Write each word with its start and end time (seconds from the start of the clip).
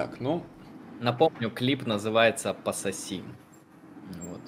Так, 0.00 0.18
ну, 0.18 0.42
Напомню, 0.98 1.50
клип 1.50 1.84
называется 1.84 2.54
«Пососи». 2.54 3.22
Вот. 4.22 4.40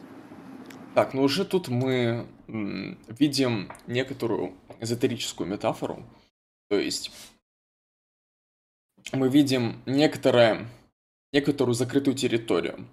так, 0.94 1.12
ну 1.12 1.24
уже 1.24 1.44
тут 1.44 1.68
мы 1.68 2.26
видим 2.46 3.70
некоторую 3.86 4.54
эзотерическую 4.80 5.46
метафору. 5.46 6.06
То 6.70 6.78
есть 6.78 7.12
мы 9.12 9.28
видим 9.28 9.82
некоторое, 9.84 10.68
некоторую 11.34 11.74
закрытую 11.74 12.16
территорию, 12.16 12.86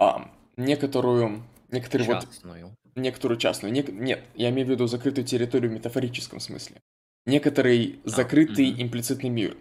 а, 0.00 0.32
некоторую, 0.56 1.44
некоторый 1.70 2.08
вот 2.08 2.24
Частную. 2.24 2.76
некоторую 2.96 3.38
частную. 3.38 3.72
нек- 3.72 3.92
нет, 3.92 4.24
я 4.34 4.50
имею 4.50 4.66
в 4.66 4.70
виду 4.70 4.88
закрытую 4.88 5.24
территорию 5.24 5.70
в 5.70 5.74
метафорическом 5.74 6.40
смысле. 6.40 6.80
Некоторый 7.24 8.00
закрытый 8.02 8.72
мгм. 8.72 8.82
имплицитный 8.82 9.30
мир. 9.30 9.56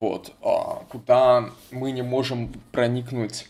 Вот, 0.00 0.32
а, 0.40 0.84
куда 0.88 1.50
мы 1.70 1.92
не 1.92 2.02
можем 2.02 2.52
проникнуть 2.72 3.48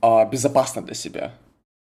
а, 0.00 0.24
безопасно 0.24 0.82
для 0.82 0.94
себя. 0.94 1.34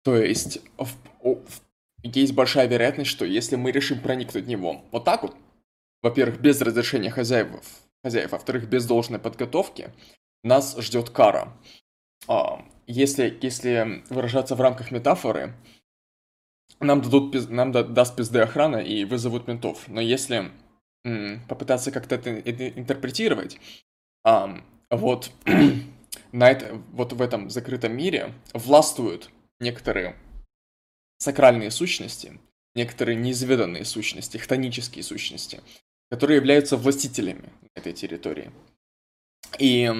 То 0.04 0.16
есть 0.16 0.60
в- 0.78 0.94
в- 1.22 1.62
есть 2.02 2.34
большая 2.34 2.68
вероятность, 2.68 3.10
что 3.10 3.24
если 3.24 3.56
мы 3.56 3.72
решим 3.72 4.00
проникнуть 4.00 4.44
в 4.44 4.48
него 4.48 4.82
вот 4.92 5.04
так 5.04 5.22
вот, 5.22 5.34
во-первых, 6.02 6.40
без 6.40 6.60
разрешения 6.60 7.10
хозяев, 7.10 7.48
хозяев, 8.04 8.32
во-вторых, 8.32 8.68
без 8.68 8.86
должной 8.86 9.18
подготовки, 9.18 9.90
нас 10.44 10.76
ждет 10.78 11.10
кара. 11.10 11.52
А, 12.28 12.64
если, 12.86 13.36
если 13.42 14.04
выражаться 14.10 14.54
в 14.54 14.60
рамках 14.60 14.90
метафоры, 14.90 15.54
нам 16.78 17.00
дадут 17.00 17.50
нам 17.50 17.72
да- 17.72 17.82
даст 17.82 18.14
пизды 18.14 18.40
охрана 18.40 18.76
и 18.76 19.04
вызовут 19.04 19.48
ментов. 19.48 19.88
Но 19.88 20.00
если 20.00 20.52
попытаться 21.48 21.90
как-то 21.90 22.14
это, 22.14 22.68
интерпретировать, 22.68 23.58
ам, 24.24 24.64
вот 24.90 25.30
на 26.32 26.50
это, 26.50 26.80
вот 26.92 27.12
в 27.12 27.20
этом 27.20 27.50
закрытом 27.50 27.96
мире 27.96 28.32
властвуют 28.52 29.30
некоторые 29.60 30.16
сакральные 31.18 31.70
сущности, 31.70 32.38
некоторые 32.74 33.16
неизведанные 33.16 33.84
сущности, 33.84 34.38
хтонические 34.38 35.02
сущности, 35.02 35.60
которые 36.10 36.36
являются 36.36 36.76
властителями 36.76 37.52
этой 37.74 37.92
территории. 37.92 38.50
И 39.58 39.90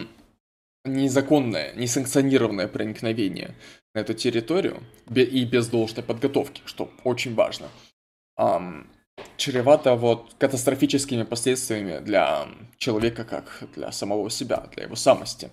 незаконное, 0.85 1.75
несанкционированное 1.75 2.69
проникновение 2.69 3.55
на 3.95 4.01
эту 4.01 4.15
территорию 4.15 4.83
и 5.15 5.45
без 5.45 5.69
должной 5.69 6.05
подготовки, 6.05 6.63
что 6.67 6.91
очень 7.05 7.35
важно, 7.35 7.69
чревато 9.37 9.95
вот 9.95 10.35
катастрофическими 10.39 11.23
последствиями 11.23 11.99
для 11.99 12.49
человека 12.79 13.25
как 13.25 13.65
для 13.75 13.93
самого 13.93 14.31
себя, 14.31 14.69
для 14.75 14.85
его 14.85 14.97
самости. 14.97 15.51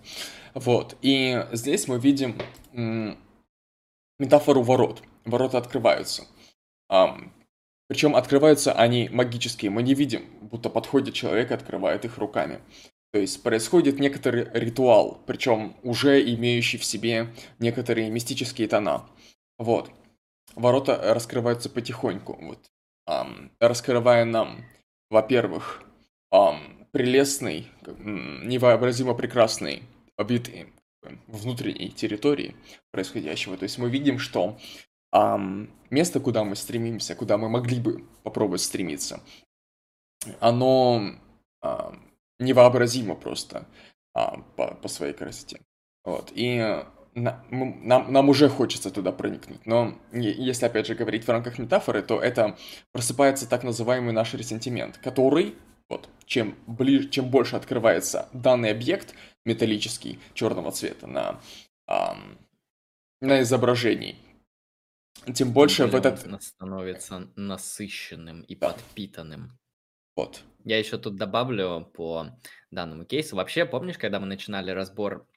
Вот. 0.54 0.98
И 1.02 1.46
здесь 1.52 1.88
мы 1.88 2.00
видим 2.00 2.38
метафору 4.20 4.62
ворот. 4.62 5.02
Ворота 5.26 5.58
открываются. 5.58 6.24
Причем 7.88 8.16
открываются 8.16 8.72
они 8.72 9.10
магические. 9.10 9.72
Мы 9.72 9.84
не 9.84 9.94
видим, 9.94 10.24
будто 10.42 10.70
подходит 10.70 11.14
человек 11.14 11.52
и 11.52 11.54
открывает 11.54 12.06
их 12.06 12.18
руками. 12.18 12.62
То 13.12 13.20
есть 13.20 13.44
происходит 13.44 14.00
некоторый 14.00 14.48
ритуал, 14.54 15.20
причем 15.26 15.76
уже 15.84 16.24
имеющий 16.34 16.78
в 16.78 16.86
себе 16.86 17.34
некоторые 17.60 18.10
мистические 18.10 18.70
тона. 18.70 19.06
Вот. 19.58 19.92
Ворота 20.56 21.14
раскрываются 21.14 21.70
потихоньку, 21.70 22.38
вот. 22.42 22.71
Раскрывая 23.60 24.26
нам, 24.26 24.64
во-первых, 25.10 25.84
прелестный, 26.92 27.68
невообразимо 27.98 29.14
прекрасный 29.14 29.84
вид 30.18 30.50
э, 30.50 30.68
внутренней 31.28 31.90
территории 31.90 32.56
происходящего. 32.92 33.58
То 33.58 33.64
есть 33.64 33.78
мы 33.78 33.90
видим, 33.90 34.20
что 34.20 34.60
место, 35.90 36.20
куда 36.20 36.44
мы 36.44 36.56
стремимся, 36.56 37.16
куда 37.16 37.38
мы 37.38 37.50
могли 37.50 37.80
бы 37.80 38.06
попробовать 38.24 38.62
стремиться, 38.62 39.22
оно 40.40 41.16
невообразимо 42.40 43.16
просто 43.16 43.68
а, 44.14 44.38
по, 44.56 44.76
по 44.76 44.88
своей 44.88 45.14
красоте. 45.14 45.62
Вот. 46.04 46.32
И 46.34 46.86
на- 47.14 47.44
нам, 47.50 48.12
нам 48.12 48.30
уже 48.30 48.50
хочется 48.50 48.92
туда 48.92 49.12
проникнуть. 49.12 49.66
Но 49.66 49.98
если, 50.14 50.66
опять 50.66 50.88
же, 50.88 50.96
говорить 50.96 51.26
в 51.26 51.30
рамках 51.30 51.60
метафоры, 51.60 52.02
то 52.02 52.22
это 52.22 52.58
просыпается 52.92 53.50
так 53.50 53.64
называемый 53.64 54.14
наш 54.14 54.34
ресентимент, 54.34 54.98
который, 54.98 55.56
вот, 55.90 56.10
чем, 56.26 56.56
ближе, 56.68 57.10
чем 57.10 57.30
больше 57.30 57.56
открывается 57.56 58.30
данный 58.34 58.72
объект 58.72 59.14
металлический 59.46 60.20
черного 60.34 60.72
цвета 60.72 61.08
на, 61.08 61.42
ам, 61.88 62.38
на 63.22 63.42
изображении, 63.42 64.16
тем 65.34 65.52
больше 65.52 65.86
в 65.88 65.92
более 65.92 66.00
этот... 66.14 66.44
становится 66.44 67.30
насыщенным 67.36 68.42
и 68.42 68.56
Да. 68.56 68.70
подпитанным. 68.70 69.58
Вот. 70.16 70.44
Я 70.64 70.78
еще 70.78 70.98
тут 70.98 71.16
добавлю 71.16 71.90
по 71.94 72.28
данному 72.70 73.06
кейсу. 73.06 73.36
Вообще, 73.36 73.66
помнишь, 73.66 73.98
когда 73.98 74.20
мы 74.20 74.28
начинали 74.28 74.72
разбор 74.72 75.28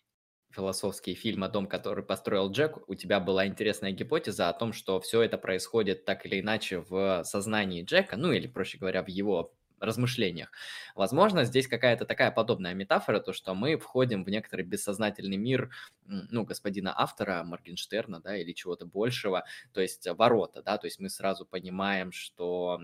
философский 0.55 1.15
фильм 1.15 1.45
о 1.45 1.49
том, 1.49 1.67
который 1.67 2.05
построил 2.05 2.51
Джек, 2.51 2.89
у 2.89 2.95
тебя 2.95 3.21
была 3.21 3.47
интересная 3.47 3.93
гипотеза 3.93 4.49
о 4.49 4.53
том, 4.53 4.73
что 4.73 5.01
все 5.01 5.23
это 5.23 5.39
происходит 5.39 6.05
так 6.05 6.25
или 6.27 6.41
иначе 6.41 6.81
в 6.81 7.23
сознании 7.25 7.85
Джека, 7.85 8.17
ну 8.17 8.33
или, 8.33 8.47
проще 8.47 8.79
говоря, 8.79 9.03
в 9.03 9.09
его 9.09 9.55
размышлениях. 9.85 10.51
Возможно, 10.95 11.45
здесь 11.45 11.69
какая-то 11.69 12.05
такая 12.05 12.31
подобная 12.31 12.75
метафора, 12.75 13.21
то, 13.21 13.33
что 13.33 13.55
мы 13.55 13.77
входим 13.77 14.25
в 14.25 14.31
некоторый 14.31 14.63
бессознательный 14.63 15.37
мир, 15.37 15.71
ну, 16.07 16.45
господина 16.45 16.95
автора 16.97 17.43
Моргенштерна, 17.45 18.21
да, 18.21 18.37
или 18.37 18.53
чего-то 18.53 18.87
большего, 18.87 19.45
то 19.73 19.81
есть 19.81 20.07
э, 20.07 20.15
ворота, 20.15 20.63
да, 20.63 20.79
то 20.79 20.87
есть 20.87 21.01
мы 21.01 21.09
сразу 21.09 21.47
понимаем, 21.47 22.13
что 22.13 22.81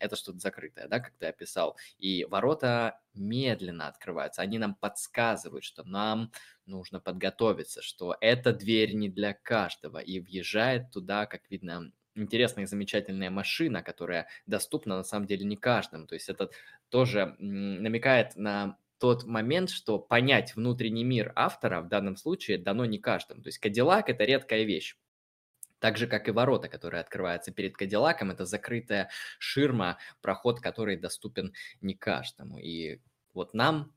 это 0.00 0.16
что-то 0.16 0.38
закрытое, 0.38 0.88
да, 0.88 1.00
как 1.00 1.12
ты 1.18 1.26
описал, 1.26 1.76
и 1.98 2.24
ворота 2.24 3.00
медленно 3.14 3.88
открываются, 3.88 4.42
они 4.42 4.58
нам 4.58 4.74
подсказывают, 4.74 5.64
что 5.64 5.84
нам 5.84 6.32
нужно 6.66 7.00
подготовиться, 7.00 7.82
что 7.82 8.16
эта 8.20 8.52
дверь 8.52 8.94
не 8.94 9.08
для 9.08 9.34
каждого, 9.34 9.98
и 9.98 10.20
въезжает 10.20 10.90
туда, 10.90 11.26
как 11.26 11.42
видно, 11.50 11.92
интересная 12.16 12.64
и 12.64 12.66
замечательная 12.66 13.30
машина, 13.30 13.82
которая 13.82 14.28
доступна 14.46 14.96
на 14.96 15.04
самом 15.04 15.26
деле 15.26 15.44
не 15.44 15.56
каждому. 15.56 16.06
То 16.06 16.14
есть 16.14 16.28
это 16.28 16.50
тоже 16.88 17.36
намекает 17.38 18.36
на 18.36 18.78
тот 18.98 19.24
момент, 19.24 19.70
что 19.70 19.98
понять 19.98 20.56
внутренний 20.56 21.04
мир 21.04 21.32
автора 21.36 21.82
в 21.82 21.88
данном 21.88 22.16
случае 22.16 22.58
дано 22.58 22.84
не 22.86 22.98
каждому. 22.98 23.42
То 23.42 23.48
есть 23.48 23.58
Кадиллак– 23.58 24.08
это 24.10 24.24
редкая 24.24 24.64
вещь. 24.64 24.96
Так 25.78 25.98
же, 25.98 26.06
как 26.06 26.28
и 26.28 26.32
ворота, 26.32 26.68
которые 26.68 27.02
открываются 27.02 27.52
перед 27.52 27.76
Кадиллаком, 27.76 28.30
это 28.30 28.46
закрытая 28.46 29.10
ширма, 29.38 29.98
проход 30.22 30.60
который 30.60 30.96
доступен 30.96 31.52
не 31.82 31.94
каждому. 31.94 32.58
И 32.58 33.00
вот 33.34 33.52
нам 33.52 33.94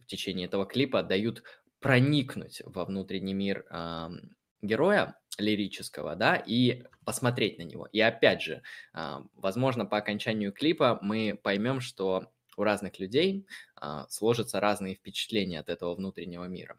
в 0.00 0.06
течение 0.06 0.46
этого 0.46 0.64
клипа 0.64 1.02
дают 1.02 1.42
проникнуть 1.80 2.62
во 2.64 2.86
внутренний 2.86 3.34
мир 3.34 3.66
ам, 3.68 4.34
героя 4.62 5.18
лирического, 5.38 6.16
да, 6.16 6.36
и 6.36 6.84
посмотреть 7.04 7.58
на 7.58 7.62
него. 7.62 7.86
И 7.86 8.00
опять 8.00 8.42
же, 8.42 8.62
а, 8.92 9.24
возможно, 9.34 9.84
по 9.86 9.98
окончанию 9.98 10.52
клипа 10.52 10.98
мы 11.02 11.38
поймем, 11.42 11.80
что 11.80 12.32
у 12.56 12.62
разных 12.62 12.98
людей 12.98 13.46
а, 13.76 14.06
сложатся 14.08 14.60
разные 14.60 14.94
впечатления 14.94 15.60
от 15.60 15.68
этого 15.68 15.94
внутреннего 15.94 16.44
мира. 16.44 16.78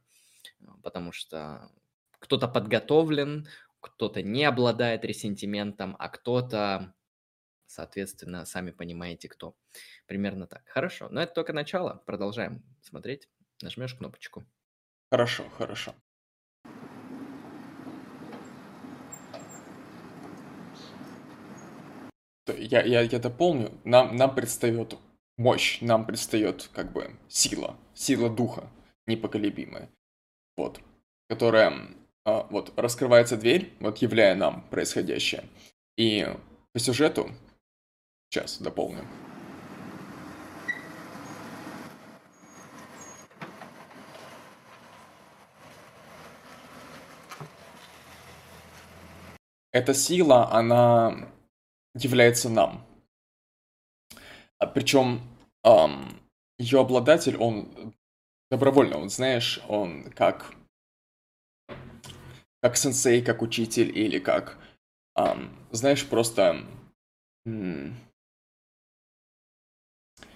Потому 0.84 1.12
что 1.12 1.72
кто-то 2.20 2.48
подготовлен, 2.48 3.48
кто-то 3.80 4.24
не 4.24 4.44
обладает 4.44 5.06
ресентиментом, 5.06 5.96
а 6.00 6.10
кто-то, 6.10 6.96
соответственно, 7.68 8.46
сами 8.46 8.72
понимаете 8.72 9.30
кто. 9.30 9.56
Примерно 10.08 10.48
так. 10.48 10.68
Хорошо, 10.68 11.10
но 11.12 11.22
это 11.22 11.34
только 11.34 11.54
начало. 11.54 12.02
Продолжаем 12.06 12.64
смотреть. 12.82 13.30
Нажмешь 13.62 13.96
кнопочку. 13.96 14.46
Хорошо, 15.10 15.50
хорошо. 15.50 15.96
Я, 22.54 22.84
я, 22.84 23.02
я 23.02 23.20
дополню. 23.20 23.72
Нам, 23.84 24.16
нам 24.16 24.36
предстает 24.36 24.98
мощь, 25.38 25.80
нам 25.82 26.06
предстает 26.06 26.70
как 26.74 26.92
бы 26.92 27.12
сила, 27.28 27.78
сила 27.94 28.30
духа 28.30 28.70
непоколебимая. 29.06 29.90
Вот. 30.56 30.80
Которая, 31.30 31.74
а, 32.26 32.48
вот, 32.50 32.74
раскрывается 32.78 33.38
дверь, 33.38 33.74
вот, 33.80 33.98
являя 34.00 34.36
нам 34.36 34.62
происходящее. 34.70 35.46
И 35.98 36.28
по 36.74 36.80
сюжету, 36.80 37.32
сейчас 38.30 38.60
дополню. 38.60 39.06
Эта 49.72 49.94
сила, 49.94 50.52
она 50.52 51.30
является 52.04 52.50
нам. 52.50 52.86
А 54.60 54.68
Причем 54.68 55.22
ее 56.60 56.80
обладатель, 56.80 57.38
он 57.38 57.94
добровольно, 58.50 58.98
он, 58.98 59.10
знаешь, 59.10 59.60
он 59.68 60.12
как 60.12 60.54
как 62.62 62.76
сенсей, 62.76 63.22
как 63.22 63.42
учитель 63.42 63.98
или 63.98 64.20
как, 64.20 64.58
ам, 65.16 65.56
знаешь, 65.72 66.06
просто 66.08 66.66
м, 67.46 67.96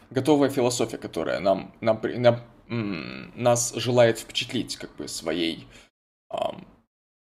готовая 0.09 0.49
философия, 0.49 0.97
которая 0.97 1.39
нам, 1.39 1.73
нам, 1.81 1.99
нам 2.03 2.41
м, 2.67 3.31
нас 3.35 3.73
желает 3.75 4.19
впечатлить 4.19 4.77
как 4.77 4.95
бы 4.95 5.07
своей 5.07 5.67
ам, 6.29 6.67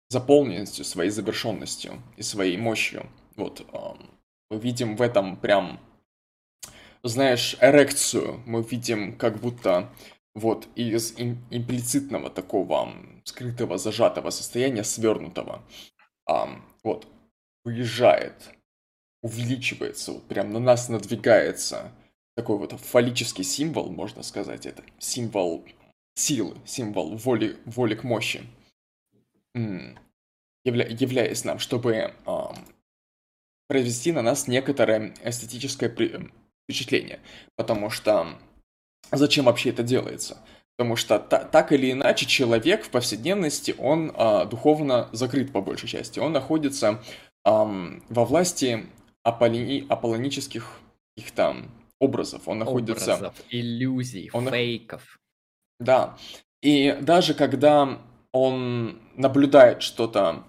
заполненностью, 0.10 0.86
своей 0.86 1.12
завершенностью 1.12 2.02
и 2.18 2.24
своей 2.24 2.58
мощью. 2.58 3.08
Вот 3.36 3.66
ам, 3.74 4.10
мы 4.50 4.60
видим 4.60 4.96
в 4.96 5.02
этом 5.02 5.38
прям, 5.38 5.80
знаешь, 7.04 7.58
эрекцию. 7.62 8.42
Мы 8.46 8.64
видим 8.64 9.18
как 9.18 9.40
будто 9.40 9.92
вот 10.34 10.68
из 10.76 11.14
имплицитного 11.18 12.30
такого 12.30 12.94
скрытого, 13.24 13.78
зажатого 13.78 14.30
состояния, 14.30 14.84
свернутого, 14.84 15.64
а, 16.28 16.62
вот, 16.84 17.08
выезжает, 17.66 18.52
увеличивается, 19.24 20.14
вот 20.14 20.28
прям 20.28 20.54
на 20.54 20.60
нас 20.60 20.90
надвигается. 20.90 21.92
Такой 22.36 22.60
вот 22.60 22.72
фаллический 22.74 23.44
символ, 23.44 23.90
можно 23.90 24.22
сказать, 24.22 24.68
это 24.68 24.84
символ 25.00 25.66
силы, 26.14 26.56
символ 26.66 27.18
воли, 27.18 27.58
воли 27.66 27.96
к 27.96 28.04
мощи, 28.04 28.44
явля, 29.56 30.88
являясь 30.88 31.44
нам, 31.46 31.58
чтобы 31.58 32.14
а, 32.26 32.54
произвести 33.68 34.12
на 34.12 34.22
нас 34.22 34.48
некоторое 34.48 35.14
эстетическое 35.24 35.90
впечатление, 35.90 37.20
потому 37.56 37.90
что 37.90 38.38
Зачем 39.12 39.46
вообще 39.46 39.70
это 39.70 39.84
делается? 39.84 40.38
Потому 40.76 40.96
что 40.96 41.18
та, 41.18 41.44
так 41.44 41.72
или 41.72 41.92
иначе 41.92 42.26
человек 42.26 42.84
в 42.84 42.90
повседневности, 42.90 43.74
он 43.78 44.12
а, 44.16 44.46
духовно 44.46 45.10
закрыт 45.12 45.52
по 45.52 45.62
большей 45.62 45.90
части. 45.90 46.20
Он 46.20 46.34
находится 46.34 47.02
а, 47.44 47.66
во 48.10 48.26
власти 48.26 48.86
аполлони, 49.24 49.86
аполлонических 49.90 50.80
каких-то 51.16 51.56
образов. 52.00 52.48
Он 52.48 52.60
находится... 52.60 53.16
Образов, 53.16 53.36
иллюзий, 53.50 54.30
он, 54.34 54.50
фейков. 54.50 55.20
Да. 55.80 56.18
И 56.62 56.96
даже 57.02 57.34
когда 57.34 58.00
он 58.32 59.02
наблюдает 59.16 59.82
что-то 59.82 60.44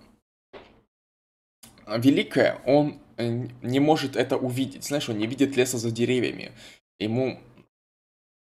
великое, 1.87 2.61
он 2.67 3.01
не 3.19 3.81
может 3.81 4.17
это 4.17 4.37
увидеть. 4.37 4.85
Знаешь, 4.85 5.09
он 5.09 5.19
не 5.19 5.27
видит 5.27 5.57
леса 5.57 5.79
за 5.79 5.91
деревьями. 5.91 6.53
Ему 6.99 7.41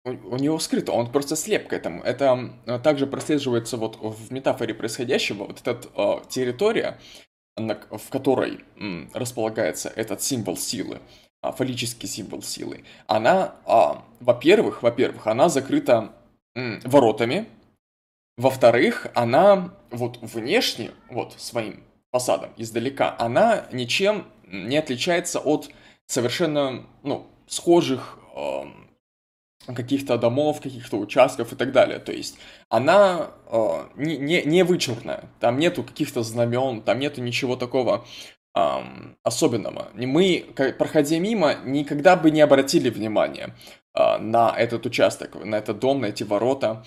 у, 0.03 0.37
него 0.37 0.59
скрыто, 0.59 0.91
он 0.91 1.11
просто 1.11 1.35
слеп 1.35 1.67
к 1.67 1.73
этому. 1.73 2.01
Это 2.01 2.51
также 2.83 3.05
прослеживается 3.05 3.77
вот 3.77 3.97
в 4.01 4.31
метафоре 4.31 4.73
происходящего, 4.73 5.45
вот 5.45 5.61
эта 5.61 5.79
э, 5.95 6.29
территория, 6.29 6.99
в 7.55 8.09
которой 8.09 8.61
располагается 9.13 9.89
этот 9.95 10.23
символ 10.23 10.57
силы, 10.57 10.99
э, 11.43 11.51
фаллический 11.51 12.07
символ 12.07 12.41
силы, 12.41 12.83
она, 13.05 13.55
э, 13.67 14.01
во-первых, 14.21 14.81
во-первых, 14.81 15.27
она 15.27 15.49
закрыта 15.49 16.13
воротами, 16.55 17.47
во-вторых, 18.37 19.07
она 19.13 19.73
вот 19.91 20.17
внешне, 20.21 20.91
вот 21.09 21.33
своим 21.37 21.83
фасадом 22.11 22.51
издалека, 22.57 23.15
она 23.19 23.67
ничем 23.71 24.25
не 24.51 24.77
отличается 24.77 25.39
от 25.39 25.69
совершенно, 26.05 26.85
ну, 27.03 27.27
схожих 27.47 28.19
э, 28.35 28.63
каких-то 29.67 30.17
домов, 30.17 30.61
каких-то 30.61 30.97
участков 30.97 31.53
и 31.53 31.55
так 31.55 31.71
далее. 31.71 31.99
То 31.99 32.11
есть 32.11 32.37
она 32.69 33.31
э, 33.47 33.87
не, 33.95 34.17
не, 34.17 34.43
не 34.43 34.63
вычурная, 34.63 35.29
там 35.39 35.59
нету 35.59 35.83
каких-то 35.83 36.23
знамен, 36.23 36.81
там 36.81 36.99
нету 36.99 37.21
ничего 37.21 37.55
такого 37.55 38.05
э, 38.55 38.61
особенного. 39.23 39.89
Мы, 39.93 40.45
проходя 40.77 41.19
мимо, 41.19 41.55
никогда 41.65 42.15
бы 42.15 42.31
не 42.31 42.41
обратили 42.41 42.89
внимания 42.89 43.55
э, 43.93 44.17
на 44.17 44.55
этот 44.57 44.85
участок, 44.85 45.35
на 45.35 45.55
этот 45.55 45.79
дом, 45.79 46.01
на 46.01 46.07
эти 46.07 46.23
ворота. 46.23 46.83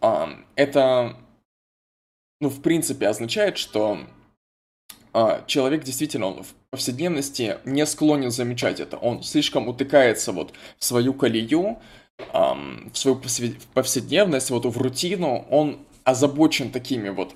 Э, 0.00 0.26
это, 0.56 1.16
ну, 2.40 2.48
в 2.48 2.60
принципе, 2.62 3.08
означает, 3.08 3.56
что 3.56 3.98
э, 5.14 5.42
человек 5.46 5.84
действительно 5.84 6.26
он 6.26 6.44
повседневности 6.76 7.56
не 7.64 7.86
склонен 7.86 8.30
замечать 8.30 8.80
это. 8.80 8.98
Он 8.98 9.22
слишком 9.22 9.66
утыкается 9.66 10.32
вот 10.32 10.52
в 10.78 10.84
свою 10.84 11.14
колею, 11.14 11.78
эм, 12.34 12.90
в 12.92 12.98
свою 12.98 13.20
повседневность, 13.74 14.50
вот 14.50 14.66
в 14.66 14.76
рутину. 14.78 15.46
Он 15.50 15.78
озабочен 16.04 16.70
такими 16.70 17.08
вот 17.08 17.34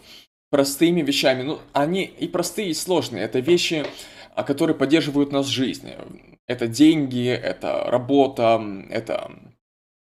простыми 0.51 1.01
вещами. 1.01 1.43
Ну, 1.43 1.59
они 1.73 2.05
и 2.05 2.29
простые, 2.29 2.71
и 2.71 2.75
сложные. 2.75 3.25
Это 3.25 3.39
вещи, 3.39 3.87
а, 4.35 4.43
которые 4.43 4.77
поддерживают 4.77 5.33
нас 5.33 5.47
в 5.47 5.51
жизни. 5.51 5.97
Это 6.47 6.67
деньги, 6.67 7.29
это 7.29 7.85
работа, 7.87 8.63
это 8.91 9.33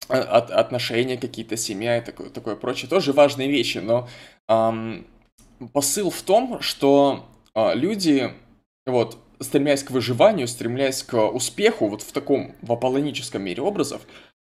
а, 0.08 0.22
от, 0.22 0.52
отношения 0.52 1.18
какие-то, 1.18 1.58
семья 1.58 1.98
и 1.98 2.02
такое, 2.02 2.30
такое 2.30 2.56
прочее. 2.56 2.90
Тоже 2.90 3.12
важные 3.12 3.50
вещи, 3.50 3.80
но 3.80 4.08
эм, 4.48 5.06
посыл 5.74 6.12
в 6.12 6.22
том, 6.22 6.62
что 6.62 7.26
э, 7.56 7.76
люди 7.76 8.32
вот, 8.88 9.18
стремясь 9.40 9.84
к 9.84 9.92
выживанию, 9.92 10.48
стремясь 10.48 11.04
к 11.04 11.16
успеху, 11.30 11.88
вот 11.88 12.02
в 12.02 12.12
таком, 12.12 12.56
в 12.62 12.72
аполлоническом 12.72 13.44
мире 13.44 13.62
образов, 13.62 14.02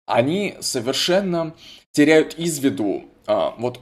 они 0.07 0.57
совершенно 0.61 1.55
теряют 1.93 2.35
из 2.35 2.59
виду 2.59 3.05
а, 3.27 3.55
вот 3.59 3.81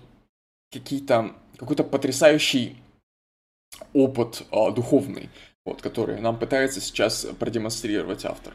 какие-то, 0.70 1.34
какой-то 1.56 1.82
потрясающий 1.82 2.76
опыт 3.92 4.42
а, 4.50 4.70
духовный, 4.70 5.30
вот, 5.64 5.82
который 5.82 6.20
нам 6.20 6.38
пытается 6.38 6.80
сейчас 6.80 7.26
продемонстрировать 7.38 8.24
автор. 8.24 8.54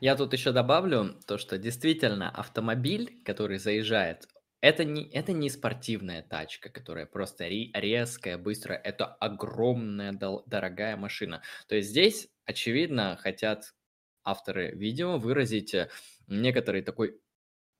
Я 0.00 0.16
тут 0.16 0.32
еще 0.32 0.52
добавлю 0.52 1.14
то, 1.26 1.36
что 1.36 1.58
действительно 1.58 2.30
автомобиль, 2.30 3.20
который 3.24 3.58
заезжает 3.58 4.28
это 4.64 4.84
не, 4.84 5.04
это 5.10 5.32
не 5.32 5.50
спортивная 5.50 6.22
тачка, 6.22 6.70
которая 6.70 7.04
просто 7.04 7.46
резкая, 7.48 8.38
быстрая. 8.38 8.78
Это 8.78 9.04
огромная, 9.06 10.12
дорогая 10.46 10.96
машина. 10.96 11.42
То 11.68 11.76
есть 11.76 11.90
здесь, 11.90 12.28
очевидно, 12.46 13.18
хотят 13.20 13.74
авторы 14.24 14.70
видео 14.70 15.18
выразить 15.18 15.74
э, 15.74 15.90
некоторый 16.28 16.80
такой 16.80 17.20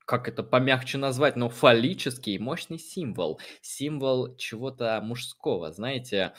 как 0.07 0.29
это 0.29 0.43
помягче 0.43 0.99
назвать, 0.99 1.37
но 1.37 1.49
фаллический 1.49 2.38
мощный 2.38 2.79
символ. 2.79 3.41
Символ 3.62 4.37
чего-то 4.37 5.00
мужского, 5.03 5.73
знаете, 5.73 6.35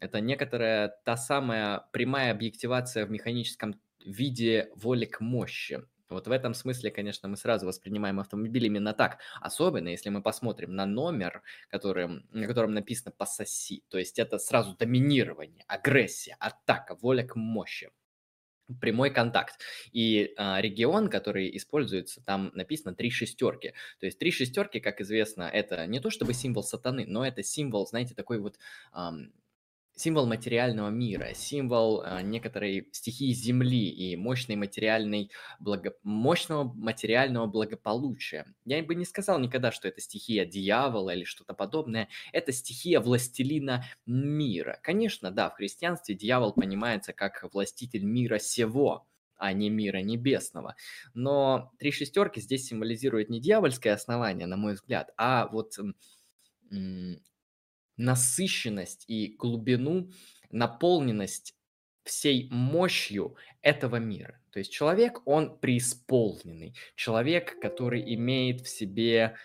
это 0.00 0.20
некоторая 0.20 0.94
та 1.04 1.18
самая 1.18 1.86
прямая 1.92 2.32
объективация 2.32 3.04
в 3.04 3.10
механическом 3.10 3.78
виде 4.02 4.70
воли 4.74 5.04
к 5.04 5.20
мощи. 5.20 5.82
Вот 6.10 6.26
в 6.26 6.30
этом 6.30 6.54
смысле, 6.54 6.90
конечно, 6.90 7.28
мы 7.28 7.36
сразу 7.36 7.66
воспринимаем 7.66 8.20
автомобиль 8.20 8.66
именно 8.66 8.92
так. 8.92 9.18
Особенно, 9.40 9.88
если 9.88 10.10
мы 10.10 10.22
посмотрим 10.22 10.74
на 10.74 10.86
номер, 10.86 11.42
который, 11.68 12.24
на 12.30 12.46
котором 12.46 12.74
написано 12.74 13.12
«пососи». 13.16 13.84
То 13.88 13.98
есть 13.98 14.18
это 14.18 14.38
сразу 14.38 14.76
доминирование, 14.76 15.64
агрессия, 15.68 16.36
атака, 16.40 16.96
воля 16.96 17.24
к 17.26 17.36
мощи 17.36 17.90
прямой 18.80 19.10
контакт. 19.10 19.58
И 19.92 20.32
а, 20.36 20.60
регион, 20.60 21.08
который 21.08 21.56
используется, 21.56 22.22
там 22.22 22.50
написано 22.54 22.94
три 22.94 23.10
шестерки. 23.10 23.74
То 23.98 24.06
есть 24.06 24.18
три 24.18 24.30
шестерки, 24.30 24.80
как 24.80 25.00
известно, 25.00 25.42
это 25.42 25.86
не 25.86 26.00
то 26.00 26.10
чтобы 26.10 26.34
символ 26.34 26.62
сатаны, 26.62 27.04
но 27.06 27.26
это 27.26 27.42
символ, 27.42 27.86
знаете, 27.86 28.14
такой 28.14 28.38
вот 28.38 28.58
ам, 28.92 29.32
символ 29.94 30.26
материального 30.26 30.88
мира, 30.88 31.34
символ 31.34 32.02
э, 32.02 32.22
некоторой 32.22 32.88
стихии 32.92 33.32
Земли 33.32 33.88
и 33.88 34.16
мощной 34.16 34.56
материальной 34.56 35.30
благо... 35.58 35.94
мощного 36.02 36.64
материального 36.72 37.46
благополучия. 37.46 38.46
Я 38.64 38.82
бы 38.82 38.94
не 38.94 39.04
сказал 39.04 39.38
никогда, 39.38 39.72
что 39.72 39.88
это 39.88 40.00
стихия 40.00 40.46
дьявола 40.46 41.10
или 41.10 41.24
что-то 41.24 41.54
подобное. 41.54 42.08
Это 42.32 42.52
стихия 42.52 43.00
властелина 43.00 43.84
мира. 44.06 44.78
Конечно, 44.82 45.30
да, 45.30 45.50
в 45.50 45.54
христианстве 45.54 46.14
дьявол 46.14 46.54
понимается 46.54 47.12
как 47.12 47.44
властитель 47.52 48.04
мира 48.04 48.38
сего, 48.38 49.06
а 49.36 49.52
не 49.52 49.70
мира 49.70 49.98
небесного. 49.98 50.76
Но 51.14 51.72
три 51.78 51.92
шестерки 51.92 52.40
здесь 52.40 52.66
символизируют 52.66 53.30
не 53.30 53.40
дьявольское 53.40 53.94
основание, 53.94 54.46
на 54.46 54.56
мой 54.56 54.74
взгляд, 54.74 55.10
а 55.16 55.48
вот 55.48 55.76
насыщенность 58.00 59.04
и 59.08 59.36
глубину, 59.38 60.10
наполненность 60.50 61.54
всей 62.04 62.48
мощью 62.50 63.36
этого 63.62 63.96
мира. 63.96 64.40
То 64.50 64.58
есть 64.58 64.72
человек, 64.72 65.20
он 65.26 65.58
преисполненный, 65.58 66.74
человек, 66.96 67.60
который 67.60 68.14
имеет 68.14 68.62
в 68.62 68.68
себе 68.68 69.36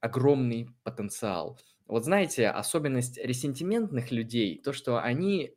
огромный 0.00 0.68
потенциал. 0.82 1.58
Вот 1.86 2.04
знаете, 2.04 2.48
особенность 2.48 3.18
ресентиментных 3.18 4.10
людей, 4.10 4.60
то, 4.62 4.72
что 4.72 5.00
они 5.00 5.54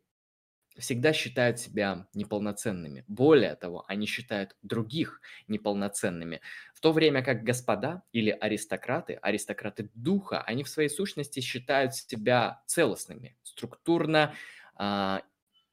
всегда 0.78 1.14
считают 1.14 1.60
себя 1.60 2.08
неполноценными. 2.14 3.06
Более 3.08 3.56
того, 3.56 3.86
они 3.88 4.06
считают 4.06 4.56
других 4.62 5.22
неполноценными. 5.48 6.42
В 6.86 6.88
то 6.88 6.92
время 6.92 7.24
как 7.24 7.42
господа 7.42 8.04
или 8.12 8.30
аристократы, 8.30 9.14
аристократы 9.16 9.90
духа, 9.96 10.44
они 10.44 10.64
в 10.64 10.70
своей 10.70 10.88
сущности 10.88 11.40
считают 11.40 11.96
себя 11.96 12.62
целостными, 12.68 13.36
структурно 13.42 14.36
а, 14.76 15.24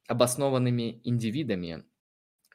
обоснованными 0.08 1.02
индивидами 1.04 1.84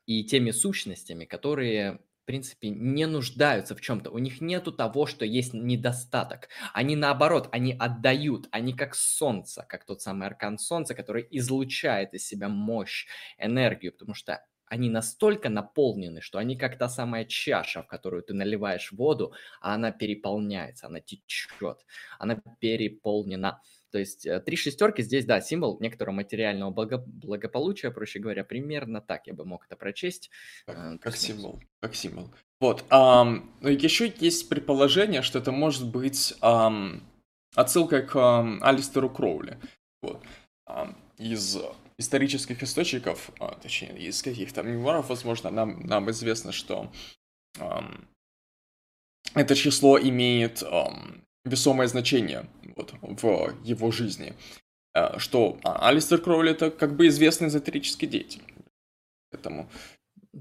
и 0.07 0.23
теми 0.23 0.49
сущностями, 0.49 1.25
которые 1.25 1.99
принципе, 2.27 2.69
не 2.69 3.07
нуждаются 3.07 3.73
в 3.73 3.81
чем-то. 3.81 4.11
У 4.11 4.19
них 4.19 4.41
нету 4.41 4.71
того, 4.71 5.05
что 5.07 5.25
есть 5.25 5.53
недостаток. 5.53 6.49
Они 6.73 6.95
наоборот, 6.95 7.49
они 7.51 7.75
отдают. 7.79 8.47
Они 8.51 8.73
как 8.73 8.95
солнце, 8.95 9.65
как 9.67 9.85
тот 9.85 10.01
самый 10.01 10.27
аркан 10.27 10.59
солнца, 10.59 10.93
который 10.93 11.25
излучает 11.31 12.13
из 12.13 12.27
себя 12.27 12.49
мощь, 12.49 13.07
энергию, 13.37 13.93
потому 13.93 14.13
что 14.13 14.43
они 14.67 14.89
настолько 14.89 15.49
наполнены, 15.49 16.21
что 16.21 16.37
они 16.37 16.57
как 16.57 16.77
та 16.77 16.89
самая 16.89 17.25
чаша, 17.25 17.81
в 17.81 17.87
которую 17.87 18.23
ты 18.23 18.33
наливаешь 18.33 18.91
воду, 18.91 19.33
а 19.61 19.73
она 19.73 19.91
переполняется, 19.91 20.87
она 20.87 20.99
течет, 20.99 21.85
она 22.19 22.41
переполнена. 22.59 23.61
То 23.91 23.99
есть 23.99 24.25
э, 24.25 24.39
три 24.41 24.57
шестерки 24.57 25.01
здесь, 25.01 25.25
да, 25.25 25.39
символ 25.39 25.77
некоторого 25.79 26.15
материального 26.15 26.71
благо- 26.71 27.03
благополучия, 27.05 27.89
проще 27.89 28.19
говоря, 28.19 28.43
примерно 28.43 29.01
так 29.01 29.27
я 29.27 29.33
бы 29.33 29.45
мог 29.45 29.65
это 29.65 29.77
прочесть. 29.77 30.29
Как, 30.65 30.77
э, 30.77 30.97
как 30.99 31.15
символ, 31.15 31.59
как 31.79 31.95
символ. 31.95 32.29
Вот, 32.59 32.83
um, 32.89 33.43
еще 33.61 34.11
есть 34.19 34.49
предположение, 34.49 35.21
что 35.21 35.39
это 35.39 35.51
может 35.51 35.89
быть 35.89 36.33
um, 36.41 37.01
отсылка 37.55 38.01
к 38.01 38.15
um, 38.15 38.59
Алистеру 38.61 39.09
Кроули. 39.09 39.57
Вот. 40.01 40.21
Um, 40.67 40.95
из 41.17 41.57
исторических 41.97 42.61
источников, 42.63 43.31
а, 43.39 43.55
точнее, 43.55 43.97
из 43.97 44.21
каких-то 44.21 44.63
мемуаров, 44.63 45.09
возможно, 45.09 45.49
нам, 45.49 45.79
нам 45.81 46.09
известно, 46.11 46.51
что 46.51 46.91
um, 47.59 48.05
это 49.33 49.55
число 49.55 49.99
имеет 49.99 50.61
um, 50.61 51.23
весомое 51.43 51.87
значение 51.87 52.47
вот, 52.75 52.93
в 53.01 53.55
его 53.63 53.91
жизни. 53.91 54.35
Э, 54.97 55.19
что 55.19 55.59
а, 55.63 55.89
Алистер 55.89 56.19
Кроули 56.19 56.51
это 56.51 56.71
как 56.71 56.95
бы 56.95 57.07
известный 57.07 57.47
эзотерический 57.47 58.07
деятель. 58.07 58.41
Поэтому... 59.31 59.69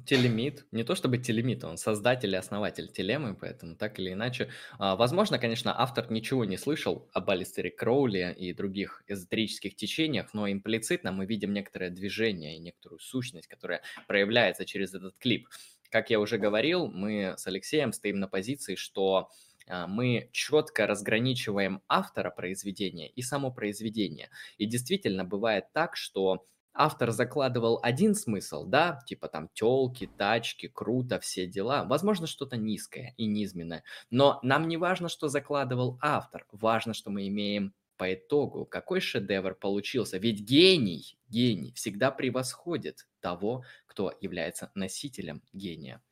Телемит. 0.05 0.67
Не 0.73 0.85
то 0.85 0.95
чтобы 0.95 1.17
телемит, 1.19 1.65
он 1.65 1.79
создатель 1.79 2.35
и 2.35 2.37
основатель 2.37 2.89
телемы, 2.89 3.35
поэтому 3.35 3.77
так 3.77 3.99
или 3.99 4.13
иначе. 4.13 4.51
А, 4.79 4.97
возможно, 4.97 5.39
конечно, 5.39 5.73
автор 5.81 6.11
ничего 6.11 6.45
не 6.45 6.59
слышал 6.59 7.09
об 7.15 7.31
Алистере 7.31 7.71
Кроули 7.71 8.35
и 8.37 8.53
других 8.53 9.03
эзотерических 9.07 9.75
течениях, 9.75 10.35
но 10.35 10.51
имплицитно 10.51 11.13
мы 11.13 11.25
видим 11.25 11.55
некоторое 11.55 11.91
движение 11.91 12.57
и 12.57 12.59
некоторую 12.59 12.99
сущность, 12.99 13.47
которая 13.47 13.83
проявляется 14.07 14.67
через 14.67 14.93
этот 14.93 15.17
клип. 15.19 15.49
Как 15.91 16.11
я 16.11 16.21
уже 16.21 16.37
говорил, 16.37 16.89
мы 16.89 17.35
с 17.39 17.47
Алексеем 17.47 17.93
стоим 17.93 18.19
на 18.19 18.29
позиции, 18.29 18.75
что 18.75 19.31
а, 19.69 19.87
мы 19.87 20.29
четко 20.33 20.87
разграничиваем 20.87 21.81
автора 21.89 22.31
произведения 22.31 23.09
и 23.09 23.23
само 23.23 23.51
произведение. 23.51 24.31
И 24.59 24.67
действительно 24.67 25.25
бывает 25.25 25.67
так, 25.73 25.97
что 25.97 26.47
автор 26.77 27.11
закладывал 27.11 27.81
один 27.83 28.15
смысл, 28.15 28.65
да, 28.65 29.01
типа 29.07 29.29
там 29.29 29.49
телки, 29.55 30.09
тачки, 30.17 30.69
круто, 30.69 31.19
все 31.21 31.47
дела, 31.47 31.85
возможно, 31.85 32.27
что-то 32.27 32.57
низкое 32.57 33.15
и 33.17 33.27
низменное, 33.27 33.83
но 34.11 34.39
нам 34.43 34.69
не 34.69 34.77
важно, 34.77 35.09
что 35.09 35.29
закладывал 35.29 35.99
автор, 36.01 36.47
важно, 36.53 36.95
что 36.95 37.11
мы 37.11 37.29
имеем 37.29 37.75
по 37.97 38.13
итогу, 38.13 38.67
какой 38.67 39.01
шедевр 39.01 39.55
получился, 39.55 40.19
ведь 40.19 40.41
гений, 40.41 41.19
гений 41.29 41.73
всегда 41.75 42.11
превосходит 42.11 43.09
того, 43.21 43.65
кто 43.87 44.13
является 44.21 44.71
носителем 44.75 45.43
гения. 45.53 46.03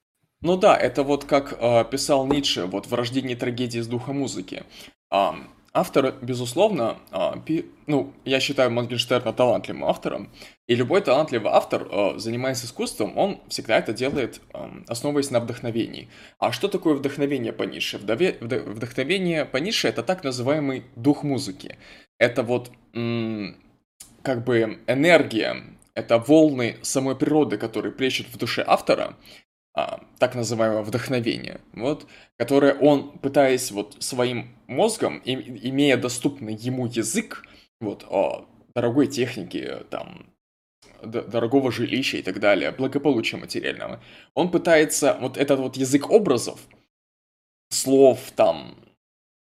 Ну 0.40 0.56
да, 0.56 0.76
это 0.76 1.02
вот 1.02 1.24
как 1.24 1.54
э, 1.58 1.84
писал 1.90 2.26
Ницше 2.26 2.66
вот 2.66 2.86
в 2.86 2.94
«Рождении 2.94 3.34
трагедии 3.34 3.80
с 3.80 3.86
духа 3.86 4.12
музыки». 4.12 4.64
Э, 5.10 5.30
автор, 5.74 6.14
безусловно, 6.22 6.96
пи, 7.44 7.66
ну, 7.86 8.12
я 8.24 8.40
считаю 8.40 8.70
Моргенштерна 8.70 9.32
талантливым 9.32 9.84
автором, 9.84 10.30
и 10.68 10.74
любой 10.76 11.00
талантливый 11.00 11.50
автор, 11.50 11.86
э, 11.90 12.18
занимаясь 12.18 12.64
искусством, 12.64 13.18
он 13.18 13.40
всегда 13.48 13.78
это 13.78 13.92
делает, 13.92 14.40
э, 14.54 14.68
основываясь 14.88 15.30
на 15.30 15.40
вдохновении. 15.40 16.08
А 16.38 16.52
что 16.52 16.68
такое 16.68 16.94
вдохновение 16.94 17.52
по 17.52 17.64
нише? 17.64 17.98
Вдохновение 17.98 19.44
по 19.44 19.56
нише– 19.58 19.88
это 19.88 20.02
так 20.02 20.24
называемый 20.24 20.84
дух 20.96 21.24
музыки. 21.24 21.76
Это 22.18 22.42
вот 22.44 22.70
как 24.22 24.44
бы 24.44 24.78
энергия, 24.86 25.64
это 25.94 26.18
волны 26.18 26.76
самой 26.82 27.16
природы, 27.16 27.58
которые 27.58 27.92
плещут 27.92 28.28
в 28.28 28.38
душе 28.38 28.64
автора– 28.66 29.16
а, 29.74 30.00
так 30.18 30.36
называемое 30.36 30.82
вдохновение, 30.82 31.60
вот, 31.72 32.06
которое 32.38 32.74
он, 32.74 33.18
пытаясь 33.18 33.72
вот 33.72 33.96
своим 33.98 34.56
мозгом, 34.68 35.18
и, 35.18 35.32
имея 35.68 35.96
доступный 35.96 36.54
ему 36.54 36.86
язык, 36.86 37.44
вот, 37.80 38.04
о 38.08 38.46
дорогой 38.74 39.08
технике, 39.08 39.82
там, 39.90 40.26
дорогого 41.02 41.72
жилища 41.72 42.18
и 42.18 42.22
так 42.22 42.38
далее, 42.38 42.70
благополучия 42.70 43.36
материального, 43.36 44.00
он 44.34 44.50
пытается 44.50 45.18
вот 45.20 45.36
этот 45.36 45.58
вот 45.58 45.76
язык 45.76 46.08
образов, 46.08 46.60
слов, 47.70 48.30
там, 48.36 48.76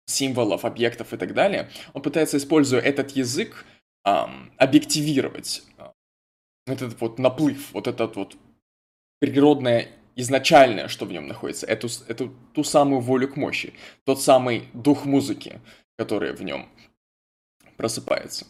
символов, 0.06 0.64
объектов 0.66 1.14
и 1.14 1.16
так 1.16 1.32
далее, 1.32 1.70
он 1.94 2.02
пытается, 2.02 2.37
используя 2.37 2.80
этот 2.80 3.12
язык, 3.12 3.64
эм, 4.04 4.52
объективировать 4.58 5.62
этот 6.66 7.00
вот 7.00 7.18
наплыв, 7.18 7.73
вот 7.73 7.87
этот 7.87 8.16
вот 8.16 8.37
природное 9.20 9.88
изначальное, 10.18 10.88
что 10.88 11.06
в 11.06 11.12
нем 11.12 11.28
находится, 11.28 11.64
эту, 11.66 11.88
эту 12.08 12.34
ту 12.52 12.64
самую 12.64 13.00
волю 13.00 13.28
к 13.28 13.37
мощи, 13.37 13.72
тот 14.04 14.20
самый 14.20 14.68
дух 14.75 15.06
музыки, 15.06 15.60
который 15.96 16.34
в 16.34 16.42
нем 16.42 16.68
просыпается. 17.76 18.44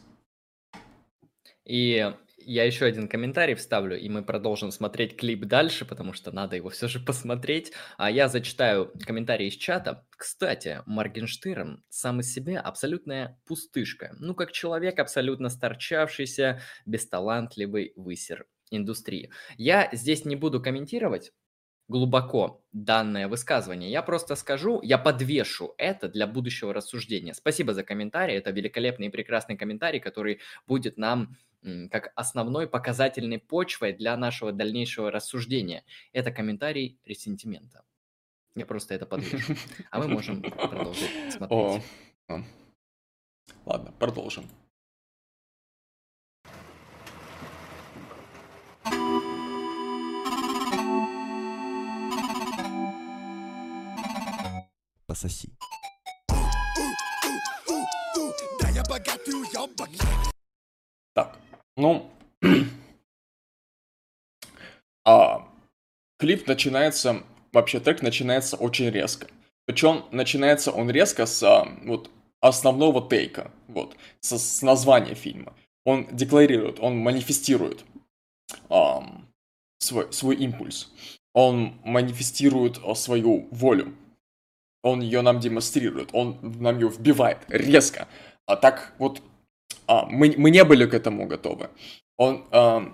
И 1.66 2.10
я 2.38 2.64
еще 2.64 2.86
один 2.86 3.06
комментарий 3.06 3.54
вставлю, 3.54 3.98
и 3.98 4.08
мы 4.08 4.24
продолжим 4.24 4.70
смотреть 4.70 5.18
клип 5.18 5.44
дальше, 5.44 5.84
потому 5.84 6.14
что 6.14 6.32
надо 6.32 6.56
его 6.56 6.70
все 6.70 6.88
же 6.88 7.00
посмотреть. 7.00 7.72
А 7.98 8.10
я 8.10 8.28
зачитаю 8.28 8.90
комментарий 9.04 9.48
из 9.48 9.54
чата. 9.54 10.06
Кстати, 10.16 10.80
Моргенштерн 10.86 11.84
сам 11.90 12.20
из 12.20 12.32
себя 12.32 12.62
абсолютная 12.62 13.38
пустышка. 13.44 14.16
Ну, 14.18 14.34
как 14.34 14.52
человек 14.52 14.98
абсолютно 14.98 15.50
старчавшийся, 15.50 16.62
бесталантливый 16.86 17.92
высер 17.96 18.46
индустрии. 18.70 19.30
Я 19.58 19.90
здесь 19.92 20.24
не 20.24 20.36
буду 20.36 20.62
комментировать, 20.62 21.32
глубоко 21.88 22.62
данное 22.72 23.28
высказывание. 23.28 23.90
Я 23.90 24.02
просто 24.02 24.36
скажу, 24.36 24.80
я 24.82 24.98
подвешу 24.98 25.74
это 25.78 26.08
для 26.08 26.26
будущего 26.26 26.72
рассуждения. 26.72 27.34
Спасибо 27.34 27.74
за 27.74 27.82
комментарий. 27.82 28.36
Это 28.36 28.50
великолепный 28.50 29.06
и 29.06 29.10
прекрасный 29.10 29.56
комментарий, 29.56 30.00
который 30.00 30.40
будет 30.66 30.98
нам 30.98 31.36
как 31.90 32.12
основной 32.14 32.68
показательной 32.68 33.38
почвой 33.38 33.92
для 33.92 34.16
нашего 34.16 34.52
дальнейшего 34.52 35.10
рассуждения. 35.10 35.84
Это 36.12 36.30
комментарий 36.30 37.00
ресентимента. 37.04 37.82
Я 38.54 38.66
просто 38.66 38.94
это 38.94 39.06
подвешу. 39.06 39.54
А 39.90 39.98
мы 39.98 40.08
можем 40.08 40.42
продолжить 40.42 41.10
смотреть. 41.32 41.82
Ладно, 43.64 43.92
продолжим. 43.98 44.44
Пососи. 55.08 55.48
Да 58.60 58.68
я 58.74 58.84
богатый 58.84 59.32
уёбок. 59.32 59.88
Так, 61.14 61.38
ну... 61.76 62.10
а, 65.04 65.48
клип 66.18 66.46
начинается... 66.46 67.24
Вообще 67.52 67.80
трек 67.80 68.02
начинается 68.02 68.56
очень 68.56 68.90
резко. 68.90 69.26
Причем 69.64 70.04
начинается 70.12 70.70
он 70.70 70.90
резко 70.90 71.24
с 71.24 71.42
а, 71.42 71.66
вот 71.84 72.10
основного 72.40 73.08
тейка, 73.08 73.50
вот, 73.66 73.96
с, 74.20 74.38
с 74.38 74.62
названия 74.62 75.14
фильма. 75.14 75.54
Он 75.84 76.06
декларирует, 76.14 76.78
он 76.80 76.98
манифестирует 76.98 77.84
а, 78.68 79.02
свой, 79.78 80.12
свой 80.12 80.36
импульс. 80.36 80.92
Он 81.32 81.80
манифестирует 81.84 82.78
а, 82.84 82.94
свою 82.94 83.48
волю 83.50 83.94
он 84.82 85.00
ее 85.00 85.22
нам 85.22 85.40
демонстрирует, 85.40 86.10
он 86.12 86.38
нам 86.42 86.78
ее 86.78 86.88
вбивает 86.88 87.38
резко. 87.48 88.08
А 88.46 88.56
так 88.56 88.94
вот, 88.98 89.22
а, 89.86 90.06
мы, 90.06 90.34
мы 90.36 90.50
не 90.50 90.64
были 90.64 90.86
к 90.86 90.94
этому 90.94 91.26
готовы. 91.26 91.70
Он, 92.16 92.44
а, 92.50 92.92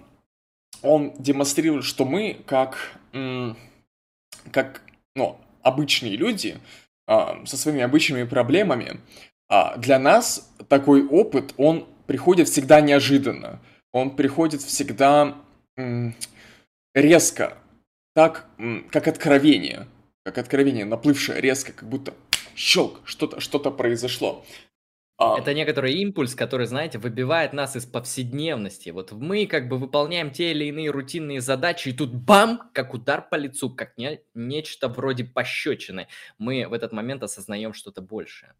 он 0.82 1.12
демонстрирует, 1.18 1.84
что 1.84 2.04
мы 2.04 2.42
как, 2.46 2.98
как 4.50 4.82
ну, 5.14 5.38
обычные 5.62 6.16
люди 6.16 6.58
а, 7.06 7.44
со 7.46 7.56
своими 7.56 7.82
обычными 7.82 8.24
проблемами, 8.24 9.00
а, 9.48 9.76
для 9.76 9.98
нас 9.98 10.50
такой 10.68 11.06
опыт, 11.06 11.54
он 11.56 11.86
приходит 12.06 12.48
всегда 12.48 12.80
неожиданно. 12.80 13.60
он 13.92 14.16
приходит 14.16 14.60
всегда 14.60 15.36
резко, 16.94 17.56
так, 18.14 18.48
как 18.90 19.06
откровение, 19.06 19.86
как 20.24 20.38
откровение, 20.38 20.84
наплывшее 20.84 21.40
резко, 21.40 21.72
как 21.72 21.88
будто 21.88 22.14
щелк, 22.56 23.00
что-то 23.04 23.40
что 23.40 23.58
произошло. 23.58 24.44
А... 25.16 25.38
Это 25.38 25.54
некоторый 25.54 25.94
импульс, 25.94 26.34
который, 26.34 26.66
знаете, 26.66 26.98
выбивает 26.98 27.52
нас 27.52 27.76
из 27.76 27.86
повседневности. 27.86 28.90
Вот 28.90 29.12
мы 29.12 29.46
как 29.46 29.68
бы 29.68 29.78
выполняем 29.78 30.32
те 30.32 30.50
или 30.50 30.64
иные 30.64 30.90
рутинные 30.90 31.40
задачи, 31.40 31.90
и 31.90 31.92
тут 31.92 32.12
бам, 32.12 32.70
как 32.72 32.94
удар 32.94 33.28
по 33.28 33.36
лицу, 33.36 33.70
как 33.70 33.96
не, 33.96 34.20
нечто 34.34 34.88
вроде 34.88 35.24
пощечины. 35.24 36.08
Мы 36.38 36.66
в 36.66 36.72
этот 36.72 36.92
момент 36.92 37.22
осознаем 37.22 37.74
что-то 37.74 38.00
большее. 38.00 38.54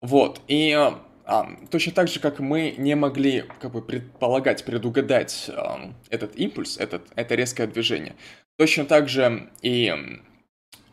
Вот, 0.00 0.42
и 0.48 0.70
а, 0.72 1.02
а, 1.24 1.48
точно 1.70 1.92
так 1.92 2.08
же, 2.08 2.20
как 2.20 2.38
мы 2.38 2.74
не 2.76 2.94
могли 2.94 3.44
как 3.58 3.72
бы 3.72 3.80
предполагать, 3.80 4.64
предугадать 4.64 5.50
а, 5.52 5.94
этот 6.10 6.36
импульс, 6.36 6.76
этот, 6.76 7.06
это 7.16 7.34
резкое 7.34 7.66
движение, 7.66 8.14
точно 8.58 8.84
так 8.84 9.08
же 9.08 9.50
и 9.62 10.20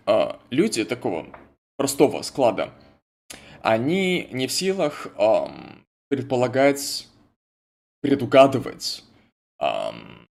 а, 0.06 0.40
люди 0.50 0.84
такого 0.86 1.28
простого 1.78 2.22
склада, 2.22 2.74
они 3.62 4.28
не 4.32 4.48
в 4.48 4.52
силах 4.52 5.08
эм, 5.18 5.86
предполагать, 6.10 7.08
предугадывать, 8.02 9.04
эм, 9.60 10.28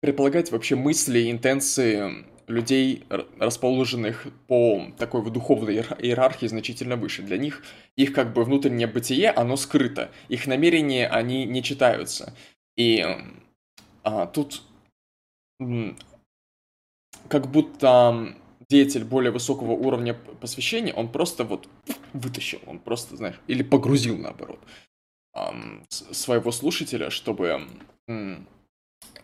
предполагать 0.00 0.52
вообще 0.52 0.76
мысли, 0.76 1.30
интенции 1.30 2.24
людей, 2.46 3.04
расположенных 3.38 4.28
по 4.46 4.92
такой 4.98 5.22
вот 5.22 5.32
духовной 5.32 5.76
иерархии 5.76 6.46
значительно 6.46 6.96
выше. 6.96 7.22
Для 7.22 7.38
них 7.38 7.62
их 7.96 8.12
как 8.12 8.32
бы 8.32 8.44
внутреннее 8.44 8.86
бытие, 8.86 9.30
оно 9.30 9.56
скрыто. 9.56 10.12
Их 10.28 10.46
намерения, 10.46 11.08
они 11.08 11.44
не 11.44 11.62
читаются. 11.62 12.34
И 12.76 13.04
а, 14.04 14.26
тут 14.26 14.62
как 17.28 17.50
будто 17.50 18.34
деятель 18.68 19.04
более 19.04 19.30
высокого 19.30 19.72
уровня 19.72 20.14
посвящения, 20.14 20.92
он 20.92 21.10
просто 21.10 21.44
вот 21.44 21.68
вытащил, 22.12 22.60
он 22.66 22.78
просто, 22.78 23.16
знаешь, 23.16 23.40
или 23.46 23.62
погрузил, 23.62 24.16
наоборот, 24.16 24.58
своего 25.90 26.50
слушателя, 26.50 27.10
чтобы 27.10 27.66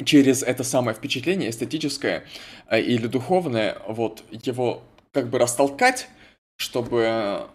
через 0.04 0.42
это 0.42 0.64
самое 0.64 0.96
впечатление, 0.96 1.50
эстетическое 1.50 2.24
э, 2.68 2.80
или 2.80 3.06
духовное, 3.06 3.80
вот 3.88 4.24
его 4.30 4.82
как 5.12 5.28
бы 5.28 5.38
растолкать, 5.38 6.08
чтобы 6.56 7.48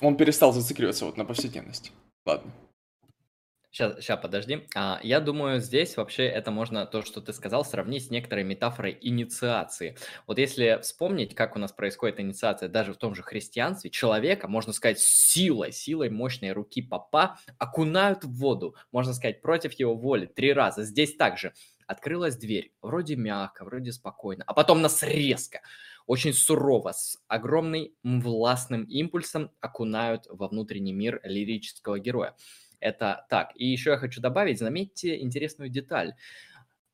он 0.00 0.16
перестал 0.16 0.52
зацикливаться 0.52 1.06
вот 1.06 1.16
на 1.16 1.24
повседневности. 1.24 1.92
Ладно. 2.26 2.50
Сейчас, 3.78 4.00
сейчас, 4.00 4.20
подожди. 4.20 4.66
А, 4.74 4.98
я 5.04 5.20
думаю, 5.20 5.60
здесь 5.60 5.96
вообще 5.96 6.24
это 6.24 6.50
можно, 6.50 6.84
то, 6.84 7.02
что 7.02 7.20
ты 7.20 7.32
сказал, 7.32 7.64
сравнить 7.64 8.06
с 8.06 8.10
некоторой 8.10 8.42
метафорой 8.42 8.98
инициации. 9.00 9.96
Вот 10.26 10.40
если 10.40 10.80
вспомнить, 10.82 11.36
как 11.36 11.54
у 11.54 11.60
нас 11.60 11.70
происходит 11.70 12.18
инициация 12.18 12.68
даже 12.68 12.92
в 12.92 12.96
том 12.96 13.14
же 13.14 13.22
христианстве, 13.22 13.90
человека, 13.90 14.48
можно 14.48 14.72
сказать, 14.72 14.98
силой, 14.98 15.70
силой 15.70 16.10
мощной 16.10 16.50
руки 16.50 16.82
папа 16.82 17.38
окунают 17.56 18.24
в 18.24 18.36
воду, 18.36 18.74
можно 18.90 19.14
сказать, 19.14 19.42
против 19.42 19.74
его 19.74 19.94
воли 19.94 20.26
три 20.26 20.52
раза. 20.52 20.82
Здесь 20.82 21.14
также 21.14 21.52
открылась 21.86 22.36
дверь, 22.36 22.72
вроде 22.82 23.14
мягко, 23.14 23.64
вроде 23.64 23.92
спокойно, 23.92 24.42
а 24.48 24.54
потом 24.54 24.82
нас 24.82 25.04
резко, 25.04 25.60
очень 26.04 26.32
сурово, 26.32 26.90
с 26.90 27.16
огромным 27.28 27.92
властным 28.02 28.82
импульсом 28.82 29.52
окунают 29.60 30.26
во 30.28 30.48
внутренний 30.48 30.92
мир 30.92 31.20
лирического 31.22 32.00
героя. 32.00 32.34
Это 32.80 33.26
так. 33.28 33.52
И 33.54 33.66
еще 33.66 33.90
я 33.90 33.96
хочу 33.96 34.20
добавить, 34.20 34.58
заметьте 34.58 35.20
интересную 35.20 35.68
деталь. 35.70 36.14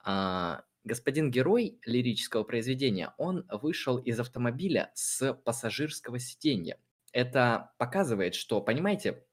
А, 0.03 0.62
господин 0.85 1.31
герой 1.31 1.79
лирического 1.85 2.45
произведения, 2.45 3.12
он 3.19 3.47
вышел 3.50 3.99
из 3.99 4.21
автомобиля 4.21 4.91
с 4.95 5.33
пассажирского 5.33 6.19
сиденья. 6.19 6.78
Это 7.13 7.73
показывает, 7.78 8.35
что, 8.35 8.61
понимаете, 8.61 9.25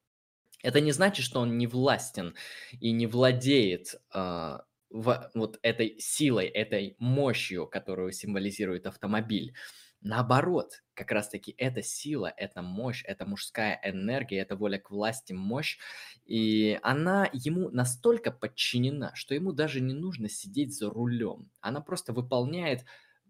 это 0.62 0.80
не 0.80 0.92
значит, 0.92 1.24
что 1.24 1.40
он 1.40 1.58
не 1.58 1.66
властен 1.66 2.34
и 2.80 2.92
не 2.92 3.06
владеет 3.06 3.96
э, 4.14 4.58
в, 4.90 5.30
вот 5.34 5.58
этой 5.62 5.98
силой, 5.98 6.46
этой 6.46 6.96
мощью, 6.98 7.66
которую 7.66 8.12
символизирует 8.12 8.86
автомобиль. 8.86 9.54
Наоборот, 10.04 10.82
как 10.94 11.12
раз-таки 11.12 11.54
эта 11.58 11.80
сила, 11.80 12.32
эта 12.36 12.60
мощь, 12.60 13.04
эта 13.06 13.24
мужская 13.24 13.80
энергия, 13.84 14.38
эта 14.38 14.56
воля 14.56 14.78
к 14.78 14.90
власти, 14.90 15.32
мощь, 15.32 15.78
и 16.24 16.78
она 16.82 17.28
ему 17.32 17.70
настолько 17.70 18.32
подчинена, 18.32 19.14
что 19.14 19.34
ему 19.34 19.52
даже 19.52 19.80
не 19.80 19.94
нужно 19.94 20.28
сидеть 20.28 20.74
за 20.76 20.90
рулем. 20.90 21.50
Она 21.60 21.80
просто 21.80 22.12
выполняет, 22.12 22.84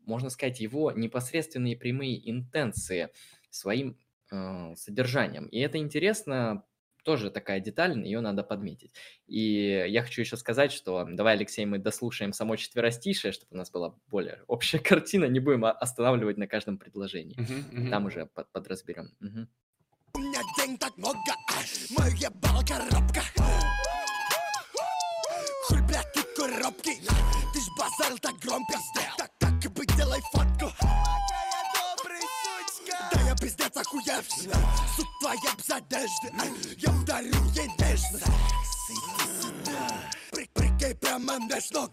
можно 0.07 0.31
сказать, 0.31 0.61
его 0.61 0.93
непосредственные 0.93 1.77
прямые 1.77 2.31
интенции 2.31 3.11
своим 3.51 3.99
э, 4.31 4.75
содержанием. 4.75 5.47
И 5.49 5.59
это 5.59 5.77
интересно 5.77 6.65
тоже 7.03 7.31
такая 7.31 7.61
деталь, 7.61 7.99
ее 7.99 8.21
надо 8.21 8.43
подметить. 8.43 8.95
И 9.27 9.85
я 9.89 10.03
хочу 10.03 10.23
еще 10.23 10.37
сказать, 10.37 10.73
что 10.73 11.07
давай, 11.11 11.35
Алексей, 11.35 11.65
мы 11.65 11.79
дослушаем 11.79 12.33
само 12.33 12.57
четверостишее, 12.57 13.33
чтобы 13.33 13.55
у 13.55 13.57
нас 13.57 13.71
была 13.71 13.95
более 14.09 14.43
общая 14.47 14.79
картина, 14.91 15.27
не 15.27 15.41
будем 15.41 15.65
останавливать 15.65 16.39
на 16.39 16.47
каждом 16.47 16.79
предложении. 16.79 17.37
Uh-huh, 17.39 17.73
uh-huh. 17.73 17.91
Там 17.91 18.07
уже 18.07 18.27
под, 18.27 18.51
подразберем. 18.53 19.13
Uh-huh. 19.23 19.47
У 20.15 20.19
меня 20.19 20.41
день 20.59 20.77
так 20.79 20.97
много, 20.97 21.17
моя 21.97 22.31
балка 22.31 22.79
коробка. 22.79 23.23
Хуй, 25.67 25.81
блядь, 25.83 26.13
ты 26.13 26.23
коробки, 26.37 26.91
ты 27.01 27.61
ж 27.61 27.65
базарил 27.79 28.19
так 28.19 28.35
громко, 28.39 28.75
так, 29.17 29.31
так 29.39 29.73
бы 29.73 29.87
делай 29.97 30.21
фотку. 30.33 31.22
Пиздец 33.41 33.77
охуевший. 33.77 34.51
Суд 34.97 35.07
твоя 35.21 35.55
без 35.57 35.71
одежды 35.71 36.33
Я 36.79 36.91
ударю 36.91 37.33
ей 37.55 37.69
нежно. 37.79 38.21
Прикинь 40.31 40.97
прямо 40.97 41.39
меж 41.39 41.71
ног. 41.71 41.91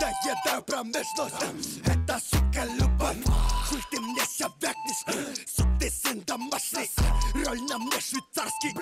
Доедаю 0.00 0.62
промежность 0.62 1.34
Это, 1.84 2.18
сука, 2.20 2.37
любовь 2.37 2.37
Хуй 2.37 2.37
ты 2.37 2.37
ся 4.38 4.48
векнешь 4.60 5.48
Сук 5.54 5.66
ты 5.80 5.90
сын 5.90 6.20
домашний 6.20 6.90
Роль 7.34 7.60
на 7.62 7.78
мне 7.78 8.00
швейцарский 8.00 8.72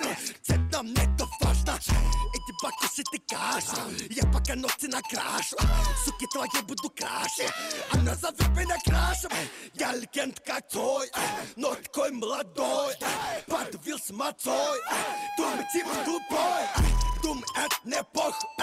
Цепь 0.43 0.71
на 0.71 0.83
мне 0.83 1.17
то 1.17 1.27
важно 1.41 1.77
Иди 1.77 2.53
покушай 2.61 3.03
ты 3.11 3.19
кашу 3.27 3.81
Я 4.09 4.23
пока 4.31 4.55
ногти 4.55 4.85
накрашу 4.85 5.57
Суки 6.05 6.27
твои 6.31 6.61
буду 6.67 6.89
краше 6.89 7.51
Она 7.91 8.15
зовет 8.15 8.49
меня 8.49 8.77
крашем 8.85 9.31
Я 9.73 9.93
легенд 9.93 10.39
как 10.41 10.67
твой 10.69 11.09
Но 11.55 11.73
такой 11.75 12.11
молодой 12.11 12.95
Подвил 13.47 13.97
с 13.97 14.11
мацой 14.11 14.79
Думай 15.37 15.65
типа 15.73 15.93
тупой 16.05 16.87
Думай 17.23 17.45
это 17.55 17.75
не 17.83 18.03
похуй 18.13 18.56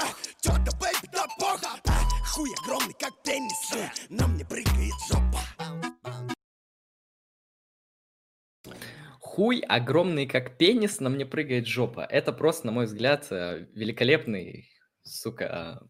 Хуй 9.35 9.59
огромный, 9.63 10.29
как 10.29 10.59
пенис, 10.59 11.01
на 11.01 11.11
мне 11.11 11.27
прыгает 11.27 11.67
жопа. 11.67 12.07
Это 12.09 12.33
просто, 12.33 12.67
на 12.67 12.73
мой 12.73 12.85
взгляд, 12.85 13.27
э, 13.33 13.67
великолепный, 13.75 14.69
сука, 15.03 15.83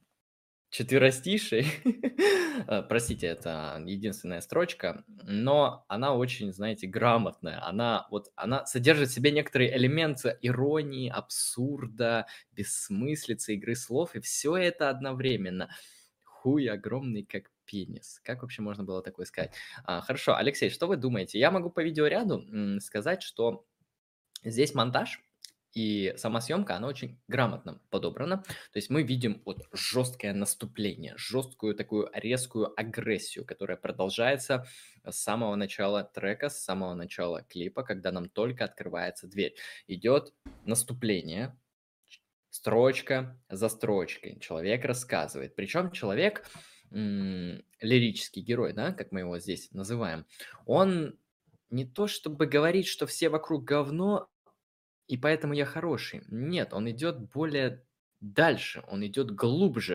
четверостиший. 0.71 1.67
Э, 2.69 2.83
простите, 2.89 3.27
это 3.27 3.83
единственная 3.85 4.41
строчка, 4.41 5.05
но 5.09 5.85
она 5.89 6.15
очень, 6.15 6.53
знаете, 6.53 6.87
грамотная. 6.87 7.63
Она 7.67 8.07
вот, 8.11 8.29
она 8.37 8.65
содержит 8.65 9.11
в 9.11 9.13
себе 9.13 9.33
некоторые 9.33 9.77
элементы 9.77 10.39
иронии, 10.41 11.11
абсурда, 11.11 12.27
бессмыслицы, 12.53 13.55
игры 13.57 13.75
слов, 13.75 14.15
и 14.15 14.21
все 14.21 14.57
это 14.57 14.89
одновременно. 14.89 15.69
Хуй 16.23 16.67
огромный, 16.71 17.25
как 17.25 17.51
пенис. 17.65 18.21
Как 18.25 18.43
вообще 18.43 18.63
можно 18.63 18.85
было 18.85 19.03
такое 19.03 19.27
сказать? 19.27 19.53
А, 19.85 20.01
хорошо, 20.01 20.37
Алексей, 20.37 20.71
что 20.71 20.87
вы 20.87 20.97
думаете? 20.97 21.39
Я 21.39 21.51
могу 21.51 21.71
по 21.71 21.83
видеоряду 21.83 22.45
сказать, 22.81 23.23
что 23.23 23.67
здесь 24.43 24.75
монтаж 24.75 25.21
и 25.75 26.15
сама 26.17 26.41
съемка, 26.41 26.77
она 26.77 26.87
очень 26.87 27.21
грамотно 27.27 27.81
подобрана. 27.91 28.39
То 28.39 28.77
есть 28.77 28.91
мы 28.91 29.03
видим 29.03 29.43
вот 29.45 29.67
жесткое 29.73 30.33
наступление, 30.33 31.15
жесткую 31.17 31.75
такую 31.75 32.09
резкую 32.13 32.73
агрессию, 32.79 33.45
которая 33.45 33.77
продолжается 33.77 34.67
с 35.05 35.17
самого 35.17 35.57
начала 35.57 36.05
трека, 36.05 36.49
с 36.49 36.63
самого 36.63 36.95
начала 36.95 37.43
клипа, 37.43 37.83
когда 37.83 38.13
нам 38.13 38.29
только 38.29 38.65
открывается 38.65 39.27
дверь. 39.27 39.57
Идет 39.89 40.33
наступление, 40.65 41.59
строчка 42.51 43.37
за 43.49 43.69
строчкой. 43.69 44.39
Человек 44.39 44.85
рассказывает. 44.85 45.57
Причем 45.57 45.91
человек 45.91 46.47
лирический 46.95 48.43
герой, 48.43 48.73
да, 48.73 48.93
как 48.93 49.13
мы 49.13 49.21
его 49.21 49.39
здесь 49.39 49.71
называем, 49.73 50.27
он 50.67 51.19
не 51.71 51.85
то 51.85 52.07
чтобы 52.07 52.47
говорит, 52.47 52.87
что 52.87 53.07
все 53.07 53.29
вокруг 53.29 53.65
говно, 53.65 54.29
и 55.09 55.17
поэтому 55.19 55.55
я 55.55 55.67
хороший. 55.67 56.23
Нет, 56.29 56.73
он 56.73 56.91
идет 56.91 57.21
более 57.33 57.85
дальше, 58.21 58.85
он 58.89 59.07
идет 59.07 59.31
глубже. 59.33 59.95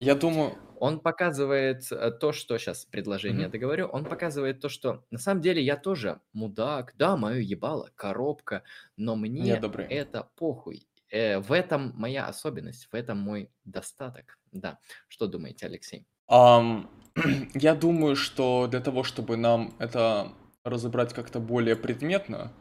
Я 0.00 0.14
думаю, 0.14 0.52
Он 0.78 1.00
показывает 1.00 1.90
э, 1.90 2.10
то, 2.10 2.32
что 2.32 2.58
сейчас 2.58 2.84
предложение 2.84 3.44
Мгм. 3.44 3.52
договорю. 3.52 3.86
Он 3.86 4.04
показывает 4.04 4.60
то, 4.60 4.68
что 4.68 5.04
на 5.10 5.18
самом 5.18 5.40
деле 5.40 5.62
я 5.62 5.76
тоже 5.76 6.20
мудак, 6.34 6.94
да, 6.98 7.16
мое 7.16 7.38
ебало, 7.40 7.90
коробка, 7.94 8.62
но 8.96 9.16
мне 9.16 9.54
это 9.88 10.30
похуй. 10.36 10.86
Э, 11.10 11.38
в 11.38 11.52
этом 11.52 11.92
моя 11.96 12.26
особенность, 12.26 12.88
в 12.90 12.94
этом 12.94 13.18
мой 13.18 13.50
достаток. 13.64 14.38
Да. 14.52 14.78
Что 15.08 15.26
думаете, 15.26 15.66
Алексей? 15.66 16.06
Ам, 16.28 16.90
я 17.54 17.74
думаю, 17.74 18.16
что 18.16 18.66
для 18.66 18.80
того, 18.80 19.04
чтобы 19.04 19.36
нам 19.36 19.74
это 19.78 20.32
разобрать 20.64 21.14
как-то 21.14 21.38
более 21.38 21.76
предметно, 21.76 22.52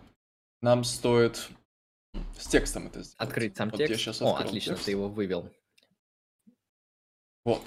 нам 0.62 0.84
стоит 0.84 1.50
с 2.38 2.48
текстом 2.48 2.88
это 2.88 3.02
сделать. 3.02 3.20
Открыть 3.20 3.58
сам 3.58 3.70
Вот 3.70 3.80
я 3.80 3.88
текст. 3.88 4.04
сейчас 4.04 4.22
О, 4.22 4.36
отлично, 4.36 4.74
текст. 4.74 4.86
ты 4.86 4.92
его 4.92 5.10
вывел. 5.10 5.52
Вот. 7.44 7.62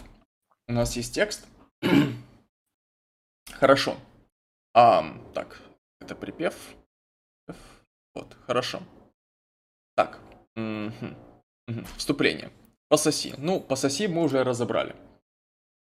У 0.67 0.73
нас 0.73 0.97
есть 0.97 1.15
текст. 1.15 1.47
Хорошо. 3.53 3.97
Ам, 4.75 5.27
так, 5.35 5.61
это 6.01 6.15
припев. 6.15 6.55
Вот, 8.15 8.37
хорошо. 8.47 8.83
Так. 9.95 10.21
Мгм, 10.59 11.17
мгм. 11.67 11.85
Вступление. 11.97 12.51
Пососи. 12.89 13.35
Ну, 13.39 13.61
пососи 13.61 14.09
мы 14.09 14.23
уже 14.23 14.45
разобрали. 14.45 14.97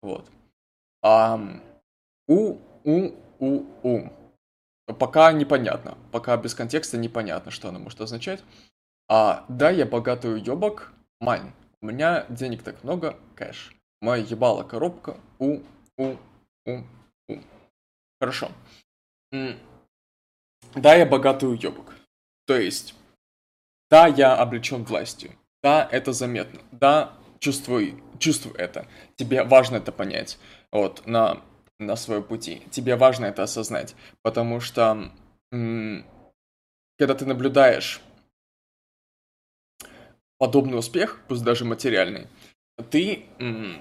Вот. 0.02 0.30
У, 2.26 2.58
у, 2.84 3.14
у, 3.38 3.66
у. 3.82 4.10
Пока 4.98 5.32
непонятно. 5.32 5.96
Пока 6.10 6.36
без 6.36 6.54
контекста 6.54 6.98
непонятно, 6.98 7.50
что 7.50 7.68
оно 7.68 7.78
может 7.78 8.00
означать. 8.00 8.44
А, 9.08 9.44
да, 9.48 9.70
я 9.70 9.86
богатый 9.86 10.34
уебок. 10.34 10.92
Мань, 11.20 11.52
у 11.80 11.86
меня 11.86 12.26
денег 12.28 12.62
так 12.62 12.82
много, 12.84 13.16
кэш. 13.36 13.74
Моя 14.00 14.24
ебала 14.24 14.64
коробка. 14.64 15.16
У, 15.38 15.60
у, 15.96 16.16
у, 16.66 16.78
у. 17.28 17.38
Хорошо. 18.20 18.50
Да, 20.74 20.94
я 20.94 21.06
богатый 21.06 21.46
уебок. 21.50 21.94
То 22.46 22.56
есть, 22.56 22.94
да, 23.92 24.06
я 24.06 24.34
облечен 24.34 24.84
властью. 24.84 25.32
Да, 25.62 25.86
это 25.92 26.14
заметно. 26.14 26.62
Да, 26.72 27.12
чувствуй, 27.40 28.02
чувствуй 28.18 28.54
это. 28.54 28.86
Тебе 29.16 29.44
важно 29.44 29.76
это 29.76 29.92
понять. 29.92 30.38
Вот, 30.72 31.06
на, 31.06 31.42
на 31.78 31.94
своем 31.96 32.22
пути. 32.22 32.62
Тебе 32.70 32.96
важно 32.96 33.26
это 33.26 33.42
осознать. 33.42 33.94
Потому 34.22 34.60
что, 34.60 35.12
м, 35.52 36.06
когда 36.98 37.14
ты 37.14 37.26
наблюдаешь 37.26 38.00
подобный 40.38 40.78
успех, 40.78 41.20
пусть 41.28 41.44
даже 41.44 41.66
материальный, 41.66 42.28
ты 42.90 43.26
м, 43.38 43.76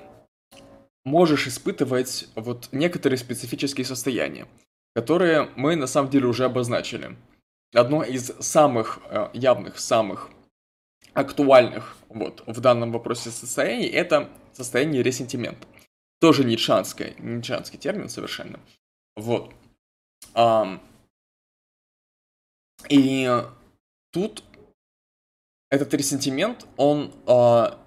можешь 1.06 1.48
испытывать 1.48 2.28
вот 2.36 2.68
некоторые 2.74 3.18
специфические 3.18 3.86
состояния, 3.86 4.46
которые 4.94 5.50
мы 5.56 5.78
на 5.78 5.88
самом 5.88 6.10
деле 6.10 6.28
уже 6.28 6.44
обозначили. 6.44 7.16
Одно 7.74 8.04
из 8.04 8.28
самых 8.40 9.00
э, 9.06 9.30
явных, 9.34 9.80
самых 9.80 10.30
актуальных 11.14 11.98
вот 12.10 12.44
в 12.46 12.60
данном 12.60 12.92
вопросе 12.92 13.32
состояний 13.32 13.88
это 13.88 14.30
состояние 14.54 15.04
ресентимента. 15.04 15.68
Тоже 16.20 16.44
ницшанское, 16.44 17.16
ницшанский 17.18 17.80
термин 17.80 18.10
совершенно. 18.10 18.60
Вот. 19.16 19.54
И 22.90 23.44
тут 24.12 24.44
этот 25.70 25.94
ресентимент, 25.94 26.68
он 26.78 27.14
а, 27.26 27.80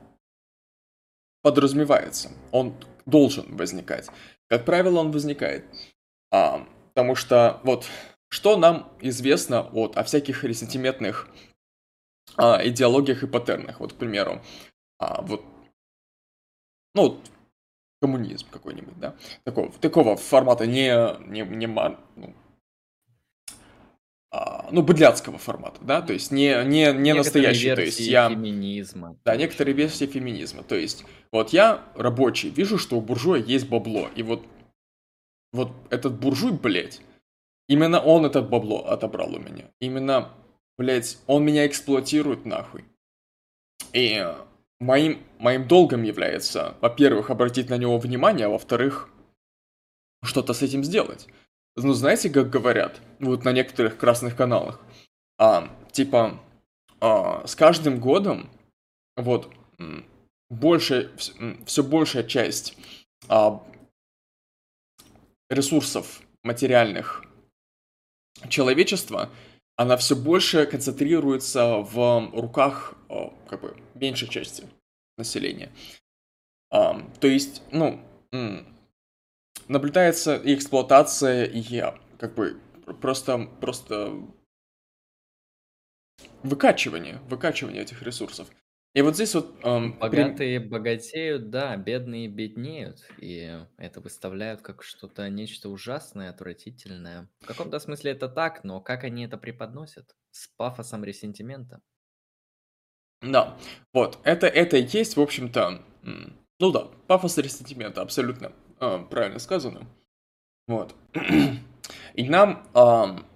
подразумевается, 1.43 2.31
он 2.51 2.75
должен 3.07 3.57
возникать. 3.57 4.09
Как 4.49 4.65
правило, 4.65 5.01
он 5.01 5.11
возникает. 5.11 5.65
Потому 6.31 7.15
что 7.15 7.61
вот 7.65 7.87
что 8.35 8.57
нам 8.57 8.93
известно 9.01 9.63
вот, 9.63 9.97
о 9.97 10.03
всяких 10.03 10.43
ресентиментных 10.43 11.29
а, 12.37 12.61
идеологиях 12.67 13.23
и 13.23 13.29
паттернах. 13.29 13.79
Вот, 13.79 13.93
к 13.93 13.97
примеру, 13.97 14.43
а, 14.99 15.23
вот, 15.23 15.45
ну, 16.97 17.03
вот, 17.03 17.31
коммунизм 18.03 18.49
какой-нибудь, 18.51 18.99
да, 18.99 19.15
такого, 19.45 19.71
такого 19.75 20.17
формата, 20.17 20.67
не, 20.67 21.17
не, 21.29 21.43
не 21.43 21.69
ну, 21.69 22.35
а, 24.33 24.69
ну, 24.73 24.83
быдляцкого 24.83 25.39
формата, 25.39 25.79
да, 25.83 26.03
то 26.03 26.13
есть 26.13 26.33
не, 26.33 26.61
не, 26.65 26.93
не 26.93 27.15
настоящий, 27.15 27.73
то 27.73 27.83
есть 27.83 28.01
я... 28.01 28.29
феминизма. 28.29 29.17
Да, 29.25 29.37
некоторые 29.37 29.77
версии 29.77 30.07
феминизма. 30.07 30.65
То 30.65 30.75
есть, 30.75 31.05
вот 31.31 31.51
я 31.51 31.85
рабочий, 31.95 32.51
вижу, 32.51 32.79
что 32.79 32.97
у 32.97 33.01
буржуя 33.01 33.41
есть 33.41 33.69
бабло, 33.69 34.11
и 34.17 34.25
вот, 34.25 34.45
вот 35.53 35.71
этот 35.91 36.19
буржуй, 36.19 36.51
блядь, 36.51 37.01
именно 37.69 38.01
он 38.01 38.27
это 38.27 38.43
бабло 38.43 38.87
отобрал 38.87 39.35
у 39.35 39.39
меня. 39.39 39.71
Именно, 39.81 40.31
блядь, 40.77 41.19
он 41.27 41.45
меня 41.45 41.67
эксплуатирует 41.67 42.45
нахуй. 42.45 42.85
И 43.93 44.25
моим, 44.81 45.23
моим 45.39 45.67
долгом 45.69 46.03
является, 46.03 46.75
во-первых, 46.81 47.31
обратить 47.31 47.71
на 47.71 47.77
него 47.77 47.99
внимание, 47.99 48.47
а 48.47 48.51
во-вторых, 48.51 49.09
что-то 50.23 50.53
с 50.53 50.63
этим 50.63 50.85
сделать. 50.85 51.29
Ну, 51.77 51.93
знаете, 51.93 52.31
как 52.31 52.51
говорят, 52.51 53.01
вот 53.19 53.45
на 53.45 53.53
некоторых 53.53 53.99
красных 53.99 54.37
каналах, 54.37 54.81
а, 55.39 55.69
типа, 55.91 56.41
а, 57.01 57.47
с 57.47 57.57
каждым 57.57 58.01
годом 58.01 58.49
вот 59.17 59.53
больше, 60.51 61.11
все 61.67 61.83
большая 61.83 62.25
часть 62.25 62.77
а, 63.29 63.63
ресурсов 65.51 66.23
материальных 66.43 67.25
человечества, 68.49 69.31
она 69.77 69.97
все 69.97 70.15
больше 70.15 70.67
концентрируется 70.67 71.79
в 71.79 72.31
руках 72.33 72.95
как 73.49 73.61
бы 73.61 73.77
меньшей 73.95 74.29
части 74.29 74.69
населения. 75.19 75.73
То 76.71 77.03
есть, 77.23 77.63
ну, 77.73 78.01
наблюдается 79.69 80.37
и 80.37 80.55
эксплуатация, 80.55 81.45
и 81.45 81.83
как 82.19 82.35
бы 82.35 82.61
просто, 83.01 83.49
просто 83.61 84.13
выкачивание, 86.43 87.21
выкачивание 87.29 87.83
этих 87.83 88.03
ресурсов. 88.03 88.49
И 88.95 89.03
вот 89.03 89.17
здесь 89.17 89.35
вот... 89.35 89.53
эм, 89.65 89.99
Богатые 89.99 90.61
богатеют, 90.61 91.51
да, 91.51 91.77
бедные 91.77 92.29
беднеют. 92.29 93.05
И 93.19 93.61
это 93.77 94.01
выставляют 94.01 94.63
как 94.63 94.85
что-то, 94.85 95.29
нечто 95.29 95.69
ужасное, 95.69 96.31
отвратительное. 96.31 97.29
В 97.41 97.47
каком-то 97.47 97.81
смысле 97.81 98.13
это 98.13 98.29
так, 98.29 98.63
но 98.63 98.81
как 98.81 99.03
они 99.03 99.25
это 99.25 99.37
преподносят? 99.37 100.15
С 100.31 100.47
пафосом 100.57 101.03
ресентимента. 101.03 101.81
Да, 103.21 103.59
вот, 103.93 104.19
это, 104.23 104.47
это 104.47 104.77
и 104.77 104.87
есть, 104.87 105.17
в 105.17 105.21
общем-то, 105.21 105.83
ну 106.61 106.71
да, 106.71 106.89
пафос 107.09 107.39
ресентимента, 107.39 108.01
абсолютно 108.03 108.53
э, 108.81 108.99
правильно 109.11 109.39
сказано. 109.39 109.87
Вот. 110.69 110.95
И 112.15 112.29
нам 112.29 112.69
ам, 112.75 113.27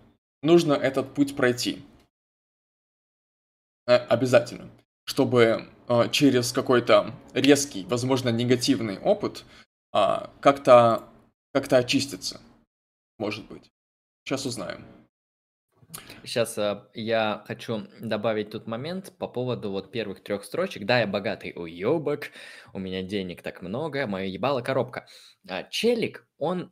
нужно 0.42 0.74
этот 0.74 1.14
путь 1.14 1.34
пройти. 1.36 1.82
Э, 3.86 3.96
Обязательно. 3.96 4.70
Чтобы 5.08 5.68
э, 5.88 6.08
через 6.12 6.52
какой-то 6.52 7.14
резкий, 7.32 7.86
возможно, 7.86 8.28
негативный 8.28 8.98
опыт 8.98 9.44
а, 9.90 10.30
как-то 10.40 11.04
как-то 11.54 11.78
очиститься. 11.78 12.42
Может 13.18 13.46
быть. 13.48 13.70
Сейчас 14.24 14.44
узнаем. 14.44 14.84
Сейчас 16.22 16.58
я 16.92 17.42
хочу 17.46 17.88
добавить 17.98 18.50
тут 18.50 18.66
момент 18.66 19.14
по 19.16 19.26
поводу 19.26 19.70
вот 19.70 19.90
первых 19.90 20.22
трех 20.22 20.44
строчек. 20.44 20.84
Да, 20.84 21.00
я 21.00 21.06
богатый 21.06 21.54
уебок, 21.56 22.30
у 22.74 22.78
меня 22.78 23.02
денег 23.02 23.40
так 23.40 23.62
много, 23.62 24.06
мое 24.06 24.26
ебало 24.26 24.60
коробка. 24.60 25.06
А, 25.48 25.62
Челик, 25.64 26.28
он... 26.36 26.70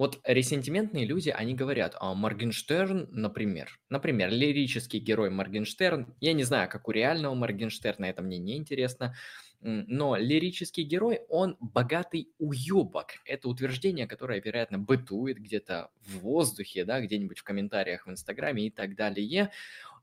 Вот 0.00 0.18
ресентиментные 0.24 1.04
люди, 1.04 1.28
они 1.28 1.54
говорят, 1.54 1.94
а 2.00 2.14
Моргенштерн, 2.14 3.08
например, 3.10 3.78
например, 3.90 4.30
лирический 4.30 4.98
герой 4.98 5.28
Моргенштерн, 5.28 6.14
я 6.20 6.32
не 6.32 6.42
знаю, 6.42 6.70
как 6.70 6.88
у 6.88 6.90
реального 6.90 7.34
Моргенштерна, 7.34 8.06
это 8.06 8.22
мне 8.22 8.38
не 8.38 8.56
интересно, 8.56 9.14
но 9.60 10.16
лирический 10.16 10.84
герой, 10.84 11.20
он 11.28 11.58
богатый 11.60 12.30
уебок. 12.38 13.08
Это 13.26 13.50
утверждение, 13.50 14.06
которое, 14.06 14.40
вероятно, 14.40 14.78
бытует 14.78 15.36
где-то 15.36 15.90
в 16.00 16.20
воздухе, 16.20 16.86
да, 16.86 17.02
где-нибудь 17.02 17.40
в 17.40 17.44
комментариях 17.44 18.06
в 18.06 18.10
Инстаграме 18.10 18.68
и 18.68 18.70
так 18.70 18.96
далее. 18.96 19.50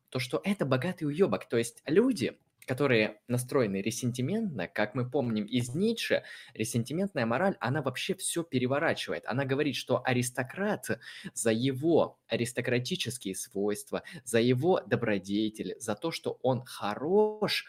То, 0.09 0.19
что 0.19 0.39
это 0.43 0.67
богатый 0.67 1.05
уебок. 1.05 1.49
То 1.49 1.57
есть 1.57 1.81
люди, 1.87 2.37
которые 2.67 3.21
настроены 3.27 3.81
ресентиментно, 3.81 4.67
как 4.67 4.93
мы 4.93 5.09
помним 5.09 5.45
из 5.45 5.73
Ницше, 5.73 6.23
ресентиментная 6.53 7.25
мораль, 7.25 7.55
она 7.61 7.81
вообще 7.81 8.13
все 8.13 8.43
переворачивает. 8.43 9.23
Она 9.25 9.45
говорит, 9.45 9.75
что 9.75 10.03
аристократ 10.03 10.85
за 11.33 11.51
его 11.51 12.19
аристократические 12.27 13.35
свойства, 13.35 14.03
за 14.25 14.39
его 14.39 14.81
добродетель, 14.81 15.77
за 15.79 15.95
то, 15.95 16.11
что 16.11 16.37
он 16.41 16.63
хорош, 16.65 17.65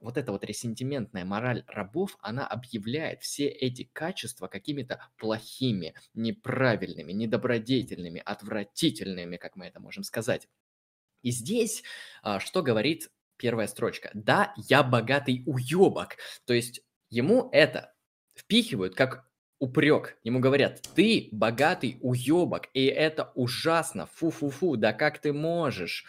вот 0.00 0.16
эта 0.16 0.30
вот 0.30 0.44
ресентиментная 0.44 1.24
мораль 1.24 1.64
рабов, 1.66 2.16
она 2.20 2.46
объявляет 2.46 3.22
все 3.22 3.48
эти 3.48 3.90
качества 3.92 4.46
какими-то 4.46 5.10
плохими, 5.16 5.94
неправильными, 6.14 7.10
недобродетельными, 7.10 8.22
отвратительными, 8.24 9.36
как 9.36 9.56
мы 9.56 9.66
это 9.66 9.80
можем 9.80 10.04
сказать. 10.04 10.46
И 11.22 11.32
здесь 11.32 11.82
а, 12.22 12.38
что 12.38 12.62
говорит 12.62 13.10
первая 13.38 13.66
строчка? 13.66 14.10
Да, 14.14 14.52
я 14.56 14.82
богатый 14.82 15.42
уебок. 15.46 16.16
То 16.44 16.54
есть 16.54 16.82
ему 17.10 17.48
это 17.52 17.94
впихивают 18.34 18.94
как 18.94 19.28
упрек. 19.58 20.18
Ему 20.22 20.40
говорят, 20.40 20.82
ты 20.94 21.28
богатый 21.32 21.98
уебок, 22.00 22.68
и 22.74 22.86
это 22.86 23.32
ужасно, 23.34 24.06
фу-фу-фу, 24.06 24.76
да 24.76 24.92
как 24.92 25.18
ты 25.18 25.32
можешь? 25.32 26.04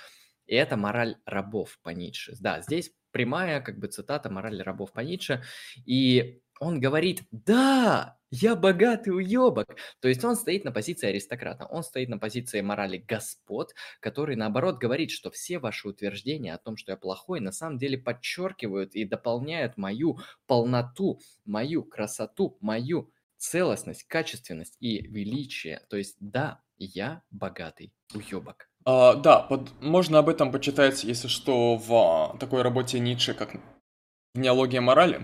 И 0.46 0.56
это 0.56 0.78
мораль 0.78 1.18
рабов 1.26 1.80
по 1.82 1.90
Ницше. 1.90 2.36
Да, 2.40 2.62
здесь 2.62 2.92
прямая 3.12 3.62
как 3.62 3.80
бы 3.80 3.88
цитата 3.88 4.30
морали 4.30 4.62
рабов 4.62 4.92
по 4.92 5.02
Ницше. 5.02 5.44
И 5.86 6.42
он 6.60 6.80
говорит, 6.80 7.24
да, 7.32 8.18
я 8.32 8.56
богатый 8.56 9.10
уебок. 9.10 9.78
То 10.02 10.08
есть 10.08 10.24
он 10.24 10.36
стоит 10.36 10.66
на 10.66 10.72
позиции 10.72 11.08
аристократа, 11.08 11.66
он 11.66 11.84
стоит 11.84 12.10
на 12.10 12.18
позиции 12.18 12.62
морали 12.62 12.98
господ, 12.98 13.74
который 14.00 14.36
наоборот 14.36 14.78
говорит, 14.78 15.10
что 15.12 15.32
все 15.32 15.58
ваши 15.60 15.88
утверждения 15.88 16.54
о 16.54 16.60
том, 16.60 16.78
что 16.78 16.92
я 16.92 16.98
плохой, 16.98 17.40
на 17.40 17.52
самом 17.52 17.78
деле 17.78 17.98
подчеркивают 17.98 18.94
и 18.94 19.06
дополняют 19.06 19.78
мою 19.78 20.20
полноту, 20.46 21.20
мою 21.46 21.84
красоту, 21.84 22.58
мою 22.62 23.10
целостность, 23.38 24.04
качественность 24.04 24.76
и 24.80 25.02
величие. 25.02 25.82
То 25.90 25.98
есть 25.98 26.18
да, 26.20 26.62
я 26.78 27.24
богатый 27.32 27.94
уебок. 28.14 28.70
А, 28.86 29.16
да, 29.16 29.40
под, 29.40 29.70
можно 29.82 30.20
об 30.20 30.30
этом 30.30 30.52
почитать, 30.52 31.04
если 31.04 31.28
что, 31.28 31.76
в 31.76 31.94
а, 31.94 32.38
такой 32.38 32.62
работе 32.62 33.00
Ницше, 33.00 33.34
как 33.34 33.56
«Генеалогия 34.36 34.82
морали». 34.82 35.22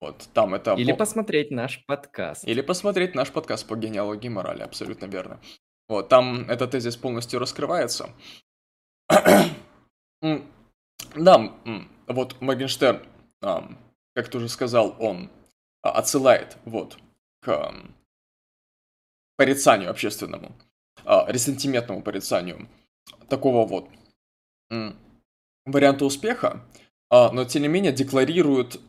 Вот, 0.00 0.28
там 0.34 0.54
это... 0.54 0.74
Или 0.74 0.92
по... 0.92 0.98
посмотреть 0.98 1.50
наш 1.50 1.84
подкаст. 1.86 2.46
Или 2.46 2.60
посмотреть 2.60 3.14
наш 3.14 3.32
подкаст 3.32 3.66
по 3.66 3.76
генеалогии 3.76 4.28
морали, 4.28 4.62
абсолютно 4.62 5.06
верно. 5.06 5.40
Вот, 5.88 6.08
там 6.08 6.50
этот 6.50 6.72
тезис 6.72 6.96
полностью 6.96 7.38
раскрывается. 7.38 8.10
да, 11.14 11.52
вот 12.06 12.40
Моргенштерн, 12.40 13.02
как 13.40 14.28
ты 14.28 14.38
уже 14.38 14.48
сказал, 14.48 14.96
он 14.98 15.30
а, 15.82 15.92
отсылает 15.92 16.56
вот 16.64 16.98
к 17.40 17.72
порицанию 19.36 19.90
общественному, 19.90 20.56
ресентиментному 21.04 22.02
порицанию 22.02 22.68
такого 23.28 23.66
вот 23.66 23.88
варианта 25.64 26.04
успеха, 26.04 26.64
а, 27.10 27.30
но 27.30 27.44
тем 27.44 27.62
не 27.62 27.68
менее 27.68 27.92
декларирует 27.92 28.80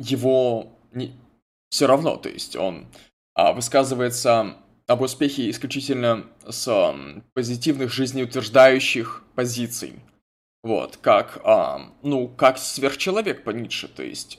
его 0.00 0.72
не... 0.92 1.12
все 1.68 1.86
равно, 1.86 2.16
то 2.16 2.28
есть 2.28 2.56
он 2.56 2.86
а, 3.34 3.52
высказывается 3.52 4.56
об 4.86 5.02
успехе 5.02 5.48
исключительно 5.50 6.26
с 6.48 6.94
позитивных 7.34 7.92
жизнеутверждающих 7.92 9.22
позиций. 9.34 10.00
Вот, 10.62 10.96
как, 10.96 11.40
а, 11.44 11.92
ну, 12.02 12.28
как 12.28 12.58
сверхчеловек 12.58 13.44
по 13.44 13.50
Ницше, 13.50 13.88
то 13.88 14.02
есть 14.02 14.38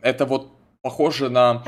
это 0.00 0.26
вот 0.26 0.50
похоже 0.82 1.30
на 1.30 1.64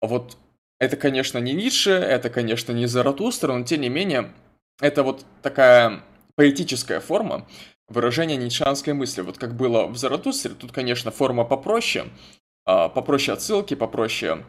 вот 0.00 0.36
это, 0.78 0.96
конечно, 0.96 1.38
не 1.38 1.52
Ницше, 1.52 1.90
это, 1.90 2.28
конечно, 2.28 2.72
не 2.72 2.86
Заратустра, 2.86 3.52
но 3.52 3.64
тем 3.64 3.82
не 3.82 3.88
менее, 3.88 4.32
это 4.80 5.02
вот 5.02 5.24
такая 5.42 6.02
поэтическая 6.34 7.00
форма 7.00 7.46
выражения 7.88 8.36
ницшанской 8.36 8.92
мысли. 8.92 9.22
Вот 9.22 9.38
как 9.38 9.56
было 9.56 9.86
в 9.86 9.96
Заратустре, 9.96 10.54
тут, 10.54 10.72
конечно, 10.72 11.10
форма 11.10 11.44
попроще, 11.44 12.10
а, 12.64 12.88
попроще 12.88 13.36
отсылки, 13.36 13.74
попроще 13.74 14.44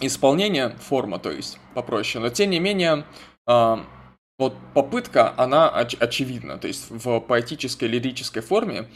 исполнение 0.00 0.70
форма, 0.70 1.18
то 1.18 1.30
есть 1.30 1.58
попроще, 1.74 2.22
но 2.22 2.30
тем 2.30 2.50
не 2.50 2.60
менее, 2.60 3.04
а, 3.46 3.84
вот 4.38 4.54
попытка, 4.74 5.34
она 5.36 5.68
оч- 5.68 5.98
очевидна, 5.98 6.58
то 6.58 6.68
есть 6.68 6.90
в 6.90 7.20
поэтической 7.20 7.88
лирической 7.88 8.42
форме 8.42 8.88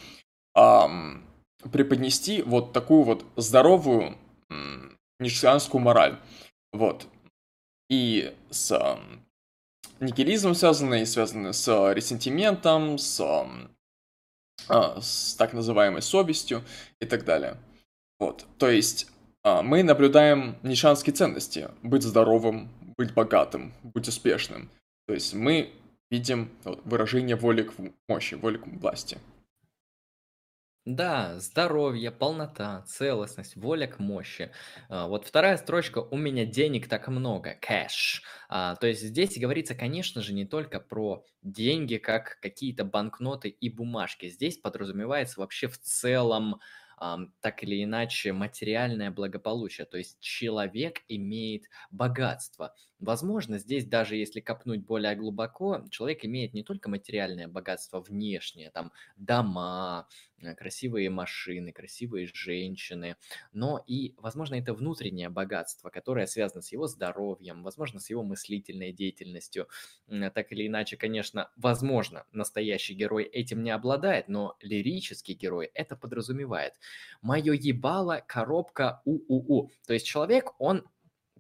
преподнести 1.73 2.43
вот 2.43 2.73
такую 2.73 3.03
вот 3.05 3.25
здоровую 3.37 4.17
ницшеанскую 5.19 5.81
мораль. 5.81 6.19
Вот. 6.73 7.07
И 7.89 8.35
с 8.51 8.99
нигилизмом 10.03 10.55
связаны, 10.55 11.03
и 11.03 11.07
связаны 11.07 11.53
с 11.53 11.93
ресентиментом, 11.93 12.99
с, 12.99 13.21
а, 14.69 15.01
с 15.01 15.35
так 15.37 15.53
называемой 15.53 16.03
совестью 16.03 16.63
и 17.01 17.07
так 17.07 17.25
далее. 17.25 17.57
Вот. 18.19 18.45
То 18.59 18.69
есть 18.69 19.07
а, 19.45 19.63
мы 19.63 19.83
наблюдаем 19.83 20.57
нишанские 20.63 21.15
ценности. 21.15 21.69
Быть 21.83 22.03
здоровым, 22.03 22.69
быть 22.99 23.15
богатым, 23.15 23.73
быть 23.83 24.09
успешным. 24.09 24.71
То 25.07 25.15
есть 25.15 25.35
мы 25.35 25.73
видим 26.11 26.51
выражение 26.85 27.37
воли 27.37 27.63
к 27.63 27.73
мощи, 28.09 28.35
воли 28.35 28.59
к 28.59 28.67
власти. 28.67 29.19
Да, 30.85 31.39
здоровье, 31.39 32.11
полнота, 32.11 32.83
целостность, 32.89 33.55
воля 33.55 33.87
к 33.87 34.01
мощи. 34.01 34.51
А, 34.89 35.07
вот 35.07 35.25
вторая 35.25 35.57
строчка 35.57 35.99
«У 36.01 36.17
меня 36.17 36.45
денег 36.45 36.89
так 36.89 37.07
много», 37.07 37.55
кэш. 37.61 38.23
А, 38.49 38.75
то 38.75 38.89
есть 38.89 39.01
здесь 39.03 39.39
говорится, 39.39 39.77
конечно 39.77 40.23
же, 40.23 40.33
не 40.35 40.45
только 40.45 40.81
про 40.81 41.25
деньги, 41.41 41.99
как 41.99 42.41
какие-то 42.41 42.85
банкноты 42.85 43.49
и 43.49 43.69
бумажки. 43.71 44.29
Здесь 44.29 44.59
подразумевается 44.59 45.39
вообще 45.41 45.69
в 45.69 45.79
целом 45.79 46.61
так 47.41 47.65
или 47.65 47.83
иначе 47.83 48.33
материальное 48.33 49.11
благополучие. 49.11 49.87
То 49.87 49.99
есть 49.99 50.21
человек 50.21 51.01
имеет 51.09 51.65
богатство. 51.91 52.75
Возможно, 53.03 53.59
здесь 53.59 53.85
даже 53.85 54.15
если 54.15 54.39
копнуть 54.39 54.85
более 54.85 55.17
глубоко, 55.17 55.85
человек 55.91 56.25
имеет 56.25 56.55
не 56.55 56.63
только 56.63 56.89
материальное 56.89 57.49
богатство 57.49 58.01
внешнее, 58.01 58.71
там 58.71 58.93
дома, 59.17 60.07
э, 60.41 60.55
красивые 60.55 61.11
машины, 61.11 61.73
красивые 61.73 62.29
женщины, 62.33 63.17
но 63.53 63.83
и, 63.89 64.15
возможно, 64.19 64.55
это 64.55 64.73
внутреннее 64.73 65.31
богатство, 65.31 65.91
которое 65.91 66.27
связано 66.27 66.63
с 66.63 66.71
его 66.71 66.87
здоровьем, 66.87 67.65
возможно, 67.65 67.99
с 67.99 68.09
его 68.09 68.23
мыслительной 68.23 68.93
деятельностью. 68.93 69.67
Так 70.35 70.53
или 70.53 70.69
иначе, 70.69 70.97
конечно, 70.97 71.51
возможно, 71.57 72.25
настоящий 72.31 72.95
герой 72.95 73.25
этим 73.25 73.65
не 73.65 73.71
обладает, 73.73 74.29
но 74.29 74.57
лирический 74.61 75.35
герой 75.35 75.67
это 75.75 75.97
подразумевает. 75.97 76.75
Мое 77.21 77.53
ебало, 77.55 78.23
коробка, 78.27 79.03
у-у-у. 79.05 79.71
То 79.87 79.93
есть 79.93 80.07
человек, 80.07 80.53
он 80.59 80.85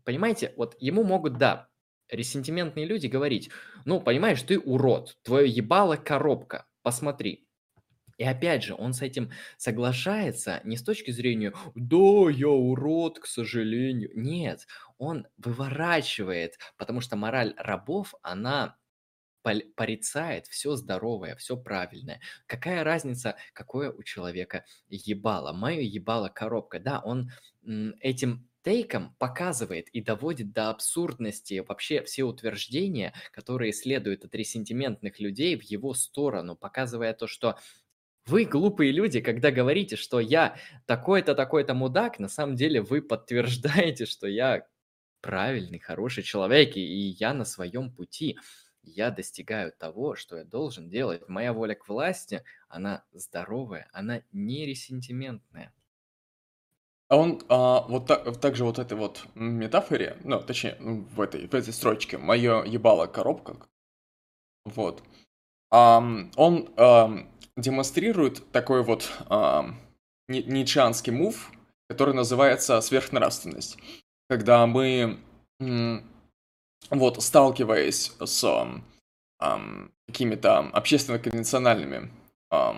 понимаете, 0.04 0.52
вот 0.56 0.76
ему 0.78 1.04
могут, 1.04 1.38
да, 1.38 1.68
ресентиментные 2.08 2.86
люди 2.86 3.06
говорить, 3.06 3.50
ну, 3.84 4.00
понимаешь, 4.00 4.42
ты 4.42 4.58
урод, 4.58 5.16
твое 5.22 5.48
ебало 5.48 5.96
коробка, 5.96 6.66
посмотри. 6.82 7.48
И 8.18 8.24
опять 8.24 8.62
же, 8.62 8.74
он 8.74 8.92
с 8.92 9.02
этим 9.02 9.30
соглашается 9.56 10.60
не 10.64 10.76
с 10.76 10.82
точки 10.82 11.10
зрения 11.10 11.54
«да, 11.74 12.30
я 12.30 12.48
урод, 12.48 13.18
к 13.18 13.26
сожалению». 13.26 14.10
Нет, 14.14 14.66
он 14.98 15.26
выворачивает, 15.38 16.58
потому 16.76 17.00
что 17.00 17.16
мораль 17.16 17.54
рабов, 17.56 18.14
она 18.22 18.76
порицает 19.42 20.46
все 20.46 20.76
здоровое, 20.76 21.34
все 21.36 21.56
правильное. 21.56 22.20
Какая 22.46 22.84
разница, 22.84 23.36
какое 23.54 23.90
у 23.90 24.02
человека 24.04 24.64
ебало? 24.88 25.52
Мое 25.52 25.80
ебало 25.80 26.28
коробка. 26.28 26.78
Да, 26.78 27.00
он 27.00 27.30
этим 28.00 28.48
тейком 28.62 29.14
показывает 29.18 29.88
и 29.88 30.01
доводит 30.01 30.53
до 30.53 30.70
абсурдности 30.70 31.64
вообще 31.66 32.03
все 32.03 32.25
утверждения, 32.25 33.12
которые 33.33 33.72
следуют 33.72 34.25
от 34.25 34.35
ресентиментных 34.35 35.20
людей 35.20 35.57
в 35.57 35.62
его 35.62 35.94
сторону, 35.94 36.57
показывая 36.57 37.12
то, 37.14 37.27
что 37.27 37.59
вы, 38.27 38.44
глупые 38.44 38.92
люди, 38.92 39.20
когда 39.20 39.51
говорите, 39.51 39.96
что 39.96 40.20
я 40.20 40.57
такой-то, 40.87 41.35
такой-то 41.35 41.75
мудак, 41.75 42.20
на 42.20 42.29
самом 42.29 42.55
деле 42.55 42.81
вы 42.81 43.03
подтверждаете, 43.03 44.07
что 44.07 44.29
я 44.29 44.66
правильный, 45.20 45.79
хороший 45.79 46.22
человек, 46.22 46.77
и 46.77 46.81
я 46.81 47.35
на 47.35 47.44
своем 47.44 47.90
пути. 47.90 48.38
Я 48.85 49.11
достигаю 49.11 49.72
того, 49.72 50.16
что 50.16 50.37
я 50.37 50.44
должен 50.44 50.88
делать. 50.88 51.29
Моя 51.29 51.53
воля 51.53 51.75
к 51.75 51.88
власти, 51.88 52.44
она 52.68 53.05
здоровая, 53.12 53.88
она 53.92 54.22
не 54.33 54.66
ресентиментная. 54.66 55.72
А 57.12 57.16
он 57.16 57.42
а, 57.51 57.83
вот 57.88 58.07
так, 58.07 58.38
также 58.38 58.64
вот 58.64 58.79
этой 58.79 58.96
вот 58.96 59.27
метафоре, 59.35 60.16
ну, 60.25 60.40
точнее, 60.40 60.79
ну, 60.81 61.05
в 61.14 61.20
этой, 61.20 61.46
в 61.46 61.55
этой 61.55 61.70
строчке, 61.70 62.16
мое 62.16 62.64
ебало 62.64 63.07
коробка, 63.07 63.57
вот, 64.64 65.03
а, 65.70 66.03
он 66.37 66.70
а, 66.79 67.11
демонстрирует 67.55 68.51
такой 68.51 68.83
вот 68.83 69.11
э, 69.29 69.62
ницшанский 70.29 71.12
мув, 71.12 71.53
который 71.87 72.14
называется 72.14 72.81
сверхнравственность. 72.81 73.77
Когда 74.31 74.66
мы, 74.66 75.18
вот, 76.88 77.22
сталкиваясь 77.22 78.12
с 78.25 78.42
э, 79.38 79.48
какими-то 80.07 80.70
общественно-конвенциональными 80.72 82.11
э, 82.51 82.72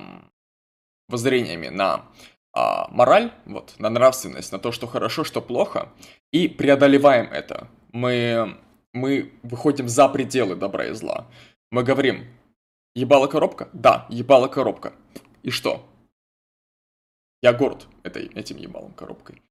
воззрениями 1.08 1.68
на 1.68 2.04
э, 2.54 2.60
мораль, 2.90 3.32
вот, 3.46 3.74
на 3.78 3.90
нравственность, 3.90 4.52
на 4.52 4.58
то, 4.58 4.72
что 4.72 4.86
хорошо, 4.86 5.24
что 5.24 5.40
плохо, 5.40 5.88
и 6.32 6.48
преодолеваем 6.48 7.26
это, 7.26 7.68
мы, 7.92 8.58
мы 8.92 9.32
выходим 9.42 9.88
за 9.88 10.08
пределы 10.08 10.56
добра 10.56 10.86
и 10.86 10.92
зла. 10.92 11.26
Мы 11.70 11.82
говорим, 11.82 12.26
ебала 12.94 13.26
коробка? 13.26 13.68
Да, 13.72 14.06
ебала 14.08 14.48
коробка. 14.48 14.92
И 15.42 15.50
что? 15.50 15.84
Я 17.42 17.52
горд 17.52 17.86
этой, 18.02 18.26
этим 18.28 18.56
ебалом 18.56 18.92
коробкой. 18.92 19.42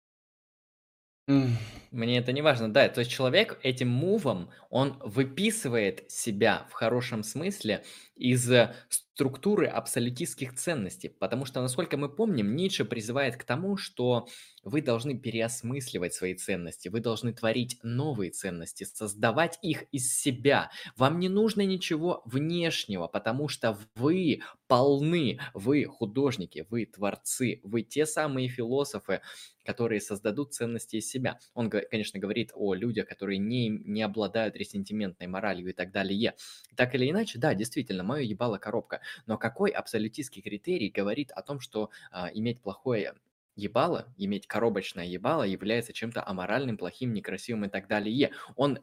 Мне 1.91 2.17
это 2.17 2.31
не 2.33 2.41
важно, 2.41 2.71
да. 2.73 2.89
То 2.89 2.99
есть 2.99 3.12
человек 3.12 3.59
этим 3.63 3.88
мувом, 3.88 4.49
он 4.69 4.97
выписывает 4.99 6.09
себя 6.12 6.65
в 6.69 6.73
хорошем 6.73 7.23
смысле 7.23 7.83
из 8.15 8.49
э, 8.51 8.73
структуры 8.89 9.67
абсолютистских 9.67 10.55
ценностей. 10.55 11.07
Потому 11.09 11.45
что, 11.45 11.62
насколько 11.62 11.95
мы 11.97 12.09
помним, 12.09 12.55
Ницше 12.55 12.83
призывает 12.83 13.38
к 13.38 13.43
тому, 13.43 13.77
что 13.77 14.27
вы 14.63 14.81
должны 14.81 15.17
переосмысливать 15.17 16.13
свои 16.13 16.33
ценности, 16.33 16.89
вы 16.89 16.99
должны 16.99 17.31
творить 17.33 17.77
новые 17.83 18.31
ценности, 18.31 18.83
создавать 18.83 19.59
их 19.62 19.83
из 19.91 20.13
себя. 20.17 20.71
Вам 20.97 21.19
не 21.19 21.29
нужно 21.29 21.62
ничего 21.65 22.21
внешнего, 22.25 23.07
потому 23.07 23.47
что 23.47 23.77
вы 23.95 24.41
полны, 24.67 25.39
вы 25.53 25.86
художники, 25.86 26.65
вы 26.69 26.86
творцы, 26.86 27.59
вы 27.63 27.83
те 27.83 28.05
самые 28.05 28.49
философы, 28.49 29.21
которые 29.63 30.02
создадут 30.02 30.54
ценности 30.54 30.97
из 30.97 31.10
себя. 31.10 31.39
Он, 31.54 31.69
конечно, 31.69 32.19
говорит 32.19 32.52
о 32.54 32.73
людях, 32.73 33.08
которые 33.08 33.38
не, 33.38 33.69
не 33.69 34.02
обладают 34.02 34.56
ресентиментной 34.56 35.28
моралью 35.28 35.69
и 35.69 35.73
так 35.73 35.91
далее. 35.91 36.36
Так 36.76 36.95
или 36.95 37.10
иначе, 37.10 37.39
да, 37.39 37.54
действительно, 37.54 38.04
мое 38.04 38.21
ебало 38.21 38.58
коробка. 38.58 39.02
Но 39.26 39.38
какой 39.38 39.71
абсолютистский 39.71 40.41
критерий 40.41 40.89
говорит 40.89 41.32
о 41.32 41.41
том, 41.41 41.60
что 41.60 41.89
а, 42.12 42.30
иметь 42.34 42.62
плохое 42.62 43.15
ебало, 43.56 44.13
иметь 44.17 44.47
коробочное 44.47 45.06
ебало 45.06 45.43
является 45.43 45.93
чем-то 45.93 46.26
аморальным, 46.26 46.78
плохим, 46.78 47.13
некрасивым 47.13 47.65
и 47.65 47.69
так 47.69 47.88
далее. 47.88 48.32
Он 48.56 48.80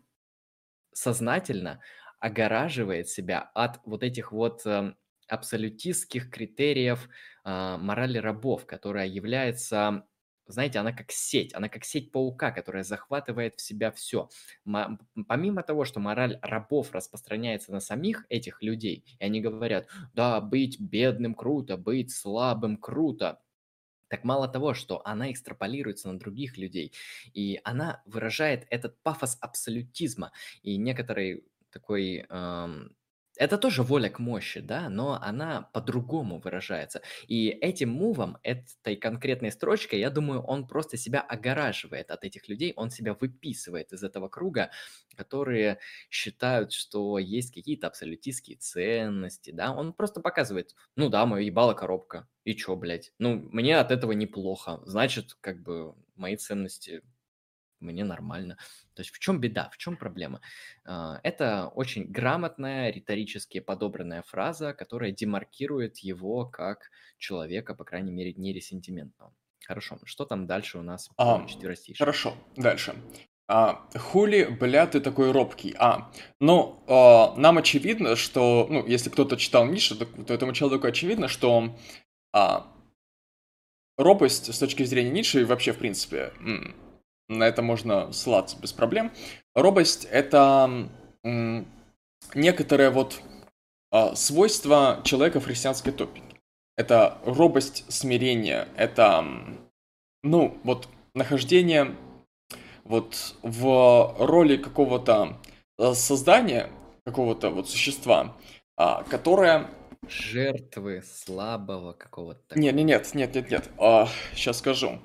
сознательно 0.92 1.80
огораживает 2.20 3.08
себя 3.08 3.40
от 3.54 3.80
вот 3.84 4.02
этих 4.02 4.32
вот 4.32 4.66
э, 4.66 4.94
абсолютистских 5.28 6.30
критериев 6.30 7.08
э, 7.44 7.76
морали 7.78 8.18
рабов, 8.18 8.66
которая 8.66 9.06
является 9.06 10.06
знаете, 10.50 10.78
она 10.78 10.92
как 10.92 11.10
сеть, 11.12 11.54
она 11.54 11.68
как 11.68 11.84
сеть 11.84 12.12
паука, 12.12 12.50
которая 12.50 12.82
захватывает 12.82 13.58
в 13.58 13.62
себя 13.62 13.90
все. 13.92 14.28
Помимо 15.28 15.62
того, 15.62 15.84
что 15.84 16.00
мораль 16.00 16.38
рабов 16.42 16.92
распространяется 16.92 17.72
на 17.72 17.80
самих 17.80 18.26
этих 18.28 18.62
людей, 18.62 19.04
и 19.18 19.24
они 19.24 19.40
говорят, 19.40 19.88
да, 20.14 20.40
быть 20.40 20.78
бедным 20.80 21.34
круто, 21.34 21.76
быть 21.76 22.12
слабым 22.12 22.76
круто, 22.76 23.40
так 24.08 24.24
мало 24.24 24.48
того, 24.48 24.74
что 24.74 25.02
она 25.06 25.30
экстраполируется 25.30 26.08
на 26.12 26.18
других 26.18 26.58
людей, 26.58 26.92
и 27.32 27.60
она 27.64 28.02
выражает 28.06 28.66
этот 28.70 29.00
пафос 29.02 29.38
абсолютизма 29.40 30.32
и 30.62 30.76
некоторый 30.76 31.44
такой 31.70 32.26
эм, 32.28 32.96
это 33.40 33.58
тоже 33.58 33.82
воля 33.82 34.10
к 34.10 34.18
мощи, 34.18 34.60
да, 34.60 34.88
но 34.90 35.18
она 35.22 35.62
по-другому 35.72 36.38
выражается. 36.40 37.02
И 37.26 37.48
этим 37.48 37.90
мувом, 37.90 38.38
этой 38.42 38.96
конкретной 38.96 39.50
строчкой, 39.50 39.98
я 40.00 40.10
думаю, 40.10 40.42
он 40.42 40.66
просто 40.68 40.96
себя 40.98 41.20
огораживает 41.22 42.10
от 42.10 42.24
этих 42.24 42.48
людей, 42.48 42.72
он 42.76 42.90
себя 42.90 43.14
выписывает 43.14 43.92
из 43.92 44.02
этого 44.04 44.28
круга, 44.28 44.70
которые 45.16 45.78
считают, 46.10 46.72
что 46.72 47.18
есть 47.18 47.54
какие-то 47.54 47.86
абсолютистские 47.88 48.56
ценности, 48.58 49.50
да, 49.50 49.72
он 49.72 49.92
просто 49.94 50.20
показывает, 50.20 50.74
ну 50.96 51.08
да, 51.08 51.24
мое 51.26 51.42
ебало 51.42 51.74
коробка, 51.74 52.28
и 52.44 52.54
чё, 52.54 52.76
блядь, 52.76 53.12
ну, 53.18 53.36
мне 53.52 53.78
от 53.78 53.90
этого 53.90 54.12
неплохо, 54.12 54.80
значит, 54.84 55.34
как 55.40 55.62
бы 55.62 55.94
мои 56.14 56.36
ценности 56.36 57.02
мне 57.80 58.04
нормально. 58.04 58.56
То 58.94 59.02
есть 59.02 59.10
в 59.10 59.18
чем 59.18 59.40
беда, 59.40 59.70
в 59.72 59.78
чем 59.78 59.96
проблема? 59.96 60.40
А, 60.84 61.20
это 61.22 61.68
очень 61.74 62.04
грамотная, 62.04 62.90
риторически 62.90 63.60
подобранная 63.60 64.22
фраза, 64.22 64.72
которая 64.72 65.12
демаркирует 65.12 65.98
его 65.98 66.46
как 66.46 66.90
человека, 67.18 67.74
по 67.74 67.84
крайней 67.84 68.12
мере, 68.12 68.32
не 68.34 68.52
ресентиментного. 68.52 69.32
Хорошо, 69.66 69.98
что 70.04 70.24
там 70.24 70.46
дальше 70.46 70.78
у 70.78 70.82
нас 70.82 71.10
а, 71.16 71.36
Хорошо, 71.98 72.34
дальше. 72.56 72.94
А, 73.52 73.84
хули, 73.96 74.44
бля, 74.44 74.86
ты 74.86 75.00
такой 75.00 75.32
робкий. 75.32 75.74
А, 75.76 76.12
ну, 76.38 76.84
а, 76.86 77.34
нам 77.36 77.58
очевидно, 77.58 78.14
что, 78.14 78.68
ну, 78.70 78.86
если 78.86 79.10
кто-то 79.10 79.36
читал 79.36 79.66
Нишу, 79.66 79.96
то, 79.96 80.06
то 80.06 80.32
этому 80.32 80.52
человеку 80.52 80.86
очевидно, 80.86 81.26
что 81.26 81.76
а, 82.32 82.72
робость 83.98 84.54
с 84.54 84.58
точки 84.58 84.84
зрения 84.84 85.10
Ницше 85.10 85.40
и 85.40 85.44
вообще, 85.44 85.72
в 85.72 85.78
принципе, 85.78 86.32
на 87.30 87.44
это 87.44 87.62
можно 87.62 88.12
ссылаться 88.12 88.58
без 88.60 88.72
проблем. 88.72 89.12
Робость— 89.54 90.04
это 90.10 90.88
некоторое 92.34 92.90
вот 92.90 93.20
а, 93.90 94.14
свойство 94.14 95.00
человека 95.04 95.40
в 95.40 95.44
христианской 95.44 95.92
топике. 95.92 96.24
Это 96.76 97.18
робость 97.24 97.84
смирения, 97.88 98.68
это, 98.76 99.24
ну, 100.22 100.58
вот 100.64 100.88
нахождение 101.14 101.96
вот 102.84 103.36
в 103.42 104.16
роли 104.18 104.56
какого-то 104.56 105.38
а, 105.78 105.94
создания, 105.94 106.70
какого-то 107.04 107.50
вот 107.50 107.68
существа, 107.68 108.36
а, 108.76 109.02
которое 109.04 109.68
жертвы 110.08 111.02
слабого 111.02 111.92
какого-то. 111.92 112.58
Нет, 112.58 112.74
нет, 112.74 112.86
нет, 112.86 113.14
нет, 113.14 113.34
нет, 113.34 113.50
нет. 113.50 113.70
сейчас 114.34 114.58
скажу. 114.58 115.00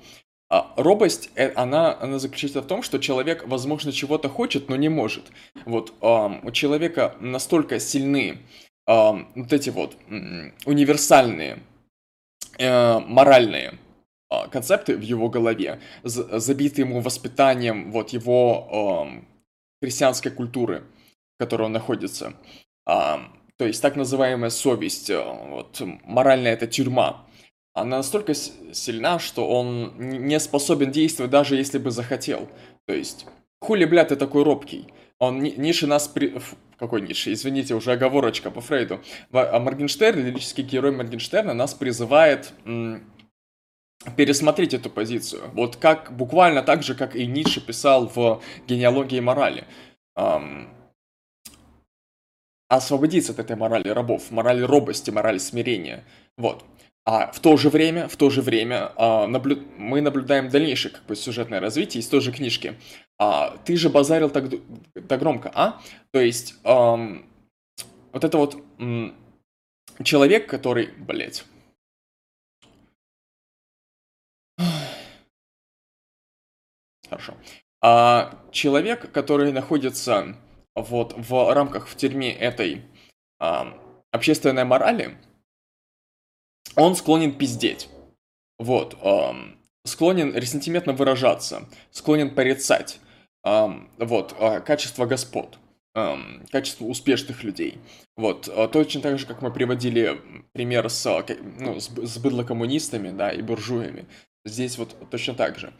А 0.48 0.72
робость, 0.76 1.30
э, 1.34 1.52
она, 1.54 1.98
она 2.00 2.18
заключается 2.18 2.62
в 2.62 2.66
том, 2.66 2.82
что 2.82 2.98
человек, 2.98 3.46
возможно, 3.46 3.92
чего-то 3.92 4.28
хочет, 4.28 4.68
но 4.68 4.76
не 4.76 4.88
может. 4.88 5.24
Вот 5.64 5.92
у 6.00 6.50
человека 6.52 7.16
настолько 7.20 7.80
сильны 7.80 8.38
вот 8.86 9.52
эти 9.52 9.70
вот 9.70 9.96
универсальные 10.64 11.58
э, 12.58 12.98
моральные 13.00 13.78
э, 14.30 14.48
концепты 14.48 14.96
в 14.96 15.00
его 15.00 15.28
голове, 15.28 15.80
забиты 16.04 16.82
ему 16.82 17.00
воспитанием 17.00 17.90
вот 17.90 18.10
его 18.10 19.08
христианской 19.82 20.30
культуры, 20.30 20.84
в 21.34 21.38
которой 21.40 21.62
он 21.62 21.72
находится. 21.72 22.34
То 23.58 23.64
есть 23.64 23.80
так 23.80 23.96
называемая 23.96 24.50
совесть, 24.50 25.10
э, 25.10 25.22
вот 25.48 25.80
моральная 26.04 26.52
это 26.52 26.66
тюрьма 26.66 27.26
она 27.76 27.98
настолько 27.98 28.32
сильна, 28.32 29.18
что 29.18 29.46
он 29.46 29.92
не 29.98 30.40
способен 30.40 30.90
действовать, 30.90 31.30
даже 31.30 31.56
если 31.56 31.76
бы 31.76 31.90
захотел. 31.90 32.48
То 32.86 32.94
есть, 32.94 33.26
хули, 33.60 33.84
блядь, 33.84 34.08
ты 34.08 34.16
такой 34.16 34.44
робкий? 34.44 34.88
Он, 35.18 35.42
Нише 35.42 35.86
нас 35.86 36.08
при... 36.08 36.34
Какой 36.78 37.02
Нише? 37.02 37.34
Извините, 37.34 37.74
уже 37.74 37.92
оговорочка 37.92 38.50
по 38.50 38.62
Фрейду. 38.62 39.00
А 39.30 39.58
Моргенштерн, 39.58 40.18
лирический 40.18 40.64
герой 40.64 40.92
Моргенштерна, 40.92 41.52
нас 41.52 41.74
призывает 41.74 42.54
пересмотреть 44.16 44.72
эту 44.72 44.88
позицию. 44.88 45.42
Вот 45.52 45.76
как, 45.76 46.16
буквально 46.16 46.62
так 46.62 46.82
же, 46.82 46.94
как 46.94 47.14
и 47.14 47.26
Ницше 47.26 47.60
писал 47.60 48.10
в 48.14 48.42
«Генеалогии 48.66 49.20
морали». 49.20 49.64
Эм, 50.16 50.70
освободиться 52.68 53.32
от 53.32 53.38
этой 53.38 53.56
морали 53.56 53.90
рабов, 53.90 54.30
морали 54.30 54.62
робости, 54.62 55.10
морали 55.10 55.36
смирения. 55.36 56.04
Вот. 56.38 56.64
А 57.08 57.30
в 57.30 57.38
то 57.38 57.56
же 57.56 57.70
время, 57.70 58.08
в 58.08 58.16
то 58.16 58.30
же 58.30 58.42
время 58.42 58.90
а, 58.96 59.28
наблю... 59.28 59.62
мы 59.78 60.00
наблюдаем 60.00 60.48
дальнейшее 60.48 60.92
как 60.92 61.04
бы 61.06 61.14
сюжетное 61.14 61.60
развитие 61.60 62.00
из 62.00 62.08
той 62.08 62.20
же 62.20 62.32
книжки. 62.32 62.74
А, 63.16 63.56
ты 63.64 63.76
же 63.76 63.90
базарил 63.90 64.28
так, 64.28 64.46
так 65.08 65.20
громко, 65.20 65.52
а? 65.54 65.80
То 66.10 66.20
есть 66.20 66.56
ам, 66.64 67.24
вот 68.12 68.24
это 68.24 68.36
вот 68.36 68.60
м, 68.78 69.14
человек, 70.02 70.50
который, 70.50 70.88
блять. 70.98 71.44
Хорошо. 77.08 77.34
А, 77.80 78.36
человек, 78.50 79.12
который 79.12 79.52
находится 79.52 80.34
вот 80.74 81.14
в 81.16 81.54
рамках 81.54 81.86
в 81.86 81.96
тюрьме 81.96 82.32
этой 82.32 82.82
а, 83.38 83.78
общественной 84.10 84.64
морали, 84.64 85.16
он 86.76 86.94
склонен 86.96 87.32
пиздеть. 87.36 87.88
Вот. 88.58 88.96
Эм, 89.02 89.58
склонен 89.84 90.34
ресентиментно 90.34 90.92
выражаться. 90.92 91.68
Склонен 91.90 92.34
порицать. 92.34 93.00
Эм, 93.44 93.90
вот. 93.98 94.34
Э, 94.38 94.60
качество 94.60 95.06
господ. 95.06 95.58
эм, 95.94 96.44
качество 96.52 96.84
успешных 96.84 97.42
людей. 97.42 97.78
Вот, 98.16 98.48
э, 98.48 98.68
точно 98.68 99.00
так 99.00 99.18
же, 99.18 99.26
как 99.26 99.40
мы 99.42 99.50
приводили 99.50 100.20
пример 100.52 100.88
с, 100.90 101.06
э, 101.06 101.36
ну, 101.58 101.80
с, 101.80 101.88
с 101.88 102.18
быдлокоммунистами, 102.18 103.10
да, 103.16 103.30
и 103.30 103.40
буржуями. 103.40 104.04
Здесь 104.44 104.76
вот 104.78 104.94
точно 105.10 105.34
так 105.34 105.58
же. 105.58 105.72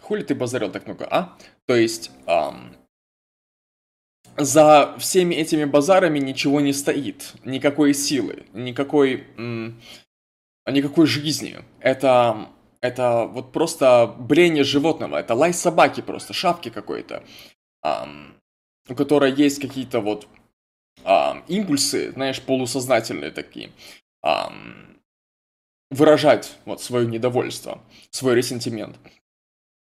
Хули 0.00 0.22
ты 0.22 0.34
базарил 0.36 0.70
так 0.70 0.86
много, 0.86 1.06
а? 1.10 1.36
То 1.66 1.74
есть, 1.74 2.12
эм, 2.26 2.76
за 4.38 4.94
всеми 4.98 5.34
этими 5.34 5.64
базарами 5.64 6.20
ничего 6.20 6.60
не 6.60 6.72
стоит, 6.72 7.34
никакой 7.44 7.92
силы, 7.92 8.46
никакой, 8.52 9.26
никакой 10.66 11.06
жизни. 11.06 11.58
Это, 11.80 12.48
это 12.80 13.24
вот 13.24 13.52
просто 13.52 14.14
бление 14.18 14.64
животного, 14.64 15.16
это 15.16 15.34
лай 15.34 15.52
собаки 15.52 16.00
просто, 16.00 16.32
шапки 16.32 16.70
какой-то, 16.70 17.24
у 18.88 18.94
которой 18.94 19.32
есть 19.32 19.60
какие-то 19.60 20.00
вот 20.00 20.28
ам, 21.04 21.44
импульсы, 21.48 22.12
знаешь, 22.12 22.40
полусознательные 22.40 23.30
такие, 23.30 23.70
выражать 25.90 26.56
вот 26.64 26.80
свое 26.80 27.06
недовольство, 27.06 27.80
свой 28.10 28.34
ресентимент. 28.34 28.96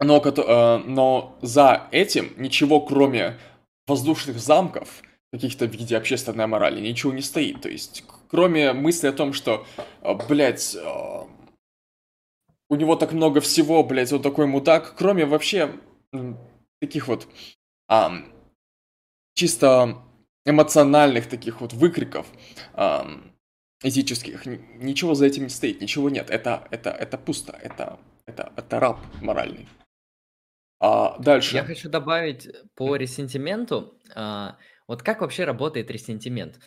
Но, 0.01 0.21
э, 0.21 0.77
но 0.87 1.39
за 1.41 1.89
этим 1.93 2.33
ничего 2.37 2.81
кроме 2.81 3.39
воздушных 3.87 4.39
замков, 4.39 5.03
каких-то 5.33 5.67
в 5.67 5.73
виде 5.73 5.97
общественной 5.97 6.47
морали, 6.47 6.81
ничего 6.81 7.13
не 7.13 7.23
стоит. 7.23 7.61
То 7.63 7.69
есть, 7.69 8.05
кроме 8.29 8.73
мысли 8.73 9.09
о 9.09 9.13
том, 9.13 9.33
что, 9.33 9.67
а, 10.01 10.15
блядь, 10.15 10.77
а, 10.77 11.27
у 12.69 12.77
него 12.77 12.97
так 12.97 13.13
много 13.13 13.41
всего, 13.41 13.83
блядь, 13.83 14.13
он 14.13 14.23
такой 14.23 14.47
мудак, 14.47 14.95
кроме 14.97 15.27
вообще 15.27 15.73
таких 16.81 17.09
вот 17.09 17.27
а, 17.89 18.13
чисто 19.35 20.03
эмоциональных 20.45 21.29
таких 21.29 21.61
вот 21.61 21.73
выкриков 21.73 22.27
а, 22.73 23.07
этических, 23.83 24.47
ничего 24.47 25.15
за 25.15 25.27
этим 25.27 25.45
не 25.45 25.49
стоит, 25.49 25.81
ничего 25.81 26.11
нет. 26.11 26.31
Это, 26.31 26.67
это, 26.71 26.91
это 26.91 27.19
пусто, 27.19 27.59
это, 27.61 27.99
это, 28.27 28.53
это 28.57 28.81
раб 28.81 29.01
моральный. 29.21 29.69
А 30.87 31.19
дальше. 31.19 31.57
Я 31.57 31.65
хочу 31.65 31.89
добавить 31.89 32.47
по 32.75 32.95
ресентименту. 32.97 33.99
А, 34.15 34.59
вот 34.87 35.03
как 35.03 35.23
вообще 35.23 35.45
работает 35.45 35.91
ресентимент? 35.91 36.61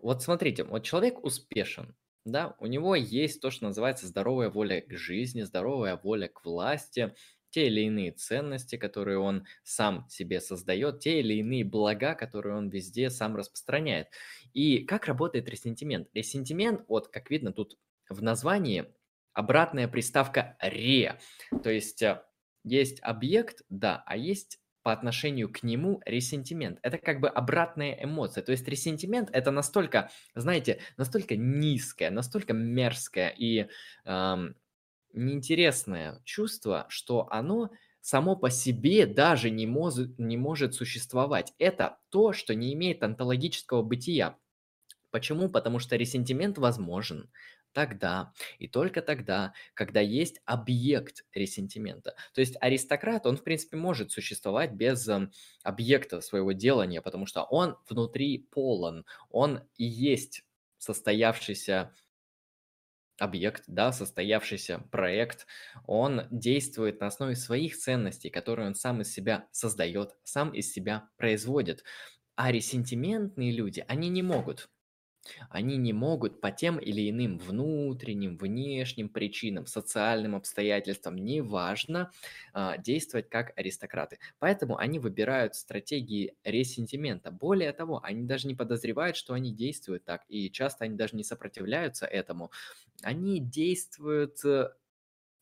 Вот 0.00 0.22
смотрите, 0.22 0.64
вот 0.64 0.84
человек 0.84 1.22
успешен, 1.22 1.94
да, 2.24 2.56
у 2.60 2.66
него 2.66 2.94
есть 2.94 3.42
то, 3.42 3.50
что 3.50 3.66
называется 3.66 4.06
здоровая 4.06 4.48
воля 4.48 4.80
к 4.80 4.96
жизни, 4.96 5.42
здоровая 5.42 6.00
воля 6.02 6.28
к 6.28 6.46
власти, 6.46 7.14
те 7.50 7.66
или 7.66 7.82
иные 7.82 8.12
ценности, 8.12 8.76
которые 8.76 9.18
он 9.18 9.44
сам 9.64 10.06
себе 10.08 10.40
создает, 10.40 11.00
те 11.00 11.20
или 11.20 11.34
иные 11.34 11.64
блага, 11.64 12.14
которые 12.14 12.56
он 12.56 12.70
везде 12.70 13.10
сам 13.10 13.36
распространяет. 13.36 14.08
И 14.54 14.84
как 14.84 15.04
работает 15.04 15.46
ресентимент? 15.46 16.08
Ресентимент, 16.14 16.84
вот 16.88 17.08
как 17.08 17.28
видно 17.28 17.52
тут 17.52 17.76
в 18.08 18.22
названии, 18.22 18.86
обратная 19.34 19.88
приставка 19.88 20.56
«ре». 20.60 21.20
То 21.62 21.70
есть 21.70 22.02
э, 22.02 22.22
есть 22.64 23.00
объект, 23.02 23.62
да, 23.68 24.02
а 24.06 24.16
есть 24.16 24.58
по 24.82 24.92
отношению 24.92 25.52
к 25.52 25.62
нему 25.62 26.00
ресентимент. 26.06 26.78
Это 26.82 26.98
как 26.98 27.20
бы 27.20 27.28
обратная 27.28 27.92
эмоция. 28.02 28.42
То 28.42 28.52
есть 28.52 28.66
ресентимент 28.68 29.28
это 29.32 29.50
настолько, 29.50 30.10
знаете, 30.34 30.80
настолько 30.96 31.36
низкое, 31.36 32.10
настолько 32.10 32.54
мерзкое 32.54 33.28
и 33.36 33.68
эм, 34.04 34.56
неинтересное 35.12 36.20
чувство, 36.24 36.86
что 36.88 37.28
оно 37.30 37.70
само 38.00 38.36
по 38.36 38.50
себе 38.50 39.06
даже 39.06 39.50
не, 39.50 39.66
моз- 39.66 40.14
не 40.16 40.36
может 40.36 40.74
существовать. 40.74 41.52
Это 41.58 41.98
то, 42.08 42.32
что 42.32 42.54
не 42.54 42.72
имеет 42.72 43.02
онтологического 43.02 43.82
бытия. 43.82 44.38
Почему? 45.10 45.48
Потому 45.48 45.78
что 45.78 45.96
ресентимент 45.96 46.58
возможен, 46.58 47.30
тогда 47.78 48.32
и 48.58 48.66
только 48.66 49.02
тогда, 49.02 49.52
когда 49.72 50.00
есть 50.00 50.40
объект 50.44 51.24
ресентимента. 51.32 52.16
То 52.34 52.40
есть 52.40 52.56
аристократ, 52.60 53.24
он, 53.24 53.36
в 53.36 53.44
принципе, 53.44 53.76
может 53.76 54.10
существовать 54.10 54.72
без 54.72 55.06
эм, 55.06 55.30
объекта 55.62 56.20
своего 56.20 56.50
делания, 56.50 57.00
потому 57.00 57.26
что 57.26 57.44
он 57.44 57.76
внутри 57.88 58.48
полон, 58.50 59.04
он 59.30 59.60
и 59.76 59.84
есть 59.84 60.42
состоявшийся 60.78 61.94
объект, 63.16 63.62
да, 63.68 63.92
состоявшийся 63.92 64.80
проект, 64.90 65.46
он 65.86 66.22
действует 66.32 66.98
на 66.98 67.06
основе 67.06 67.36
своих 67.36 67.76
ценностей, 67.76 68.28
которые 68.28 68.66
он 68.66 68.74
сам 68.74 69.02
из 69.02 69.12
себя 69.12 69.46
создает, 69.52 70.16
сам 70.24 70.50
из 70.50 70.72
себя 70.72 71.10
производит. 71.16 71.84
А 72.34 72.50
ресентиментные 72.50 73.52
люди, 73.52 73.84
они 73.86 74.08
не 74.08 74.24
могут 74.24 74.68
они 75.50 75.76
не 75.76 75.92
могут 75.92 76.40
по 76.40 76.50
тем 76.50 76.78
или 76.78 77.08
иным 77.10 77.38
внутренним, 77.38 78.36
внешним 78.36 79.08
причинам, 79.08 79.66
социальным 79.66 80.34
обстоятельствам, 80.34 81.16
неважно, 81.16 82.10
а, 82.52 82.76
действовать 82.78 83.28
как 83.28 83.52
аристократы. 83.58 84.18
Поэтому 84.38 84.76
они 84.78 84.98
выбирают 84.98 85.54
стратегии 85.54 86.34
ресентимента. 86.44 87.30
Более 87.30 87.72
того, 87.72 88.00
они 88.02 88.24
даже 88.26 88.46
не 88.48 88.54
подозревают, 88.54 89.16
что 89.16 89.34
они 89.34 89.52
действуют 89.54 90.04
так, 90.04 90.24
и 90.28 90.50
часто 90.50 90.84
они 90.84 90.96
даже 90.96 91.16
не 91.16 91.24
сопротивляются 91.24 92.06
этому. 92.06 92.50
Они 93.02 93.40
действуют 93.40 94.44
э, 94.44 94.70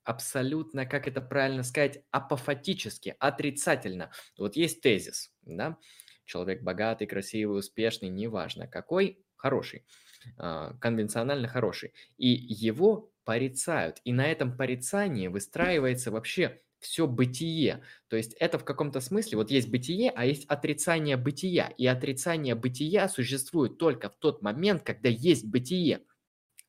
абсолютно, 0.05 0.87
как 0.87 1.09
это 1.09 1.21
правильно 1.21 1.63
сказать, 1.63 2.05
апофатически, 2.11 3.17
отрицательно. 3.19 4.13
Вот 4.39 4.57
есть 4.57 4.81
тезис, 4.81 5.33
да, 5.43 5.79
человек 6.25 6.63
богатый, 6.63 7.07
красивый, 7.07 7.59
успешный, 7.59 8.09
неважно 8.09 8.67
какой, 8.69 9.25
хороший, 9.47 9.85
а, 10.39 10.75
конвенционально 10.81 11.47
хороший. 11.49 11.93
И 12.19 12.29
его 12.29 13.13
порицают. 13.25 14.01
И 14.05 14.13
на 14.13 14.27
этом 14.27 14.57
порицании 14.57 15.29
выстраивается 15.29 16.11
вообще 16.11 16.61
все 16.81 17.07
бытие. 17.07 17.83
То 18.09 18.17
есть 18.17 18.35
это 18.35 18.59
в 18.59 18.65
каком-то 18.65 19.01
смысле, 19.01 19.39
вот 19.39 19.51
есть 19.51 19.69
бытие, 19.71 20.11
а 20.15 20.25
есть 20.27 20.47
отрицание 20.47 21.17
бытия. 21.17 21.69
И 21.79 21.87
отрицание 21.87 22.55
бытия 22.55 23.09
существует 23.09 23.79
только 23.79 24.11
в 24.11 24.17
тот 24.17 24.43
момент, 24.43 24.83
когда 24.83 25.09
есть 25.09 25.47
бытие. 25.47 26.01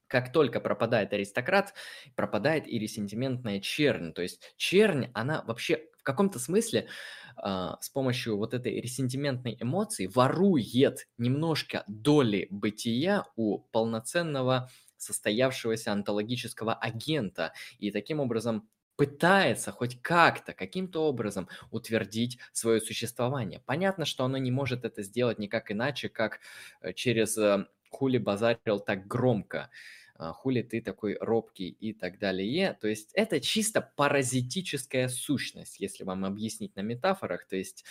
Как 0.08 0.32
только 0.32 0.62
пропадает 0.62 1.14
аристократ, 1.14 1.74
пропадает 2.16 2.68
и 2.68 2.80
ресентиментная 2.80 3.60
чернь. 3.60 4.14
То 4.14 4.22
есть 4.22 4.54
чернь, 4.56 5.10
она 5.14 5.44
вообще 5.46 5.84
каком-то 6.08 6.40
смысле 6.40 6.88
а, 7.36 7.78
с 7.82 7.90
помощью 7.90 8.38
вот 8.38 8.54
этой 8.54 8.80
ресентиментной 8.80 9.58
эмоции 9.60 10.08
ворует 10.08 11.08
немножко 11.18 11.84
доли 11.88 12.48
бытия 12.50 13.26
у 13.36 13.60
полноценного 13.60 14.70
состоявшегося 14.98 15.92
онтологического 15.92 16.74
агента. 16.74 17.54
И 17.78 17.92
таким 17.92 18.20
образом 18.20 18.68
пытается 18.96 19.72
хоть 19.72 20.02
как-то, 20.02 20.54
каким-то 20.54 21.04
образом 21.04 21.50
утвердить 21.70 22.40
свое 22.54 22.82
существование. 22.82 23.62
Понятно, 23.66 24.06
что 24.06 24.24
оно 24.24 24.38
не 24.38 24.50
может 24.50 24.86
это 24.86 25.04
сделать 25.04 25.38
никак 25.38 25.72
иначе, 25.72 26.10
как 26.10 26.40
э, 26.82 26.94
через 26.94 27.38
э, 27.38 27.68
хули 27.92 28.18
базарил 28.18 28.80
так 28.80 29.06
громко. 29.08 29.58
А, 29.60 29.70
хули 30.18 30.62
ты 30.62 30.82
такой 30.82 31.18
робкий 31.20 31.70
и 31.70 31.94
так 31.94 32.20
далее. 32.20 32.78
То 32.80 32.88
есть 32.88 33.12
это 33.14 33.40
чисто 33.40 33.82
паразитическая 33.82 35.08
сущность, 35.08 35.80
если 35.80 36.04
вам 36.04 36.26
объяснить 36.26 36.76
на 36.76 36.82
метафорах. 36.82 37.48
То 37.48 37.56
есть, 37.56 37.86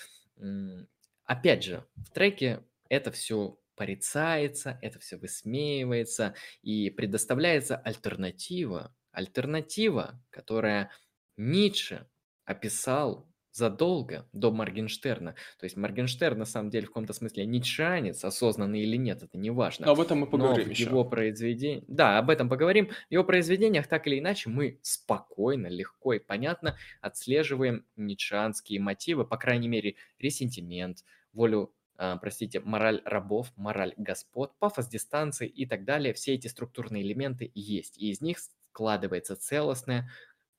опять 1.24 1.64
же, 1.64 1.87
в 1.97 2.11
треке 2.11 2.62
это 2.89 3.11
все 3.11 3.59
порицается, 3.74 4.79
это 4.83 4.99
все 4.99 5.16
высмеивается 5.16 6.35
и 6.62 6.91
предоставляется 6.91 7.77
альтернатива, 7.77 8.95
альтернатива, 9.12 10.22
которая 10.31 10.91
Ницше 11.37 12.09
описал 12.45 13.29
задолго 13.57 14.29
до 14.33 14.53
Моргенштерна. 14.53 15.35
То 15.59 15.65
есть 15.65 15.77
Моргенштерн 15.77 16.39
на 16.39 16.45
самом 16.45 16.69
деле 16.69 16.85
в 16.87 16.91
каком-то 16.91 17.15
смысле 17.15 17.47
ницшанец, 17.47 18.23
осознанный 18.23 18.83
или 18.83 18.97
нет, 18.97 19.23
это 19.23 19.39
не 19.39 19.51
важно. 19.51 19.87
Но 19.87 19.93
об 19.93 20.01
этом 20.01 20.19
мы 20.19 20.27
поговорим 20.27 20.67
Но 20.67 20.71
еще. 20.71 20.85
его 20.85 21.05
произведение... 21.05 21.83
Да, 21.89 22.19
об 22.19 22.29
этом 22.29 22.51
поговорим. 22.51 22.91
В 23.09 23.13
его 23.13 23.25
произведениях 23.25 23.87
так 23.87 24.07
или 24.07 24.19
иначе 24.19 24.51
мы 24.51 24.79
спокойно, 24.83 25.69
легко 25.69 26.13
и 26.13 26.19
понятно 26.19 26.77
отслеживаем 27.01 27.87
ницшанские 27.97 28.79
мотивы, 28.81 29.25
по 29.25 29.39
крайней 29.39 29.69
мере, 29.69 29.97
ресентимент, 30.19 31.05
волю 31.33 31.73
Uh, 31.99 32.19
простите, 32.21 32.61
мораль 32.61 33.01
рабов, 33.07 33.51
мораль 33.57 33.95
господ, 33.97 34.53
пафос 34.59 34.87
дистанции 34.87 35.49
и 35.49 35.65
так 35.65 35.87
далее. 35.87 36.13
Все 36.13 36.35
эти 36.35 36.47
структурные 36.47 37.03
элементы 37.03 37.51
есть. 37.55 37.97
И 37.97 38.11
из 38.11 38.21
них 38.21 38.37
складывается 38.39 39.35
целостная, 39.35 40.11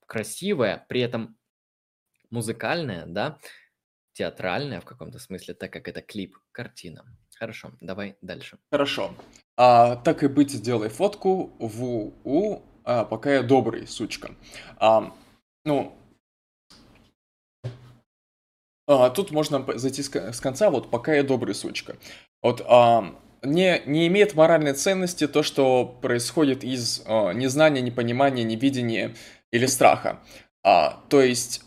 красивая, 0.08 0.84
при 0.90 1.02
этом 1.02 1.38
музыкальная, 2.30 3.06
да, 3.06 3.38
театральная 4.14 4.82
в 4.82 4.86
каком-то 4.86 5.20
смысле, 5.20 5.54
так 5.54 5.72
как 5.72 5.88
это 5.88 6.02
клип, 6.02 6.38
картина. 6.52 7.06
Хорошо, 7.36 7.72
давай 7.82 8.18
дальше. 8.22 8.58
Хорошо. 8.72 9.14
А, 9.58 9.96
так 9.98 10.24
и 10.24 10.28
быть, 10.28 10.52
сделай 10.52 10.90
фотку 10.90 11.54
в 11.60 12.14
у, 12.24 12.62
а, 12.84 13.06
пока 13.06 13.36
я 13.36 13.44
добрый, 13.44 13.88
сучка. 13.88 14.32
А, 14.78 15.14
ну, 15.66 15.96
а, 18.88 19.10
тут 19.10 19.32
можно 19.32 19.64
зайти 19.78 20.02
с, 20.02 20.10
с 20.10 20.40
конца, 20.40 20.70
вот 20.70 20.90
пока 20.90 21.14
я 21.14 21.24
добрый 21.24 21.54
сучка. 21.54 21.98
Вот 22.42 22.66
а, 22.68 23.16
не, 23.44 23.82
не 23.86 24.08
имеет 24.08 24.34
моральной 24.34 24.74
ценности 24.74 25.28
то, 25.28 25.44
что 25.44 25.86
происходит 25.86 26.64
из 26.64 27.04
а, 27.06 27.34
незнания, 27.34 27.82
непонимания, 27.82 28.44
невидения 28.44 29.16
или 29.52 29.66
страха. 29.66 30.20
А, 30.64 31.04
то 31.10 31.22
есть, 31.22 31.64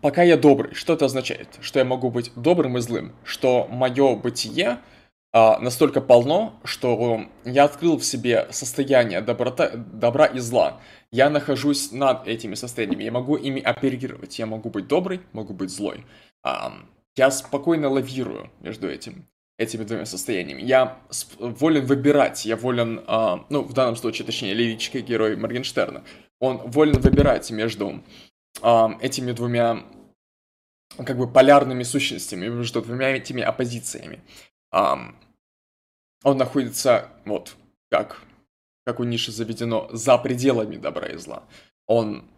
пока 0.00 0.22
я 0.22 0.36
добрый, 0.36 0.74
что 0.74 0.92
это 0.92 1.06
означает? 1.06 1.48
Что 1.60 1.78
я 1.78 1.84
могу 1.84 2.10
быть 2.10 2.32
добрым 2.36 2.78
и 2.78 2.80
злым? 2.80 3.12
Что 3.24 3.66
мое 3.70 4.16
бытие 4.16 4.78
а, 5.34 5.58
настолько 5.58 6.02
полно, 6.02 6.60
что 6.62 7.22
я 7.44 7.64
открыл 7.64 7.96
в 7.96 8.04
себе 8.04 8.48
состояние 8.50 9.22
доброта, 9.22 9.70
добра 9.74 10.26
и 10.26 10.38
зла. 10.40 10.80
Я 11.10 11.30
нахожусь 11.30 11.90
над 11.90 12.28
этими 12.28 12.54
состояниями, 12.54 13.04
я 13.04 13.12
могу 13.12 13.36
ими 13.36 13.60
оперировать. 13.60 14.38
Я 14.38 14.46
могу 14.46 14.68
быть 14.68 14.88
добрый, 14.88 15.22
могу 15.32 15.54
быть 15.54 15.70
злой. 15.70 16.04
А, 16.42 16.74
я 17.16 17.30
спокойно 17.30 17.88
лавирую 17.88 18.50
между 18.60 18.88
этим 18.88 19.26
этими 19.58 19.84
двумя 19.84 20.06
состояниями. 20.06 20.62
Я 20.62 20.98
волен 21.38 21.86
выбирать, 21.86 22.44
я 22.44 22.56
волен, 22.56 23.02
а, 23.06 23.44
ну, 23.48 23.62
в 23.62 23.72
данном 23.72 23.96
случае, 23.96 24.26
точнее, 24.26 24.54
лирический 24.54 25.00
герой 25.00 25.36
Моргенштерна, 25.36 26.04
он 26.40 26.58
волен 26.58 27.00
выбирать 27.00 27.50
между 27.50 28.02
этими 28.58 29.32
двумя, 29.32 29.84
как 30.96 31.16
бы, 31.16 31.26
полярными 31.30 31.82
сущностями, 31.82 32.48
между 32.48 32.82
двумя 32.82 33.10
этими 33.10 33.42
оппозициями. 33.42 34.20
Он 34.70 35.16
находится, 36.24 37.10
вот, 37.24 37.56
как, 37.90 38.22
как 38.84 39.00
у 39.00 39.04
Ниши 39.04 39.32
заведено, 39.32 39.88
за 39.92 40.18
пределами 40.18 40.76
добра 40.76 41.08
и 41.08 41.16
зла. 41.16 41.42
Он 41.86 42.30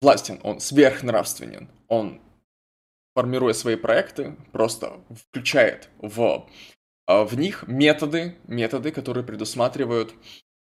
властен, 0.00 0.40
он 0.42 0.60
сверхнравственен, 0.60 1.68
он 1.88 2.20
формируя 3.14 3.54
свои 3.54 3.76
проекты, 3.76 4.36
просто 4.52 5.00
включает 5.28 5.88
в, 5.98 6.46
а, 7.06 7.24
в 7.24 7.36
них 7.36 7.66
методы, 7.66 8.36
методы, 8.46 8.90
которые 8.90 9.24
предусматривают 9.24 10.14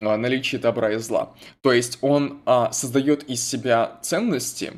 а, 0.03 0.17
наличие 0.17 0.61
добра 0.61 0.93
и 0.93 0.99
зла. 0.99 1.35
То 1.61 1.73
есть 1.73 1.99
он 2.03 2.43
а, 2.45 2.73
создает 2.73 3.25
из 3.25 3.43
себя 3.43 3.99
ценности, 4.03 4.75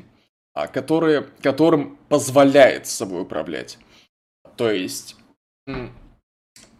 которые, 0.71 1.23
которым 1.41 1.97
позволяет 2.07 2.87
собой 2.87 3.23
управлять. 3.23 3.77
То 4.55 4.71
есть 4.71 5.17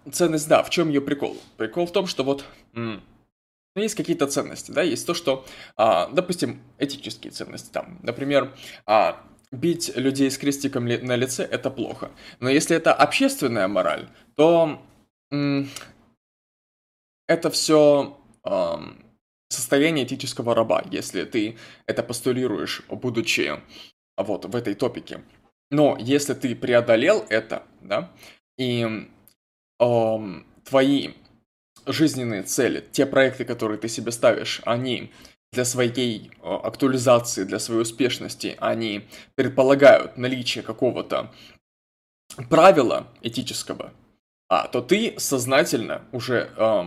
ценность, 0.09 0.47
да, 0.47 0.63
в 0.63 0.69
чем 0.69 0.87
ее 0.87 1.01
прикол? 1.01 1.35
Прикол 1.57 1.85
в 1.85 1.91
том, 1.91 2.07
что 2.07 2.23
вот 2.23 2.45
ну, 2.73 3.01
есть 3.75 3.95
какие-то 3.95 4.27
ценности, 4.27 4.71
да, 4.71 4.81
есть 4.81 5.05
то, 5.05 5.13
что, 5.13 5.45
допустим, 5.75 6.61
этические 6.79 7.31
ценности, 7.31 7.69
там, 7.73 7.99
например, 8.01 8.53
бить 9.51 9.91
людей 9.97 10.31
с 10.31 10.37
крестиком 10.37 10.85
на 10.85 11.17
лице– 11.17 11.43
это 11.51 11.69
плохо. 11.69 12.11
Но 12.39 12.49
если 12.49 12.77
это 12.77 12.93
общественная 12.93 13.67
мораль, 13.67 14.07
то 14.35 14.81
это 17.27 17.49
все 17.49 18.17
состояние 19.49 20.05
этического 20.05 20.53
раба, 20.55 20.83
если 20.91 21.23
ты 21.23 21.57
это 21.85 22.03
постулируешь, 22.03 22.83
будучи 22.89 23.59
вот 24.17 24.45
в 24.45 24.55
этой 24.55 24.75
топике. 24.75 25.23
Но 25.71 25.97
если 25.99 26.33
ты 26.33 26.55
преодолел 26.55 27.25
это, 27.29 27.63
да, 27.81 28.11
и 28.57 29.09
эм, 29.79 30.45
твои 30.63 31.09
жизненные 31.85 32.43
цели, 32.43 32.83
те 32.91 33.05
проекты, 33.05 33.45
которые 33.45 33.77
ты 33.77 33.87
себе 33.87 34.11
ставишь, 34.11 34.61
они 34.65 35.11
для 35.51 35.65
своей 35.65 36.31
э, 36.41 36.47
актуализации, 36.47 37.43
для 37.43 37.59
своей 37.59 37.81
успешности, 37.81 38.55
они 38.59 39.07
предполагают 39.35 40.17
наличие 40.17 40.63
какого-то 40.63 41.33
правила 42.49 43.07
этического, 43.21 43.93
а, 44.49 44.67
то 44.67 44.81
ты 44.81 45.15
сознательно, 45.17 46.03
уже 46.11 46.51
э, 46.55 46.83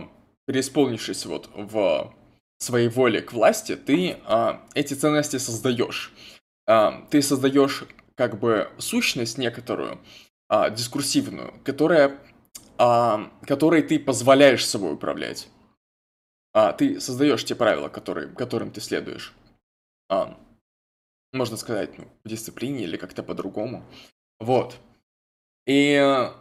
преисполнившись 0.49 1.27
вот 1.27 1.47
в 1.53 2.11
своей 2.57 2.89
воле 2.89 3.21
к 3.21 3.33
власти, 3.33 3.75
ты 3.75 4.17
э, 4.25 4.59
эти 4.73 4.95
ценности 4.95 5.37
создаешь. 5.37 6.11
Э, 6.67 7.03
ты 7.11 7.21
создаешь 7.21 7.83
как 8.15 8.39
бы 8.39 8.71
сущность 8.79 9.37
некоторую, 9.37 9.99
э, 10.49 10.75
дискурсивную, 10.75 11.53
которая, 11.63 12.17
э, 12.79 13.17
которой 13.45 13.83
ты 13.83 13.99
позволяешь 13.99 14.65
собой 14.65 14.93
управлять 14.93 15.47
а, 16.53 16.73
ты 16.73 16.99
создаешь 16.99 17.45
те 17.45 17.55
правила, 17.55 17.89
которые, 17.89 18.27
которым 18.29 18.71
ты 18.71 18.81
следуешь. 18.81 19.33
А, 20.09 20.37
можно 21.31 21.57
сказать, 21.57 21.97
ну, 21.97 22.07
в 22.23 22.27
дисциплине 22.27 22.83
или 22.83 22.97
как-то 22.97 23.21
по-другому. 23.21 23.83
Вот. 24.39 24.77
И 25.67 25.93
м, 25.93 26.33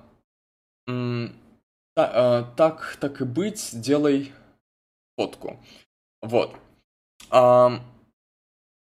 а, 0.88 1.32
так, 2.56 2.96
так 3.00 3.20
и 3.20 3.24
быть, 3.24 3.70
делай 3.72 4.32
фотку. 5.16 5.58
Вот. 6.22 6.54
А, 7.30 7.80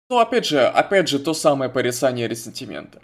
ну, 0.09 0.19
опять 0.19 0.47
же, 0.47 0.67
опять 0.67 1.09
же, 1.09 1.19
то 1.19 1.35
самое 1.35 1.71
порицание 1.71 2.29
ресентимента. 2.29 3.01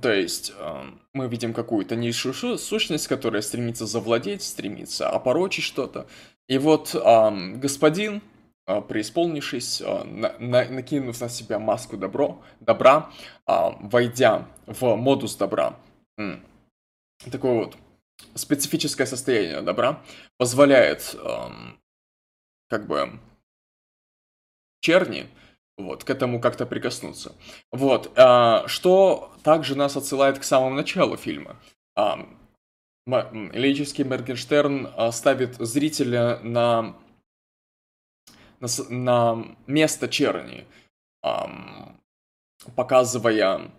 То 0.00 0.12
есть, 0.12 0.52
э, 0.56 0.82
мы 1.12 1.28
видим 1.28 1.52
какую-то 1.52 1.96
низшую 1.96 2.58
сущность, 2.58 3.08
которая 3.08 3.42
стремится 3.42 3.86
завладеть, 3.86 4.42
стремится 4.42 5.10
опорочить 5.10 5.64
что-то, 5.64 6.06
и 6.48 6.58
вот 6.58 6.94
э, 6.94 7.54
господин, 7.56 8.22
э, 8.66 8.80
преисполнившись, 8.82 9.80
э, 9.80 10.04
на, 10.04 10.34
на, 10.38 10.64
накинув 10.68 11.20
на 11.20 11.28
себя 11.28 11.58
маску 11.58 11.96
добро, 11.96 12.40
добра, 12.60 13.10
э, 13.46 13.52
войдя 13.80 14.46
в 14.66 14.94
модус 14.94 15.34
добра, 15.36 15.76
э, 16.18 16.36
такое 17.30 17.64
вот 17.64 17.76
специфическое 18.34 19.06
состояние 19.06 19.60
добра, 19.62 20.02
позволяет 20.36 21.14
э, 21.14 21.48
как 22.68 22.86
бы 22.86 23.18
черни 24.80 25.28
вот, 25.76 26.04
к 26.04 26.10
этому 26.10 26.40
как-то 26.40 26.66
прикоснуться. 26.66 27.34
Вот, 27.72 28.12
э, 28.16 28.66
что 28.66 29.32
также 29.42 29.74
нас 29.76 29.96
отсылает 29.96 30.38
к 30.38 30.44
самому 30.44 30.74
началу 30.74 31.16
фильма. 31.16 31.56
Э, 31.96 32.16
лирический 33.06 34.04
Моргенштерн 34.04 34.92
а, 34.96 35.10
ставит 35.10 35.56
зрителя 35.56 36.38
на, 36.40 36.96
на, 38.60 38.68
на 38.88 39.56
место 39.66 40.08
черни, 40.08 40.66
показывая 42.76 43.72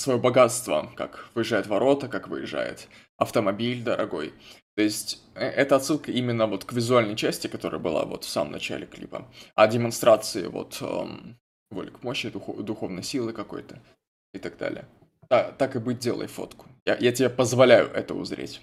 свое 0.00 0.18
богатство, 0.18 0.90
как 0.96 1.28
выезжает 1.34 1.66
ворота, 1.66 2.08
как 2.08 2.28
выезжает 2.28 2.88
автомобиль 3.16 3.82
дорогой. 3.82 4.32
То 4.76 4.82
есть 4.82 5.22
э, 5.34 5.46
это 5.46 5.76
отсылка 5.76 6.10
именно 6.10 6.46
вот 6.46 6.64
к 6.64 6.72
визуальной 6.72 7.16
части, 7.16 7.48
которая 7.48 7.80
была 7.80 8.04
вот 8.04 8.24
в 8.24 8.28
самом 8.28 8.52
начале 8.52 8.86
клипа, 8.86 9.30
а 9.54 9.66
демонстрации 9.66 10.46
вот 10.46 10.78
эм, 10.80 11.38
воли 11.70 11.90
к 11.90 12.02
мощи, 12.02 12.30
духов, 12.30 12.62
духовной 12.62 13.02
силы 13.02 13.32
какой-то 13.32 13.78
и 14.32 14.38
так 14.38 14.56
далее. 14.56 14.86
Так, 15.28 15.56
так 15.58 15.76
и 15.76 15.78
быть, 15.78 15.98
делай 15.98 16.26
фотку. 16.26 16.66
Я, 16.86 16.96
я 16.96 17.12
тебе 17.12 17.30
позволяю 17.30 17.88
это 17.88 18.14
узреть. 18.14 18.60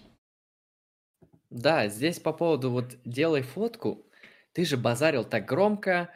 Да, 1.49 1.87
здесь 1.87 2.19
по 2.19 2.33
поводу 2.33 2.71
вот 2.71 2.97
делай 3.05 3.41
фотку, 3.41 4.05
ты 4.51 4.65
же 4.65 4.75
базарил 4.75 5.23
так 5.23 5.45
громко, 5.45 6.09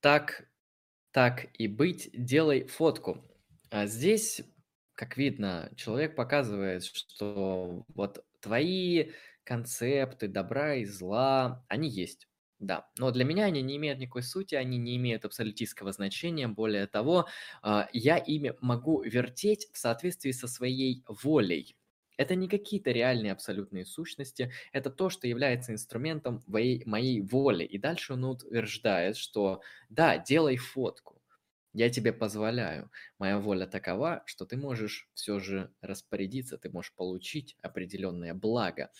так, 0.00 0.48
так 1.12 1.46
и 1.54 1.68
быть, 1.68 2.10
делай 2.12 2.66
фотку. 2.66 3.24
А 3.70 3.86
здесь, 3.86 4.42
как 4.94 5.16
видно, 5.16 5.70
человек 5.76 6.16
показывает, 6.16 6.84
что 6.84 7.84
вот 7.94 8.24
твои 8.40 9.10
концепты 9.44 10.28
добра 10.28 10.74
и 10.76 10.84
зла, 10.84 11.64
они 11.68 11.88
есть. 11.88 12.28
Да, 12.60 12.90
но 12.98 13.12
для 13.12 13.24
меня 13.24 13.44
они 13.44 13.62
не 13.62 13.76
имеют 13.76 14.00
никакой 14.00 14.22
сути, 14.24 14.56
они 14.56 14.78
не 14.78 14.96
имеют 14.96 15.24
абсолютистского 15.24 15.92
значения. 15.92 16.48
Более 16.48 16.88
того, 16.88 17.28
а, 17.62 17.88
я 17.92 18.16
ими 18.18 18.54
могу 18.60 19.00
вертеть 19.02 19.68
в 19.72 19.78
соответствии 19.78 20.32
со 20.32 20.48
своей 20.48 21.04
волей. 21.06 21.76
Это 22.16 22.34
не 22.34 22.48
какие-то 22.48 22.90
реальные 22.90 23.30
абсолютные 23.30 23.86
сущности, 23.86 24.50
это 24.72 24.90
то, 24.90 25.08
что 25.08 25.28
является 25.28 25.72
инструментом 25.72 26.42
моей, 26.48 26.82
моей 26.84 27.20
воли. 27.20 27.62
И 27.64 27.78
дальше 27.78 28.14
он 28.14 28.24
утверждает, 28.24 29.16
что 29.16 29.60
да, 29.88 30.18
делай 30.18 30.56
фотку, 30.56 31.17
я 31.78 31.90
тебе 31.90 32.12
позволяю. 32.12 32.90
Моя 33.18 33.38
воля 33.38 33.66
такова, 33.66 34.22
что 34.26 34.44
ты 34.44 34.56
можешь 34.56 35.08
все 35.14 35.38
же 35.38 35.72
распорядиться, 35.80 36.58
ты 36.58 36.70
можешь 36.70 36.92
получить 36.94 37.56
определенное 37.62 38.34
благо. 38.34 38.90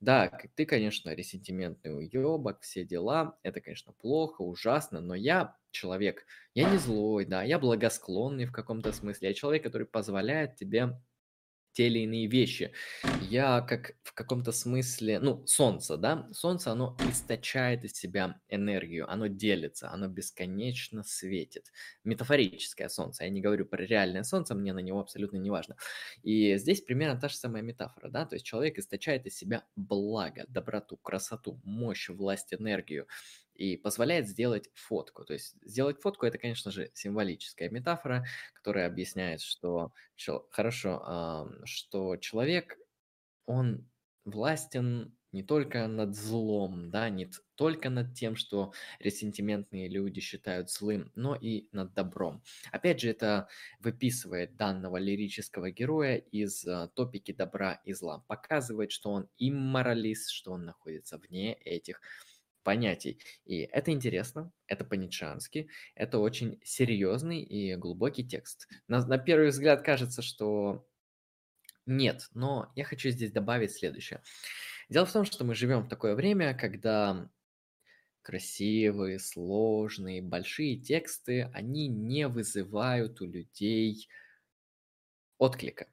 Да, 0.00 0.28
ты, 0.56 0.66
конечно, 0.66 1.14
ресентиментный 1.14 1.96
уебок, 1.96 2.62
все 2.62 2.84
дела. 2.84 3.38
Это, 3.42 3.60
конечно, 3.60 3.92
плохо, 3.92 4.42
ужасно, 4.42 5.00
но 5.00 5.14
я 5.14 5.56
человек, 5.70 6.26
я 6.54 6.70
не 6.70 6.78
злой, 6.78 7.26
да, 7.26 7.42
я 7.44 7.58
благосклонный 7.58 8.46
в 8.46 8.52
каком-то 8.52 8.92
смысле. 8.92 9.28
Я 9.28 9.34
человек, 9.34 9.62
который 9.62 9.86
позволяет 9.86 10.56
тебе 10.56 11.00
те 11.72 11.86
или 11.86 12.00
иные 12.00 12.26
вещи. 12.26 12.72
Я 13.20 13.60
как 13.62 13.92
в 14.02 14.12
каком-то 14.12 14.52
смысле, 14.52 15.20
ну, 15.20 15.46
солнце, 15.46 15.96
да, 15.96 16.28
солнце, 16.32 16.72
оно 16.72 16.96
источает 17.08 17.84
из 17.84 17.92
себя 17.92 18.40
энергию, 18.48 19.10
оно 19.10 19.26
делится, 19.28 19.90
оно 19.90 20.08
бесконечно 20.08 21.02
светит. 21.02 21.72
Метафорическое 22.04 22.88
солнце, 22.88 23.24
я 23.24 23.30
не 23.30 23.40
говорю 23.40 23.66
про 23.66 23.84
реальное 23.84 24.24
солнце, 24.24 24.54
мне 24.54 24.72
на 24.72 24.80
него 24.80 25.00
абсолютно 25.00 25.36
не 25.36 25.50
важно. 25.50 25.76
И 26.22 26.56
здесь 26.58 26.80
примерно 26.82 27.20
та 27.20 27.28
же 27.28 27.36
самая 27.36 27.62
метафора, 27.62 28.08
да, 28.08 28.26
то 28.26 28.34
есть 28.36 28.44
человек 28.46 28.78
источает 28.78 29.26
из 29.26 29.36
себя 29.36 29.64
благо, 29.76 30.44
доброту, 30.48 30.96
красоту, 30.96 31.60
мощь, 31.64 32.08
власть, 32.08 32.52
энергию 32.54 33.06
и 33.60 33.76
позволяет 33.76 34.26
сделать 34.26 34.70
фотку. 34.72 35.22
То 35.26 35.34
есть 35.34 35.54
сделать 35.62 36.00
фотку 36.00 36.24
это, 36.24 36.38
конечно 36.38 36.70
же, 36.70 36.90
символическая 36.94 37.68
метафора, 37.68 38.24
которая 38.54 38.86
объясняет, 38.86 39.42
что 39.42 39.92
хорошо, 40.50 41.46
что 41.64 42.16
человек, 42.16 42.78
он 43.44 43.86
властен 44.24 45.14
не 45.32 45.42
только 45.42 45.86
над 45.86 46.16
злом, 46.16 46.90
да, 46.90 47.10
не 47.10 47.30
только 47.54 47.90
над 47.90 48.14
тем, 48.14 48.34
что 48.34 48.72
ресентиментные 48.98 49.88
люди 49.88 50.20
считают 50.20 50.70
злым, 50.70 51.12
но 51.14 51.36
и 51.36 51.68
над 51.72 51.92
добром. 51.92 52.42
Опять 52.72 53.00
же, 53.00 53.10
это 53.10 53.48
выписывает 53.78 54.56
данного 54.56 54.96
лирического 54.96 55.70
героя 55.70 56.16
из 56.16 56.66
а, 56.66 56.88
топики 56.88 57.32
добра 57.32 57.80
и 57.84 57.92
зла, 57.92 58.24
показывает, 58.26 58.90
что 58.90 59.10
он 59.10 59.28
имморалист, 59.38 60.30
что 60.30 60.52
он 60.52 60.64
находится 60.64 61.18
вне 61.18 61.54
этих 61.54 62.00
понятий. 62.62 63.20
И 63.44 63.60
это 63.60 63.90
интересно, 63.90 64.52
это 64.66 64.84
по-ницшански, 64.84 65.68
это 65.94 66.18
очень 66.18 66.60
серьезный 66.64 67.42
и 67.42 67.74
глубокий 67.76 68.26
текст. 68.26 68.68
На, 68.88 69.04
на 69.06 69.18
первый 69.18 69.48
взгляд 69.48 69.82
кажется, 69.82 70.22
что 70.22 70.86
нет, 71.86 72.28
но 72.34 72.72
я 72.76 72.84
хочу 72.84 73.10
здесь 73.10 73.32
добавить 73.32 73.72
следующее. 73.72 74.22
Дело 74.88 75.06
в 75.06 75.12
том, 75.12 75.24
что 75.24 75.44
мы 75.44 75.54
живем 75.54 75.82
в 75.82 75.88
такое 75.88 76.14
время, 76.14 76.54
когда 76.54 77.30
красивые, 78.22 79.18
сложные, 79.18 80.22
большие 80.22 80.76
тексты, 80.76 81.50
они 81.54 81.88
не 81.88 82.28
вызывают 82.28 83.20
у 83.20 83.26
людей 83.26 84.08
отклика. 85.38 85.88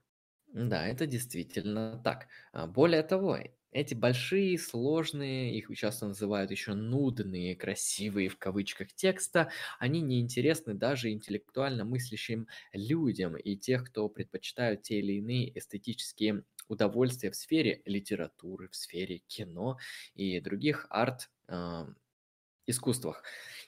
Да, 0.48 0.88
это 0.88 1.06
действительно 1.06 2.02
так. 2.04 2.28
А, 2.52 2.68
более 2.68 3.04
того, 3.04 3.38
эти 3.72 3.94
большие, 3.94 4.58
сложные, 4.58 5.58
их 5.58 5.70
часто 5.78 6.08
называют 6.08 6.52
еще 6.52 6.74
нудные, 6.74 7.56
красивые 7.56 8.30
в 8.30 8.38
кавычках 8.38 8.94
текста, 8.94 9.52
они 9.80 10.02
неинтересны 10.02 10.74
даже 10.74 11.12
интеллектуально 11.12 11.86
мыслящим 11.86 12.48
людям 12.74 13.36
и 13.38 13.56
тех, 13.58 13.86
кто 13.86 14.10
предпочитают 14.10 14.84
те 14.84 15.00
или 15.00 15.14
иные 15.14 15.58
эстетические 15.58 16.44
удовольствия 16.68 17.32
в 17.32 17.36
сфере 17.36 17.82
литературы, 17.86 18.70
в 18.70 18.76
сфере 18.76 19.20
кино 19.28 19.78
и 20.16 20.40
других 20.40 20.88
арт-искусствах. 20.90 21.98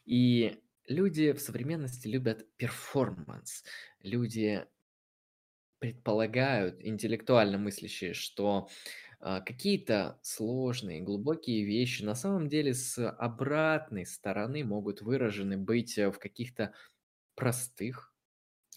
И 0.06 0.60
люди 0.88 1.32
в 1.34 1.40
современности 1.40 2.08
любят 2.08 2.46
перформанс. 2.58 3.64
Люди 4.02 4.66
предполагают, 5.80 6.78
интеллектуально 6.82 7.58
мыслящие, 7.58 8.14
что 8.14 8.68
какие-то 9.20 10.18
сложные, 10.22 11.02
глубокие 11.02 11.66
вещи 11.66 12.04
на 12.04 12.16
самом 12.16 12.48
деле 12.48 12.74
с 12.74 12.98
обратной 13.10 14.06
стороны 14.06 14.64
могут 14.64 15.02
выражены 15.02 15.58
быть 15.58 15.98
э, 15.98 16.10
в 16.10 16.20
каких-то 16.20 16.74
простых, 17.36 18.14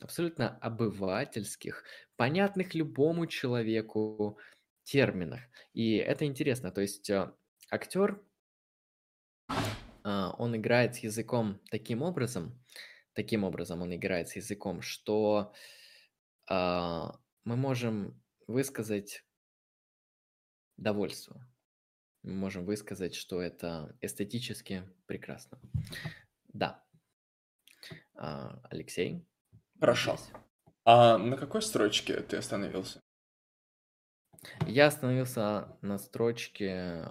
абсолютно 0.01 0.59
обывательских, 0.59 1.85
понятных 2.17 2.75
любому 2.75 3.27
человеку 3.27 4.39
терминах. 4.83 5.41
И 5.75 5.95
это 5.95 6.27
интересно. 6.27 6.73
То 6.73 6.81
есть 6.81 7.09
а, 7.11 7.37
актер, 7.71 8.21
а, 10.03 10.35
он 10.39 10.57
играет 10.57 10.97
с 10.97 10.99
языком 10.99 11.61
таким 11.71 12.03
образом, 12.03 12.61
таким 13.13 13.45
образом 13.45 13.83
он 13.83 13.95
играет 13.95 14.29
с 14.29 14.37
языком, 14.37 14.83
что 14.83 15.53
мы 16.49 17.17
можем 17.45 18.21
высказать 18.47 19.25
довольство. 20.83 21.47
Мы 22.23 22.35
можем 22.35 22.65
высказать, 22.65 23.15
что 23.15 23.41
это 23.41 23.97
эстетически 24.01 24.89
прекрасно. 25.07 25.59
Да. 26.53 26.85
А, 28.15 28.61
Алексей? 28.71 29.27
Хорошо. 29.81 30.17
А 30.85 31.19
на 31.19 31.37
какой 31.37 31.63
строчке 31.63 32.21
ты 32.21 32.37
остановился? 32.37 33.01
Я 34.67 34.87
остановился 34.87 35.77
на 35.83 35.99
строчке 35.99 37.07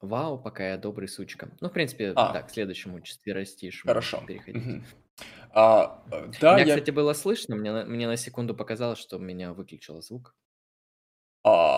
«Вау, 0.00 0.38
пока 0.38 0.68
я 0.68 0.78
добрый 0.78 1.08
сучка». 1.08 1.50
Ну, 1.60 1.68
в 1.68 1.72
принципе, 1.72 2.12
а. 2.14 2.32
так, 2.32 2.48
к 2.48 2.50
следующему 2.50 3.00
четверостишему 3.00 3.88
Хорошо. 3.88 4.22
переходить. 4.26 4.66
Угу. 4.66 4.84
А, 5.54 6.02
да, 6.40 6.54
меня, 6.54 6.64
я... 6.64 6.74
кстати, 6.74 6.90
было 6.90 7.12
слышно, 7.12 7.56
мне, 7.56 7.84
мне 7.84 8.06
на 8.06 8.16
секунду 8.16 8.54
показалось, 8.54 8.98
что 8.98 9.18
меня 9.18 9.52
выключил 9.52 10.00
звук. 10.02 10.34
А... 11.44 11.71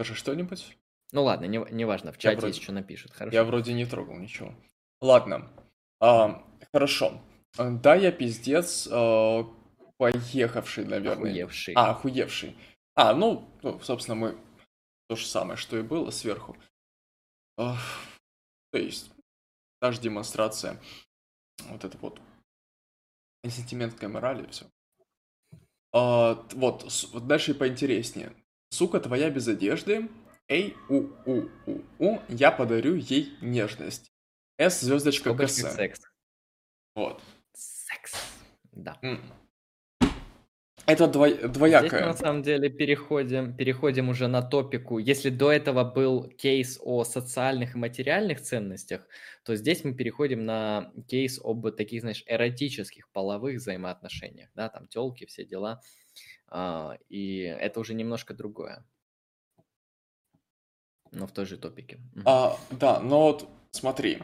Скажи 0.00 0.14
что-нибудь? 0.14 0.78
Ну 1.12 1.24
ладно, 1.24 1.44
не, 1.44 1.58
не 1.72 1.84
важно, 1.84 2.10
в 2.10 2.16
чате 2.16 2.38
вроде... 2.38 2.52
есть 2.52 2.62
что 2.62 2.72
напишет. 2.72 3.12
Хорошо. 3.12 3.36
Я 3.36 3.44
вроде 3.44 3.74
не 3.74 3.84
трогал 3.84 4.16
ничего. 4.16 4.54
Ладно. 5.02 5.50
А, 6.00 6.42
хорошо. 6.72 7.20
Да, 7.58 7.96
я 7.96 8.10
пиздец 8.10 8.88
а, 8.90 9.44
поехавший, 9.98 10.86
наверное. 10.86 11.28
Охуевший. 11.28 11.74
А, 11.74 11.90
охуевший. 11.90 12.56
А, 12.94 13.12
ну, 13.12 13.46
ну, 13.62 13.78
собственно, 13.80 14.14
мы 14.14 14.38
то 15.06 15.16
же 15.16 15.26
самое, 15.26 15.58
что 15.58 15.76
и 15.76 15.82
было 15.82 16.10
сверху. 16.10 16.56
А, 17.58 17.76
то 18.72 18.78
есть, 18.78 19.10
та 19.80 19.92
же 19.92 20.00
демонстрация. 20.00 20.80
Вот 21.68 21.84
это 21.84 21.98
вот 21.98 22.22
сентиментская 23.46 24.08
мораль 24.08 24.44
и 24.44 24.46
все. 24.46 24.64
А, 25.92 26.42
вот, 26.54 26.88
дальше 27.26 27.54
поинтереснее. 27.54 28.34
Сука 28.70 29.00
твоя 29.00 29.30
без 29.30 29.48
одежды. 29.48 30.08
Эй, 30.48 30.76
у, 30.88 31.08
у, 31.26 31.48
у, 31.66 31.80
у, 31.98 32.18
я 32.28 32.50
подарю 32.50 32.94
ей 32.94 33.34
нежность. 33.40 34.10
С 34.58 34.80
звездочка 34.80 35.34
КС. 35.34 35.54
секс. 35.54 36.00
Вот. 36.94 37.22
Секс. 37.52 38.14
Да. 38.72 38.98
М. 39.02 39.20
Это 40.86 41.06
дво... 41.06 41.28
двоякое. 41.28 41.88
Здесь 41.88 42.00
мы 42.00 42.06
на 42.06 42.14
самом 42.14 42.42
деле 42.42 42.68
переходим, 42.68 43.56
переходим 43.56 44.08
уже 44.08 44.26
на 44.26 44.42
топику. 44.42 44.98
Если 44.98 45.30
до 45.30 45.52
этого 45.52 45.84
был 45.84 46.28
кейс 46.28 46.80
о 46.82 47.04
социальных 47.04 47.74
и 47.74 47.78
материальных 47.78 48.40
ценностях, 48.40 49.06
то 49.44 49.54
здесь 49.54 49.84
мы 49.84 49.94
переходим 49.94 50.44
на 50.44 50.92
кейс 51.06 51.40
об 51.42 51.70
таких, 51.76 52.00
знаешь, 52.00 52.24
эротических 52.26 53.10
половых 53.12 53.56
взаимоотношениях, 53.56 54.50
да, 54.54 54.68
там 54.68 54.88
телки, 54.88 55.26
все 55.26 55.44
дела. 55.44 55.80
А, 56.50 56.98
и 57.08 57.38
это 57.38 57.80
уже 57.80 57.94
немножко 57.94 58.34
другое. 58.34 58.84
Но 61.12 61.26
в 61.26 61.32
той 61.32 61.46
же 61.46 61.56
топике. 61.56 62.00
А, 62.24 62.56
да, 62.70 63.00
но 63.00 63.22
вот 63.22 63.48
смотри, 63.72 64.22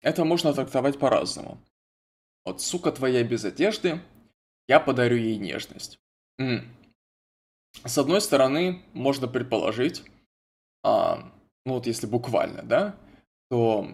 это 0.00 0.24
можно 0.24 0.52
трактовать 0.52 0.98
по-разному. 0.98 1.58
Вот 2.44 2.60
сука 2.60 2.92
твоя 2.92 3.22
без 3.24 3.44
одежды, 3.44 4.00
я 4.68 4.80
подарю 4.80 5.16
ей 5.16 5.36
нежность. 5.36 5.98
С 7.84 7.98
одной 7.98 8.20
стороны, 8.20 8.82
можно 8.92 9.28
предположить, 9.28 10.02
а, 10.82 11.32
ну 11.64 11.74
вот 11.74 11.86
если 11.86 12.06
буквально, 12.06 12.62
да, 12.62 12.96
то 13.50 13.88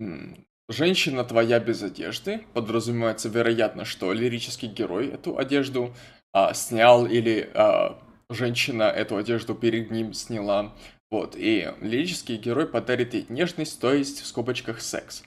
м, 0.00 0.46
женщина 0.68 1.24
твоя 1.24 1.60
без 1.60 1.82
одежды, 1.82 2.44
подразумевается 2.54 3.28
вероятно, 3.28 3.84
что 3.84 4.12
лирический 4.12 4.68
герой 4.68 5.08
эту 5.08 5.38
одежду 5.38 5.94
а, 6.32 6.54
снял 6.54 7.06
или 7.06 7.50
а, 7.54 8.00
женщина 8.30 8.84
эту 8.84 9.16
одежду 9.16 9.54
перед 9.54 9.90
ним 9.90 10.12
сняла. 10.12 10.74
Вот, 11.10 11.36
и 11.36 11.72
лирический 11.80 12.36
герой 12.36 12.66
подарит 12.66 13.14
ей 13.14 13.26
нежность, 13.28 13.80
то 13.80 13.92
есть 13.92 14.20
в 14.20 14.26
скобочках 14.26 14.80
секс. 14.80 15.24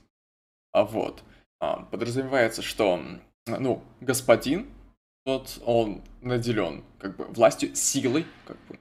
А 0.74 0.84
вот, 0.84 1.24
а, 1.60 1.84
подразумевается, 1.86 2.62
что, 2.62 3.02
ну, 3.48 3.84
господин 4.00 4.72
вот 5.26 5.62
он 5.66 6.04
наделен 6.22 6.84
как 6.98 7.16
бы 7.16 7.26
властью, 7.26 7.76
силой, 7.76 8.26
как 8.46 8.58
бы, 8.68 8.80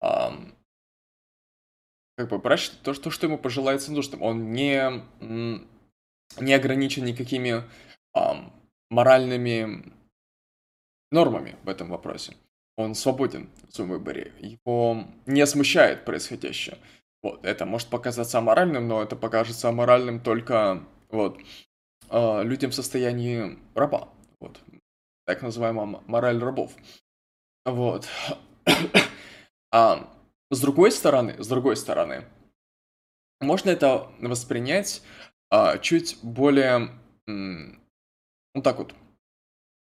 ам, 0.00 0.54
как 2.16 2.28
бы 2.30 2.38
брать 2.38 2.72
то, 2.82 2.94
что, 2.94 3.26
ему 3.26 3.38
пожелается 3.38 3.92
нужным. 3.92 4.22
Он 4.22 4.52
не, 4.52 5.02
не 6.40 6.54
ограничен 6.54 7.04
никакими 7.04 7.64
ам, 8.14 8.52
моральными 8.90 9.92
нормами 11.14 11.56
в 11.62 11.68
этом 11.68 11.88
вопросе. 11.88 12.36
Он 12.76 12.94
свободен 12.94 13.48
в 13.68 13.74
своем 13.74 13.90
выборе. 13.90 14.32
Его 14.40 15.04
не 15.26 15.46
смущает 15.46 16.04
происходящее. 16.04 16.76
Вот, 17.22 17.44
это 17.44 17.64
может 17.64 17.88
показаться 17.88 18.38
аморальным, 18.38 18.88
но 18.88 19.02
это 19.02 19.16
покажется 19.16 19.68
аморальным 19.68 20.20
только 20.20 20.82
вот, 21.10 21.38
э, 22.10 22.42
людям 22.42 22.70
в 22.70 22.74
состоянии 22.74 23.58
раба. 23.74 24.08
Вот, 24.40 24.60
так 25.24 25.40
называемая 25.40 26.02
мораль 26.06 26.38
рабов. 26.38 26.72
Вот. 27.64 28.06
А 29.72 30.08
с 30.50 30.60
другой 30.60 30.92
стороны, 30.92 31.42
с 31.42 31.48
другой 31.48 31.76
стороны, 31.76 32.24
можно 33.40 33.70
это 33.70 34.08
воспринять 34.20 35.02
а, 35.50 35.78
чуть 35.78 36.18
более, 36.22 36.90
ну 37.26 38.62
так 38.62 38.78
вот, 38.78 38.94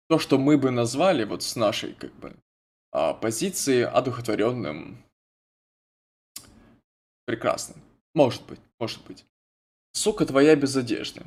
то, 0.09 0.19
что 0.19 0.39
мы 0.39 0.59
бы 0.59 0.71
назвали 0.71 1.25
вот 1.25 1.43
с 1.43 1.57
нашей 1.57 1.95
как 1.95 2.13
бы 2.15 2.37
а, 2.91 3.15
позиции 3.15 3.83
одухотворенным, 3.83 5.05
прекрасным. 7.27 7.81
Может 8.15 8.45
быть, 8.47 8.61
может 8.79 9.05
быть. 9.05 9.25
Сука 9.93 10.27
твоя 10.27 10.57
без 10.57 10.77
одежды. 10.77 11.27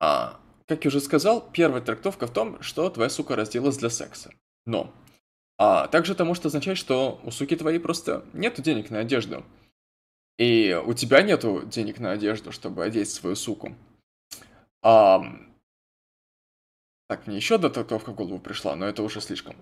А, 0.00 0.40
как 0.66 0.84
я 0.84 0.88
уже 0.88 1.00
сказал, 1.00 1.48
первая 1.52 1.82
трактовка 1.82 2.26
в 2.26 2.32
том, 2.32 2.60
что 2.62 2.90
твоя 2.90 3.10
сука 3.10 3.36
разделась 3.36 3.78
для 3.78 3.90
секса. 3.90 4.32
Но 4.66 4.92
а 5.62 5.88
также 5.88 6.14
это 6.14 6.24
может 6.24 6.46
означать, 6.46 6.78
что 6.78 7.20
у 7.22 7.30
суки 7.30 7.54
твоей 7.54 7.78
просто 7.78 8.24
нет 8.32 8.58
денег 8.62 8.88
на 8.88 9.00
одежду. 9.00 9.44
И 10.38 10.74
у 10.86 10.94
тебя 10.94 11.20
нету 11.20 11.66
денег 11.66 12.00
на 12.00 12.12
одежду, 12.12 12.50
чтобы 12.50 12.82
одеть 12.82 13.10
свою 13.10 13.36
суку. 13.36 13.76
А... 14.82 15.22
Так, 17.10 17.26
мне 17.26 17.34
еще 17.38 17.56
одна 17.56 17.70
трактовка 17.70 18.12
в 18.12 18.14
голову 18.14 18.38
пришла, 18.38 18.76
но 18.76 18.86
это 18.86 19.02
уже 19.02 19.20
слишком. 19.20 19.56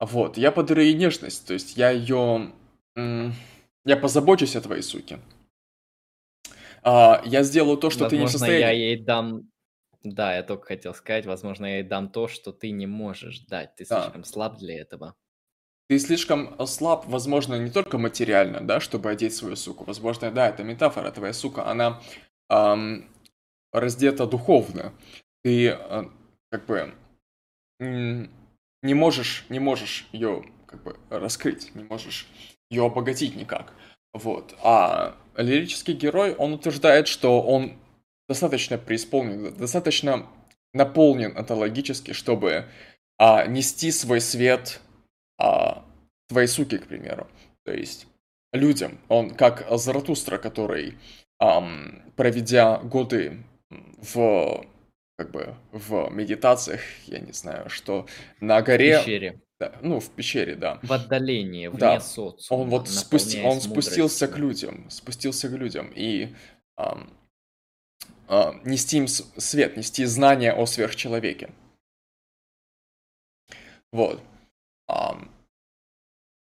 Вот, 0.00 0.38
я 0.38 0.50
подарю 0.50 0.80
ей 0.80 0.94
нежность, 0.94 1.46
то 1.46 1.52
есть 1.52 1.76
я 1.76 1.90
ее... 1.90 2.50
Я 2.96 3.96
позабочусь 3.98 4.56
о 4.56 4.62
твоей 4.62 4.80
суке. 4.80 5.18
А, 6.82 7.20
я 7.26 7.42
сделаю 7.42 7.76
то, 7.76 7.90
что 7.90 8.04
Возможно, 8.04 8.16
ты 8.16 8.22
не 8.22 8.26
в 8.26 8.30
состоянии. 8.30 8.60
я 8.62 8.70
ей 8.70 9.04
дам... 9.04 9.50
Да, 10.02 10.34
я 10.34 10.42
только 10.42 10.64
хотел 10.64 10.94
сказать, 10.94 11.26
возможно, 11.26 11.66
я 11.66 11.74
ей 11.80 11.82
дам 11.82 12.08
то, 12.08 12.26
что 12.26 12.52
ты 12.52 12.70
не 12.70 12.86
можешь 12.86 13.40
дать. 13.40 13.76
Ты 13.76 13.84
Да. 13.84 14.00
слишком 14.00 14.24
слаб 14.24 14.56
для 14.56 14.80
этого. 14.80 15.14
Ты 15.90 15.98
слишком 15.98 16.56
слаб, 16.66 17.04
возможно, 17.04 17.56
не 17.58 17.70
только 17.70 17.98
материально, 17.98 18.62
да, 18.62 18.80
чтобы 18.80 19.10
одеть 19.10 19.34
свою 19.34 19.56
суку. 19.56 19.84
Возможно, 19.84 20.30
да, 20.30 20.48
это 20.48 20.64
метафора. 20.64 21.10
Твоя 21.10 21.34
сука, 21.34 21.68
она 21.68 22.00
ам, 22.48 23.06
раздета 23.74 24.26
духовно. 24.26 24.94
Ты 25.42 25.68
а, 25.68 26.10
как 26.54 26.66
бы 26.66 26.94
не 27.80 28.94
можешь, 28.94 29.44
не 29.48 29.58
можешь 29.58 30.06
ее 30.12 30.44
как 30.66 30.84
бы 30.84 30.96
раскрыть, 31.10 31.74
не 31.74 31.82
можешь 31.82 32.28
ее 32.70 32.86
обогатить 32.86 33.34
никак. 33.34 33.72
Вот. 34.12 34.54
А 34.62 35.16
лирический 35.36 35.94
герой, 35.94 36.32
он 36.32 36.52
утверждает, 36.52 37.08
что 37.08 37.42
он 37.42 37.76
достаточно 38.28 38.78
преисполнен, 38.78 39.52
достаточно 39.56 40.28
наполнен 40.72 41.36
онтологически, 41.36 42.12
чтобы 42.12 42.66
а, 43.18 43.46
нести 43.46 43.90
свой 43.90 44.20
свет 44.20 44.80
а, 45.38 45.84
твоей 46.28 46.46
суки, 46.46 46.78
к 46.78 46.86
примеру. 46.86 47.26
То 47.64 47.72
есть 47.72 48.06
людям. 48.52 49.00
Он 49.08 49.30
как 49.30 49.66
Заратустра, 49.76 50.38
который, 50.38 50.98
ам, 51.40 52.04
проведя 52.14 52.78
годы 52.78 53.42
в 53.70 54.64
как 55.16 55.30
бы 55.30 55.56
в 55.72 56.10
медитациях, 56.10 56.80
я 57.06 57.20
не 57.20 57.32
знаю, 57.32 57.68
что 57.70 58.06
на 58.40 58.60
В 58.60 58.64
горе, 58.64 58.98
пещере. 58.98 59.40
да, 59.60 59.72
ну, 59.80 60.00
в 60.00 60.10
пещере, 60.10 60.56
да, 60.56 60.80
В 60.82 60.92
отдалении, 60.92 61.68
вне 61.68 61.78
да, 61.78 61.94
он 61.94 62.00
социума, 62.00 62.64
вот 62.64 62.88
спусти, 62.88 63.42
он 63.42 63.60
спустился 63.60 64.26
к 64.26 64.36
людям, 64.38 64.90
спустился 64.90 65.48
к 65.48 65.52
людям 65.52 65.92
и 65.94 66.34
ам, 66.76 67.16
а, 68.26 68.54
нести 68.64 68.98
им 68.98 69.06
свет, 69.06 69.76
нести 69.76 70.04
знания 70.04 70.52
о 70.52 70.66
сверхчеловеке. 70.66 71.50
Вот. 73.92 74.20
Ам, 74.88 75.30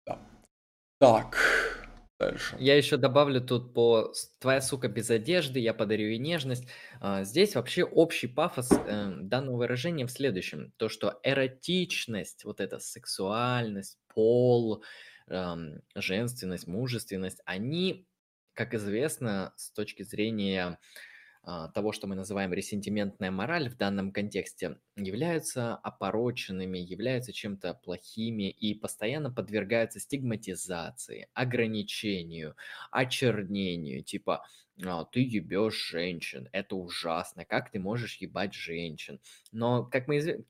да. 0.07 0.18
Так, 0.98 1.36
дальше. 2.18 2.56
Я 2.58 2.76
еще 2.76 2.96
добавлю 2.96 3.40
тут 3.40 3.74
по 3.74 4.12
«Твоя 4.38 4.60
сука 4.60 4.88
без 4.88 5.10
одежды, 5.10 5.60
я 5.60 5.74
подарю 5.74 6.08
ей 6.08 6.18
нежность». 6.18 6.66
А, 7.00 7.24
Здесь 7.24 7.54
вообще 7.54 7.84
общий 7.84 8.26
пафос 8.26 8.70
э, 8.72 9.12
данного 9.20 9.56
выражения 9.58 10.06
в 10.06 10.10
следующем. 10.10 10.72
То, 10.76 10.88
что 10.88 11.20
эротичность, 11.22 12.44
вот 12.44 12.60
эта 12.60 12.78
сексуальность, 12.78 13.98
пол, 14.14 14.84
эм, 15.28 15.82
женственность, 15.94 16.66
мужественность, 16.66 17.40
они, 17.44 18.08
как 18.54 18.74
известно, 18.74 19.52
с 19.56 19.70
точки 19.72 20.02
зрения 20.02 20.78
того, 21.74 21.92
что 21.92 22.07
мы 22.09 22.16
называем 22.16 22.53
ресентиментная 22.53 23.30
мораль 23.30 23.68
в 23.68 23.76
данном 23.76 24.12
контексте, 24.12 24.78
являются 24.97 25.76
опороченными, 25.76 26.78
являются 26.78 27.32
чем-то 27.32 27.74
плохими 27.74 28.51
и 28.51 28.74
постоянно 28.74 29.30
подвергаются 29.30 30.01
стигматизации, 30.01 31.28
ограничению, 31.34 32.57
очернению, 32.90 34.03
типа 34.03 34.44
«А, 34.84 35.05
ты 35.05 35.20
ебешь 35.20 35.88
женщин, 35.90 36.49
это 36.53 36.76
ужасно, 36.76 37.44
как 37.44 37.70
ты 37.70 37.78
можешь 37.78 38.16
ебать 38.16 38.53
женщин. 38.53 39.20
Но, 39.53 39.84
как 39.84 40.09
мы 40.09 40.44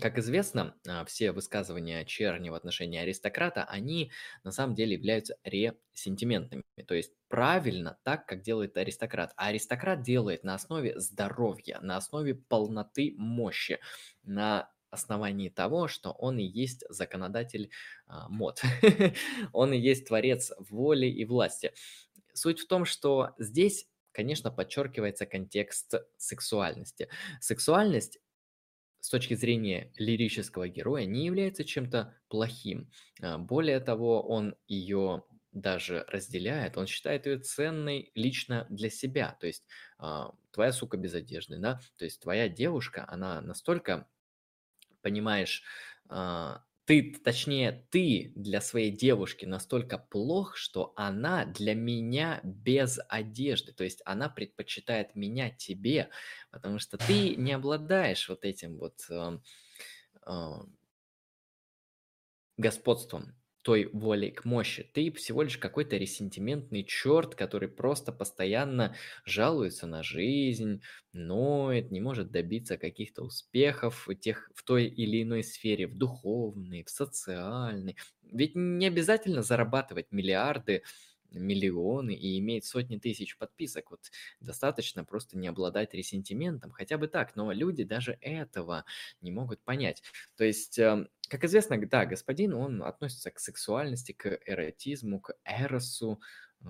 как 0.00 0.18
известно, 0.18 0.74
а, 0.86 1.04
все 1.04 1.32
высказывания 1.32 2.04
черни 2.04 2.48
в 2.48 2.54
отношении 2.54 3.00
аристократа, 3.00 3.64
они 3.64 4.12
на 4.44 4.52
самом 4.52 4.74
деле 4.76 4.94
являются 4.94 5.36
ресентиментными. 5.42 6.62
То 6.86 6.94
есть 6.94 7.12
правильно 7.28 7.98
так, 8.04 8.26
как 8.26 8.42
делает 8.42 8.76
аристократ. 8.76 9.32
А 9.36 9.48
аристократ 9.48 10.02
делает 10.02 10.44
на 10.44 10.54
основе 10.54 10.98
здоровья, 11.00 11.80
на 11.80 11.96
основе 11.96 12.36
полноты 12.36 13.14
мощи, 13.16 13.80
на 14.22 14.70
основании 14.90 15.48
того, 15.48 15.88
что 15.88 16.12
он 16.12 16.38
и 16.38 16.44
есть 16.44 16.84
законодатель 16.88 17.70
а, 18.06 18.28
мод. 18.28 18.62
Он 19.52 19.72
и 19.74 19.78
есть 19.78 20.06
творец 20.06 20.50
воли 20.70 21.06
и 21.06 21.24
власти. 21.26 21.72
Суть 22.32 22.60
в 22.60 22.68
том, 22.68 22.84
что 22.86 23.34
здесь, 23.38 23.86
конечно, 24.12 24.50
подчеркивается 24.50 25.26
контекст 25.26 25.94
сексуальности. 26.16 27.08
Сексуальность 27.40 28.18
с 29.00 29.10
точки 29.10 29.34
зрения 29.34 29.92
лирического 29.96 30.68
героя 30.68 31.04
не 31.06 31.26
является 31.26 31.64
чем-то 31.64 32.16
плохим. 32.28 32.90
А, 33.22 33.38
Более 33.38 33.80
того, 33.80 34.22
он 34.26 34.56
ее 34.66 35.24
даже 35.52 36.04
разделяет, 36.08 36.76
он 36.76 36.86
считает 36.86 37.26
ее 37.26 37.38
ценной 37.38 38.10
лично 38.14 38.66
для 38.70 38.90
себя. 38.90 39.36
То 39.40 39.46
есть 39.46 39.66
а, 39.98 40.32
твоя 40.52 40.72
сука 40.72 40.96
без 40.96 41.14
одежды, 41.14 41.58
да, 41.58 41.80
то 41.96 42.04
есть 42.04 42.20
твоя 42.20 42.48
девушка, 42.48 43.04
она 43.08 43.40
настолько, 43.40 44.08
понимаешь, 45.02 45.62
а, 46.08 46.64
ты, 46.88 47.12
точнее, 47.22 47.86
ты 47.90 48.32
для 48.34 48.62
своей 48.62 48.90
девушки 48.90 49.44
настолько 49.44 49.98
плох, 49.98 50.56
что 50.56 50.94
она 50.96 51.44
для 51.44 51.74
меня 51.74 52.40
без 52.42 52.98
одежды. 53.10 53.72
То 53.74 53.84
есть 53.84 54.00
она 54.06 54.30
предпочитает 54.30 55.14
меня 55.14 55.50
тебе, 55.50 56.08
потому 56.50 56.78
что 56.78 56.96
ты 56.98 57.36
не 57.36 57.52
обладаешь 57.52 58.28
вот 58.30 58.44
этим 58.46 58.78
вот 58.78 59.06
ам, 59.10 59.42
ам, 60.22 60.76
господством 62.58 63.37
той 63.68 63.90
воли 63.92 64.30
к 64.30 64.46
мощи. 64.46 64.82
Ты 64.94 65.12
всего 65.12 65.42
лишь 65.42 65.58
какой-то 65.58 65.98
ресентиментный 65.98 66.84
черт, 66.84 67.34
который 67.34 67.68
просто 67.68 68.12
постоянно 68.12 68.96
жалуется 69.26 69.86
на 69.86 70.02
жизнь, 70.02 70.80
ноет, 71.12 71.90
не 71.90 72.00
может 72.00 72.30
добиться 72.30 72.78
каких-то 72.78 73.24
успехов 73.24 74.06
в, 74.06 74.14
тех, 74.14 74.50
в 74.54 74.64
той 74.64 74.86
или 74.86 75.22
иной 75.22 75.44
сфере, 75.44 75.86
в 75.86 75.98
духовной, 75.98 76.82
в 76.82 76.88
социальной. 76.88 77.98
Ведь 78.22 78.52
не 78.54 78.86
обязательно 78.86 79.42
зарабатывать 79.42 80.06
миллиарды, 80.12 80.82
миллионы 81.30 82.14
и 82.14 82.38
иметь 82.38 82.64
сотни 82.64 82.98
тысяч 82.98 83.36
подписок. 83.36 83.90
Вот 83.90 84.00
достаточно 84.40 85.04
просто 85.04 85.38
не 85.38 85.48
обладать 85.48 85.94
ресентиментом, 85.94 86.70
хотя 86.70 86.98
бы 86.98 87.08
так, 87.08 87.36
но 87.36 87.52
люди 87.52 87.84
даже 87.84 88.18
этого 88.20 88.84
не 89.20 89.30
могут 89.30 89.60
понять. 89.62 90.02
То 90.36 90.44
есть, 90.44 90.78
эм, 90.78 91.08
как 91.28 91.44
известно, 91.44 91.78
да, 91.86 92.06
господин, 92.06 92.54
он 92.54 92.82
относится 92.82 93.30
к 93.30 93.38
сексуальности, 93.38 94.12
к 94.12 94.38
эротизму, 94.46 95.20
к 95.20 95.34
эросу 95.44 96.20
э, 96.64 96.66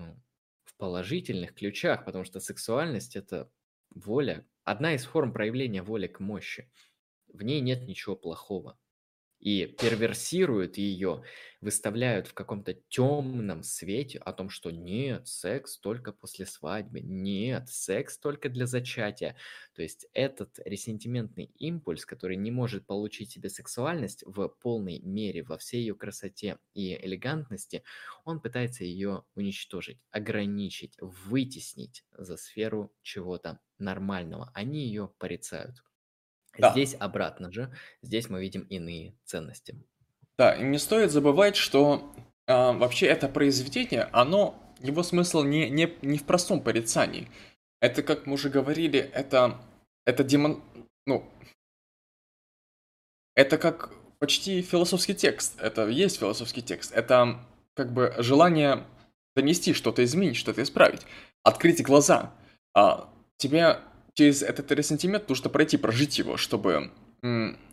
в 0.65 0.75
положительных 0.77 1.53
ключах, 1.55 2.05
потому 2.05 2.23
что 2.23 2.39
сексуальность– 2.39 3.15
это 3.15 3.51
воля, 3.89 4.45
одна 4.63 4.93
из 4.95 5.05
форм 5.05 5.33
проявления 5.33 5.81
воли 5.81 6.07
к 6.07 6.19
мощи. 6.19 6.71
В 7.27 7.43
ней 7.43 7.61
нет 7.61 7.87
ничего 7.87 8.15
плохого. 8.15 8.77
И 9.39 9.65
перверсируют 9.67 10.77
ее, 10.77 11.23
выставляют 11.61 12.27
в 12.27 12.33
каком-то 12.33 12.73
темном 12.73 13.63
свете 13.63 14.17
о 14.19 14.33
том, 14.33 14.49
что 14.49 14.69
нет, 14.69 15.27
секс 15.27 15.77
только 15.77 16.11
после 16.11 16.45
свадьбы, 16.45 16.99
нет, 16.99 17.69
секс 17.69 18.17
только 18.17 18.49
для 18.49 18.65
зачатия. 18.65 19.37
То 19.73 19.81
есть 19.81 20.07
этот 20.13 20.59
ресентиментный 20.65 21.45
импульс, 21.57 22.05
который 22.05 22.35
не 22.35 22.51
может 22.51 22.85
получить 22.85 23.31
себе 23.31 23.49
сексуальность 23.49 24.23
в 24.25 24.47
полной 24.49 24.99
мере, 24.99 25.43
во 25.43 25.57
всей 25.57 25.81
ее 25.81 25.95
красоте 25.95 26.59
и 26.73 26.93
элегантности, 26.95 27.83
он 28.25 28.41
пытается 28.41 28.83
ее 28.83 29.23
уничтожить, 29.35 29.99
ограничить, 30.11 30.95
вытеснить 30.99 32.05
за 32.11 32.37
сферу 32.37 32.93
чего-то 33.01 33.59
нормального. 33.77 34.51
Они 34.53 34.85
ее 34.85 35.11
порицают. 35.17 35.83
Да. 36.59 36.71
Здесь 36.71 36.95
обратно 36.99 37.51
же, 37.51 37.73
здесь 38.01 38.29
мы 38.29 38.41
видим 38.41 38.61
иные 38.63 39.15
ценности. 39.25 39.75
Да, 40.37 40.53
и 40.53 40.63
не 40.63 40.77
стоит 40.77 41.11
забывать, 41.11 41.55
что 41.55 42.11
а, 42.47 42.73
вообще 42.73 43.07
это 43.07 43.27
произведение, 43.27 44.09
оно, 44.11 44.55
его 44.79 45.03
смысл 45.03 45.43
не, 45.43 45.69
не, 45.69 45.93
не 46.01 46.17
в 46.17 46.25
простом 46.25 46.61
порицании. 46.61 47.29
Это, 47.81 48.03
как 48.03 48.25
мы 48.25 48.33
уже 48.33 48.49
говорили, 48.49 48.99
это, 48.99 49.59
это 50.05 50.23
демон... 50.23 50.61
Ну, 51.05 51.29
это 53.35 53.57
как 53.57 53.91
почти 54.19 54.61
философский 54.61 55.15
текст. 55.15 55.59
Это 55.61 55.87
есть 55.87 56.19
философский 56.19 56.61
текст. 56.61 56.91
Это 56.91 57.39
как 57.73 57.93
бы 57.93 58.13
желание 58.17 58.85
донести 59.35 59.73
что-то, 59.73 60.03
изменить, 60.03 60.35
что-то 60.35 60.61
исправить. 60.63 61.01
Открыть 61.43 61.81
глаза. 61.81 62.33
А, 62.73 63.09
тебе 63.37 63.79
через 64.19 64.43
этот 64.43 64.69
ресентимент 64.73 65.29
нужно 65.29 65.49
пройти, 65.49 65.77
прожить 65.77 66.19
его, 66.19 66.35
чтобы 66.35 66.91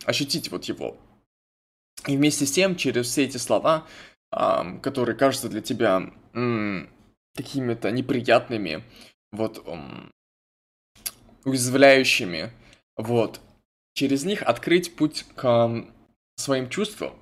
ощутить 0.04 0.52
вот 0.52 0.64
его. 0.66 0.96
И 2.06 2.16
вместе 2.16 2.46
с 2.46 2.52
тем, 2.52 2.76
через 2.76 3.08
все 3.08 3.24
эти 3.24 3.36
слова, 3.36 3.84
которые 4.30 5.16
кажутся 5.16 5.48
для 5.48 5.60
тебя 5.60 6.12
какими-то 7.34 7.90
неприятными, 7.90 8.84
вот, 9.32 9.66
уязвляющими, 11.44 12.52
вот, 12.96 13.40
через 13.94 14.24
них 14.24 14.42
открыть 14.42 14.94
путь 14.94 15.26
к 15.34 15.84
своим 16.36 16.68
чувствам, 16.68 17.18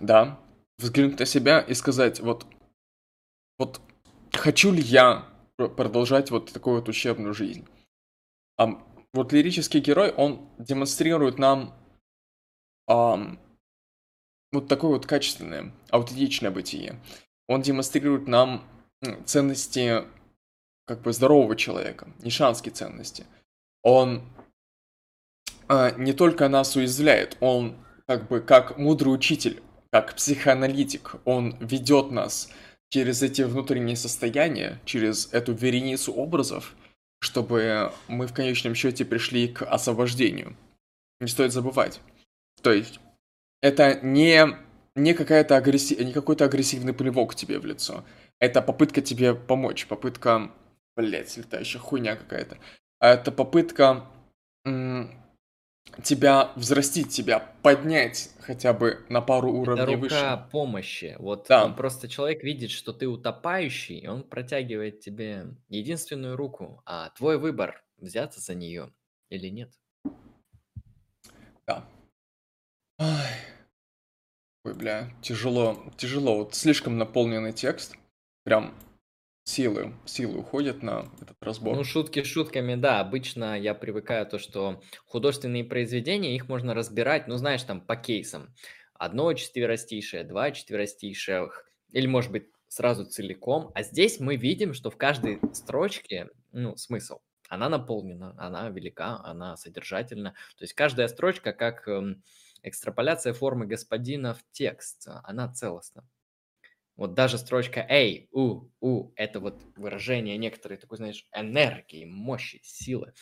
да, 0.00 0.40
взглянуть 0.78 1.20
на 1.20 1.26
себя 1.26 1.60
и 1.60 1.72
сказать, 1.74 2.18
вот, 2.18 2.46
вот, 3.58 3.80
хочу 4.32 4.72
ли 4.72 4.82
я 4.82 5.24
продолжать 5.56 6.32
вот 6.32 6.52
такую 6.52 6.80
вот 6.80 6.88
ущербную 6.88 7.32
жизнь. 7.32 7.64
А, 8.58 8.82
вот 9.14 9.32
лирический 9.32 9.80
герой, 9.80 10.10
он 10.10 10.48
демонстрирует 10.58 11.38
нам 11.38 11.74
а, 12.86 13.38
вот 14.52 14.68
такое 14.68 14.90
вот 14.90 15.06
качественное, 15.06 15.72
аутентичное 15.90 16.50
бытие. 16.50 17.00
Он 17.46 17.62
демонстрирует 17.62 18.26
нам 18.26 18.64
ценности 19.24 20.04
как 20.86 21.02
бы 21.02 21.12
здорового 21.12 21.54
человека, 21.54 22.08
нишанские 22.20 22.72
ценности. 22.72 23.26
Он 23.82 24.22
а, 25.68 25.92
не 25.92 26.12
только 26.12 26.48
нас 26.48 26.74
уязвляет, 26.76 27.36
он 27.40 27.76
как 28.06 28.28
бы 28.28 28.40
как 28.40 28.78
мудрый 28.78 29.14
учитель, 29.14 29.62
как 29.90 30.14
психоаналитик, 30.16 31.16
он 31.24 31.56
ведет 31.60 32.10
нас 32.10 32.50
через 32.90 33.22
эти 33.22 33.42
внутренние 33.42 33.96
состояния, 33.96 34.80
через 34.84 35.32
эту 35.32 35.52
вереницу 35.52 36.12
образов, 36.12 36.74
чтобы 37.20 37.92
мы 38.06 38.26
в 38.26 38.32
конечном 38.32 38.74
счете 38.74 39.04
пришли 39.04 39.48
к 39.48 39.62
освобождению. 39.62 40.56
Не 41.20 41.28
стоит 41.28 41.52
забывать. 41.52 42.00
То 42.62 42.72
есть, 42.72 43.00
это 43.60 44.00
не, 44.02 44.46
не, 44.94 45.14
какая-то 45.14 45.56
агрессив, 45.56 45.98
не 45.98 46.12
какой-то 46.12 46.44
агрессивный 46.44 46.92
плевок 46.92 47.34
тебе 47.34 47.58
в 47.58 47.66
лицо. 47.66 48.04
Это 48.38 48.62
попытка 48.62 49.00
тебе 49.00 49.34
помочь, 49.34 49.86
попытка... 49.86 50.52
Блять, 50.96 51.36
летающая 51.36 51.80
хуйня 51.80 52.16
какая-то. 52.16 52.58
А 52.98 53.14
это 53.14 53.30
попытка 53.30 54.06
тебя 56.02 56.52
взрастить, 56.56 57.10
тебя 57.10 57.40
поднять 57.62 58.30
хотя 58.40 58.72
бы 58.72 59.04
на 59.08 59.20
пару 59.20 59.52
уровней 59.52 59.82
Это 59.82 59.92
рука 59.92 60.36
выше. 60.36 60.50
помощи. 60.50 61.16
Вот 61.18 61.46
Да. 61.48 61.64
он 61.64 61.74
просто 61.74 62.08
человек 62.08 62.42
видит, 62.42 62.70
что 62.70 62.92
ты 62.92 63.06
утопающий, 63.08 63.98
и 63.98 64.06
он 64.06 64.22
протягивает 64.22 65.00
тебе 65.00 65.46
единственную 65.68 66.36
руку, 66.36 66.82
а 66.86 67.10
твой 67.10 67.38
выбор 67.38 67.82
взяться 67.98 68.40
за 68.40 68.54
нее 68.54 68.92
или 69.28 69.48
нет. 69.48 69.72
Да. 71.66 71.84
Ой, 74.64 74.74
бля, 74.74 75.10
тяжело, 75.22 75.82
тяжело. 75.96 76.38
Вот 76.38 76.54
слишком 76.54 76.98
наполненный 76.98 77.52
текст. 77.52 77.96
Прям 78.44 78.74
силы, 79.48 79.94
силы 80.04 80.38
уходят 80.38 80.82
на 80.82 81.10
этот 81.20 81.42
разбор. 81.42 81.74
Ну, 81.74 81.82
шутки 81.82 82.22
шутками, 82.22 82.74
да. 82.74 83.00
Обычно 83.00 83.58
я 83.58 83.74
привыкаю 83.74 84.26
то, 84.26 84.38
что 84.38 84.82
художественные 85.06 85.64
произведения, 85.64 86.36
их 86.36 86.48
можно 86.48 86.74
разбирать, 86.74 87.26
ну, 87.26 87.36
знаешь, 87.36 87.62
там, 87.62 87.80
по 87.80 87.96
кейсам. 87.96 88.54
Одно 88.94 89.32
четверостишее, 89.32 90.24
два 90.24 90.50
четверостиших, 90.50 91.64
или, 91.92 92.06
может 92.06 92.30
быть, 92.30 92.48
сразу 92.68 93.06
целиком. 93.06 93.70
А 93.74 93.82
здесь 93.82 94.20
мы 94.20 94.36
видим, 94.36 94.74
что 94.74 94.90
в 94.90 94.96
каждой 94.96 95.40
строчке, 95.54 96.28
ну, 96.52 96.76
смысл. 96.76 97.20
Она 97.48 97.70
наполнена, 97.70 98.34
она 98.36 98.68
велика, 98.68 99.20
она 99.24 99.56
содержательна. 99.56 100.34
То 100.58 100.64
есть 100.64 100.74
каждая 100.74 101.08
строчка 101.08 101.54
как 101.54 101.88
эм, 101.88 102.22
экстраполяция 102.62 103.32
формы 103.32 103.66
господина 103.66 104.34
в 104.34 104.44
текст, 104.52 105.08
она 105.24 105.50
целостна. 105.50 106.04
Вот 106.98 107.14
даже 107.14 107.38
строчка 107.38 107.86
«эй», 107.88 108.28
«у», 108.32 108.70
«у»— 108.80 109.12
это 109.14 109.38
вот 109.38 109.62
выражение 109.76 110.36
некоторой 110.36 110.78
такой, 110.78 110.98
знаешь, 110.98 111.28
энергии, 111.32 112.04
мощи, 112.04 112.60
силы, 112.64 113.14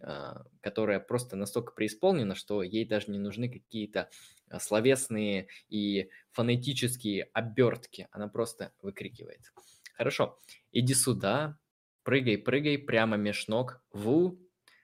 а, 0.00 0.42
которая 0.60 0.98
просто 0.98 1.36
настолько 1.36 1.70
преисполнена, 1.70 2.34
что 2.34 2.64
ей 2.64 2.84
даже 2.84 3.12
не 3.12 3.20
нужны 3.20 3.48
какие-то 3.48 4.10
а, 4.48 4.58
словесные 4.58 5.46
и 5.68 6.10
фонетические 6.32 7.30
обертки. 7.32 8.08
Она 8.10 8.26
просто 8.26 8.72
выкрикивает. 8.82 9.52
Хорошо, 9.94 10.40
иди 10.72 10.94
сюда, 10.94 11.56
прыгай, 12.02 12.36
прыгай, 12.36 12.78
прямо 12.78 13.16
меж 13.16 13.46
ног, 13.46 13.80
ву, 13.92 14.40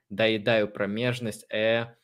доедаю 0.08 0.68
промежность, 0.68 1.52
э, 1.52 1.96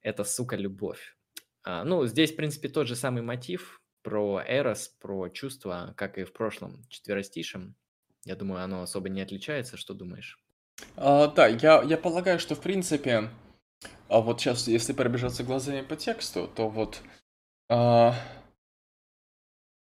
это, 0.00 0.24
сука, 0.24 0.56
любовь. 0.56 1.16
А, 1.62 1.84
ну, 1.84 2.04
здесь, 2.06 2.32
в 2.32 2.36
принципе, 2.36 2.68
тот 2.68 2.88
же 2.88 2.96
самый 2.96 3.22
мотив, 3.22 3.80
про 4.06 4.40
Эрос, 4.46 4.86
про 5.00 5.28
чувства, 5.30 5.92
как 5.96 6.16
и 6.16 6.22
в 6.22 6.32
прошлом 6.32 6.84
четверостишем. 6.88 7.74
Я 8.24 8.36
думаю, 8.36 8.62
оно 8.62 8.82
особо 8.82 9.08
не 9.08 9.20
отличается. 9.20 9.76
Что 9.76 9.94
думаешь? 9.94 10.38
А, 10.94 11.26
да, 11.26 11.48
я, 11.48 11.82
я 11.82 11.98
полагаю, 11.98 12.38
что 12.38 12.54
в 12.54 12.60
принципе, 12.60 13.30
а 14.08 14.20
вот 14.20 14.40
сейчас, 14.40 14.68
если 14.68 14.92
пробежаться 14.92 15.42
глазами 15.42 15.80
по 15.80 15.96
тексту, 15.96 16.46
то 16.46 16.68
вот... 16.68 17.02
А... 17.68 18.14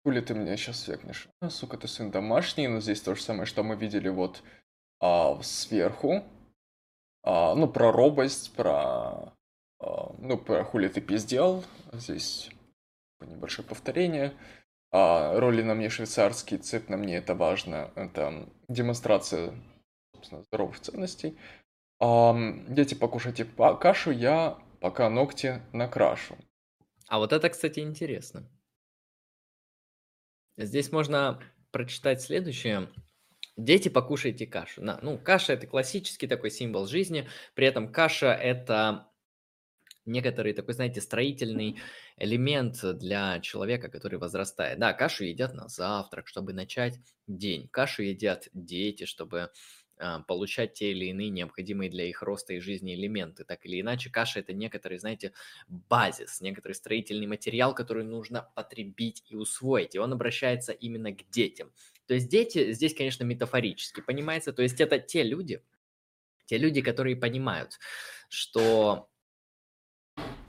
Хули 0.05 0.21
ты 0.21 0.33
меня 0.33 0.55
сейчас 0.55 0.87
векнешь? 0.87 1.27
А, 1.41 1.49
сука, 1.49 1.75
ты 1.75 1.89
сын 1.89 2.09
домашний, 2.09 2.69
но 2.69 2.79
здесь 2.79 3.01
то 3.01 3.15
же 3.15 3.21
самое, 3.21 3.45
что 3.45 3.63
мы 3.63 3.75
видели 3.75 4.07
вот 4.07 4.43
а, 5.01 5.37
сверху. 5.43 6.23
А, 7.21 7.53
ну, 7.53 7.67
про 7.67 7.91
робость, 7.91 8.53
про... 8.53 9.33
А, 9.81 10.15
ну, 10.19 10.37
про 10.37 10.63
хули 10.63 10.87
ты 10.87 11.01
пиздел. 11.01 11.65
Здесь 11.91 12.49
небольшое 13.21 13.67
повторение. 13.67 14.33
А, 14.91 15.39
роли 15.39 15.61
на 15.61 15.75
мне 15.75 15.89
швейцарский, 15.89 16.57
цвет 16.57 16.89
на 16.89 16.97
мне 16.97 17.17
это 17.17 17.35
важно. 17.35 17.91
Это 17.95 18.49
демонстрация, 18.67 19.53
собственно, 20.13 20.43
здоровых 20.43 20.79
ценностей. 20.79 21.37
А, 21.99 22.35
дети, 22.67 22.93
покушайте 22.93 23.45
кашу, 23.45 24.11
я 24.11 24.57
пока 24.79 25.09
ногти 25.09 25.61
накрашу. 25.73 26.37
А 27.07 27.19
вот 27.19 27.33
это, 27.33 27.49
кстати, 27.49 27.79
интересно. 27.79 28.49
Здесь 30.57 30.91
можно 30.91 31.41
прочитать 31.71 32.21
следующее. 32.21 32.89
Дети, 33.57 33.89
покушайте 33.89 34.47
кашу. 34.47 34.81
На, 34.81 34.99
ну, 35.01 35.17
каша– 35.17 35.53
это 35.55 35.67
классический 35.67 36.27
такой 36.27 36.51
символ 36.51 36.87
жизни. 36.87 37.27
При 37.53 37.67
этом 37.67 37.91
каша– 37.91 38.33
это 38.33 39.07
некоторый 40.05 40.53
такой, 40.53 40.73
знаете, 40.73 41.01
строительный 41.01 41.77
элемент 42.17 42.77
для 42.97 43.39
человека, 43.39 43.89
который 43.89 44.19
возрастает. 44.19 44.79
Да, 44.79 44.93
кашу 44.93 45.25
едят 45.25 45.53
на 45.53 45.67
завтрак, 45.67 46.27
чтобы 46.27 46.53
начать 46.53 46.99
день. 47.27 47.67
Кашу 47.69 48.03
едят 48.03 48.47
дети, 48.53 49.05
чтобы 49.05 49.51
а, 49.97 50.19
получать 50.21 50.73
те 50.73 50.91
или 50.91 51.05
иные 51.05 51.29
необходимые 51.29 51.89
для 51.89 52.05
их 52.05 52.21
роста 52.21 52.53
и 52.53 52.59
жизни 52.59 52.95
элементы. 52.95 53.45
Так 53.45 53.65
или 53.65 53.79
иначе, 53.79 54.09
каша 54.09 54.39
это 54.39 54.51
некоторый, 54.51 54.97
знаете, 54.97 55.31
базис, 55.67 56.41
некоторый 56.41 56.73
строительный 56.73 57.27
материал, 57.27 57.73
который 57.73 58.03
нужно 58.03 58.51
потребить 58.55 59.23
и 59.29 59.35
усвоить. 59.35 59.95
И 59.95 59.99
он 59.99 60.11
обращается 60.11 60.73
именно 60.73 61.13
к 61.13 61.29
детям. 61.29 61.71
То 62.07 62.13
есть 62.13 62.29
дети 62.29 62.73
здесь, 62.73 62.93
конечно, 62.93 63.23
метафорически 63.23 64.01
понимается. 64.01 64.51
То 64.51 64.63
есть 64.63 64.81
это 64.81 64.99
те 64.99 65.23
люди, 65.23 65.63
те 66.45 66.57
люди, 66.57 66.81
которые 66.81 67.15
понимают, 67.15 67.79
что 68.27 69.09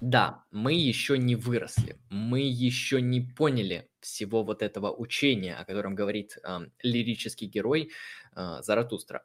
да, 0.01 0.44
мы 0.51 0.74
еще 0.74 1.16
не 1.18 1.36
выросли, 1.36 1.99
мы 2.11 2.40
еще 2.40 3.01
не 3.01 3.20
поняли 3.20 3.90
всего 4.01 4.42
вот 4.44 4.62
этого 4.62 4.94
учения, 4.94 5.55
о 5.57 5.64
котором 5.64 5.94
говорит 5.94 6.38
э, 6.42 6.59
лирический 6.82 7.47
герой 7.47 7.90
э, 8.34 8.59
Заратустра. 8.62 9.24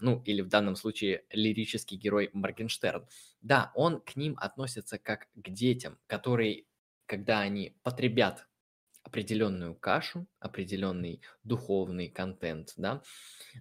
Ну, 0.00 0.22
или 0.24 0.40
в 0.40 0.48
данном 0.48 0.74
случае 0.74 1.24
лирический 1.30 1.96
герой 1.96 2.30
Моргенштерн. 2.32 3.06
Да, 3.40 3.70
он 3.74 4.00
к 4.00 4.16
ним 4.16 4.36
относится 4.38 4.98
как 4.98 5.28
к 5.34 5.48
детям, 5.48 5.98
которые, 6.08 6.64
когда 7.06 7.40
они 7.40 7.76
потребят 7.84 8.48
определенную 9.04 9.76
кашу, 9.76 10.26
определенный 10.40 11.22
духовный 11.44 12.08
контент, 12.08 12.72
да, 12.76 13.02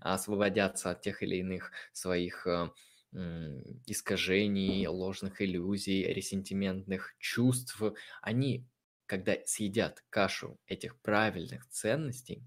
освободятся 0.01 0.91
от 0.91 1.01
тех 1.01 1.21
или 1.21 1.35
иных 1.35 1.71
своих 1.93 2.47
э, 2.47 2.69
искажений, 3.86 4.86
ложных 4.88 5.41
иллюзий, 5.41 6.03
ресентиментных 6.03 7.16
чувств, 7.20 7.82
они 8.22 8.68
когда 9.05 9.36
съедят 9.45 10.03
кашу 10.09 10.59
этих 10.66 10.99
правильных 11.01 11.68
ценностей, 11.70 12.43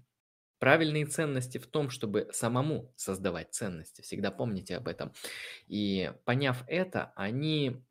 правильные 0.59 1.05
ценности 1.05 1.57
в 1.57 1.67
том, 1.67 1.89
чтобы 1.89 2.29
самому 2.33 2.93
создавать 2.95 3.53
ценности, 3.53 4.01
всегда 4.01 4.29
помните 4.31 4.75
об 4.75 4.87
этом. 4.87 5.13
И 5.67 6.11
поняв 6.25 6.63
это, 6.67 7.13
они 7.15 7.81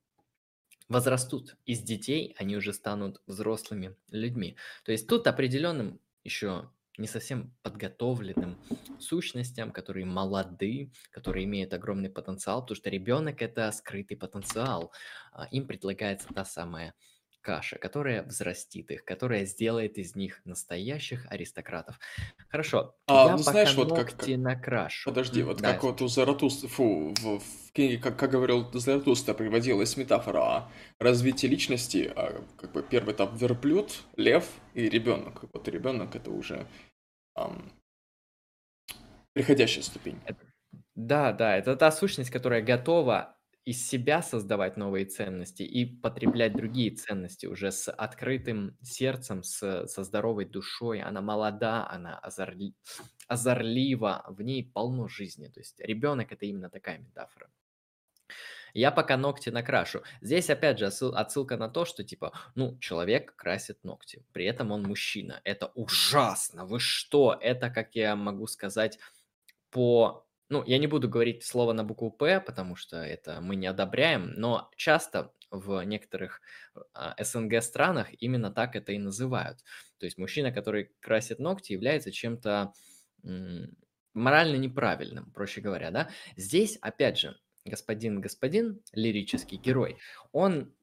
возрастут 0.88 1.56
из 1.64 1.80
детей, 1.80 2.34
они 2.38 2.56
уже 2.56 2.72
станут 2.72 3.22
взрослыми 3.26 3.96
людьми. 4.10 4.56
То 4.84 4.92
есть 4.92 5.06
тут 5.06 5.26
определенным 5.26 6.00
еще 6.24 6.70
не 6.98 7.06
совсем 7.06 7.54
подготовленным 7.62 8.58
сущностям, 8.98 9.70
которые 9.72 10.06
молоды, 10.06 10.92
которые 11.10 11.44
имеют 11.44 11.72
огромный 11.72 12.10
потенциал, 12.10 12.62
потому 12.62 12.76
что 12.76 12.90
ребенок 12.90 13.42
это 13.42 13.70
скрытый 13.72 14.16
потенциал. 14.16 14.92
А, 15.32 15.46
им 15.50 15.66
предлагается 15.66 16.28
та 16.34 16.44
самая 16.44 16.94
каша, 17.40 17.78
которая 17.78 18.24
взрастит 18.24 18.90
их, 18.90 19.04
которая 19.04 19.46
сделает 19.46 19.96
из 19.96 20.16
них 20.16 20.40
настоящих 20.44 21.26
аристократов. 21.30 21.98
Хорошо, 22.50 22.96
А, 23.06 23.26
я 23.26 23.32
ну 23.32 23.38
пока 23.38 23.50
знаешь, 23.50 23.74
вот 23.76 23.92
как, 23.94 24.16
как- 24.16 24.28
накрашу. 24.38 25.10
подожди, 25.10 25.42
вот 25.42 25.60
Да, 25.60 25.72
как 25.74 25.84
вот 25.84 26.02
у 26.02 26.08
Заратустры, 26.08 26.68
фу, 26.68 27.14
в, 27.20 27.38
в 27.38 27.72
книге, 27.72 27.98
как, 27.98 28.18
как 28.18 28.30
говорил 28.30 28.70
Заратустра, 28.72 29.34
приводилась 29.34 29.96
метафора 29.96 30.40
о 30.42 30.70
развитии 30.98 31.46
личности, 31.46 32.10
а, 32.14 32.42
как 32.58 32.72
бы 32.72 32.82
первый 32.82 33.14
этап 33.14 33.34
верблюд, 33.40 34.02
лев 34.16 34.46
и 34.74 34.88
ребенок. 34.88 35.44
Вот 35.54 35.68
ребенок 35.68 36.16
это 36.16 36.30
уже 36.30 36.66
приходящая 39.32 39.82
ступень. 39.82 40.18
Да, 40.94 41.32
да, 41.32 41.56
это 41.56 41.76
та 41.76 41.90
сущность, 41.92 42.30
которая 42.30 42.62
готова 42.62 43.36
из 43.64 43.86
себя 43.86 44.22
создавать 44.22 44.76
новые 44.76 45.04
ценности 45.04 45.62
и 45.62 45.84
потреблять 45.84 46.54
другие 46.56 46.90
ценности 46.90 47.46
уже 47.46 47.70
с 47.70 47.90
открытым 47.92 48.78
сердцем, 48.82 49.42
с, 49.42 49.86
со 49.86 50.04
здоровой 50.04 50.46
душой. 50.46 51.00
Она 51.02 51.20
молода, 51.20 51.88
она 51.88 52.18
озорли- 52.24 52.74
озорлива, 53.28 54.24
в 54.28 54.42
ней 54.42 54.64
полно 54.72 55.06
жизни. 55.08 55.48
То 55.48 55.60
есть 55.60 55.80
ребенок 55.80 56.32
это 56.32 56.46
именно 56.46 56.70
такая 56.70 56.98
метафора. 56.98 57.50
Я 58.78 58.92
пока 58.92 59.16
ногти 59.16 59.50
накрашу. 59.50 60.04
Здесь 60.20 60.50
опять 60.50 60.78
же 60.78 60.86
отсыл- 60.86 61.12
отсылка 61.12 61.56
на 61.56 61.68
то, 61.68 61.84
что 61.84 62.04
типа, 62.04 62.32
ну, 62.54 62.78
человек 62.78 63.34
красит 63.34 63.82
ногти, 63.82 64.24
при 64.32 64.44
этом 64.44 64.70
он 64.70 64.84
мужчина. 64.84 65.40
Это 65.42 65.66
ужасно. 65.74 66.64
Вы 66.64 66.78
что? 66.78 67.36
Это, 67.40 67.70
как 67.70 67.96
я 67.96 68.14
могу 68.14 68.46
сказать, 68.46 69.00
по... 69.70 70.24
Ну, 70.48 70.62
я 70.64 70.78
не 70.78 70.86
буду 70.86 71.08
говорить 71.08 71.44
слово 71.44 71.72
на 71.72 71.82
букву 71.82 72.12
«П», 72.12 72.40
потому 72.40 72.76
что 72.76 72.98
это 72.98 73.40
мы 73.40 73.56
не 73.56 73.66
одобряем, 73.66 74.34
но 74.36 74.70
часто 74.76 75.32
в 75.50 75.82
некоторых 75.82 76.40
а, 76.94 77.16
СНГ 77.22 77.60
странах 77.62 78.06
именно 78.20 78.52
так 78.52 78.76
это 78.76 78.92
и 78.92 78.98
называют. 78.98 79.58
То 79.98 80.06
есть 80.06 80.18
мужчина, 80.18 80.52
который 80.52 80.92
красит 81.00 81.40
ногти, 81.40 81.72
является 81.72 82.12
чем-то 82.12 82.72
морально 84.14 84.56
неправильным, 84.56 85.32
проще 85.32 85.60
говоря, 85.60 85.90
да. 85.90 86.10
Здесь, 86.36 86.76
опять 86.80 87.18
же, 87.18 87.36
господин-господин, 87.68 88.82
лирический 88.92 89.58
герой, 89.58 89.98
он 90.32 90.74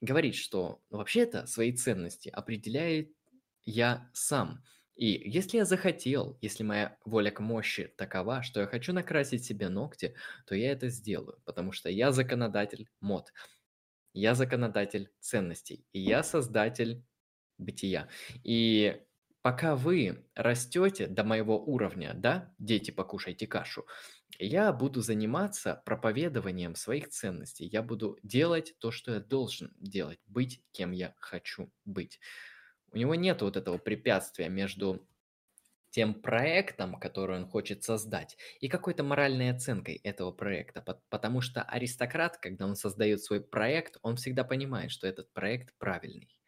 говорит, 0.00 0.34
что 0.34 0.82
ну, 0.90 0.98
вообще-то 0.98 1.46
свои 1.46 1.72
ценности 1.72 2.28
определяет 2.28 3.12
я 3.64 4.10
сам. 4.12 4.62
И 4.94 5.06
если 5.30 5.58
я 5.58 5.64
захотел, 5.64 6.38
если 6.40 6.64
моя 6.64 6.96
воля 7.04 7.30
к 7.30 7.40
мощи 7.40 7.92
такова, 7.96 8.42
что 8.42 8.60
я 8.60 8.66
хочу 8.66 8.92
накрасить 8.92 9.44
себе 9.44 9.68
ногти, 9.68 10.16
то 10.46 10.56
я 10.56 10.72
это 10.72 10.88
сделаю, 10.88 11.40
потому 11.44 11.70
что 11.70 11.88
я 11.88 12.10
законодатель 12.10 12.88
мод, 13.00 13.32
я 14.12 14.34
законодатель 14.34 15.12
ценностей, 15.20 15.86
и 15.92 16.00
я 16.00 16.24
создатель 16.24 17.04
бытия. 17.58 18.08
И 18.42 19.00
пока 19.42 19.76
вы 19.76 20.24
растете 20.34 21.06
до 21.06 21.22
моего 21.22 21.62
уровня, 21.64 22.12
да, 22.14 22.52
дети, 22.58 22.90
покушайте 22.90 23.46
кашу, 23.46 23.86
я 24.38 24.72
буду 24.72 25.00
заниматься 25.00 25.82
проповедованием 25.84 26.74
своих 26.74 27.08
ценностей. 27.08 27.66
Я 27.66 27.82
буду 27.82 28.18
делать 28.22 28.74
то, 28.78 28.90
что 28.90 29.14
я 29.14 29.20
должен 29.20 29.74
делать, 29.78 30.20
быть 30.26 30.62
кем 30.72 30.92
я 30.92 31.14
хочу 31.18 31.72
быть. 31.84 32.20
У 32.90 32.96
него 32.96 33.14
нет 33.14 33.42
вот 33.42 33.56
этого 33.56 33.78
препятствия 33.78 34.48
между 34.48 35.08
тем 35.90 36.14
проектом, 36.14 37.00
который 37.00 37.36
он 37.36 37.46
хочет 37.46 37.82
создать, 37.82 38.36
и 38.60 38.68
какой-то 38.68 39.02
моральной 39.02 39.50
оценкой 39.50 39.96
этого 39.96 40.32
проекта. 40.32 40.82
Пот- 40.82 41.02
Потому 41.08 41.40
что 41.40 41.62
аристократ, 41.62 42.36
когда 42.38 42.66
он 42.66 42.76
создает 42.76 43.22
свой 43.22 43.40
проект, 43.40 43.96
он 44.02 44.16
всегда 44.16 44.44
понимает, 44.44 44.90
что 44.90 45.06
этот 45.06 45.32
проект 45.32 45.76
правильный. 45.78 46.38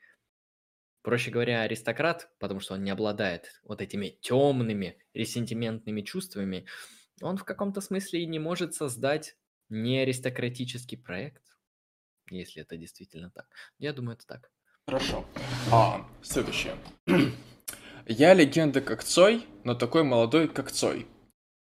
Проще 1.03 1.31
говоря, 1.31 1.63
аристократ, 1.63 2.31
потому 2.39 2.61
что 2.61 2.75
он 2.75 2.85
не 2.85 2.91
обладает 2.91 3.61
вот 3.65 3.81
этими 3.81 4.19
темными, 4.21 4.99
ресентиментными 5.15 6.03
чувствами, 6.03 6.67
он 7.21 7.37
в 7.37 7.45
каком-то 7.45 7.81
смысле 7.81 8.23
и 8.23 8.27
не 8.27 8.39
может 8.39 8.75
создать 8.75 9.37
неаристократический 9.69 10.99
проект, 10.99 11.43
если 12.31 12.63
это 12.63 12.77
действительно 12.77 13.31
так. 13.31 13.47
Я 13.79 13.93
думаю, 13.93 14.17
это 14.17 14.27
так. 14.27 14.51
Хорошо. 14.87 15.25
А, 15.73 16.07
следующее. 16.23 16.75
Я 18.07 18.35
легенда 18.35 18.81
как 18.81 19.05
Цой, 19.05 19.47
но 19.63 19.75
такой 19.75 20.03
молодой, 20.03 20.49
как 20.49 20.73
Цой. 20.73 21.07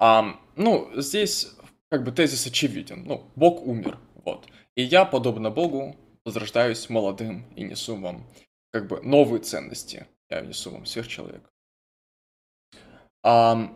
А, 0.00 0.40
ну, 0.56 0.90
здесь 0.96 1.54
как 1.88 2.02
бы 2.02 2.10
тезис 2.10 2.46
очевиден. 2.46 3.04
Ну, 3.04 3.30
Бог 3.36 3.62
умер, 3.62 3.98
вот. 4.24 4.48
И 4.74 4.82
я, 4.82 5.04
подобно 5.04 5.50
Богу, 5.50 5.96
возрождаюсь 6.24 6.88
молодым 6.88 7.46
и 7.54 7.62
несу 7.62 7.96
вам 7.96 8.26
как 8.72 8.88
бы 8.88 9.00
новые 9.02 9.42
ценности. 9.42 10.06
Я 10.30 10.40
несу 10.40 10.70
вам 10.70 10.86
сверхчеловек. 10.86 11.48
А, 13.22 13.72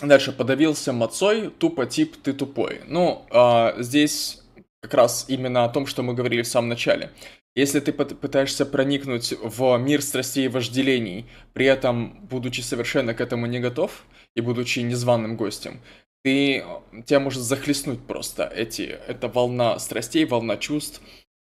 дальше. 0.00 0.32
Подавился 0.32 0.92
мацой, 0.92 1.50
тупо 1.50 1.86
тип 1.86 2.16
ты 2.22 2.32
тупой. 2.32 2.80
Ну, 2.86 3.26
а, 3.30 3.74
здесь 3.78 4.42
как 4.80 4.94
раз 4.94 5.26
именно 5.28 5.64
о 5.64 5.68
том, 5.68 5.86
что 5.86 6.02
мы 6.02 6.14
говорили 6.14 6.42
в 6.42 6.46
самом 6.46 6.68
начале. 6.68 7.10
Если 7.54 7.80
ты 7.80 7.90
пыт- 7.92 8.14
пытаешься 8.14 8.66
проникнуть 8.66 9.32
в 9.42 9.76
мир 9.78 10.02
страстей 10.02 10.44
и 10.44 10.48
вожделений, 10.48 11.26
при 11.54 11.66
этом 11.66 12.26
будучи 12.26 12.60
совершенно 12.60 13.14
к 13.14 13.20
этому 13.20 13.46
не 13.46 13.60
готов 13.60 14.04
и 14.34 14.42
будучи 14.42 14.80
незваным 14.80 15.36
гостем, 15.36 15.80
ты, 16.22 16.64
тебя 17.06 17.20
может 17.20 17.42
захлестнуть 17.42 18.06
просто 18.06 18.44
эти, 18.44 18.82
эта 18.82 19.28
волна 19.28 19.78
страстей, 19.78 20.26
волна 20.26 20.56
чувств 20.56 21.00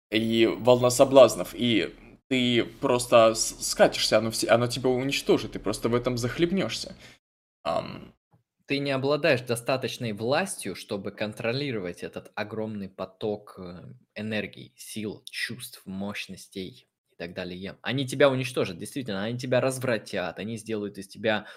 и 0.09 0.45
волна 0.45 0.89
соблазнов, 0.89 1.49
и 1.53 1.93
ты 2.29 2.63
просто 2.63 3.33
скатишься, 3.35 4.17
оно, 4.17 4.31
все, 4.31 4.47
оно 4.47 4.67
тебя 4.67 4.89
уничтожит, 4.89 5.53
ты 5.53 5.59
просто 5.59 5.89
в 5.89 5.95
этом 5.95 6.17
захлебнешься. 6.17 6.95
Ам, 7.63 8.13
Ты 8.67 8.79
не 8.79 8.91
обладаешь 8.91 9.41
достаточной 9.41 10.11
властью, 10.11 10.75
чтобы 10.75 11.11
контролировать 11.11 12.03
этот 12.03 12.33
огромный 12.35 12.89
поток 12.89 13.55
э, 13.57 13.93
энергии, 14.13 14.73
сил, 14.75 15.23
чувств, 15.23 15.81
мощностей 15.85 16.89
и 17.09 17.15
так 17.15 17.33
далее. 17.33 17.77
Они 17.81 18.05
тебя 18.05 18.29
уничтожат, 18.29 18.77
действительно, 18.77 19.23
они 19.23 19.39
тебя 19.39 19.61
развратят, 19.61 20.37
они 20.37 20.57
сделают 20.57 20.97
из 20.97 21.07
тебя 21.07 21.47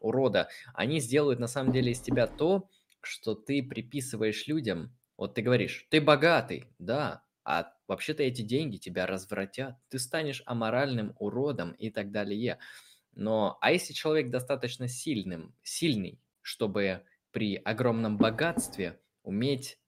урода. 0.00 0.48
Они 0.72 1.00
сделают 1.00 1.38
на 1.38 1.48
самом 1.48 1.70
деле 1.70 1.92
из 1.92 2.00
тебя 2.00 2.26
то, 2.26 2.70
что 3.02 3.34
ты 3.34 3.62
приписываешь 3.62 4.46
людям. 4.46 4.96
Вот 5.18 5.34
ты 5.34 5.42
говоришь, 5.42 5.86
ты 5.90 6.00
богатый, 6.00 6.70
да, 6.78 7.24
а 7.44 7.74
вообще-то 7.88 8.22
эти 8.22 8.40
деньги 8.40 8.78
тебя 8.78 9.06
развратят. 9.06 9.76
Ты 9.90 9.98
станешь 9.98 10.42
аморальным 10.46 11.14
уродом 11.18 11.72
и 11.72 11.90
так 11.90 12.10
далее. 12.10 12.58
Но, 13.12 13.58
а 13.60 13.70
если 13.70 13.92
человек 13.92 14.30
достаточно 14.30 14.88
сильным, 14.88 15.54
сильный, 15.62 16.23
чтобы 16.44 17.02
при 17.32 17.56
огромном 17.56 18.18
богатстве 18.18 19.00
уметь 19.22 19.78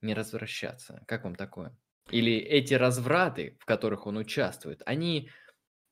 не 0.00 0.14
развращаться? 0.14 1.02
Как 1.06 1.24
вам 1.24 1.34
такое? 1.34 1.76
Или 2.10 2.36
эти 2.38 2.74
развраты, 2.74 3.56
в 3.60 3.66
которых 3.66 4.06
он 4.06 4.16
участвует, 4.16 4.80
они 4.86 5.28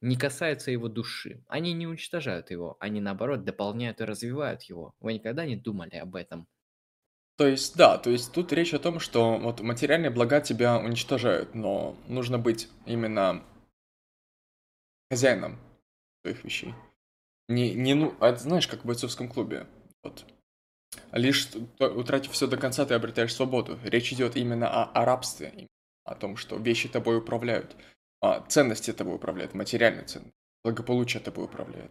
не 0.00 0.16
касаются 0.16 0.70
его 0.70 0.88
души, 0.88 1.42
они 1.48 1.72
не 1.72 1.86
уничтожают 1.86 2.50
его, 2.50 2.76
они 2.80 3.00
наоборот 3.00 3.44
дополняют 3.44 4.00
и 4.00 4.04
развивают 4.04 4.62
его. 4.62 4.94
Вы 5.00 5.14
никогда 5.14 5.44
не 5.44 5.57
думали 5.57 5.96
об 5.96 6.14
этом? 6.14 6.46
То 7.36 7.46
есть, 7.46 7.76
да, 7.76 7.98
то 7.98 8.11
есть 8.11 8.32
тут 8.32 8.52
речь 8.52 8.72
о 8.72 8.78
том, 8.78 8.98
что 8.98 9.36
вот 9.36 9.61
материальные 9.61 10.11
блага 10.11 10.40
тебя 10.40 10.78
уничтожают, 10.78 11.54
но 11.54 11.94
нужно 12.09 12.38
быть 12.38 12.70
именно 12.86 13.42
хозяином 15.11 15.59
своих 16.22 16.44
вещей. 16.44 16.74
Не, 17.48 17.74
не, 17.74 17.94
ну, 17.94 18.14
а 18.20 18.34
знаешь, 18.36 18.66
как 18.66 18.84
в 18.84 18.86
бойцовском 18.86 19.28
клубе. 19.28 19.66
Вот. 20.07 20.24
Лишь 21.12 21.48
утратив 21.78 22.32
все 22.32 22.46
до 22.46 22.57
конца, 22.57 22.86
ты 22.86 22.94
обретаешь 22.94 23.34
свободу. 23.34 23.78
Речь 23.84 24.12
идет 24.12 24.36
именно 24.36 24.68
о, 24.68 24.84
о 24.84 25.04
рабстве, 25.04 25.66
о 26.04 26.14
том, 26.14 26.36
что 26.36 26.57
вещи 26.57 26.88
тобой 26.88 27.18
управляют, 27.18 27.76
а 28.20 28.40
ценности 28.48 28.92
тобой 28.92 29.16
управляют, 29.16 29.54
материальные 29.54 30.04
ценности, 30.04 30.36
благополучие 30.64 31.20
тобой 31.20 31.46
управляет. 31.46 31.90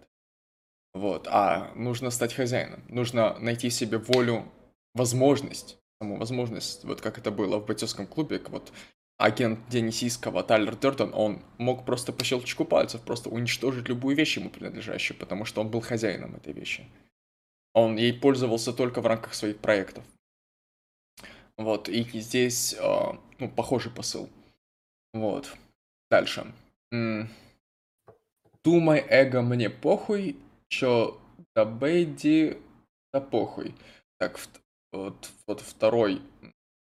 Вот, 0.93 1.27
а 1.29 1.73
нужно 1.75 2.09
стать 2.09 2.33
хозяином, 2.33 2.81
нужно 2.87 3.37
найти 3.39 3.69
себе 3.69 3.97
волю, 3.97 4.49
возможность, 4.93 5.77
саму 6.01 6.17
возможность, 6.17 6.85
вот 6.85 7.01
как 7.01 7.17
это 7.17 7.31
было 7.31 7.57
в 7.57 7.65
бойцовском 7.65 8.07
клубе, 8.07 8.41
вот 8.47 8.71
агент 9.17 9.59
Денисийского 9.67 10.41
Тайлер 10.41 10.77
Дертон, 10.77 11.11
он 11.13 11.43
мог 11.57 11.85
просто 11.85 12.13
по 12.13 12.23
щелчку 12.23 12.63
пальцев 12.63 13.01
просто 13.01 13.29
уничтожить 13.29 13.89
любую 13.89 14.15
вещь 14.15 14.37
ему 14.37 14.49
принадлежащую, 14.49 15.17
потому 15.17 15.43
что 15.43 15.59
он 15.59 15.67
был 15.67 15.81
хозяином 15.81 16.37
этой 16.37 16.53
вещи. 16.53 16.85
Он 17.75 17.97
ей 17.97 18.13
пользовался 18.13 18.71
только 18.71 19.01
в 19.01 19.05
рамках 19.05 19.33
своих 19.33 19.57
проектов. 19.57 20.05
Вот, 21.57 21.87
и 21.87 22.03
здесь, 22.19 22.73
э, 22.77 23.11
ну, 23.39 23.49
похожий 23.49 23.91
посыл. 23.91 24.29
Вот. 25.13 25.55
Дальше. 26.11 26.53
Думай, 28.63 29.05
эго, 29.09 29.41
мне 29.41 29.69
похуй, 29.69 30.37
чё 30.69 31.19
да 31.55 31.65
Бэйди, 31.65 32.57
да 33.13 33.21
похуй. 33.21 33.75
Так, 34.19 34.39
вот, 34.91 35.31
вот 35.47 35.61
второй 35.61 36.21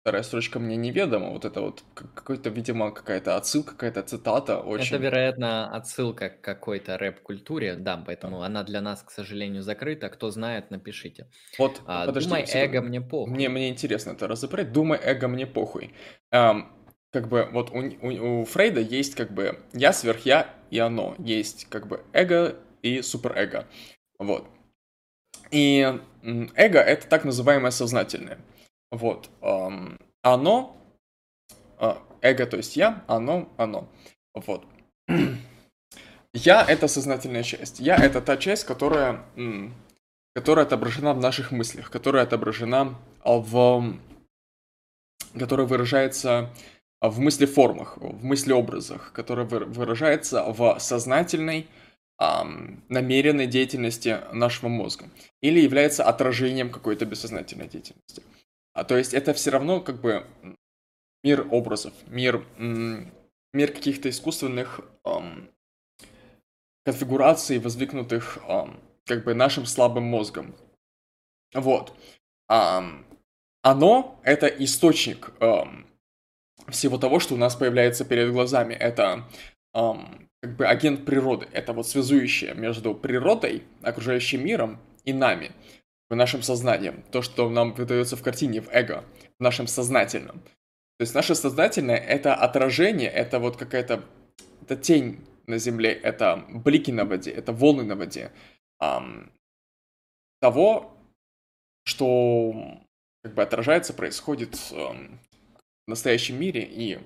Вторая 0.05 0.23
строчка 0.23 0.59
мне 0.59 0.77
неведома, 0.77 1.31
вот 1.31 1.47
это 1.47 1.63
вот 1.63 1.83
какой-то, 1.95 2.51
видимо, 2.51 2.91
какая-то 2.91 3.37
отсылка, 3.37 3.71
какая-то 3.71 4.03
цитата 4.03 4.59
очень... 4.61 4.97
Это, 4.97 5.03
вероятно, 5.03 5.75
отсылка 5.75 6.29
к 6.29 6.43
какой-то 6.43 6.99
рэп-культуре, 6.99 7.77
да, 7.77 7.97
поэтому 7.97 8.43
она 8.43 8.65
для 8.65 8.83
нас, 8.83 9.03
к 9.03 9.11
сожалению, 9.11 9.63
закрыта. 9.63 10.11
Кто 10.11 10.31
знает, 10.31 10.71
напишите. 10.71 11.27
Вот, 11.57 11.81
а, 11.87 12.05
подожди, 12.05 12.29
Думай, 12.29 12.45
эго 12.53 12.83
мне 12.83 13.01
похуй. 13.01 13.33
Мне, 13.33 13.49
мне 13.49 13.71
интересно 13.71 14.11
это 14.11 14.29
разобрать. 14.29 14.73
Думай, 14.73 15.01
эго 15.03 15.27
мне 15.27 15.47
похуй. 15.47 15.95
Эм, 16.31 16.71
как 17.11 17.29
бы 17.29 17.49
вот 17.51 17.71
у, 17.71 17.79
у, 17.79 18.43
у 18.43 18.45
Фрейда 18.45 18.81
есть 18.81 19.15
как 19.15 19.33
бы 19.33 19.59
я 19.73 19.95
сверх 19.95 20.27
я 20.27 20.55
и 20.69 20.81
оно. 20.81 21.15
Есть 21.17 21.67
как 21.71 21.87
бы 21.87 22.05
эго 22.13 22.57
и 22.83 23.01
суперэго. 23.01 23.67
Вот. 24.19 24.51
И 25.51 25.99
эго— 26.23 26.79
это 26.81 27.09
так 27.09 27.25
называемое 27.25 27.71
сознательное. 27.71 28.39
Вот. 28.95 29.29
Оно, 30.23 30.77
а, 31.79 32.03
эго, 32.23 32.47
то 32.47 32.57
есть 32.57 32.77
я, 32.77 33.05
оно, 33.09 33.49
оно. 33.57 33.89
Вот. 34.35 34.65
Я— 36.33 36.65
это 36.69 36.89
сознательная 36.89 37.45
часть. 37.45 37.79
Я— 37.79 37.97
это 38.05 38.21
та 38.21 38.37
часть, 38.37 38.65
которая, 38.65 39.23
которая 40.35 40.67
отображена 40.67 41.15
в 41.15 41.21
наших 41.21 41.53
мыслях, 41.53 41.91
которая 41.91 42.25
отображена 42.25 42.97
в... 43.25 43.95
которая 45.39 45.67
выражается 45.69 46.51
в 47.01 47.21
мыслеформах, 47.21 47.99
в 47.99 48.25
мыслеобразах, 48.25 49.13
которая 49.13 49.47
выражается 49.47 50.43
в 50.43 50.77
сознательной, 50.81 51.69
намеренной 52.19 53.47
деятельности 53.47 54.21
нашего 54.33 54.69
мозга 54.69 55.07
или 55.41 55.61
является 55.61 56.05
отражением 56.05 56.71
какой-то 56.71 57.05
бессознательной 57.05 57.69
деятельности. 57.69 58.23
А, 58.75 58.85
то 58.85 58.97
есть 58.99 59.15
это 59.15 59.33
все 59.35 59.51
равно 59.51 59.81
как 59.81 60.01
бы 60.01 60.27
мир 61.23 61.47
образов, 61.51 61.95
мир, 62.09 62.45
мир 62.59 63.73
каких-то 63.73 64.11
искусственных 64.11 64.81
эм, 65.05 65.49
конфигураций, 66.85 67.59
воздвигнутых 67.59 68.39
эм, 68.49 68.81
как 69.07 69.25
бы 69.25 69.35
нашим 69.35 69.65
слабым 69.65 70.05
мозгом. 70.05 70.55
Вот. 71.55 71.95
Эм, 72.51 73.07
оно— 73.63 74.21
это 74.25 74.49
источник 74.49 75.31
эм, 75.41 75.87
всего 76.69 76.99
того, 76.99 77.21
что 77.21 77.35
у 77.35 77.39
нас 77.39 77.55
появляется 77.55 78.05
перед 78.05 78.33
глазами. 78.33 78.75
Это 78.75 79.25
эм, 79.73 80.29
как 80.43 80.57
бы 80.57 80.67
агент 80.67 81.05
природы. 81.07 81.49
Это 81.53 81.73
вот 81.73 81.87
связующее 81.87 82.55
между 82.55 82.93
природой, 82.93 83.63
окружающим 83.83 84.45
миром 84.45 84.81
и 85.05 85.13
нами 85.13 85.53
нашим 86.11 86.43
сознанием, 86.43 87.03
то, 87.11 87.23
что 87.23 87.49
нам 87.49 87.73
выдается 87.73 88.17
в 88.17 88.23
картине, 88.23 88.61
в 88.61 88.69
эго, 88.71 89.05
в 89.39 89.43
нашем 89.43 89.67
сознательном. 89.67 90.41
То 90.99 91.03
есть 91.03 91.15
наше 91.15 91.35
сознательное— 91.35 91.97
это 91.99 92.35
отражение, 92.35 93.11
это 93.11 93.39
вот 93.39 93.57
какая-то 93.57 94.05
это 94.63 94.77
тень 94.77 95.21
на 95.47 95.59
земле, 95.59 95.93
это 95.93 96.45
блики 96.49 96.91
на 96.91 97.05
воде, 97.05 97.31
это 97.31 97.53
волны 97.53 97.85
на 97.85 97.97
воде. 97.97 98.33
Ам, 98.79 99.31
того, 100.41 100.97
что 101.85 102.81
как 103.23 103.35
бы 103.35 103.43
отражается, 103.43 103.93
происходит 103.93 104.59
ам, 104.73 105.21
в 105.87 105.91
настоящем 105.91 106.41
мире 106.41 106.63
и 106.63 106.99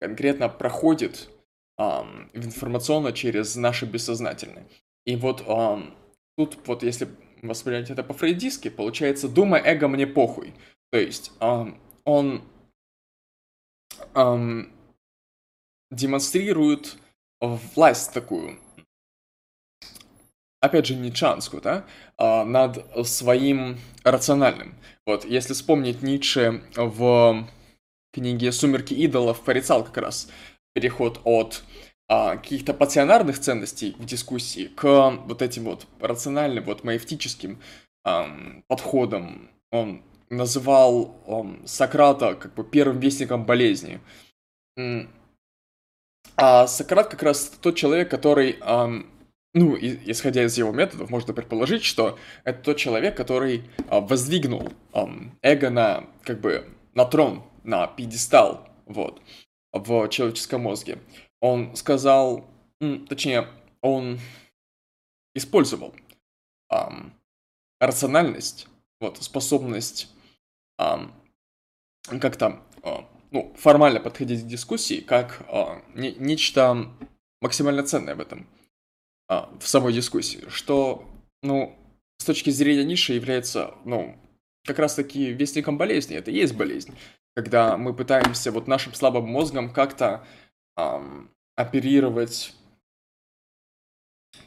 конкретно 0.00 0.48
проходит 0.48 1.30
ам, 1.78 2.30
информационно 2.34 3.12
через 3.12 3.56
наше 3.56 3.86
бессознательное. 3.86 4.66
И 5.06 5.16
вот 5.16 5.44
ам, 5.46 5.94
тут 6.36 6.58
вот 6.66 6.82
если 6.82 7.08
воспринять 7.42 7.90
это 7.90 8.02
по-фрейдистски, 8.02 8.68
получается, 8.68 9.28
думай, 9.28 9.60
эго 9.64 9.88
мне 9.88 10.06
похуй. 10.06 10.54
То 10.90 10.98
есть 10.98 11.32
эм, 11.40 11.80
он 12.04 12.42
эм, 14.14 14.72
демонстрирует 15.90 16.96
власть 17.40 18.12
такую, 18.12 18.58
опять 20.60 20.86
же, 20.86 20.94
ницшанскую, 20.94 21.62
да, 21.62 21.84
э, 22.18 22.44
над 22.44 23.06
своим 23.06 23.78
рациональным. 24.04 24.74
Вот, 25.04 25.24
если 25.24 25.52
вспомнить 25.52 26.02
Ницше 26.02 26.64
в 26.74 27.46
книге 28.12 28.50
«Сумерки 28.52 28.94
идолов» 28.94 29.42
порицал 29.42 29.84
как 29.84 29.98
раз 29.98 30.28
переход 30.72 31.20
от 31.24 31.62
а, 32.08 32.36
каких-то 32.36 32.72
пассионарных 32.72 33.38
ценностей 33.40 33.96
в 33.98 34.04
дискуссии 34.04 34.68
к 34.68 35.10
вот 35.26 35.42
этим 35.42 35.64
вот 35.64 35.86
рациональным, 36.00 36.64
вот 36.64 36.84
маевтическим 36.84 37.60
а, 38.04 38.30
подходам. 38.68 39.50
Он 39.72 40.02
называл 40.30 41.16
он, 41.26 41.66
Сократа 41.66 42.34
как 42.34 42.54
бы 42.54 42.64
первым 42.64 43.00
вестником 43.00 43.44
болезни. 43.44 44.00
А 46.36 46.66
Сократ 46.66 47.08
как 47.08 47.22
раз 47.22 47.52
тот 47.60 47.76
человек, 47.76 48.10
который, 48.10 48.58
эм, 48.60 49.10
ну, 49.54 49.74
и, 49.74 49.98
исходя 50.10 50.44
из 50.44 50.56
его 50.58 50.70
методов, 50.70 51.10
можно 51.10 51.32
предположить, 51.32 51.82
что 51.82 52.18
это 52.44 52.62
тот 52.62 52.76
человек, 52.76 53.16
который 53.16 53.64
э, 53.78 54.00
воздвигнул 54.00 54.70
эм, 54.92 55.36
эго 55.42 55.70
на, 55.70 56.04
как 56.22 56.40
бы, 56.40 56.68
на 56.94 57.06
трон, 57.06 57.42
на 57.64 57.86
пьедестал, 57.86 58.68
вот, 58.84 59.22
в 59.72 60.08
человеческом 60.08 60.62
мозге 60.62 60.98
он 61.46 61.76
сказал, 61.76 62.44
точнее, 63.08 63.48
он 63.80 64.18
использовал 65.34 65.94
эм, 66.70 67.12
рациональность, 67.78 68.66
вот, 69.00 69.22
способность 69.22 70.10
эм, 70.78 71.12
как-то 72.20 72.62
э, 72.82 72.96
ну, 73.30 73.54
формально 73.56 74.00
подходить 74.00 74.42
к 74.42 74.46
дискуссии 74.46 75.00
как 75.00 75.44
э, 75.48 75.82
не, 75.94 76.12
нечто 76.14 76.90
максимально 77.40 77.84
ценное 77.84 78.14
в 78.14 78.20
этом, 78.20 78.48
э, 79.28 79.42
в 79.60 79.68
самой 79.68 79.92
дискуссии, 79.92 80.48
что, 80.48 81.08
ну, 81.42 81.76
с 82.18 82.24
точки 82.24 82.50
зрения 82.50 82.84
ниши 82.84 83.12
является, 83.12 83.74
ну, 83.84 84.16
как 84.64 84.78
раз-таки 84.78 85.32
вестником 85.32 85.78
болезни, 85.78 86.16
это 86.16 86.30
и 86.30 86.34
есть 86.34 86.56
болезнь, 86.56 86.96
когда 87.36 87.76
мы 87.76 87.94
пытаемся 87.94 88.50
вот 88.50 88.66
нашим 88.66 88.94
слабым 88.94 89.28
мозгом 89.28 89.72
как-то 89.72 90.26
эм, 90.76 91.30
оперировать 91.56 92.54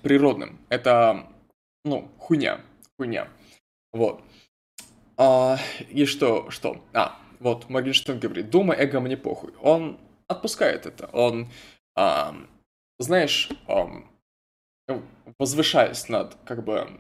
природным. 0.02 0.60
Это, 0.70 1.28
ну, 1.84 2.10
хуйня, 2.18 2.62
хуйня. 2.98 3.28
Вот. 3.92 4.24
А, 5.18 5.58
и 5.90 6.06
что, 6.06 6.50
что? 6.50 6.82
А, 6.94 7.20
вот, 7.40 7.70
Моргенштерн 7.70 8.20
говорит, 8.20 8.50
думай, 8.50 8.78
эго 8.78 9.02
мне 9.02 9.18
похуй. 9.18 9.54
Он 9.62 10.00
отпускает 10.28 10.86
это. 10.86 11.08
Он, 11.08 11.52
а, 11.96 12.36
знаешь, 13.00 13.50
а, 13.68 13.90
возвышаясь 15.38 16.08
над, 16.08 16.36
как 16.46 16.64
бы, 16.64 17.00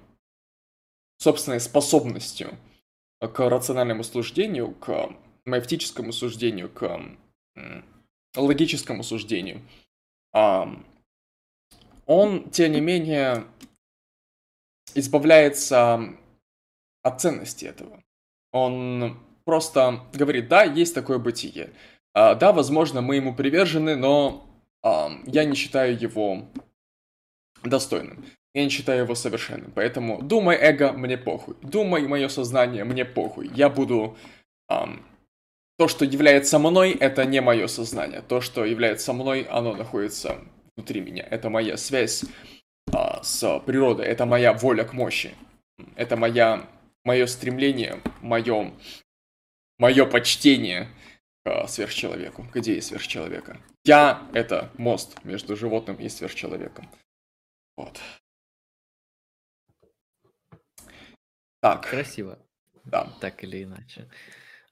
собственной 1.17 1.59
способностью 1.59 2.57
к 3.19 3.49
рациональному 3.49 4.03
суждению, 4.03 4.73
к 4.75 5.09
маевтическому 5.45 6.13
суждению, 6.13 6.69
к 6.69 7.01
логическому 8.35 9.03
суждению, 9.03 9.61
он, 10.33 10.83
тем 12.51 12.71
не 12.71 12.81
менее, 12.81 13.45
избавляется 14.95 16.15
от 17.03 17.21
ценности 17.21 17.65
этого. 17.65 18.03
Он 18.51 19.19
просто 19.45 20.01
говорит, 20.13 20.47
да, 20.47 20.63
есть 20.63 20.95
такое 20.95 21.19
бытие. 21.19 21.71
А, 22.13 22.35
да, 22.35 22.51
возможно, 22.51 23.01
мы 23.01 23.15
ему 23.15 23.35
привержены, 23.35 23.95
но 23.95 24.47
а, 24.83 25.11
я 25.25 25.45
не 25.45 25.55
считаю 25.55 25.99
его 25.99 26.45
достойным. 27.63 28.25
Я 28.53 28.63
не 28.63 28.69
считаю 28.69 29.03
его 29.03 29.15
совершенным. 29.15 29.71
Поэтому 29.75 30.21
думай, 30.21 30.57
эго, 30.57 30.91
мне 30.93 31.17
похуй. 31.17 31.55
Думай, 31.61 32.07
мое 32.07 32.29
сознание, 32.29 32.83
мне 32.83 33.05
похуй. 33.05 33.49
Я 33.53 33.69
буду 33.69 34.17
ам, 34.67 35.05
то, 35.79 35.87
что 35.87 36.03
является 36.03 36.59
мной, 36.59 36.91
это 36.91 37.23
не 37.23 37.39
мое 37.39 37.67
сознание. 37.67 38.21
То, 38.21 38.41
что 38.41 38.65
является 38.65 39.13
мной, 39.13 39.43
оно 39.43 39.73
находится 39.73 40.37
внутри 40.75 40.99
меня. 40.99 41.25
Это 41.31 41.49
моя 41.49 41.77
связь 41.77 42.25
а, 42.91 43.23
с 43.23 43.59
природой, 43.61 44.05
это 44.05 44.25
моя 44.25 44.51
воля 44.51 44.83
к 44.83 44.91
мощи. 44.91 45.33
Это 45.95 46.17
моя, 46.17 46.67
мое 47.05 47.27
стремление, 47.27 48.01
мое, 48.21 48.73
мое 49.77 50.05
почтение 50.05 50.89
к 51.45 51.65
сверхчеловеку, 51.67 52.43
к 52.51 52.57
идее 52.57 52.81
сверхчеловека. 52.81 53.61
Я— 53.85 54.27
это 54.33 54.69
мост 54.77 55.23
между 55.23 55.55
животным 55.55 55.95
и 55.95 56.09
сверхчеловеком. 56.09 56.89
Вот. 57.77 57.97
Так. 61.61 61.89
Красиво. 61.89 62.37
Да. 62.83 63.07
Так 63.21 63.45
или 63.45 63.63
иначе. 63.63 64.09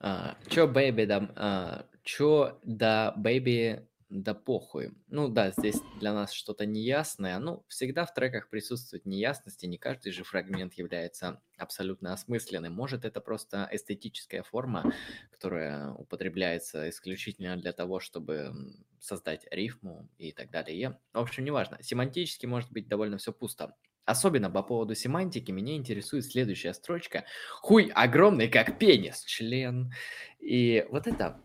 А, 0.00 0.36
чё, 0.48 0.68
baby, 0.68 1.04
да, 1.06 1.28
а, 1.36 1.84
чё, 2.04 2.58
да, 2.64 3.12
baby, 3.16 3.88
да 4.10 4.32
похуй. 4.34 4.92
Ну 5.08 5.28
да, 5.28 5.50
здесь 5.50 5.76
для 6.00 6.14
нас 6.14 6.32
что-то 6.32 6.64
неясное. 6.66 7.38
Ну, 7.38 7.64
всегда 7.68 8.06
в 8.06 8.14
треках 8.14 8.48
присутствует 8.48 9.04
неясность, 9.06 9.64
и 9.64 9.68
не 9.68 9.76
каждый 9.76 10.12
же 10.12 10.24
фрагмент 10.24 10.74
является 10.74 11.42
абсолютно 11.58 12.12
осмысленным. 12.12 12.72
Может, 12.72 13.04
это 13.04 13.20
просто 13.20 13.68
эстетическая 13.72 14.42
форма, 14.42 14.84
которая 15.30 15.90
употребляется 15.92 16.88
исключительно 16.88 17.56
для 17.56 17.72
того, 17.72 18.00
чтобы 18.00 18.52
создать 19.00 19.46
рифму 19.50 20.08
и 20.16 20.32
так 20.32 20.50
далее. 20.50 20.98
В 21.12 21.18
общем, 21.18 21.44
неважно. 21.44 21.78
Семантически 21.82 22.46
может 22.46 22.70
быть 22.72 22.88
довольно 22.88 23.18
все 23.18 23.32
пусто. 23.32 23.74
Особенно 24.08 24.48
по 24.50 24.62
поводу 24.62 24.94
семантики 24.94 25.50
меня 25.50 25.76
интересует 25.76 26.24
следующая 26.24 26.72
строчка. 26.72 27.26
Хуй 27.60 27.92
огромный, 27.94 28.48
как 28.48 28.78
пенис, 28.78 29.22
член. 29.24 29.92
И 30.40 30.86
вот 30.90 31.06
это 31.06 31.42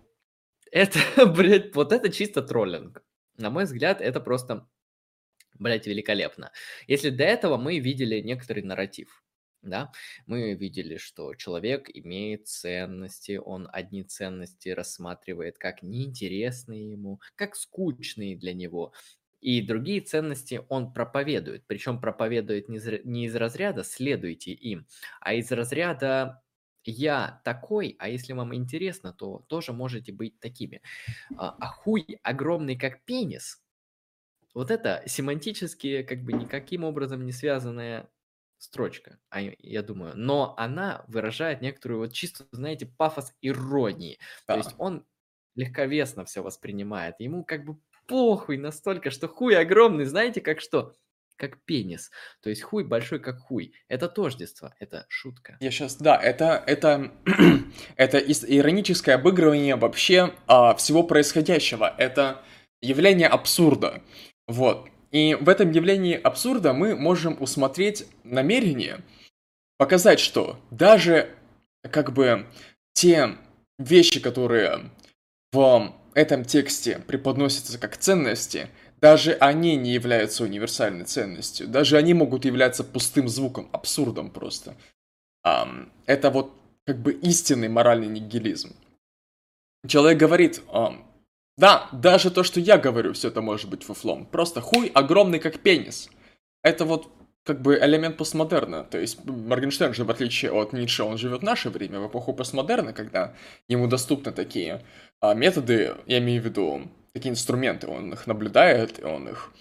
это, 0.72 1.00
блядь, 1.28 1.76
вот 1.76 1.92
это 1.92 2.10
чисто 2.10 2.42
троллинг. 2.42 3.04
На 3.38 3.50
мой 3.50 3.66
взгляд, 3.66 4.00
это 4.00 4.22
просто, 4.22 4.66
блядь, 5.60 5.88
великолепно. 5.88 6.54
Если 6.88 7.10
до 7.10 7.26
этого 7.26 7.58
мы 7.58 7.80
видели 7.80 8.22
некоторый 8.22 8.64
нарратив, 8.64 9.26
да, 9.62 9.92
мы 10.26 10.54
видели, 10.54 10.96
что 10.96 11.36
человек 11.36 11.90
имеет 11.94 12.48
ценности, 12.48 13.42
он 13.44 13.68
одни 13.74 14.04
ценности 14.04 14.70
рассматривает 14.70 15.58
как 15.58 15.84
неинтересные 15.84 16.92
ему, 16.92 17.20
как 17.36 17.58
скучные 17.58 18.38
для 18.38 18.54
него, 18.54 18.94
и 19.44 19.62
другие 19.62 20.00
ценности 20.02 20.62
он 20.70 20.94
проповедует. 20.94 21.66
Причем 21.68 22.00
проповедует 22.00 22.70
не 22.70 23.26
из 23.26 23.36
разряда 23.36 23.84
«следуйте 23.84 24.52
им», 24.52 24.88
а 25.20 25.34
из 25.34 25.52
разряда 25.52 26.42
я 26.86 27.42
такой, 27.44 27.96
а 28.00 28.10
если 28.10 28.34
вам 28.34 28.56
интересно, 28.56 29.14
то 29.14 29.46
тоже 29.48 29.74
можете 29.74 30.12
быть 30.12 30.40
такими. 30.40 30.82
А, 31.38 31.68
хуй 31.68 32.20
огромный, 32.24 32.78
как 32.78 33.04
пенис, 33.04 33.62
вот 34.54 34.72
это 34.72 35.04
семантически 35.08 36.04
как 36.04 36.24
бы 36.24 36.34
никаким 36.34 36.84
образом 36.84 37.26
не 37.26 37.32
связанная 37.32 38.10
строчка, 38.60 39.20
а 39.30 39.42
я 39.42 39.84
думаю, 39.84 40.14
но 40.16 40.54
она 40.58 41.04
выражает 41.08 41.62
некоторую 41.62 42.00
вот 42.00 42.14
чисто, 42.14 42.46
знаете, 42.52 42.86
пафос 42.86 43.34
иронии. 43.42 44.20
Да. 44.48 44.54
То 44.54 44.60
есть 44.60 44.76
он 44.78 45.06
легковесно 45.56 46.24
все 46.24 46.42
воспринимает, 46.42 47.16
ему 47.20 47.44
как 47.44 47.66
бы 47.66 47.78
похуй 48.08 48.58
настолько, 48.58 49.12
что 49.12 49.28
хуй 49.28 49.58
огромный, 49.58 50.06
знаете, 50.06 50.42
как 50.42 50.62
что? 50.62 50.96
как 51.36 51.60
пенис. 51.66 52.12
То 52.42 52.50
есть 52.50 52.62
хуй 52.62 52.84
большой, 52.84 53.20
как 53.20 53.40
хуй. 53.40 53.74
Это 53.88 54.08
тождество, 54.08 54.74
это 54.80 55.06
шутка. 55.10 55.58
Я 55.60 55.72
сейчас, 55.72 55.96
да, 55.96 56.16
это, 56.16 56.64
это, 56.68 57.12
это 57.98 58.20
ироническое 58.20 59.16
обыгрывание 59.16 59.76
вообще 59.76 60.34
а, 60.48 60.76
всего 60.76 61.04
происходящего. 61.04 61.94
Это 61.98 62.44
явление 62.82 63.28
абсурда. 63.28 64.02
Вот. 64.48 64.88
И 65.12 65.36
в 65.36 65.50
этом 65.50 65.72
явлении 65.72 66.16
абсурда 66.16 66.74
мы 66.74 66.96
можем 66.96 67.42
усмотреть 67.42 68.06
намерение 68.24 69.02
показать, 69.78 70.20
что 70.20 70.60
даже 70.72 71.30
как 71.82 72.14
бы 72.14 72.48
те 72.94 73.38
вещи, 73.78 74.20
которые 74.20 74.92
в 75.52 75.94
этом 76.16 76.46
тексте 76.46 77.00
преподносятся 77.08 77.78
как 77.78 77.98
ценности– 77.98 78.68
даже 79.04 79.34
они 79.34 79.76
не 79.76 79.92
являются 79.92 80.46
универсальной 80.46 81.04
ценностью. 81.04 81.68
Даже 81.68 81.98
они 81.98 82.14
могут 82.14 82.46
являться 82.46 82.86
пустым 82.86 83.28
звуком, 83.28 83.68
абсурдом 83.74 84.30
просто. 84.30 84.76
Um, 85.46 85.90
это 86.06 86.30
вот 86.30 86.54
как 86.86 87.00
бы 87.00 87.12
истинный 87.12 87.68
моральный 87.68 88.08
нигилизм. 88.08 88.74
Человек 89.86 90.18
говорит, 90.18 90.62
um, 90.70 91.04
да, 91.58 91.90
даже 91.92 92.32
то, 92.32 92.44
что 92.44 92.62
я 92.62 92.78
говорю, 92.78 93.12
все 93.12 93.28
это 93.28 93.42
может 93.42 93.70
быть 93.70 93.84
фуфлом. 93.84 94.26
Просто 94.26 94.62
хуй 94.62 94.88
огромный, 94.88 95.40
как 95.40 95.60
пенис. 95.60 96.10
Это 96.62 96.86
вот 96.86 97.12
как 97.44 97.62
бы 97.62 97.78
элемент 97.78 98.16
постмодерна. 98.16 98.86
То 98.86 99.00
есть 99.00 99.26
Моргенштерн 99.26 99.94
же, 99.94 100.06
в 100.06 100.12
отличие 100.12 100.54
от 100.54 100.72
Ницше, 100.72 101.04
он 101.04 101.18
живет 101.18 101.42
в 101.42 101.44
наше 101.44 101.70
время, 101.70 102.00
в 102.00 102.08
эпоху 102.08 102.32
постмодерна, 102.32 102.94
когда 102.94 103.36
ему 103.68 103.88
доступны 103.88 104.32
такие 104.32 104.82
методы, 105.34 105.96
я 106.06 106.18
имею 106.18 106.42
в 106.42 106.46
виду 106.46 106.92
такие 107.14 107.32
инструменты, 107.32 107.88
он 107.88 108.12
их 108.12 108.28
наблюдает, 108.28 109.00
и 109.00 109.04
он 109.04 109.30
их 109.30 109.54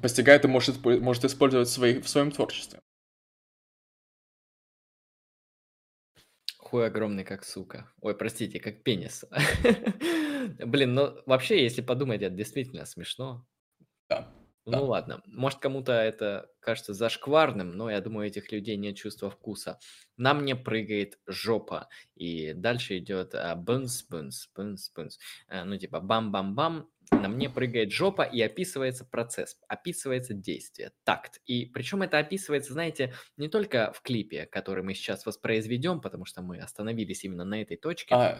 постигает 0.00 0.44
и 0.44 0.48
может, 0.48 0.84
может 0.84 1.24
использовать 1.24 1.68
в, 1.68 1.72
своей, 1.72 2.00
в 2.00 2.08
своем 2.08 2.30
творчестве. 2.30 2.80
Хуй 6.58 6.86
огромный, 6.86 7.24
как 7.24 7.44
сука. 7.44 7.90
Ой, 8.00 8.14
простите, 8.14 8.60
как 8.60 8.82
пенис. 8.82 9.24
Блин, 10.58 10.94
ну 10.94 11.14
вообще, 11.24 11.62
если 11.62 11.80
подумать, 11.80 12.22
это 12.22 12.34
действительно 12.34 12.84
смешно. 12.84 13.46
Да. 14.10 14.28
Ну 14.66 14.72
да. 14.72 14.80
ладно, 14.82 15.22
может 15.26 15.60
кому-то 15.60 15.92
это 15.92 16.50
кажется 16.60 16.92
зашкварным, 16.92 17.70
но 17.70 17.90
я 17.90 18.02
думаю, 18.02 18.28
этих 18.28 18.52
людей 18.52 18.76
нет 18.76 18.96
чувства 18.96 19.30
вкуса. 19.30 19.78
На 20.18 20.34
мне 20.34 20.54
прыгает 20.54 21.18
жопа, 21.26 21.88
и 22.14 22.52
дальше 22.52 22.98
идет 22.98 23.34
бунс, 23.56 24.02
бунс, 24.02 24.50
бунс, 24.54 24.90
бунс. 24.94 25.18
Ну 25.48 25.78
типа 25.78 26.00
бам-бам-бам, 26.00 26.90
на 27.10 27.28
мне 27.28 27.48
прыгает 27.48 27.92
жопа 27.92 28.22
и 28.22 28.40
описывается 28.40 29.04
процесс, 29.04 29.56
описывается 29.68 30.34
действие, 30.34 30.92
такт. 31.04 31.40
И 31.46 31.66
причем 31.66 32.02
это 32.02 32.18
описывается, 32.18 32.72
знаете, 32.72 33.14
не 33.36 33.48
только 33.48 33.92
в 33.94 34.02
клипе, 34.02 34.46
который 34.46 34.82
мы 34.82 34.94
сейчас 34.94 35.24
воспроизведем, 35.24 36.00
потому 36.00 36.24
что 36.24 36.42
мы 36.42 36.58
остановились 36.58 37.24
именно 37.24 37.44
на 37.44 37.62
этой 37.62 37.76
точке. 37.76 38.14
А, 38.14 38.38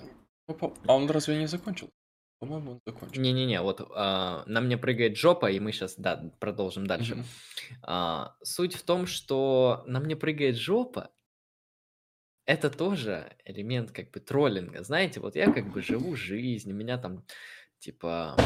а 0.48 0.94
он 0.94 1.08
разве 1.10 1.38
не 1.38 1.46
закончил? 1.46 1.90
По-моему, 2.38 2.72
он 2.72 2.80
закончил. 2.86 3.20
Не-не-не, 3.20 3.62
вот 3.62 3.80
а, 3.94 4.44
на 4.46 4.60
мне 4.60 4.78
прыгает 4.78 5.16
жопа, 5.16 5.50
и 5.50 5.58
мы 5.58 5.72
сейчас, 5.72 5.96
да, 5.96 6.30
продолжим 6.38 6.86
дальше. 6.86 7.14
Mm-hmm. 7.14 7.24
А, 7.82 8.36
суть 8.42 8.74
в 8.74 8.82
том, 8.84 9.06
что 9.06 9.82
на 9.86 9.98
мне 9.98 10.14
прыгает 10.14 10.56
жопа, 10.56 11.10
это 12.48 12.70
тоже 12.70 13.36
элемент 13.44 13.92
как 13.92 14.10
бы 14.10 14.20
троллинга. 14.20 14.82
Знаете, 14.82 15.20
вот 15.20 15.36
я 15.36 15.52
как 15.52 15.70
бы 15.70 15.82
живу 15.82 16.16
жизнь, 16.16 16.72
у 16.72 16.74
меня 16.74 16.96
там 16.96 17.26
типа, 17.78 18.36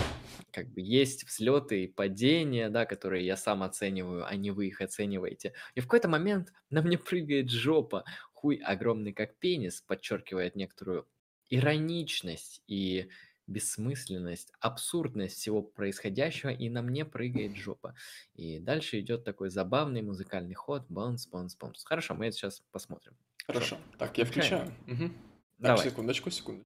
как 0.50 0.72
бы 0.72 0.80
есть 0.80 1.24
взлеты 1.24 1.84
и 1.84 1.86
падения, 1.86 2.68
да, 2.68 2.84
которые 2.84 3.24
я 3.24 3.36
сам 3.36 3.62
оцениваю, 3.62 4.26
а 4.26 4.34
не 4.34 4.50
вы 4.50 4.66
их 4.66 4.80
оцениваете. 4.80 5.54
И 5.76 5.80
в 5.80 5.84
какой-то 5.84 6.08
момент 6.08 6.52
на 6.68 6.82
мне 6.82 6.98
прыгает 6.98 7.48
жопа, 7.48 8.04
хуй 8.32 8.56
огромный 8.56 9.12
как 9.12 9.38
пенис, 9.38 9.80
подчеркивает 9.82 10.56
некоторую 10.56 11.06
ироничность 11.48 12.60
и 12.66 13.08
бессмысленность, 13.46 14.52
абсурдность 14.58 15.36
всего 15.36 15.62
происходящего, 15.62 16.50
и 16.50 16.68
на 16.68 16.82
мне 16.82 17.04
прыгает 17.04 17.54
жопа. 17.54 17.94
И 18.34 18.58
дальше 18.58 18.98
идет 18.98 19.22
такой 19.22 19.48
забавный 19.50 20.02
музыкальный 20.02 20.54
ход, 20.54 20.86
бонс, 20.88 21.28
бонс, 21.28 21.54
бонс. 21.54 21.84
Хорошо, 21.84 22.14
мы 22.14 22.26
это 22.26 22.36
сейчас 22.36 22.64
посмотрим. 22.72 23.16
Хорошо. 23.46 23.78
Так, 23.98 24.18
я 24.18 24.24
включаю. 24.24 24.68
Угу. 24.86 25.08
Так, 25.08 25.12
Давай. 25.58 25.84
секундочку, 25.84 26.30
секунду. 26.30 26.64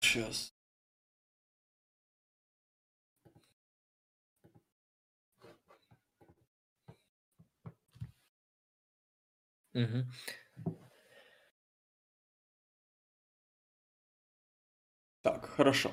Сейчас. 0.00 0.54
Мгм. 9.74 10.08
Так, 15.22 15.46
хорошо. 15.46 15.90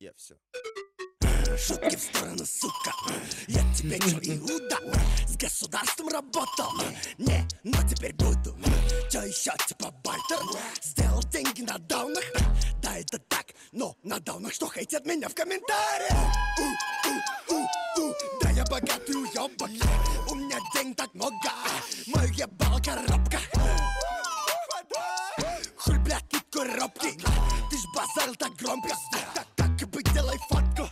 Я 0.00 0.12
все. 0.14 0.36
Шутки 1.58 1.96
в 1.96 2.00
сторону, 2.00 2.44
сука. 2.46 2.92
Я 3.48 3.62
тебе 3.74 3.98
чё, 3.98 4.18
Иуда? 4.22 4.78
С 5.26 5.36
государством 5.36 6.08
работал? 6.08 6.72
Не, 7.18 7.46
но 7.64 7.78
теперь 7.82 8.14
буду. 8.14 8.56
Чё 9.10 9.22
еще, 9.22 9.50
типа 9.66 9.90
бартер? 10.04 10.38
Сделал 10.80 11.22
деньги 11.24 11.62
на 11.62 11.76
даунах? 11.78 12.24
Да, 12.80 12.96
это 12.96 13.18
так, 13.18 13.46
но 13.72 13.96
на 14.04 14.20
даунах 14.20 14.54
что 14.54 14.70
хейтят 14.70 15.04
меня 15.04 15.28
в 15.28 15.34
комментариях? 15.34 16.12
У, 16.60 17.54
у, 17.54 17.58
у, 17.58 18.08
у. 18.08 18.14
Да 18.40 18.50
я 18.50 18.64
богатый 18.64 19.16
уёбок. 19.16 19.70
У 20.30 20.34
меня 20.36 20.58
денег 20.74 20.96
так 20.96 21.12
много. 21.14 21.34
Мой 22.06 22.30
ебал 22.34 22.78
коробка. 22.80 23.40
Хуй, 25.76 25.98
блядь, 25.98 26.24
коробки. 26.52 27.18
Ты 27.70 27.76
ж 27.76 27.82
базарил 27.94 28.36
так 28.36 28.54
громко. 28.54 28.94
Так, 29.34 29.46
так 29.56 29.82
и 29.82 29.84
быть, 29.86 30.12
делай 30.12 30.38
фотку 30.48 30.88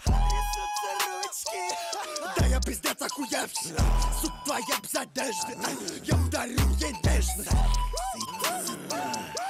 Да 2.37 2.47
я 2.47 2.61
пиздец 2.61 3.01
охуевший. 3.01 3.77
Суд 4.21 4.33
твоя 4.45 4.79
без 4.83 4.95
одежды 4.95 5.57
Я 6.05 6.17
ударю 6.17 6.53
ей 6.81 6.93
нежно. 7.05 7.45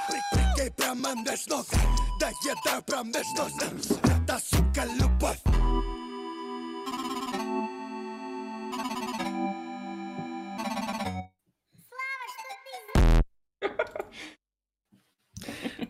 Прикрикай 0.07 0.71
прямо 0.71 1.15
меж 1.15 1.47
ног 1.47 1.65
Да 2.19 2.29
еда 2.29 2.81
прям 2.81 3.07
меж 3.07 3.27
ног 3.37 3.51
Это, 4.03 4.39
сука, 4.39 4.85
любовь. 4.99 5.41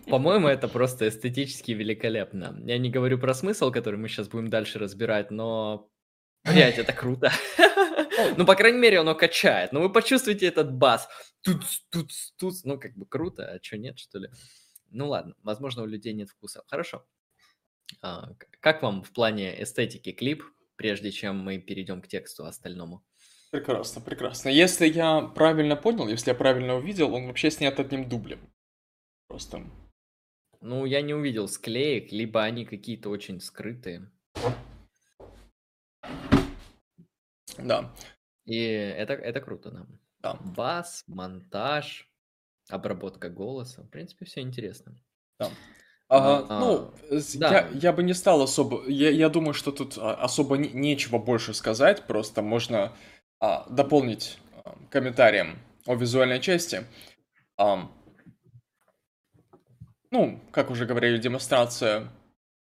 По-моему, 0.10 0.48
это 0.48 0.70
просто 0.70 1.10
эстетически 1.10 1.74
великолепно. 1.74 2.58
Я 2.66 2.78
не 2.78 2.90
говорю 2.90 3.20
про 3.20 3.34
смысл, 3.34 3.72
который 3.72 4.00
мы 4.00 4.08
сейчас 4.08 4.30
будем 4.30 4.48
дальше 4.50 4.80
разбирать, 4.80 5.32
но... 5.32 5.90
Блять, 6.48 6.78
это 6.78 6.94
круто. 6.94 7.32
Ну, 8.38 8.46
по 8.46 8.56
крайней 8.56 8.80
мере, 8.80 9.00
оно 9.00 9.16
качает. 9.16 9.72
Ну, 9.72 9.82
вы 9.82 9.92
почувствуете 9.92 10.48
этот 10.48 10.74
бас. 10.74 11.08
Тут, 11.42 11.64
тут, 11.92 12.12
тут. 12.38 12.56
Ну, 12.64 12.80
как 12.80 12.96
бы 12.96 13.06
круто, 13.06 13.52
а 13.52 13.64
что 13.64 13.78
нет, 13.78 14.00
что 14.00 14.20
ли? 14.20 14.30
Ну, 14.90 15.10
ладно, 15.10 15.36
возможно, 15.44 15.84
у 15.84 15.86
людей 15.86 16.14
нет 16.14 16.30
вкуса. 16.30 16.64
Хорошо. 16.68 17.06
А, 18.02 18.32
как 18.60 18.82
вам 18.82 19.04
в 19.04 19.12
плане 19.12 19.62
эстетики 19.62 20.12
клип, 20.12 20.44
прежде 20.76 21.12
чем 21.12 21.40
мы 21.40 21.58
перейдем 21.58 22.02
к 22.02 22.08
тексту 22.08 22.46
остальному? 22.46 23.04
Прекрасно, 23.52 24.02
прекрасно. 24.02 24.50
Если 24.50 24.88
я 24.88 25.22
правильно 25.22 25.76
понял, 25.76 26.08
если 26.08 26.32
я 26.32 26.36
правильно 26.36 26.76
увидел, 26.76 27.14
он 27.14 27.28
вообще 27.28 27.50
снят 27.50 27.80
одним 27.80 28.10
дублем. 28.10 28.40
Просто. 29.28 29.64
Ну, 30.60 30.86
я 30.86 31.02
не 31.02 31.14
увидел 31.14 31.48
склеек, 31.48 32.12
либо 32.12 32.44
они 32.44 32.66
какие-то 32.66 33.10
очень 33.10 33.40
скрытые. 33.40 34.12
Да. 37.58 37.94
И 38.46 38.58
это, 38.64 39.14
это 39.14 39.42
круто, 39.42 39.72
да. 39.72 39.86
Да. 40.20 40.34
Бас, 40.42 41.04
монтаж, 41.08 42.10
обработка 42.70 43.30
голоса. 43.30 43.84
В 43.84 43.90
принципе, 43.90 44.26
все 44.26 44.42
интересно. 44.42 44.96
Да. 45.40 45.50
А, 46.10 46.46
А, 46.48 46.60
ну, 46.60 46.94
да. 47.36 47.52
я, 47.52 47.68
я 47.74 47.94
бы 47.94 48.02
не 48.04 48.14
стал 48.14 48.42
особо... 48.42 48.84
Я, 48.88 49.10
я 49.10 49.30
думаю, 49.30 49.54
что 49.54 49.72
тут 49.72 49.98
а, 49.98 50.14
особо 50.16 50.58
не- 50.58 50.70
нечего 50.70 51.18
больше 51.18 51.54
сказать, 51.54 52.08
просто 52.08 52.42
можно 52.42 52.94
а, 53.40 53.68
дополнить 53.70 54.38
а, 54.64 54.78
комментарием 54.90 55.60
о 55.86 55.96
визуальной 55.96 56.40
части. 56.40 56.86
Ам, 57.58 57.92
ну, 60.12 60.40
как 60.52 60.72
уже 60.72 60.86
говорили, 60.86 61.18
демонстрация 61.18 62.08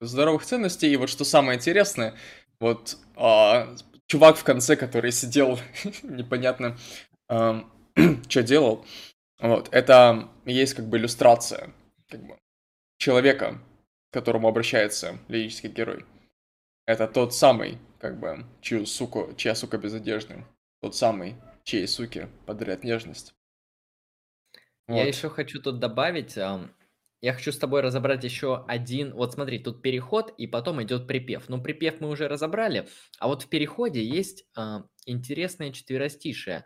здоровых 0.00 0.44
ценностей. 0.44 0.92
И 0.92 0.96
вот 0.96 1.08
что 1.08 1.24
самое 1.24 1.56
интересное, 1.56 2.14
вот 2.60 2.98
а, 3.16 3.74
чувак 4.10 4.36
в 4.36 4.44
конце, 4.44 4.76
который 4.76 5.12
сидел, 5.12 5.58
непонятно, 6.02 6.76
что 7.28 8.42
делал, 8.42 8.84
вот, 9.38 9.68
это 9.72 10.28
есть 10.44 10.74
как 10.74 10.86
бы 10.86 10.98
иллюстрация, 10.98 11.72
как 12.08 12.20
бы, 12.26 12.36
человека, 12.98 13.62
к 14.10 14.14
которому 14.14 14.48
обращается 14.48 15.18
лирический 15.28 15.70
герой. 15.70 16.04
Это 16.86 17.06
тот 17.06 17.32
самый, 17.34 17.78
как 18.00 18.18
бы, 18.18 18.44
чью 18.60 18.84
суку, 18.84 19.32
чья 19.36 19.54
сука 19.54 19.78
без 19.78 19.94
одежды. 19.94 20.44
Тот 20.82 20.96
самый, 20.96 21.36
чьей 21.62 21.86
суке 21.86 22.28
подарят 22.46 22.82
нежность. 22.82 23.32
Я 24.88 25.04
Вот. 25.04 25.06
еще 25.06 25.30
хочу 25.30 25.62
тут 25.62 25.78
добавить, 25.78 26.36
я 27.20 27.34
хочу 27.34 27.52
с 27.52 27.58
тобой 27.58 27.82
разобрать 27.82 28.24
еще 28.24 28.64
один, 28.66 29.12
вот 29.12 29.34
смотри, 29.34 29.58
тут 29.58 29.82
переход 29.82 30.32
и 30.38 30.46
потом 30.46 30.82
идет 30.82 31.06
припев. 31.06 31.48
Ну, 31.48 31.62
припев 31.62 32.00
мы 32.00 32.08
уже 32.08 32.28
разобрали, 32.28 32.88
а 33.18 33.28
вот 33.28 33.42
в 33.42 33.48
переходе 33.48 34.02
есть 34.02 34.46
а, 34.56 34.84
интересное 35.04 35.72
четверостишее. 35.72 36.64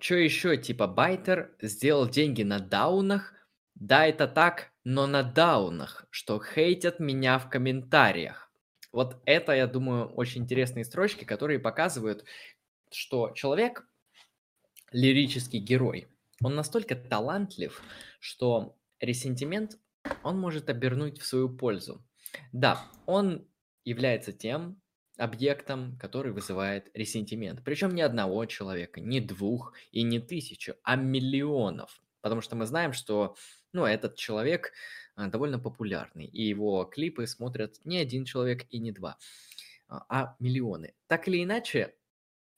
Что 0.00 0.14
еще, 0.14 0.56
типа, 0.56 0.86
Байтер 0.86 1.56
сделал 1.60 2.08
деньги 2.08 2.42
на 2.42 2.58
даунах, 2.58 3.34
да, 3.74 4.06
это 4.06 4.26
так, 4.28 4.72
но 4.84 5.06
на 5.06 5.22
даунах, 5.22 6.06
что 6.10 6.42
хейтят 6.42 7.00
меня 7.00 7.38
в 7.38 7.48
комментариях. 7.48 8.50
Вот 8.92 9.20
это, 9.24 9.52
я 9.52 9.66
думаю, 9.66 10.08
очень 10.08 10.42
интересные 10.42 10.84
строчки, 10.84 11.24
которые 11.24 11.60
показывают, 11.60 12.24
что 12.90 13.30
человек, 13.30 13.86
лирический 14.90 15.60
герой, 15.60 16.08
он 16.42 16.54
настолько 16.54 16.96
талантлив, 16.96 17.82
что 18.18 18.76
ресентимент 19.00 19.78
он 20.22 20.38
может 20.38 20.70
обернуть 20.70 21.20
в 21.20 21.26
свою 21.26 21.48
пользу. 21.48 22.04
Да, 22.52 22.82
он 23.06 23.46
является 23.84 24.32
тем 24.32 24.80
объектом, 25.16 25.98
который 25.98 26.32
вызывает 26.32 26.90
ресентимент. 26.94 27.62
Причем 27.64 27.94
не 27.94 28.02
одного 28.02 28.46
человека, 28.46 29.00
не 29.00 29.20
двух 29.20 29.74
и 29.90 30.02
не 30.02 30.18
тысячу, 30.18 30.76
а 30.82 30.96
миллионов. 30.96 32.02
Потому 32.22 32.40
что 32.40 32.56
мы 32.56 32.66
знаем, 32.66 32.92
что 32.92 33.36
ну, 33.72 33.84
этот 33.84 34.16
человек 34.16 34.72
а, 35.16 35.28
довольно 35.28 35.58
популярный, 35.58 36.26
и 36.26 36.42
его 36.42 36.84
клипы 36.84 37.26
смотрят 37.26 37.76
не 37.84 37.98
один 37.98 38.24
человек 38.24 38.66
и 38.70 38.78
не 38.78 38.92
два, 38.92 39.18
а 39.88 40.04
а 40.08 40.36
миллионы. 40.38 40.94
Так 41.06 41.28
или 41.28 41.42
иначе, 41.42 41.94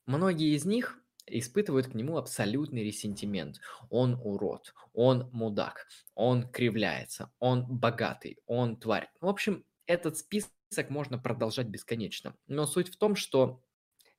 многие 0.05 0.55
из 0.55 0.65
них 0.65 1.02
испытывают 1.27 1.87
к 1.87 1.93
нему 1.93 2.17
абсолютный 2.17 2.83
ресентимент. 2.83 3.59
Он 3.89 4.19
урод, 4.23 4.73
он 4.93 5.29
мудак, 5.31 5.87
он 6.15 6.49
кривляется, 6.49 7.31
он 7.39 7.65
богатый, 7.65 8.39
он 8.45 8.77
тварь. 8.77 9.09
В 9.21 9.27
общем, 9.27 9.65
этот 9.85 10.17
список 10.17 10.89
можно 10.89 11.17
продолжать 11.17 11.67
бесконечно. 11.67 12.35
Но 12.47 12.65
суть 12.65 12.89
в 12.89 12.97
том, 12.97 13.15
что 13.15 13.61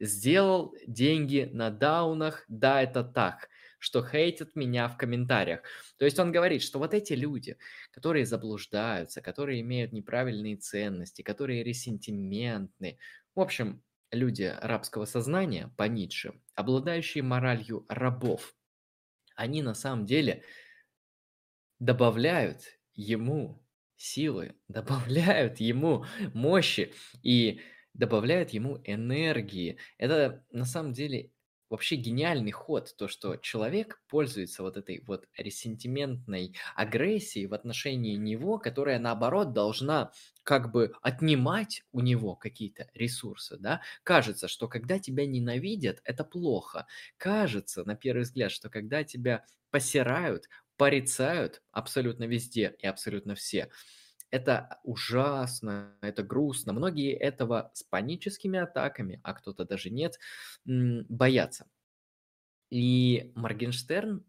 сделал 0.00 0.74
деньги 0.86 1.48
на 1.52 1.70
даунах, 1.70 2.44
да, 2.48 2.82
это 2.82 3.04
так, 3.04 3.48
что 3.78 4.04
хейтят 4.04 4.56
меня 4.56 4.88
в 4.88 4.96
комментариях. 4.96 5.60
То 5.98 6.04
есть 6.04 6.18
он 6.18 6.32
говорит, 6.32 6.62
что 6.62 6.78
вот 6.78 6.94
эти 6.94 7.12
люди, 7.12 7.56
которые 7.90 8.26
заблуждаются, 8.26 9.20
которые 9.20 9.60
имеют 9.60 9.92
неправильные 9.92 10.56
ценности, 10.56 11.22
которые 11.22 11.62
ресентиментны, 11.62 12.98
в 13.34 13.40
общем, 13.40 13.82
люди 14.14 14.54
рабского 14.60 15.04
сознания 15.04 15.72
по 15.76 15.84
Ницше, 15.84 16.40
обладающие 16.54 17.22
моралью 17.22 17.84
рабов, 17.88 18.54
они 19.36 19.62
на 19.62 19.74
самом 19.74 20.06
деле 20.06 20.44
добавляют 21.78 22.62
ему 22.94 23.62
силы, 23.96 24.54
добавляют 24.68 25.60
ему 25.60 26.04
мощи 26.32 26.94
и 27.22 27.60
добавляют 27.92 28.50
ему 28.50 28.80
энергии. 28.84 29.78
Это 29.98 30.44
на 30.50 30.64
самом 30.64 30.92
деле 30.92 31.30
вообще 31.74 31.96
гениальный 31.96 32.50
ход, 32.52 32.94
то, 32.96 33.08
что 33.08 33.36
человек 33.36 34.02
пользуется 34.08 34.62
вот 34.62 34.76
этой 34.76 35.02
вот 35.06 35.26
ресентиментной 35.36 36.54
агрессией 36.74 37.46
в 37.46 37.54
отношении 37.54 38.14
него, 38.16 38.58
которая, 38.58 38.98
наоборот, 38.98 39.52
должна 39.52 40.12
как 40.42 40.70
бы 40.72 40.92
отнимать 41.02 41.82
у 41.92 42.00
него 42.00 42.36
какие-то 42.36 42.88
ресурсы, 42.94 43.56
да? 43.58 43.82
Кажется, 44.02 44.48
что 44.48 44.68
когда 44.68 44.98
тебя 44.98 45.26
ненавидят, 45.26 46.00
это 46.04 46.24
плохо. 46.24 46.86
Кажется, 47.16 47.84
на 47.84 47.94
первый 47.96 48.22
взгляд, 48.22 48.50
что 48.52 48.68
когда 48.70 49.04
тебя 49.04 49.44
посирают, 49.70 50.48
порицают 50.76 51.62
абсолютно 51.72 52.24
везде 52.24 52.74
и 52.78 52.86
абсолютно 52.86 53.34
все, 53.34 53.70
это 54.34 54.80
ужасно, 54.82 55.96
это 56.00 56.24
грустно. 56.24 56.72
Многие 56.72 57.12
этого 57.12 57.70
с 57.72 57.84
паническими 57.84 58.58
атаками, 58.58 59.20
а 59.22 59.32
кто-то 59.32 59.64
даже 59.64 59.90
нет, 59.90 60.18
боятся. 60.64 61.70
И 62.68 63.30
Моргенштерн, 63.36 64.26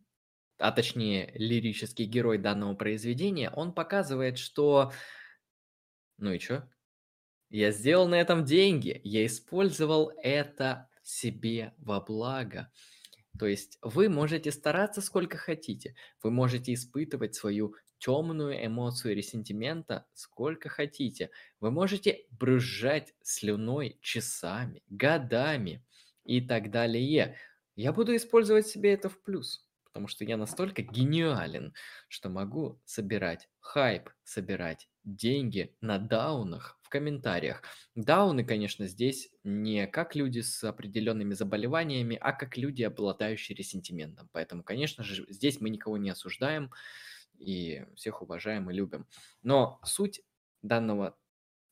а 0.60 0.72
точнее 0.72 1.32
лирический 1.34 2.06
герой 2.06 2.38
данного 2.38 2.76
произведения, 2.76 3.49
он 3.49 3.73
показывает, 3.73 4.38
что... 4.38 4.91
Ну 6.19 6.34
и 6.34 6.40
что? 6.40 6.69
Я 7.49 7.72
сделал 7.72 8.07
на 8.07 8.15
этом 8.15 8.45
деньги, 8.45 9.02
я 9.03 9.26
использовал 9.26 10.11
это 10.22 10.88
себе 11.02 11.73
во 11.77 11.99
благо. 11.99 12.72
То 13.40 13.48
есть 13.48 13.80
вы 13.82 14.07
можете 14.07 14.52
стараться 14.52 15.02
сколько 15.02 15.38
хотите, 15.38 15.95
вы 16.22 16.30
можете 16.30 16.76
испытывать 16.76 17.34
свою 17.34 17.76
темную 18.06 18.64
эмоцию 18.64 19.15
ресентимента 19.15 20.06
сколько 20.14 20.69
хотите, 20.69 21.32
вы 21.60 21.72
можете 21.72 22.27
брызжать 22.30 23.15
слюной 23.23 23.98
часами, 23.99 24.84
годами 24.90 25.84
и 26.23 26.40
так 26.40 26.69
далее. 26.69 27.36
Я 27.76 27.94
буду 27.94 28.15
использовать 28.15 28.68
себе 28.68 28.94
это 28.94 29.10
в 29.10 29.23
плюс, 29.23 29.68
потому 29.86 30.07
что 30.07 30.23
я 30.23 30.38
настолько 30.38 30.84
гениален, 30.84 31.73
что 32.07 32.30
могу 32.30 32.80
собирать 32.86 33.49
хайп, 33.60 34.11
собирать 34.23 34.88
деньги 35.03 35.76
на 35.82 35.98
даунах 35.98 36.80
в 36.84 36.90
комментариях. 36.90 37.64
Дауны, 37.95 38.44
конечно, 38.44 38.86
здесь 38.86 39.32
не 39.44 39.88
как 39.88 40.15
люди 40.15 40.41
с 40.41 40.64
определенными 40.64 41.34
заболеваниями, 41.34 42.19
а 42.22 42.34
как 42.34 42.56
люди, 42.56 42.84
обладающие 42.84 43.56
ресентиментом. 43.56 44.30
Поэтому, 44.32 44.61
конечно 44.61 45.03
же, 45.03 45.26
здесь 45.27 45.60
мы 45.60 45.72
никого 45.72 45.98
не 45.98 46.11
осуждаем 46.11 46.69
и 47.39 47.85
всех 47.95 48.21
уважаем 48.21 48.69
и 48.69 48.73
любим. 48.73 49.07
Но 49.43 49.79
суть 49.83 50.21
данного 50.61 51.17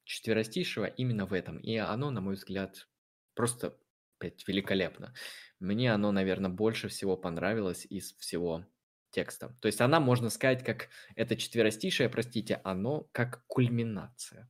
четверостишего 0.04 0.86
именно 0.86 1.26
в 1.26 1.34
этом. 1.34 1.58
И 1.60 1.76
оно, 1.78 2.12
на 2.12 2.22
мой 2.22 2.36
взгляд, 2.36 2.88
просто 3.34 3.78
опять 4.18 4.48
великолепно. 4.48 5.14
Мне 5.60 5.94
оно, 5.94 6.12
наверное, 6.12 6.52
больше 6.52 6.88
всего 6.88 7.18
понравилось 7.18 7.86
из 7.86 8.14
всего 8.18 8.66
текста. 9.12 9.56
То 9.62 9.68
есть 9.68 9.82
она, 9.82 10.00
можно 10.00 10.30
сказать, 10.30 10.64
как 10.64 10.90
это 11.16 11.36
четверостишее, 11.36 12.10
простите, 12.10 12.62
оно 12.64 13.08
как 13.12 13.46
кульминация. 13.48 14.50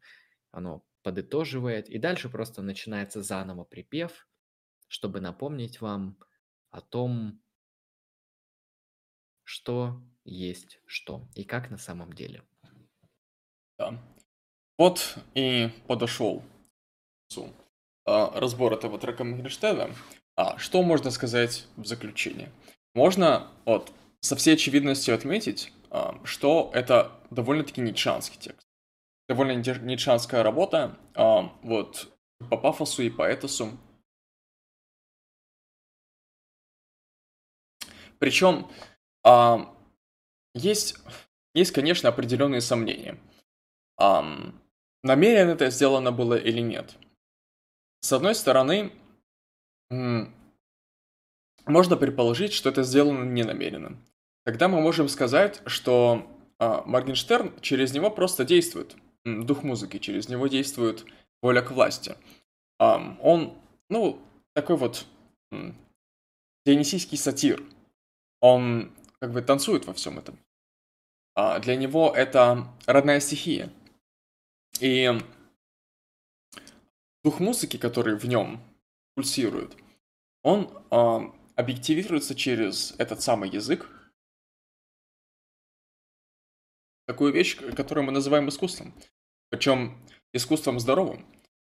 Оно 0.51 0.85
подытоживает, 1.01 1.89
и 1.89 1.97
дальше 1.97 2.29
просто 2.29 2.61
начинается 2.61 3.21
заново 3.21 3.65
припев, 3.65 4.27
чтобы 4.87 5.19
напомнить 5.19 5.81
вам 5.81 6.17
о 6.71 6.81
том, 6.81 7.41
что 9.43 10.01
есть 10.25 10.79
что 10.85 11.21
и 11.35 11.43
как 11.43 11.69
на 11.69 11.77
самом 11.77 12.13
деле. 12.13 12.43
Да. 13.77 13.99
Вот 14.77 15.17
и 15.33 15.69
подошел 15.87 16.43
а, 18.05 18.39
разбор 18.39 18.73
этого 18.73 18.99
трека 18.99 19.23
Моргенштерна. 19.23 19.93
А 20.35 20.57
что 20.57 20.81
можно 20.83 21.11
сказать 21.11 21.67
в 21.77 21.85
заключение? 21.85 22.51
Можно 22.93 23.51
вот 23.65 23.91
со 24.19 24.35
всей 24.35 24.55
очевидностью 24.55 25.15
отметить, 25.15 25.71
а, 25.89 26.19
что 26.23 26.71
это 26.73 27.11
довольно-таки 27.29 27.81
нитшанский 27.81 28.39
текст. 28.39 28.67
Довольно 29.29 29.53
нитшанская 29.53 30.43
работа, 30.43 30.97
а, 31.13 31.53
вот 31.61 32.11
по 32.49 32.57
пафосу 32.57 33.03
и 33.03 33.09
по 33.09 33.23
этосу. 33.23 33.77
Причем 38.19 38.69
есть, 40.53 40.95
есть, 41.53 41.71
конечно, 41.71 42.09
определенные 42.09 42.61
сомнения. 42.61 43.17
Намеренно 45.03 45.51
это 45.51 45.69
сделано 45.69 46.11
было 46.11 46.35
или 46.35 46.61
нет. 46.61 46.95
С 48.01 48.13
одной 48.13 48.35
стороны, 48.35 48.91
можно 51.65 51.97
предположить, 51.97 52.53
что 52.53 52.69
это 52.69 52.83
сделано 52.83 53.23
ненамеренно. 53.23 53.97
Тогда 54.45 54.67
мы 54.67 54.81
можем 54.81 55.07
сказать, 55.07 55.61
что 55.65 56.27
э, 56.59 56.81
Моргенштерн 56.85 57.57
через 57.61 57.93
него 57.93 58.09
просто 58.09 58.43
действует. 58.43 58.97
Дух 59.23 59.63
музыки, 59.63 59.99
через 59.99 60.27
него 60.27 60.47
действует 60.47 61.05
воля 61.41 61.61
к 61.61 61.71
власти. 61.71 62.17
Э, 62.79 62.97
он, 63.21 63.57
ну, 63.89 64.19
такой 64.53 64.75
вот 64.75 65.05
дионисийский 66.65 67.17
сатир. 67.17 67.63
Он 68.41 68.91
как 69.19 69.31
бы 69.31 69.41
танцует 69.41 69.85
во 69.85 69.93
всем 69.93 70.19
этом. 70.19 70.37
А 71.35 71.59
для 71.59 71.75
него 71.75 72.13
это 72.15 72.67
родная 72.85 73.19
стихия. 73.19 73.71
И 74.79 75.11
дух 77.23 77.39
музыки, 77.39 77.77
который 77.77 78.17
в 78.17 78.25
нем 78.25 78.61
пульсирует, 79.15 79.75
он 80.43 80.69
э, 80.91 81.19
объективируется 81.55 82.35
через 82.35 82.93
этот 82.97 83.21
самый 83.21 83.49
язык, 83.49 83.89
такую 87.07 87.33
вещь, 87.33 87.57
которую 87.75 88.05
мы 88.05 88.11
называем 88.11 88.49
искусством. 88.49 88.93
Причем 89.49 89.97
искусством 90.33 90.79
здоровым, 90.79 91.25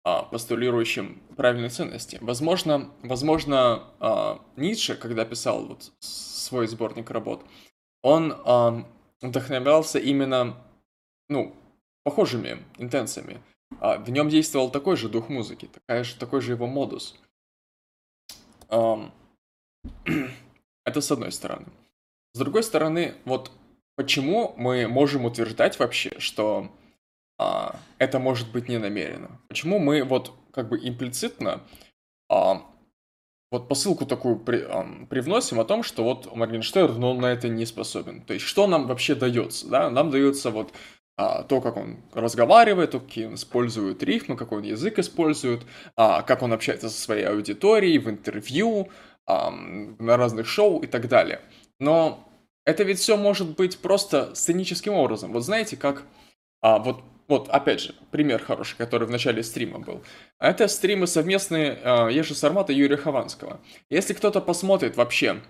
а, 0.06 0.23
постулирующим 0.23 1.22
правильные 1.35 1.69
ценности. 1.69 2.18
Возможно, 2.22 2.91
возможно 3.03 3.94
а, 3.99 4.45
Ницше, 4.56 4.95
когда 4.95 5.26
писал 5.26 5.65
вот 5.65 5.91
свой 5.99 6.68
сборник 6.68 7.10
работ, 7.10 7.45
он 8.02 8.34
а, 8.45 8.85
вдохновлялся 9.23 9.97
именно, 9.97 10.55
ну, 11.29 11.55
похожими 12.03 12.59
интенциями. 12.77 13.41
В 13.79 14.09
нем 14.09 14.29
действовал 14.29 14.69
такой 14.69 14.97
же 14.97 15.09
дух 15.09 15.29
музыки, 15.29 15.67
такая 15.73 16.03
же, 16.03 16.15
такой 16.15 16.41
же 16.41 16.51
его 16.51 16.67
модус. 16.67 17.19
Это 20.85 21.01
с 21.01 21.11
одной 21.11 21.31
стороны. 21.31 21.65
С 22.33 22.39
другой 22.39 22.63
стороны, 22.63 23.15
вот 23.25 23.51
почему 23.95 24.53
мы 24.57 24.87
можем 24.87 25.25
утверждать 25.25 25.79
вообще, 25.79 26.19
что 26.19 26.71
а, 27.37 27.79
это 27.99 28.19
может 28.19 28.51
быть 28.51 28.69
не 28.69 28.79
намеренно? 28.79 29.39
Почему 29.47 29.79
мы 29.79 30.03
вот 30.03 30.33
как 30.51 30.69
бы 30.69 30.79
имплицитно 30.79 31.61
а, 32.29 32.65
вот 33.53 33.67
посылку 33.67 34.07
такую 34.07 34.38
при, 34.38 34.65
а, 34.67 34.85
привносим 35.09 35.59
о 35.59 35.63
том, 35.63 35.84
что 35.84 36.03
вот 36.03 36.35
Моргенштерн, 36.35 36.99
но 36.99 37.11
он 37.11 37.19
на 37.19 37.27
это 37.27 37.47
не 37.49 37.67
способен. 37.67 38.21
То 38.21 38.34
есть, 38.34 38.45
что 38.45 38.65
нам 38.65 38.88
вообще 38.88 39.13
дается? 39.13 39.69
Да? 39.69 39.91
Нам 39.91 40.09
дается 40.09 40.49
вот 40.49 40.73
а, 41.17 41.43
то, 41.43 41.61
как 41.61 41.77
он 41.77 41.97
разговаривает, 42.13 42.91
то, 42.91 42.99
какие 42.99 43.27
он 43.27 43.35
использует 43.35 44.01
рифмы, 44.01 44.35
какой 44.35 44.57
он 44.57 44.63
язык 44.63 44.97
использует, 44.97 45.61
а, 45.95 46.23
как 46.23 46.41
он 46.41 46.51
общается 46.51 46.89
со 46.89 46.99
своей 46.99 47.25
аудиторией 47.25 47.99
в 47.99 48.09
интервью, 48.09 48.89
а, 49.27 49.51
на 49.51 50.17
разных 50.17 50.47
шоу 50.47 50.80
и 50.80 50.88
так 50.88 51.07
далее. 51.07 51.39
Но 51.80 52.27
это 52.65 52.81
ведь 52.81 52.97
все 52.97 53.17
может 53.17 53.55
быть 53.55 53.77
просто 53.77 54.34
сценическим 54.34 54.93
образом. 54.93 55.31
Вот 55.31 55.43
знаете, 55.43 55.77
как... 55.77 56.03
А, 56.61 56.80
вот, 56.80 57.03
вот, 57.27 57.49
опять 57.49 57.81
же, 57.81 57.95
пример 58.11 58.43
хороший, 58.43 58.75
который 58.77 59.07
в 59.07 59.11
начале 59.11 59.43
стрима 59.43 59.79
был. 59.79 60.03
Это 60.39 60.67
стримы 60.67 61.07
совместные 61.07 61.79
а, 61.83 62.09
Еши 62.09 62.35
Сармата 62.35 62.73
и 62.73 62.75
Юрия 62.75 62.97
Хованского. 62.97 63.61
Если 63.89 64.13
кто-то 64.13 64.41
посмотрит 64.41 64.97
вообще 64.97 65.41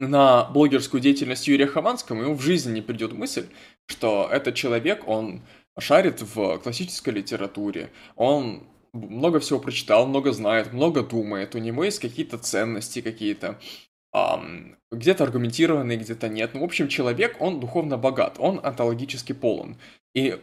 на 0.00 0.44
блогерскую 0.46 1.00
деятельность 1.00 1.46
Юрия 1.46 1.66
Хованского, 1.66 2.22
ему 2.22 2.34
в 2.34 2.42
жизни 2.42 2.72
не 2.72 2.82
придет 2.82 3.12
мысль, 3.12 3.46
что 3.86 4.28
этот 4.30 4.56
человек, 4.56 5.06
он 5.06 5.42
шарит 5.78 6.20
в 6.22 6.58
классической 6.58 7.10
литературе, 7.10 7.90
он 8.16 8.66
много 8.92 9.38
всего 9.40 9.60
прочитал, 9.60 10.06
много 10.06 10.32
знает, 10.32 10.72
много 10.72 11.02
думает, 11.02 11.54
у 11.54 11.58
него 11.58 11.84
есть 11.84 12.00
какие-то 12.00 12.38
ценности 12.38 13.00
какие-то, 13.00 13.58
um, 14.14 14.76
где-то 14.90 15.24
аргументированные, 15.24 15.96
где-то 15.96 16.28
нет. 16.28 16.50
Ну, 16.54 16.60
в 16.60 16.64
общем, 16.64 16.88
человек, 16.88 17.36
он 17.40 17.60
духовно 17.60 17.96
богат, 17.96 18.36
он 18.38 18.60
онтологически 18.62 19.32
полон. 19.32 19.78
И 20.14 20.38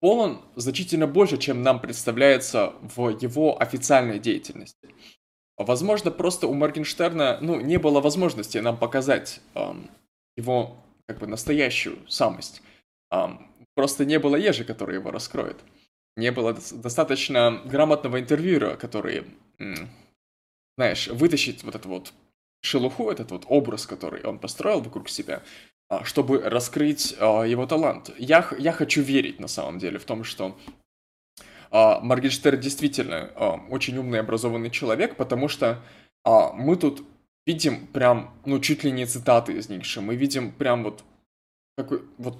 полон 0.00 0.42
значительно 0.56 1.06
больше, 1.06 1.38
чем 1.38 1.62
нам 1.62 1.80
представляется 1.80 2.74
в 2.82 3.10
его 3.20 3.60
официальной 3.60 4.18
деятельности. 4.18 4.94
Возможно, 5.56 6.10
просто 6.10 6.46
у 6.46 6.54
Моргенштерна, 6.54 7.38
ну, 7.42 7.60
не 7.60 7.78
было 7.78 8.00
возможности 8.00 8.58
нам 8.58 8.78
показать 8.78 9.40
um, 9.54 9.90
его, 10.36 10.76
как 11.06 11.18
бы, 11.18 11.26
настоящую 11.26 11.98
самость. 12.08 12.62
Um, 13.12 13.46
просто 13.74 14.06
не 14.06 14.18
было 14.18 14.36
ежи, 14.36 14.64
который 14.64 14.94
его 14.94 15.10
раскроет. 15.10 15.58
Не 16.16 16.32
было 16.32 16.54
достаточно 16.54 17.60
грамотного 17.64 18.20
интервьюера, 18.20 18.76
который, 18.76 19.24
знаешь, 20.76 21.08
вытащит 21.08 21.62
вот 21.62 21.74
это 21.74 21.88
вот 21.88 22.12
шелуху, 22.62 23.10
этот 23.10 23.30
вот 23.30 23.44
образ, 23.46 23.86
который 23.86 24.24
он 24.24 24.38
построил 24.38 24.80
вокруг 24.80 25.08
себя, 25.08 25.42
чтобы 26.04 26.38
раскрыть 26.40 27.16
а, 27.18 27.42
его 27.42 27.66
талант. 27.66 28.10
Я, 28.16 28.48
я 28.58 28.72
хочу 28.72 29.02
верить 29.02 29.40
на 29.40 29.48
самом 29.48 29.78
деле 29.78 29.98
в 29.98 30.04
том, 30.04 30.22
что 30.22 30.56
а, 31.70 32.00
Моргенштерн 32.00 32.60
действительно 32.60 33.30
очень 33.68 33.96
умный, 33.98 34.20
образованный 34.20 34.70
человек, 34.70 35.16
потому 35.16 35.48
что 35.48 35.82
мы 36.24 36.76
тут 36.76 37.02
видим 37.46 37.86
прям, 37.86 38.38
ну, 38.44 38.60
чуть 38.60 38.84
ли 38.84 38.92
не 38.92 39.06
цитаты 39.06 39.54
из 39.54 39.70
Ницше, 39.70 40.02
мы 40.02 40.16
видим 40.16 40.52
прям 40.52 40.84
вот 40.84 41.02
какой, 41.78 42.02
вот 42.18 42.36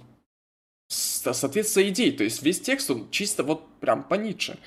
соответствие 0.89 1.89
идей, 1.89 2.12
то 2.12 2.22
есть 2.22 2.43
весь 2.43 2.60
текст, 2.60 2.90
он 2.90 3.10
чисто 3.10 3.43
вот 3.43 3.66
прям 3.81 4.05
по 4.05 4.14
Ницше. 4.14 4.59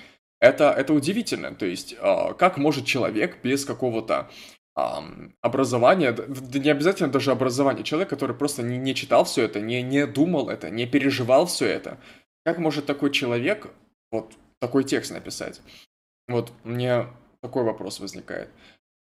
Это, 0.41 0.71
это 0.71 0.93
удивительно, 0.93 1.53
то 1.53 1.67
есть 1.67 1.95
как 2.39 2.57
может 2.57 2.85
человек 2.87 3.37
без 3.43 3.65
какого-то 3.65 4.31
образование, 4.75 6.11
да 6.11 6.59
не 6.59 6.69
обязательно 6.69 7.11
даже 7.11 7.31
образование, 7.31 7.83
человек, 7.83 8.09
который 8.09 8.35
просто 8.35 8.63
не, 8.63 8.77
не 8.77 8.95
читал 8.95 9.23
все 9.23 9.43
это, 9.43 9.61
не, 9.61 9.81
не 9.83 10.07
думал 10.07 10.49
это, 10.49 10.69
не 10.69 10.87
переживал 10.87 11.45
все 11.45 11.67
это. 11.67 11.99
Как 12.43 12.57
может 12.57 12.85
такой 12.85 13.11
человек 13.11 13.71
вот 14.11 14.33
такой 14.59 14.83
текст 14.83 15.11
написать? 15.11 15.61
Вот 16.27 16.51
мне 16.63 17.07
такой 17.41 17.63
вопрос 17.63 17.99
возникает. 17.99 18.49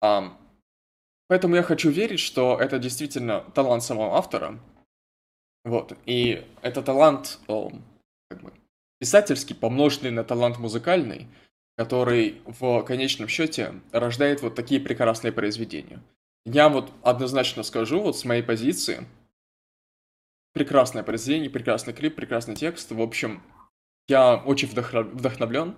Um, 0.04 0.32
поэтому 1.28 1.56
я 1.56 1.62
хочу 1.62 1.90
верить, 1.90 2.20
что 2.20 2.58
это 2.60 2.78
действительно 2.78 3.40
талант 3.54 3.82
самого 3.82 4.16
автора. 4.16 4.58
Вот. 5.64 5.96
И 6.04 6.46
это 6.60 6.82
талант 6.82 7.38
о, 7.46 7.72
как 8.28 8.42
бы, 8.42 8.52
писательский, 8.98 9.54
помноженный 9.54 10.10
на 10.10 10.24
талант 10.24 10.58
музыкальный– 10.58 11.28
который 11.76 12.42
в 12.44 12.82
конечном 12.82 13.28
счете 13.28 13.80
рождает 13.92 14.42
вот 14.42 14.54
такие 14.54 14.80
прекрасные 14.80 15.32
произведения. 15.32 16.02
Я 16.44 16.68
вот 16.68 16.92
однозначно 17.02 17.62
скажу, 17.62 18.00
вот 18.00 18.18
с 18.18 18.24
моей 18.24 18.42
позиции, 18.42 19.06
прекрасное 20.52 21.02
произведение, 21.02 21.50
прекрасный 21.50 21.94
клип, 21.94 22.14
прекрасный 22.14 22.54
текст. 22.56 22.90
В 22.90 23.00
общем, 23.00 23.42
я 24.08 24.36
очень 24.36 24.68
вдохновлен 24.68 25.76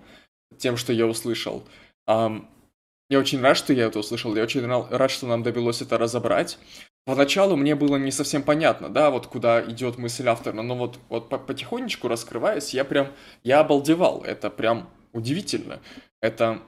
тем, 0.58 0.76
что 0.76 0.92
я 0.92 1.06
услышал. 1.06 1.64
Я 2.06 3.18
очень 3.18 3.40
рад, 3.40 3.56
что 3.56 3.72
я 3.72 3.84
это 3.84 3.98
услышал, 3.98 4.34
я 4.34 4.42
очень 4.42 4.66
рад, 4.66 5.10
что 5.10 5.26
нам 5.26 5.42
довелось 5.42 5.82
это 5.82 5.98
разобрать. 5.98 6.58
поначалу 7.04 7.54
мне 7.54 7.74
было 7.74 7.96
не 7.96 8.10
совсем 8.10 8.42
понятно, 8.42 8.88
да, 8.88 9.10
вот 9.10 9.26
куда 9.26 9.62
идет 9.62 9.98
мысль 9.98 10.26
автора, 10.26 10.62
но 10.62 10.74
вот, 10.74 10.98
вот 11.10 11.28
потихонечку 11.46 12.08
раскрываясь, 12.08 12.72
я 12.72 12.84
прям, 12.84 13.12
я 13.42 13.60
обалдевал, 13.60 14.22
это 14.24 14.48
прям 14.48 14.88
удивительно, 15.14 15.80
это 16.20 16.62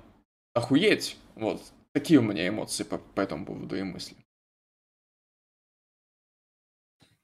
охуеть, 0.54 1.18
вот, 1.34 1.62
такие 1.92 2.18
у 2.18 2.22
меня 2.22 2.48
эмоции 2.48 2.84
по, 2.84 2.96
по 2.96 3.20
этому 3.20 3.44
поводу 3.44 3.76
и 3.76 3.82
мысли. 3.82 4.16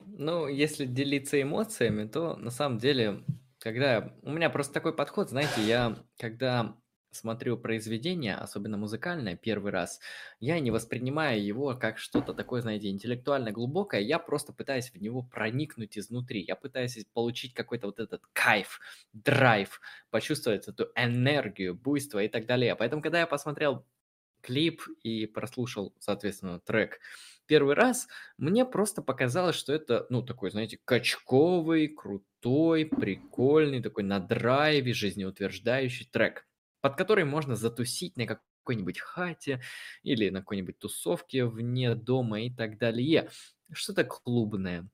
Ну, 0.05 0.49
если 0.49 0.85
делиться 0.85 1.40
эмоциями, 1.40 2.07
то 2.07 2.36
на 2.36 2.51
самом 2.51 2.78
деле, 2.78 3.24
когда... 3.59 4.15
У 4.23 4.31
меня 4.31 4.51
просто 4.51 4.74
такой 4.74 4.94
подход, 4.94 5.31
знаете, 5.31 5.62
я 5.62 5.97
когда 6.19 6.77
смотрю 7.12 7.56
произведение, 7.59 8.34
особенно 8.34 8.76
музыкальное, 8.76 9.36
первый 9.36 9.70
раз, 9.72 10.01
я 10.40 10.59
не 10.60 10.70
воспринимаю 10.70 11.44
его 11.44 11.74
как 11.76 11.98
что-то 11.98 12.34
такое, 12.34 12.62
знаете, 12.62 12.89
интеллектуально 12.90 13.52
глубокое, 13.52 14.01
я 14.01 14.18
просто 14.18 14.52
пытаюсь 14.52 14.90
в 14.90 15.01
него 15.01 15.22
проникнуть 15.22 15.97
изнутри, 15.98 16.43
я 16.47 16.56
пытаюсь 16.56 17.05
получить 17.12 17.55
какой-то 17.55 17.86
вот 17.86 18.01
этот 18.01 18.22
кайф, 18.32 18.80
драйв, 19.12 19.80
почувствовать 20.10 20.68
эту 20.68 20.89
энергию, 20.97 21.74
буйство 21.74 22.22
и 22.22 22.28
так 22.28 22.47
далее. 22.47 22.74
Поэтому, 22.76 23.02
когда 23.02 23.20
я 23.20 23.26
посмотрел 23.26 23.86
клип 24.40 24.82
и 25.02 25.26
прослушал, 25.26 25.94
соответственно, 26.01 26.60
трек 26.60 27.01
первый 27.47 27.74
раз, 27.74 28.09
мне 28.39 28.64
просто 28.64 29.02
показалось, 29.02 29.56
что 29.56 29.72
это, 29.72 30.06
ну, 30.10 30.22
такой, 30.22 30.51
знаете, 30.51 30.78
качковый, 30.84 31.89
крутой, 31.89 32.86
прикольный, 32.86 33.82
такой 33.82 34.05
на 34.05 34.20
драйве, 34.20 34.93
жизнеутверждающий 34.94 36.06
трек 36.10 36.47
под 36.82 36.96
который 36.96 37.24
можно 37.24 37.56
затусить 37.56 38.18
на 38.18 38.26
какой-нибудь 38.26 38.98
хате 39.00 39.62
или 40.02 40.28
на 40.28 40.40
какой-нибудь 40.40 40.78
тусовке 40.78 41.46
вне 41.46 41.94
дома 41.94 42.42
и 42.42 42.50
так 42.50 42.78
далее. 42.78 43.30
Что-то 43.72 44.04
клубное. 44.04 44.90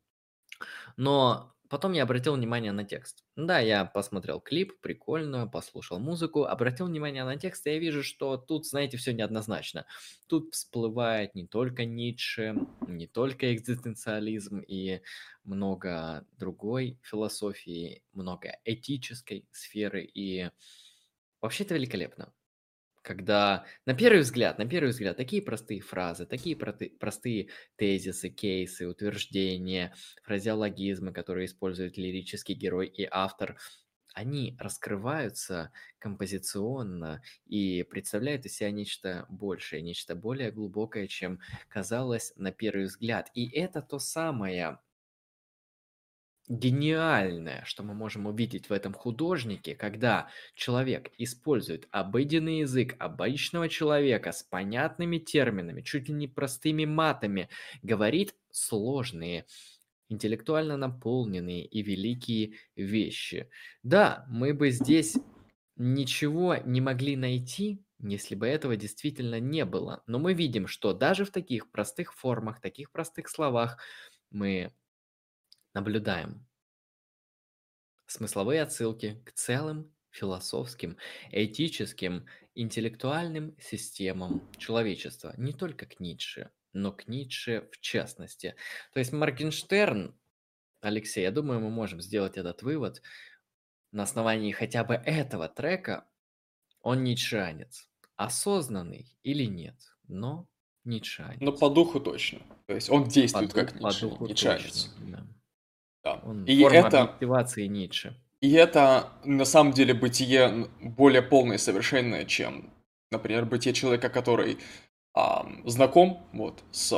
Но 0.96 1.54
потом 1.68 1.92
я 1.92 2.02
обратил 2.02 2.34
внимание 2.34 2.72
на 2.72 2.84
текст. 2.84 3.24
Да, 3.36 3.58
я 3.58 3.84
посмотрел 3.84 4.40
клип, 4.40 4.80
прикольно, 4.80 5.46
послушал 5.46 5.98
музыку, 5.98 6.44
обратил 6.44 6.86
внимание 6.86 7.24
на 7.24 7.36
текст, 7.36 7.66
и 7.66 7.70
я 7.70 7.78
вижу, 7.78 8.02
что 8.02 8.36
тут, 8.36 8.66
знаете, 8.66 8.96
все 8.96 9.12
неоднозначно. 9.12 9.86
Тут 10.26 10.54
всплывает 10.54 11.34
не 11.34 11.46
только 11.46 11.84
Ницше, 11.84 12.54
не 12.86 13.06
только 13.06 13.54
экзистенциализм 13.54 14.60
и 14.60 15.00
много 15.44 16.26
другой 16.38 16.98
философии, 17.02 18.02
много 18.12 18.58
этической 18.64 19.46
сферы 19.52 20.04
и 20.04 20.50
Вообще 21.40 21.64
это 21.64 21.74
великолепно. 21.74 22.32
Когда 23.02 23.66
на 23.86 23.94
первый 23.94 24.20
взгляд, 24.20 24.58
на 24.58 24.66
первый 24.68 24.90
взгляд, 24.90 25.16
такие 25.16 25.42
простые 25.42 25.80
фразы, 25.80 26.26
такие 26.26 26.56
простые 26.56 27.50
тезисы, 27.76 28.30
кейсы, 28.30 28.86
утверждения, 28.88 29.94
фразеологизмы, 30.24 31.12
которые 31.12 31.46
использует 31.46 31.98
лирический 31.98 32.54
герой 32.54 32.88
и 32.88 33.08
автор, 33.10 33.58
они 34.14 34.56
раскрываются 34.58 35.72
композиционно 35.98 37.22
и 37.46 37.84
представляют 37.84 38.46
из 38.46 38.56
себя 38.56 38.70
нечто 38.72 39.26
большее, 39.28 39.82
нечто 39.82 40.16
более 40.16 40.50
глубокое, 40.52 41.06
чем 41.06 41.40
казалось 41.68 42.32
на 42.36 42.52
первый 42.52 42.86
взгляд. 42.86 43.30
И 43.34 43.48
это 43.48 43.82
то 43.82 43.98
самое 43.98 44.80
гениальное, 46.48 47.62
что 47.64 47.82
мы 47.82 47.94
можем 47.94 48.26
увидеть 48.26 48.68
в 48.68 48.72
этом 48.72 48.94
художнике, 48.94 49.74
когда 49.74 50.28
человек 50.54 51.10
использует 51.18 51.86
обыденный 51.90 52.60
язык 52.60 52.96
обычного 52.98 53.68
человека 53.68 54.32
с 54.32 54.42
понятными 54.42 55.18
терминами, 55.18 55.82
чуть 55.82 56.08
ли 56.08 56.14
не 56.14 56.26
простыми 56.26 56.84
матами, 56.84 57.48
говорит 57.82 58.34
сложные, 58.50 59.46
интеллектуально 60.08 60.76
наполненные 60.76 61.66
и 61.66 61.82
великие 61.82 62.54
вещи. 62.76 63.50
Да, 63.82 64.24
мы 64.28 64.54
бы 64.54 64.70
здесь 64.70 65.16
ничего 65.76 66.56
не 66.56 66.80
могли 66.80 67.16
найти, 67.16 67.84
если 68.00 68.34
бы 68.34 68.46
этого 68.46 68.76
действительно 68.76 69.38
не 69.40 69.64
было. 69.64 70.02
Но 70.06 70.18
мы 70.18 70.34
видим, 70.34 70.66
что 70.66 70.92
даже 70.92 71.24
в 71.24 71.30
таких 71.30 71.70
простых 71.70 72.14
формах, 72.14 72.60
таких 72.60 72.90
простых 72.90 73.28
словах 73.28 73.78
мы 74.30 74.72
наблюдаем 75.78 76.44
смысловые 78.06 78.62
отсылки 78.62 79.22
к 79.24 79.32
целым 79.32 79.94
философским, 80.10 80.96
этическим, 81.30 82.26
интеллектуальным 82.56 83.54
системам 83.60 84.42
человечества, 84.56 85.34
не 85.36 85.52
только 85.52 85.86
к 85.86 86.00
Ницше, 86.00 86.50
но 86.72 86.90
к 86.90 87.06
Ницше 87.06 87.68
в 87.70 87.78
частности. 87.80 88.56
То 88.92 88.98
есть 88.98 89.12
Моргенштерн, 89.12 90.18
Алексей, 90.80 91.22
я 91.22 91.30
думаю, 91.30 91.60
мы 91.60 91.70
можем 91.70 92.00
сделать 92.00 92.36
этот 92.36 92.62
вывод 92.62 93.00
на 93.92 94.02
основании 94.02 94.50
хотя 94.50 94.82
бы 94.82 94.94
этого 94.94 95.48
трека, 95.48 96.08
он 96.80 97.04
ницшеанец. 97.04 97.88
Осознанный 98.16 99.16
или 99.22 99.44
нет, 99.44 99.76
но 100.08 100.48
ницшеанец. 100.84 101.40
Но 101.40 101.52
по 101.52 101.70
духу 101.70 102.00
точно. 102.00 102.40
То 102.66 102.74
есть 102.74 102.90
он 102.90 103.06
действует 103.08 103.52
по 103.52 103.60
как 103.60 103.80
Ницше, 103.80 104.08
по 104.08 104.26
ницшеанец. 104.26 104.84
Точно, 104.86 105.16
да. 105.16 105.37
Да. 106.04 106.20
Он 106.24 106.44
и 106.44 106.62
форма 106.62 106.78
это... 106.78 107.02
объективации 107.02 107.66
Ницше. 107.66 108.16
И 108.40 108.52
это, 108.52 109.12
на 109.24 109.44
самом 109.44 109.72
деле, 109.72 109.94
бытие 109.94 110.68
более 110.80 111.22
полное 111.22 111.56
и 111.56 111.58
совершенное, 111.58 112.24
чем, 112.24 112.70
например, 113.10 113.46
бытие 113.46 113.74
человека, 113.74 114.08
который 114.10 114.58
а, 115.12 115.50
знаком 115.64 116.24
вот, 116.32 116.62
с, 116.70 116.94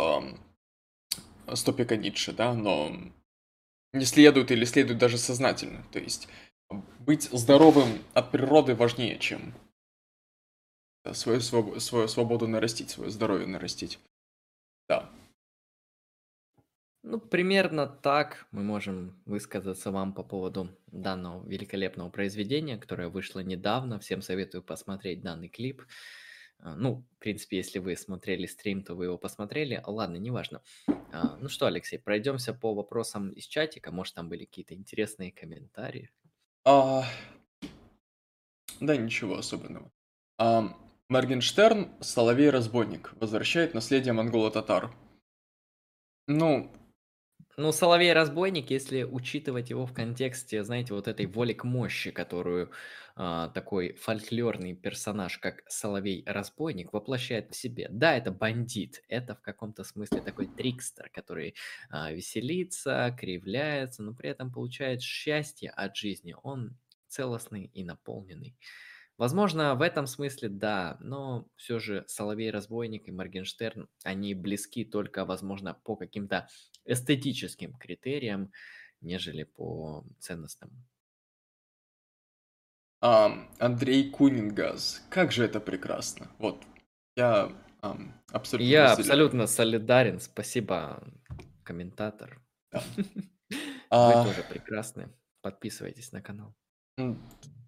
с 1.46 1.62
топика 1.62 1.96
Ницше, 1.96 2.32
да, 2.32 2.52
но 2.52 2.94
не 3.92 4.04
следует 4.04 4.50
или 4.50 4.64
следует 4.64 4.98
даже 4.98 5.16
сознательно. 5.16 5.82
То 5.92 5.98
есть 5.98 6.28
быть 7.00 7.24
здоровым 7.32 7.88
от 8.12 8.30
природы 8.30 8.74
важнее, 8.74 9.18
чем 9.18 9.54
свою, 11.12 11.40
свободу, 11.40 11.80
свою 11.80 12.08
свободу 12.08 12.46
нарастить, 12.46 12.90
свое 12.90 13.10
здоровье 13.10 13.46
нарастить. 13.46 13.98
Ну, 17.02 17.18
примерно 17.18 17.86
так 17.86 18.46
мы 18.50 18.62
можем 18.62 19.22
высказаться 19.24 19.90
вам 19.90 20.12
по 20.12 20.22
поводу 20.22 20.68
данного 20.86 21.46
великолепного 21.48 22.10
произведения, 22.10 22.76
которое 22.76 23.08
вышло 23.08 23.40
недавно. 23.40 23.98
Всем 23.98 24.20
советую 24.20 24.62
посмотреть 24.62 25.22
данный 25.22 25.48
клип. 25.48 25.82
А, 26.58 26.76
ну, 26.76 27.06
в 27.16 27.18
принципе, 27.18 27.56
если 27.56 27.78
вы 27.78 27.96
смотрели 27.96 28.44
стрим, 28.44 28.82
то 28.82 28.94
вы 28.94 29.06
его 29.06 29.16
посмотрели. 29.16 29.82
Ладно, 29.86 30.18
неважно. 30.18 30.60
А, 31.10 31.38
ну 31.40 31.48
что, 31.48 31.66
Алексей, 31.66 31.98
пройдемся 31.98 32.52
по 32.52 32.74
вопросам 32.74 33.30
из 33.30 33.46
чатика. 33.46 33.90
Может, 33.90 34.16
там 34.16 34.28
были 34.28 34.44
какие-то 34.44 34.74
интересные 34.74 35.32
комментарии? 35.32 36.10
А... 36.64 37.04
Да, 38.78 38.96
ничего 38.96 39.38
особенного. 39.38 39.90
А, 40.36 40.76
Моргенштерн, 41.08 41.88
Соловей-разбойник, 42.00 43.14
возвращает 43.16 43.72
наследие 43.72 44.12
монголо-татар. 44.12 44.94
Ну, 46.26 46.70
ну, 47.60 47.72
Соловей-разбойник, 47.72 48.70
если 48.70 49.02
учитывать 49.02 49.70
его 49.70 49.84
в 49.86 49.92
контексте, 49.92 50.64
знаете, 50.64 50.94
вот 50.94 51.08
этой 51.08 51.26
воли 51.26 51.52
к 51.52 51.64
мощи, 51.64 52.10
которую 52.10 52.70
а, 53.16 53.48
такой 53.48 53.92
фольклорный 53.94 54.74
персонаж, 54.74 55.36
как 55.38 55.62
Соловей-разбойник, 55.68 56.92
воплощает 56.92 57.50
в 57.50 57.56
себе. 57.56 57.88
Да, 57.90 58.16
это 58.16 58.30
бандит, 58.30 59.02
это 59.08 59.34
в 59.34 59.42
каком-то 59.42 59.84
смысле 59.84 60.22
такой 60.22 60.46
трикстер, 60.46 61.10
который 61.10 61.54
а, 61.90 62.10
веселится, 62.10 63.14
кривляется, 63.18 64.02
но 64.02 64.14
при 64.14 64.30
этом 64.30 64.50
получает 64.50 65.02
счастье 65.02 65.68
от 65.68 65.94
жизни. 65.96 66.34
Он 66.42 66.78
целостный 67.08 67.64
и 67.66 67.84
наполненный. 67.84 68.56
Возможно, 69.20 69.74
в 69.74 69.82
этом 69.82 70.06
смысле 70.06 70.48
да, 70.48 70.96
но 71.00 71.46
все 71.56 71.78
же 71.78 72.04
Соловей-разбойник 72.06 73.06
и 73.06 73.12
Моргенштерн, 73.12 73.86
они 74.02 74.32
близки 74.32 74.82
только, 74.82 75.26
возможно, 75.26 75.74
по 75.74 75.94
каким-то 75.94 76.48
эстетическим 76.84 77.74
критериям, 77.74 78.52
нежели 79.00 79.44
по 79.44 80.04
ценностным. 80.18 80.70
А, 83.02 83.48
Андрей 83.58 84.10
Кунингаз, 84.10 85.02
как 85.08 85.32
же 85.32 85.44
это 85.44 85.60
прекрасно. 85.60 86.30
Вот, 86.38 86.62
я 87.16 87.50
um, 87.80 88.12
абсолютно... 88.30 88.68
Я 88.68 88.90
разделяю. 88.90 89.00
абсолютно 89.00 89.46
солидарен, 89.46 90.20
спасибо, 90.20 91.02
комментатор. 91.64 92.42
Да. 92.70 92.82
Вы 92.96 93.56
а... 93.90 94.24
тоже 94.24 94.44
прекрасны. 94.48 95.08
Подписывайтесь 95.40 96.12
на 96.12 96.20
канал. 96.20 96.54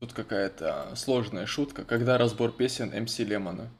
Тут 0.01 0.12
какая-то 0.12 0.94
сложная 0.94 1.47
шутка. 1.47 1.84
Когда 1.84 2.18
разбор 2.18 2.52
песен 2.52 2.93
МС 3.02 3.18
Лемона? 3.18 3.70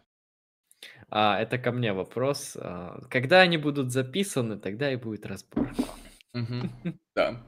А, 1.15 1.39
это 1.39 1.59
ко 1.59 1.73
мне 1.73 1.93
вопрос. 1.93 2.57
А, 2.59 2.99
когда 3.11 3.41
они 3.41 3.59
будут 3.59 3.93
записаны, 3.93 4.59
тогда 4.59 4.91
и 4.91 4.97
будет 4.97 5.27
разбор. 5.27 5.71
Да. 7.15 7.45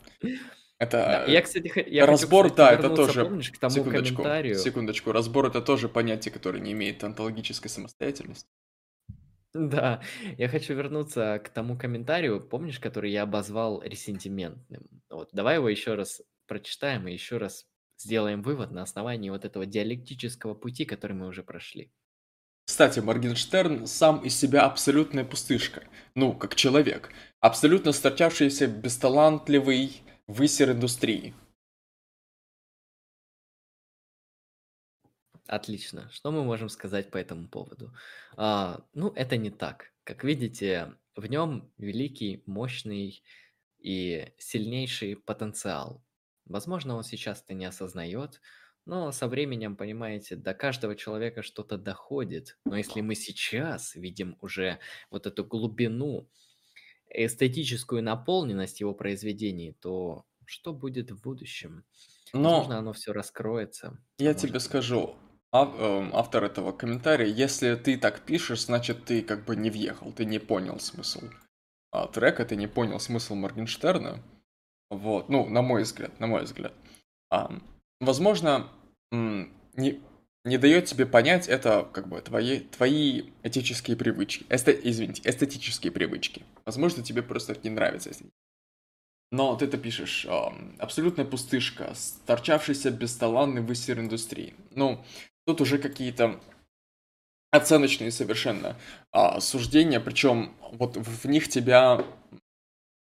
Это 0.78 1.24
я, 1.26 1.40
кстати, 1.40 1.72
я 1.88 2.04
разбор, 2.04 2.44
хочу, 2.44 2.54
кстати, 2.54 2.82
да, 2.82 2.86
это 2.86 2.94
тоже. 2.94 3.24
Помнишь, 3.24 3.50
к 3.50 3.56
тому 3.56 3.74
секундочку, 3.74 4.16
комментарию. 4.16 4.56
секундочку. 4.56 5.12
Разбор 5.12 5.46
это 5.46 5.62
тоже 5.62 5.88
понятие, 5.88 6.34
которое 6.34 6.60
не 6.60 6.72
имеет 6.72 7.02
онтологической 7.02 7.70
самостоятельности. 7.70 8.46
Да, 9.54 10.02
я 10.36 10.48
хочу 10.48 10.74
вернуться 10.74 11.40
к 11.42 11.48
тому 11.48 11.78
комментарию, 11.78 12.46
помнишь, 12.46 12.78
который 12.78 13.10
я 13.10 13.22
обозвал 13.22 13.80
ресентиментным? 13.82 14.86
Вот, 15.08 15.30
давай 15.32 15.56
его 15.56 15.70
еще 15.70 15.94
раз 15.94 16.20
прочитаем 16.46 17.08
и 17.08 17.12
еще 17.12 17.38
раз 17.38 17.64
сделаем 17.96 18.42
вывод 18.42 18.70
на 18.72 18.82
основании 18.82 19.30
вот 19.30 19.46
этого 19.46 19.64
диалектического 19.64 20.54
пути, 20.54 20.84
который 20.84 21.12
мы 21.12 21.28
уже 21.28 21.42
прошли. 21.42 21.90
Кстати, 22.66 23.00
Моргенштерн 23.00 23.86
сам 23.86 24.24
из 24.24 24.38
себя 24.38 24.64
абсолютная 24.64 25.24
пустышка. 25.24 25.84
Ну, 26.14 26.32
как 26.32 26.54
человек. 26.54 27.10
Абсолютно 27.40 27.92
стартявшийся 27.92 28.66
бесталантливый 28.66 30.02
высер 30.26 30.70
индустрии. 30.70 31.34
Отлично. 35.46 36.08
Что 36.10 36.30
мы 36.30 36.42
можем 36.42 36.70
сказать 36.70 37.10
по 37.10 37.18
этому 37.18 37.48
поводу? 37.48 37.92
А, 38.36 38.82
ну, 38.94 39.12
это 39.14 39.36
не 39.36 39.50
так. 39.50 39.92
Как 40.02 40.24
видите, 40.24 40.94
в 41.16 41.26
нем 41.26 41.70
великий, 41.76 42.42
мощный 42.46 43.22
и 43.78 44.32
сильнейший 44.38 45.16
потенциал. 45.16 46.02
Возможно, 46.46 46.96
он 46.96 47.04
сейчас 47.04 47.42
это 47.42 47.52
не 47.52 47.66
осознает, 47.66 48.40
но 48.86 49.12
со 49.12 49.28
временем, 49.28 49.76
понимаете, 49.76 50.36
до 50.36 50.54
каждого 50.54 50.96
человека 50.96 51.42
что-то 51.42 51.78
доходит. 51.78 52.58
Но 52.68 52.76
если 52.76 53.00
мы 53.00 53.14
сейчас 53.14 53.94
видим 53.94 54.36
уже 54.40 54.80
вот 55.10 55.26
эту 55.26 55.44
глубину, 55.44 56.28
эстетическую 57.10 58.02
наполненность 58.02 58.80
его 58.80 58.94
произведений, 58.94 59.72
то 59.72 60.26
что 60.46 60.72
будет 60.74 61.10
в 61.12 61.20
будущем? 61.22 61.84
Возможно, 62.32 62.78
Но 62.78 62.78
оно 62.78 62.92
все 62.92 63.12
раскроется, 63.12 63.98
а 64.24 64.28
я 64.28 64.34
тебе 64.34 64.60
может 64.60 64.60
быть. 64.60 64.60
скажу, 64.60 65.16
эм, 65.52 66.10
автор 66.14 66.44
этого 66.44 66.72
комментария, 66.72 67.26
если 67.26 67.74
ты 67.74 67.96
так 67.98 68.20
пишешь, 68.20 68.64
значит 68.64 69.04
ты 69.04 69.22
как 69.22 69.44
бы 69.44 69.56
не 69.56 69.70
въехал, 69.70 70.12
ты 70.12 70.24
не 70.24 70.38
понял 70.38 70.78
смысл 70.80 71.22
а, 71.92 72.08
трека, 72.08 72.44
ты 72.44 72.56
не 72.56 72.66
понял 72.68 73.00
смысл 73.00 73.34
Моргенштерна. 73.36 74.22
Вот, 74.90 75.28
ну, 75.30 75.48
на 75.48 75.62
мой 75.62 75.84
взгляд, 75.84 76.20
на 76.20 76.26
мой 76.28 76.44
взгляд. 76.44 76.74
А, 77.30 77.50
возможно, 78.04 78.70
не, 79.10 80.00
не 80.44 80.58
дает 80.58 80.86
тебе 80.86 81.06
понять 81.06 81.48
это 81.48 81.88
как 81.92 82.08
бы 82.08 82.20
твои, 82.20 82.60
твои 82.60 83.30
этические 83.42 83.96
привычки. 83.96 84.44
Эсте- 84.48 84.78
извините, 84.82 85.22
эстетические 85.24 85.92
привычки. 85.92 86.44
Возможно, 86.64 87.02
тебе 87.02 87.22
просто 87.22 87.56
не 87.62 87.70
нравится. 87.70 88.10
Если... 88.10 88.26
Но 89.30 89.56
ты 89.56 89.64
это 89.64 89.78
пишешь, 89.78 90.26
ам, 90.28 90.76
абсолютная 90.78 91.24
пустышка, 91.24 91.94
торчавшийся 92.26 92.90
бесталанный 92.90 93.62
высер 93.62 93.98
индустрии. 93.98 94.54
Ну, 94.70 95.04
тут 95.46 95.60
уже 95.60 95.78
какие-то 95.78 96.40
оценочные 97.50 98.10
совершенно 98.10 98.76
а, 99.12 99.40
суждения, 99.40 100.00
причем 100.00 100.54
вот 100.72 100.96
в 100.96 101.24
них 101.26 101.48
тебя, 101.48 102.04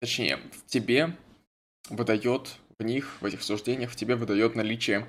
точнее, 0.01 0.39
в 0.53 0.67
тебе 0.67 1.17
выдает, 1.91 2.57
в 2.79 2.85
них, 2.85 3.17
в 3.21 3.25
этих 3.25 3.43
суждениях, 3.43 3.91
в 3.91 3.97
тебе 3.97 4.15
выдает 4.15 4.55
наличие 4.55 5.07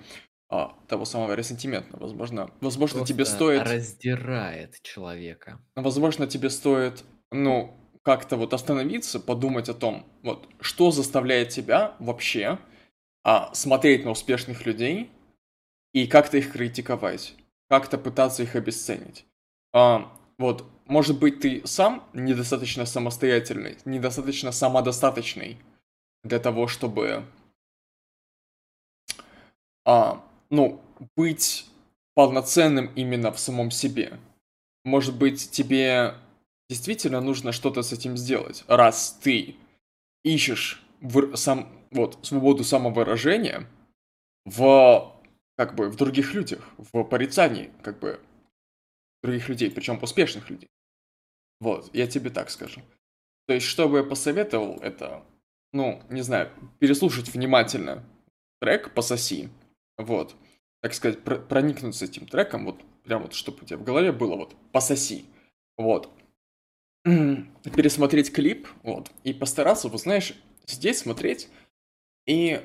а, 0.50 0.76
того 0.88 1.06
самого 1.06 1.34
ресентимента. 1.34 1.96
Возможно, 1.98 2.50
возможно, 2.62 3.06
тебе 3.06 3.18
Просто 3.18 3.36
стоит, 3.36 3.62
раздирает 3.64 4.82
человека. 4.82 5.62
возможно, 5.76 6.28
тебе 6.28 6.50
стоит, 6.50 7.04
ну, 7.32 7.76
как-то 8.04 8.38
вот 8.38 8.54
остановиться, 8.54 9.20
подумать 9.20 9.70
о 9.70 9.74
том, 9.74 10.06
вот, 10.24 10.48
что 10.60 10.91
заставляет 10.91 11.50
тебя 11.50 11.96
вообще 12.00 12.58
а, 13.24 13.54
смотреть 13.54 14.06
на 14.06 14.12
успешных 14.12 14.66
людей 14.66 15.12
и 15.94 16.08
как-то 16.08 16.38
их 16.38 16.52
критиковать, 16.52 17.36
как-то 17.70 17.98
пытаться 18.00 18.41
их 18.41 18.56
обесценить. 18.56 19.26
А, 19.74 20.12
вот, 20.40 20.66
может 20.86 21.20
быть, 21.20 21.41
ты 21.41 21.62
сам 21.66 22.04
недостаточно 22.14 22.86
самостоятельный, 22.86 23.78
недостаточно 23.86 24.52
самодостаточный 24.52 25.60
для 26.24 26.40
того, 26.40 26.68
чтобы 26.68 27.26
а, 29.90 30.24
ну, 30.52 30.80
быть 31.18 31.66
полноценным 32.14 32.94
именно 32.94 33.32
в 33.32 33.40
самом 33.40 33.72
себе. 33.72 34.20
Может 34.86 35.18
быть, 35.18 35.49
тебе 35.49 36.14
действительно 36.70 37.22
нужно 37.22 37.52
что-то 37.52 37.82
с 37.82 37.91
этим 37.91 38.16
сделать, 38.16 38.64
раз 38.68 39.18
ты 39.24 39.56
ищешь 40.24 40.86
выр- 41.02 41.36
сам, 41.36 41.70
вот, 41.90 42.20
свободу 42.22 42.64
самовыражения 42.64 43.68
в, 44.45 45.11
как 45.57 45.74
бы, 45.74 45.90
в 45.90 45.95
других 45.95 46.36
людях, 46.36 46.70
в 46.78 47.03
порицании, 47.03 47.72
как 47.82 47.98
бы, 47.98 48.22
других 49.24 49.49
людей, 49.49 49.72
причем 49.72 49.98
успешных 50.03 50.52
людей. 50.52 50.70
Вот, 51.60 51.90
я 51.95 52.06
тебе 52.06 52.30
так 52.30 52.52
скажу. 52.52 52.82
То 53.48 53.56
есть, 53.56 53.66
что 53.66 53.90
бы 53.90 53.98
я 53.98 54.03
посоветовал, 54.03 54.78
это, 54.82 55.24
ну, 55.74 56.03
не 56.11 56.22
знаю, 56.22 56.52
переслушать 56.78 57.30
внимательно 57.30 58.03
трек 58.61 58.94
«Пососи», 58.94 59.49
вот, 60.00 60.36
так 60.82 60.96
сказать, 60.96 61.24
про- 61.24 61.40
проникнуться 61.40 62.06
этим 62.06 62.28
треком, 62.28 62.66
вот, 62.66 62.82
прям 63.04 63.24
вот, 63.24 63.34
чтобы 63.34 63.60
у 63.64 63.66
тебя 63.66 63.78
в 63.78 63.84
голове 63.84 64.12
было 64.12 64.36
вот 64.38 64.56
«Пососи», 64.72 65.26
вот, 65.78 66.12
пересмотреть 67.04 68.34
клип, 68.34 68.68
вот, 68.84 69.12
и 69.24 69.34
постараться, 69.34 69.90
вот, 69.90 70.02
знаешь, 70.02 70.34
сидеть, 70.66 70.98
смотреть 70.98 71.50
и 72.28 72.62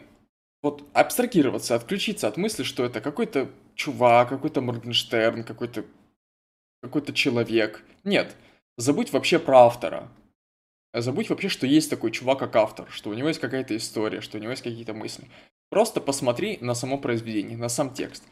вот 0.63 0.85
абстрагироваться, 0.95 1.75
отключиться 1.77 2.29
от 2.29 2.37
мысли, 2.39 2.65
что 2.65 2.85
это 2.85 3.01
какой-то 3.01 3.51
чувак, 3.75 4.31
какой-то 4.31 4.61
Моргенштерн, 4.63 5.45
какой-то 5.45 5.85
какой-то 6.83 7.13
человек. 7.13 7.83
Нет, 8.05 8.37
забудь 8.77 9.13
вообще 9.13 9.39
про 9.39 9.61
автора. 9.67 10.11
Забудь 10.95 11.31
вообще, 11.31 11.49
что 11.49 11.67
есть 11.67 11.91
такой 11.91 12.11
чувак, 12.13 12.39
как 12.39 12.57
автор, 12.57 12.91
что 12.91 13.11
у 13.11 13.15
него 13.15 13.29
есть 13.29 13.41
какая-то 13.41 13.77
история, 13.77 14.21
что 14.21 14.39
у 14.39 14.41
него 14.41 14.53
есть 14.53 14.63
какие-то 14.63 14.95
мысли. 14.95 15.29
Просто 15.75 16.01
посмотри 16.01 16.59
на 16.61 16.77
само 16.77 16.99
произведение, 16.99 17.57
на 17.57 17.69
сам 17.69 17.93
текст, 17.93 18.23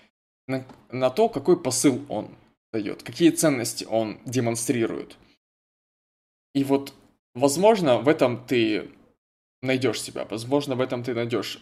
на, 0.46 0.64
на 0.92 1.10
то, 1.10 1.28
какой 1.28 1.60
посыл 1.60 2.06
он 2.08 2.28
дает, 2.72 3.02
какие 3.02 3.30
ценности 3.30 3.84
он 3.84 4.20
демонстрирует. 4.24 5.16
И 6.54 6.62
вот, 6.62 6.94
возможно, 7.34 7.98
в 7.98 8.06
этом 8.06 8.46
ты 8.46 8.92
найдешь 9.60 10.00
себя, 10.00 10.24
возможно, 10.30 10.76
в 10.76 10.80
этом 10.80 11.02
ты 11.02 11.14
найдешь, 11.14 11.60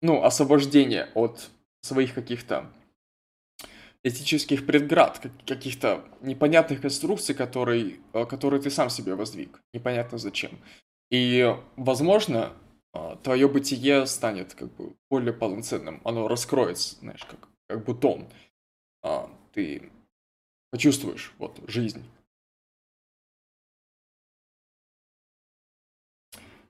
ну, 0.00 0.24
освобождение 0.24 1.10
от 1.14 1.50
своих 1.82 2.14
каких-то 2.14 2.72
этических 4.04 4.64
предград, 4.64 5.18
как- 5.18 5.44
каких-то 5.46 6.02
непонятных 6.22 6.80
конструкций, 6.80 7.34
которые, 7.34 8.00
э, 8.14 8.24
которые 8.24 8.62
ты 8.62 8.70
сам 8.70 8.88
себе 8.88 9.14
воздвиг, 9.14 9.60
непонятно 9.74 10.16
зачем. 10.16 10.52
И, 11.10 11.54
возможно, 11.76 12.54
твое 13.22 13.48
бытие 13.48 14.06
станет 14.06 14.54
как 14.54 14.72
бы 14.74 14.94
более 15.10 15.32
полноценным, 15.32 16.00
оно 16.04 16.28
раскроется, 16.28 16.96
знаешь, 17.00 17.24
как, 17.24 17.48
как 17.66 17.84
бутон. 17.84 18.28
А, 19.02 19.30
Ты 19.52 19.90
почувствуешь 20.70 21.34
вот 21.38 21.60
жизнь. 21.66 22.04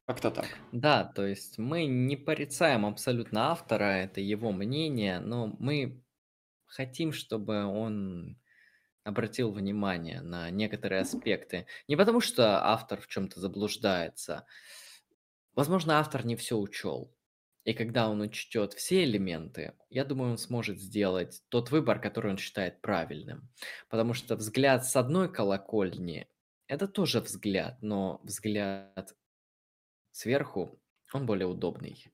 Как-то 0.07 0.31
так. 0.31 0.47
Да, 0.73 1.05
то 1.05 1.27
есть 1.27 1.57
мы 1.59 1.87
не 1.87 2.17
порицаем 2.17 2.85
абсолютно 2.85 3.51
автора, 3.51 3.85
это 3.85 4.21
его 4.21 4.53
мнение, 4.53 5.19
но 5.19 5.55
мы 5.59 6.03
хотим, 6.67 7.13
чтобы 7.13 7.65
он 7.65 8.39
обратил 9.05 9.53
внимание 9.53 10.21
на 10.21 10.51
некоторые 10.51 11.03
аспекты. 11.03 11.67
Не 11.89 11.97
потому, 11.97 12.21
что 12.21 12.65
автор 12.67 13.01
в 13.01 13.07
чем-то 13.07 13.41
заблуждается. 13.41 14.47
Возможно, 15.55 15.99
автор 15.99 16.25
не 16.25 16.37
все 16.37 16.57
учел. 16.57 17.15
И 17.65 17.73
когда 17.73 18.11
он 18.11 18.21
учтет 18.21 18.75
все 18.75 19.05
элементы, 19.05 19.73
я 19.89 20.05
думаю, 20.05 20.33
он 20.33 20.39
сможет 20.39 20.79
сделать 20.81 21.43
тот 21.49 21.71
выбор, 21.71 21.99
который 21.99 22.33
он 22.33 22.39
считает 22.39 22.83
правильным. 22.83 23.49
Потому 23.89 24.13
что 24.13 24.37
взгляд 24.37 24.85
с 24.85 24.97
одной 24.97 25.33
колокольни– 25.33 26.29
это 26.67 26.89
тоже 26.89 27.21
взгляд, 27.21 27.79
но 27.83 28.21
взгляд 28.23 29.15
сверху, 30.13 30.81
он 31.13 31.27
более 31.27 31.47
удобный. 31.47 32.05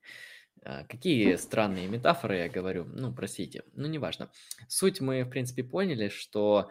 А, 0.63 0.85
Какие 0.85 1.37
странные 1.37 1.89
метафоры 1.89 2.39
я 2.39 2.49
говорю, 2.49 2.85
ну, 2.85 3.15
простите, 3.15 3.65
ну, 3.73 3.87
неважно. 3.89 4.31
Суть 4.69 5.01
мы, 5.01 5.25
в 5.25 5.31
принципе, 5.31 5.65
поняли, 5.65 6.09
что 6.09 6.71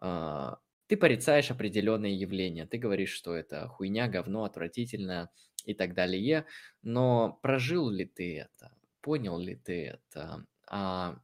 а, 0.00 0.58
ты 0.86 0.96
порицаешь 0.96 1.50
определенные 1.50 2.14
явления, 2.14 2.66
ты 2.66 2.78
говоришь, 2.78 3.12
что 3.12 3.34
это 3.34 3.68
хуйня, 3.68 4.08
говно, 4.08 4.44
отвратительно 4.44 5.30
и 5.64 5.74
так 5.74 5.94
далее, 5.94 6.46
но 6.82 7.38
прожил 7.42 7.90
ли 7.90 8.04
ты 8.04 8.38
это, 8.38 8.76
понял 9.00 9.38
ли 9.38 9.56
ты 9.56 9.86
это, 9.86 10.46
а 10.66 11.20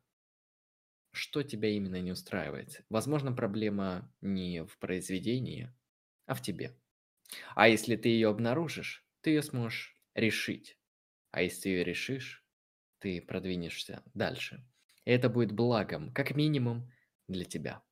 что 1.12 1.42
тебя 1.42 1.68
именно 1.70 2.00
не 2.00 2.12
устраивает? 2.12 2.84
Возможно, 2.88 3.32
проблема 3.32 4.12
не 4.20 4.64
в 4.64 4.78
произведении, 4.78 5.72
а 6.26 6.34
в 6.34 6.42
тебе. 6.42 6.76
А 7.54 7.68
если 7.68 7.96
ты 7.96 8.08
ее 8.08 8.28
обнаружишь, 8.28 9.04
ты 9.20 9.30
ее 9.30 9.42
сможешь 9.42 9.96
решить. 10.14 10.78
А 11.30 11.42
если 11.42 11.62
ты 11.62 11.68
ее 11.70 11.84
решишь, 11.84 12.44
ты 12.98 13.20
продвинешься 13.20 14.02
дальше. 14.14 14.64
И 15.04 15.10
это 15.10 15.28
будет 15.28 15.52
благом, 15.52 16.12
как 16.12 16.34
минимум, 16.34 16.90
для 17.28 17.44
тебя. 17.44 17.82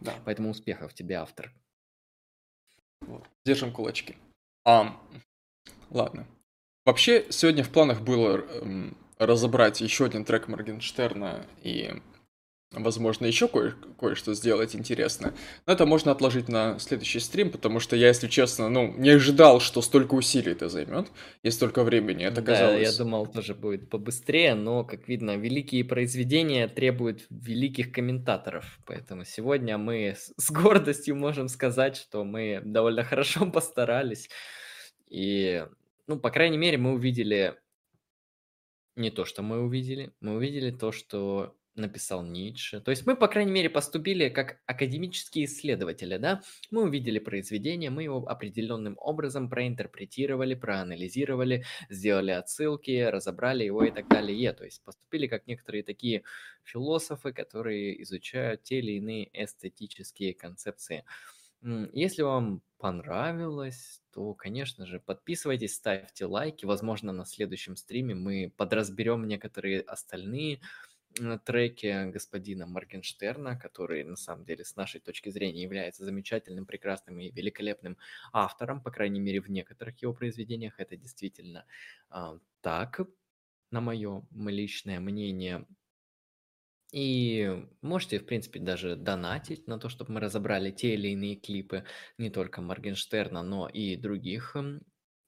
Да. 0.00 0.14
Поэтому 0.24 0.50
успехов 0.50 0.94
тебе, 0.94 1.16
автор. 1.16 1.54
Держим 3.44 3.72
кулачки. 3.72 4.16
А, 4.64 5.00
ладно. 5.90 6.26
Вообще, 6.84 7.26
сегодня 7.30 7.64
в 7.64 7.70
планах 7.70 8.02
было 8.02 8.36
эм, 8.36 8.96
разобрать 9.18 9.80
еще 9.80 10.04
один 10.04 10.24
трек 10.24 10.48
Моргенштерна 10.48 11.46
и 11.62 11.92
возможно, 12.80 13.26
еще 13.26 13.48
кое- 13.48 13.74
кое-что 13.98 14.34
сделать 14.34 14.74
интересно. 14.74 15.32
Но 15.66 15.72
это 15.72 15.86
можно 15.86 16.12
отложить 16.12 16.48
на 16.48 16.78
следующий 16.78 17.20
стрим, 17.20 17.50
потому 17.50 17.80
что 17.80 17.96
я, 17.96 18.08
если 18.08 18.28
честно, 18.28 18.68
ну, 18.68 18.92
не 18.96 19.10
ожидал, 19.10 19.60
что 19.60 19.82
столько 19.82 20.14
усилий 20.14 20.52
это 20.52 20.68
займет, 20.68 21.08
и 21.42 21.50
столько 21.50 21.84
времени. 21.84 22.24
Это 22.24 22.42
Да, 22.42 22.52
казалось... 22.52 22.82
я 22.82 22.92
думал, 22.92 23.26
тоже 23.26 23.54
будет 23.54 23.90
побыстрее, 23.90 24.54
но, 24.54 24.84
как 24.84 25.08
видно, 25.08 25.36
великие 25.36 25.84
произведения 25.84 26.68
требуют 26.68 27.26
великих 27.30 27.92
комментаторов. 27.92 28.78
Поэтому 28.86 29.24
сегодня 29.24 29.78
мы 29.78 30.16
с 30.36 30.50
гордостью 30.50 31.16
можем 31.16 31.48
сказать, 31.48 31.96
что 31.96 32.24
мы 32.24 32.60
довольно 32.64 33.04
хорошо 33.04 33.46
постарались. 33.50 34.28
И, 35.14 35.64
ну, 36.08 36.18
по 36.18 36.30
крайней 36.30 36.58
мере, 36.58 36.76
мы 36.76 36.92
увидели 36.92 37.56
не 38.96 39.12
то, 39.12 39.24
что 39.24 39.42
мы 39.42 39.60
увидели, 39.60 40.12
мы 40.18 40.34
увидели 40.34 40.72
то, 40.72 40.90
что 40.90 41.56
написал 41.76 42.24
Ницше. 42.24 42.80
То 42.80 42.90
есть 42.90 43.06
мы, 43.06 43.14
по 43.14 43.28
крайней 43.28 43.52
мере, 43.52 43.70
поступили 43.70 44.28
как 44.28 44.58
академические 44.66 45.44
исследователи, 45.44 46.16
да? 46.16 46.42
Мы 46.72 46.82
увидели 46.82 47.20
произведение, 47.20 47.90
мы 47.90 48.02
его 48.02 48.28
определенным 48.28 48.96
образом 48.98 49.48
проинтерпретировали, 49.48 50.56
проанализировали, 50.56 51.64
сделали 51.88 52.32
отсылки, 52.32 53.02
разобрали 53.02 53.62
его 53.62 53.84
и 53.84 53.92
так 53.92 54.08
далее. 54.08 54.52
То 54.52 54.64
есть 54.64 54.82
поступили 54.82 55.28
как 55.28 55.46
некоторые 55.46 55.84
такие 55.84 56.24
философы, 56.64 57.32
которые 57.32 58.02
изучают 58.02 58.64
те 58.64 58.80
или 58.80 58.92
иные 58.92 59.30
эстетические 59.32 60.34
концепции. 60.34 61.04
Если 61.92 62.22
вам 62.22 62.62
понравилось, 62.78 64.02
то, 64.12 64.34
конечно 64.34 64.84
же, 64.86 65.00
подписывайтесь, 65.00 65.74
ставьте 65.74 66.26
лайки. 66.26 66.66
Возможно, 66.66 67.12
на 67.12 67.24
следующем 67.24 67.76
стриме 67.76 68.14
мы 68.14 68.52
подразберем 68.54 69.26
некоторые 69.26 69.80
остальные 69.80 70.60
м, 71.20 71.38
треки 71.40 72.10
господина 72.10 72.66
Моргенштерна, 72.66 73.58
который, 73.58 74.04
на 74.04 74.16
самом 74.16 74.44
деле, 74.44 74.64
с 74.64 74.76
нашей 74.76 75.00
точки 75.00 75.30
зрения, 75.30 75.62
является 75.62 76.04
замечательным, 76.04 76.66
прекрасным 76.66 77.20
и 77.20 77.30
великолепным 77.30 77.98
автором. 78.32 78.82
По 78.82 78.90
крайней 78.90 79.20
мере, 79.20 79.40
в 79.40 79.50
некоторых 79.50 80.02
его 80.02 80.14
произведениях 80.14 80.80
это 80.80 80.96
действительно 80.96 81.66
а, 82.10 82.38
так, 82.60 83.00
на 83.70 83.80
мое 83.80 84.26
личное 84.32 85.00
мнение. 85.00 85.66
И 86.94 87.66
можете, 87.82 88.20
в 88.20 88.24
принципе, 88.24 88.60
даже 88.60 88.94
донатить 88.94 89.66
на 89.66 89.80
то, 89.80 89.88
чтобы 89.88 90.12
мы 90.12 90.20
разобрали 90.20 90.70
те 90.70 90.94
или 90.94 91.08
иные 91.08 91.34
клипы 91.34 91.84
не 92.18 92.30
только 92.30 92.60
Моргенштерна, 92.62 93.42
но 93.42 93.68
и 93.68 93.96
других 93.96 94.54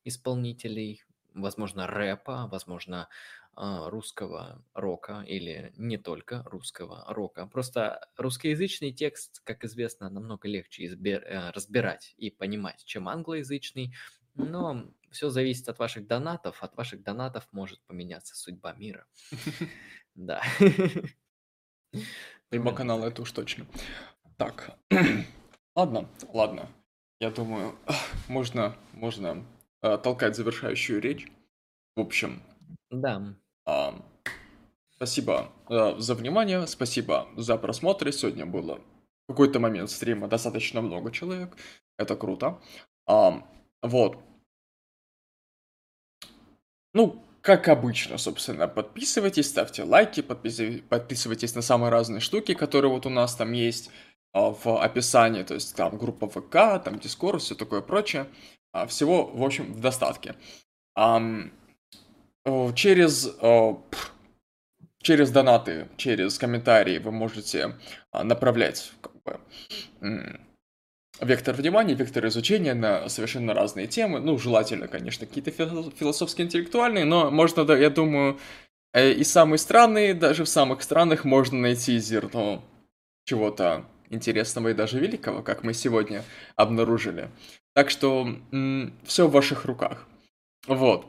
исполнителей, 0.05 1.02
возможно, 1.34 1.88
рэпа, 1.88 2.47
возможно, 2.52 3.09
а, 3.52 3.90
русского 3.90 4.64
рока 4.74 5.24
или 5.26 5.72
не 5.76 5.98
только 5.98 6.44
русского 6.44 7.05
рока. 7.09 7.48
Просто 7.48 8.01
русскоязычный 8.16 8.93
текст, 8.93 9.40
как 9.43 9.64
известно, 9.64 10.09
намного 10.09 10.47
легче 10.47 10.86
избе- 10.86 11.18
э, 11.18 11.51
разбирать 11.51 12.14
и 12.16 12.30
понимать, 12.30 12.84
чем 12.84 13.09
англоязычный. 13.09 13.93
Но 14.36 14.93
все 15.10 15.30
зависит 15.30 15.68
от 15.68 15.80
ваших 15.80 16.06
донатов. 16.06 16.62
От 16.62 16.76
ваших 16.76 17.02
донатов 17.02 17.48
может 17.51 17.80
поменяться 17.86 18.36
судьба 18.36 18.72
мира. 18.74 19.09
Да. 20.14 20.40
Канала 22.77 23.03
так. 23.03 23.13
это 23.13 23.23
уж 23.23 23.33
точно. 23.33 23.67
Так, 24.37 24.77
ладно, 25.75 26.09
ладно. 26.33 26.69
Я 27.21 27.31
думаю, 27.31 27.75
можно, 28.29 28.77
можно 28.93 29.45
э, 29.83 29.99
толкать 29.99 30.37
завершающую 30.37 31.01
речь. 31.01 31.29
В 31.97 32.01
общем, 32.01 32.43
Да. 32.91 33.35
а, 33.65 33.95
спасибо 34.97 35.51
э, 35.71 35.95
за 35.99 36.15
внимание, 36.15 36.67
спасибо 36.67 37.29
за 37.37 37.57
просмотр. 37.57 38.13
Сегодня 38.13 38.45
было 38.45 38.81
в 39.27 39.33
какой-то 39.33 39.59
момент 39.61 39.91
стрима 39.91 40.29
достаточно 40.29 40.83
много 40.83 41.11
человек. 41.11 41.57
Это 41.99 42.17
круто. 42.17 42.61
А, 43.07 43.43
вот. 43.83 44.19
Ну, 46.93 47.23
как 47.47 47.68
обычно, 47.68 48.18
собственно, 48.18 48.66
подписывайтесь, 48.66 49.47
ставьте 49.47 49.85
лайки, 49.85 50.18
подписыв- 50.20 50.82
подписывайтесь 50.89 51.55
на 51.55 51.62
самые 51.62 51.90
разные 51.90 52.18
штуки, 52.18 52.55
которые 52.55 52.90
вот 52.90 53.06
у 53.06 53.09
нас 53.09 53.36
там 53.36 53.52
есть 53.52 53.89
а, 54.32 54.51
в 54.51 54.66
описании, 54.82 55.44
то 55.44 55.55
есть 55.55 55.77
там 55.77 55.97
группа 55.97 56.28
ВК, 56.28 56.82
там 56.85 56.98
Дискорд, 56.98 57.40
все 57.40 57.55
такое 57.55 57.82
прочее. 57.82 58.27
А, 58.73 58.89
Всего, 58.89 59.24
в 59.27 59.44
общем, 59.44 59.73
в 59.73 59.81
достатке. 59.81 60.35
Э, 60.97 62.73
Через, 62.74 63.28
э, 63.40 63.74
через 64.98 65.31
донаты, 65.31 65.89
через 65.97 66.39
комментарии 66.39 66.98
вы 66.98 67.12
можете 67.12 67.77
а, 68.10 68.24
направлять 68.24 68.93
как 69.01 69.12
бы, 69.23 69.40
вектор 71.20 71.55
внимания, 71.55 71.94
вектор 71.94 72.26
изучения 72.26 72.74
на 72.74 73.09
совершенно 73.09 73.55
разные 73.55 73.86
темы. 73.86 74.20
Ну, 74.20 74.38
желательно, 74.38 74.88
конечно, 74.88 75.26
какие-то 75.26 75.51
фило- 75.51 75.93
философские, 75.97 76.47
интеллектуальные, 76.47 77.05
но 77.05 77.30
можно, 77.30 77.64
да, 77.64 77.76
я 77.76 77.90
думаю, 77.90 78.38
э, 78.93 79.12
и 79.12 79.24
самые 79.24 79.59
странные, 79.59 80.14
даже 80.14 80.44
в 80.44 80.48
самых 80.48 80.82
странных 80.82 81.24
можно 81.24 81.59
найти 81.59 81.98
зерно 81.98 82.62
чего-то 83.24 83.84
интересного 84.10 84.68
и 84.68 84.74
даже 84.74 85.01
великого, 85.01 85.43
как 85.43 85.64
мы 85.64 85.74
сегодня 85.74 86.24
обнаружили. 86.55 87.30
Так 87.74 87.90
что 87.90 88.28
все 89.05 89.26
в 89.26 89.32
ваших 89.32 89.64
руках. 89.64 90.06
Вот. 90.66 91.06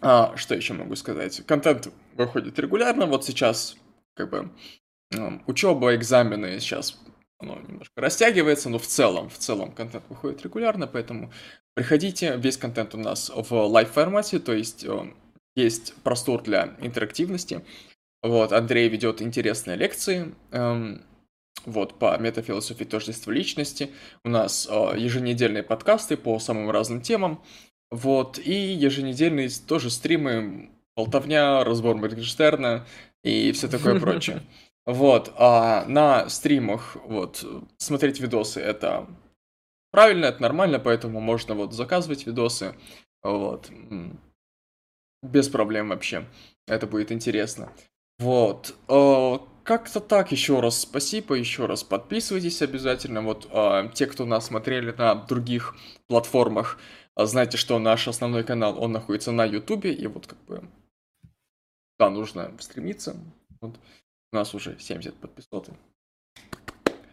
А, 0.00 0.36
что 0.36 0.54
еще 0.54 0.74
могу 0.74 0.96
сказать? 0.96 1.44
Контент 1.46 1.92
выходит 2.14 2.58
регулярно. 2.58 3.06
Вот 3.06 3.24
сейчас, 3.24 3.76
как 4.14 4.30
бы, 4.30 4.50
учеба, 5.46 5.94
экзамены 5.94 6.58
сейчас 6.60 6.98
оно 7.40 7.58
немножко 7.66 8.00
растягивается, 8.00 8.68
но 8.68 8.78
в 8.78 8.86
целом, 8.86 9.28
в 9.28 9.38
целом 9.38 9.72
контент 9.72 10.04
выходит 10.08 10.42
регулярно, 10.42 10.86
поэтому 10.86 11.32
приходите. 11.74 12.36
Весь 12.36 12.56
контент 12.56 12.94
у 12.94 12.98
нас 12.98 13.30
в 13.34 13.52
лайв-формате, 13.52 14.38
то 14.38 14.52
есть 14.52 14.84
э, 14.84 15.12
есть 15.54 15.94
простор 16.02 16.42
для 16.42 16.76
интерактивности. 16.80 17.62
Вот, 18.22 18.52
Андрей 18.52 18.88
ведет 18.88 19.22
интересные 19.22 19.76
лекции. 19.76 20.34
эм, 20.50 21.02
вот, 21.66 21.98
по 21.98 22.16
метафилософии 22.18 22.84
тождества 22.84 23.32
личности. 23.32 23.90
У 24.24 24.28
нас 24.30 24.68
э, 24.70 24.94
еженедельные 24.96 25.62
подкасты 25.62 26.16
по 26.16 26.38
самым 26.38 26.70
разным 26.70 27.00
темам. 27.00 27.42
Вот, 27.90 28.38
и 28.38 28.52
еженедельные 28.52 29.50
тоже 29.66 29.90
стримы, 29.90 30.70
болтовня, 30.96 31.64
разбор 31.64 31.96
Моргенштерна 31.96 32.86
и 33.24 33.52
все 33.52 33.68
такое 33.68 33.98
прочее. 34.00 34.42
Вот, 34.90 35.32
а 35.36 35.84
на 35.86 36.28
стримах, 36.28 36.96
вот, 37.04 37.44
смотреть 37.78 38.18
видосы 38.18 38.60
это 38.60 39.06
правильно, 39.92 40.24
это 40.24 40.42
нормально, 40.42 40.80
поэтому 40.80 41.20
можно 41.20 41.54
вот 41.54 41.72
заказывать 41.72 42.26
видосы, 42.26 42.74
вот, 43.22 43.70
без 45.22 45.48
проблем 45.48 45.90
вообще, 45.90 46.26
это 46.66 46.88
будет 46.88 47.12
интересно. 47.12 47.72
Вот, 48.18 48.74
э, 48.88 49.38
как-то 49.62 50.00
так, 50.00 50.32
еще 50.32 50.58
раз 50.58 50.80
спасибо, 50.80 51.36
еще 51.36 51.66
раз 51.66 51.84
подписывайтесь 51.84 52.60
обязательно, 52.60 53.22
вот, 53.22 53.46
э, 53.48 53.90
те, 53.94 54.06
кто 54.06 54.26
нас 54.26 54.46
смотрели 54.46 54.90
на 54.90 55.14
других 55.14 55.76
платформах, 56.08 56.78
а, 57.14 57.26
знаете, 57.26 57.56
что 57.58 57.78
наш 57.78 58.08
основной 58.08 58.42
канал, 58.42 58.82
он 58.82 58.90
находится 58.90 59.30
на 59.30 59.44
Ютубе, 59.44 59.92
и 59.92 60.08
вот 60.08 60.26
как 60.26 60.44
бы, 60.46 60.68
да, 61.96 62.10
нужно 62.10 62.52
стремиться, 62.58 63.14
вот, 63.60 63.78
у 64.32 64.36
нас 64.36 64.54
уже 64.54 64.78
70 64.78 65.14
подписоты. 65.16 65.72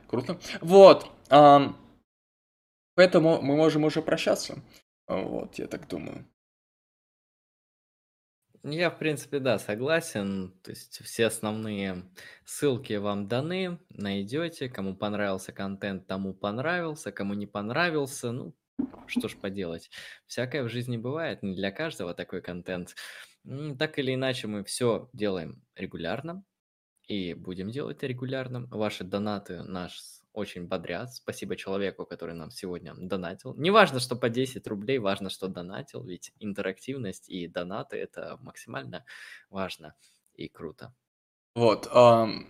Круто. 0.07 0.39
Вот. 0.61 1.11
ам, 1.29 1.77
поэтому 2.95 3.41
мы 3.41 3.55
можем 3.55 3.83
уже 3.83 4.01
прощаться. 4.01 4.61
Вот, 5.07 5.55
я 5.55 5.67
так 5.67 5.87
думаю. 5.87 6.25
Я, 8.63 8.89
в 8.89 8.97
принципе, 8.99 9.39
да, 9.39 9.59
согласен. 9.59 10.53
То 10.61 10.71
есть 10.71 11.01
все 11.03 11.27
основные 11.27 12.03
ссылки 12.45 12.93
вам 12.93 13.27
даны, 13.27 13.79
найдете. 13.89 14.69
Кому 14.69 14.95
понравился 14.95 15.51
контент, 15.53 16.07
тому 16.07 16.33
понравился. 16.33 17.11
Кому 17.11 17.33
не 17.33 17.47
понравился, 17.47 18.31
ну, 18.31 18.53
что 19.07 19.27
ж 19.27 19.37
поделать. 19.37 19.89
Всякое 20.25 20.63
в 20.63 20.69
жизни 20.69 20.97
бывает, 20.97 21.43
не 21.43 21.55
для 21.55 21.71
каждого 21.71 22.13
такой 22.13 22.41
контент. 22.41 22.95
Так 23.79 23.97
или 23.99 24.13
иначе, 24.13 24.47
мы 24.47 24.63
все 24.63 25.09
делаем 25.13 25.63
регулярно 25.75 26.43
и 27.07 27.33
будем 27.33 27.71
делать 27.71 28.03
регулярно. 28.03 28.67
Ваши 28.69 29.03
донаты 29.03 29.63
нас 29.63 30.23
очень 30.33 30.67
бодрят. 30.67 31.13
Спасибо 31.13 31.55
человеку, 31.55 32.05
который 32.05 32.35
нам 32.35 32.51
сегодня 32.51 32.93
донатил. 32.95 33.55
Не 33.55 33.71
важно, 33.71 33.99
что 33.99 34.15
по 34.15 34.29
10 34.29 34.67
рублей, 34.67 34.99
важно, 34.99 35.29
что 35.29 35.47
донатил, 35.47 36.03
ведь 36.03 36.31
интерактивность 36.39 37.27
и 37.27 37.47
донаты 37.47 37.97
это 37.97 38.37
максимально 38.41 39.03
важно 39.49 39.95
и 40.35 40.47
круто. 40.47 40.93
Вот, 41.55 41.87
ам, 41.91 42.45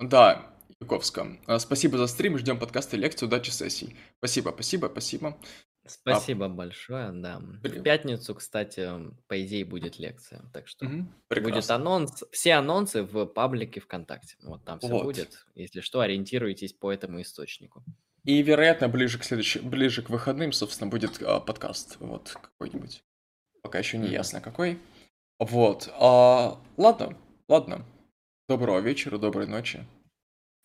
да, 0.00 0.50
Юковска. 0.80 1.38
Спасибо 1.58 1.98
за 1.98 2.08
стрим, 2.08 2.36
ждем 2.36 2.58
подкаста 2.58 2.96
и 2.96 3.00
лекцию, 3.00 3.28
удачи 3.28 3.50
сессий. 3.50 3.96
Спасибо, 4.18 4.50
спасибо, 4.50 4.88
спасибо. 4.90 5.38
Спасибо 5.86 6.48
большое, 6.48 7.12
да. 7.12 7.40
Блин. 7.40 7.80
В 7.80 7.82
пятницу, 7.82 8.34
кстати, 8.34 8.88
по 9.26 9.42
идее, 9.42 9.64
будет 9.64 9.98
лекция. 9.98 10.42
Так 10.52 10.66
что 10.66 10.86
Мгм, 10.86 11.14
будет 11.28 11.70
анонс, 11.70 12.24
все 12.32 12.54
анонсы 12.54 13.02
в 13.02 13.26
паблике 13.26 13.80
ВКонтакте. 13.80 14.36
Вот 14.42 14.64
там 14.64 14.78
все 14.78 14.88
Вот. 14.88 15.04
будет. 15.04 15.44
Если 15.54 15.80
что, 15.80 16.00
ориентируйтесь 16.00 16.72
по 16.72 16.90
этому 16.90 17.20
источнику. 17.20 17.84
И, 18.24 18.42
вероятно, 18.42 18.88
ближе 18.88 19.18
к 19.18 19.24
следующей, 19.24 19.60
ближе 19.60 20.02
к 20.02 20.08
выходным, 20.08 20.52
собственно, 20.52 20.90
будет 20.90 21.22
а, 21.22 21.40
подкаст. 21.40 21.96
Вот 22.00 22.34
какой-нибудь. 22.40 23.04
Пока 23.62 23.78
еще 23.78 23.98
не 23.98 24.08
ясно 24.08 24.40
какой. 24.40 24.78
Вот. 25.38 25.90
А, 25.92 26.58
ладно, 26.78 27.18
ладно. 27.48 27.84
Доброго 28.48 28.80
вечера, 28.80 29.18
доброй 29.18 29.46
ночи. 29.46 29.86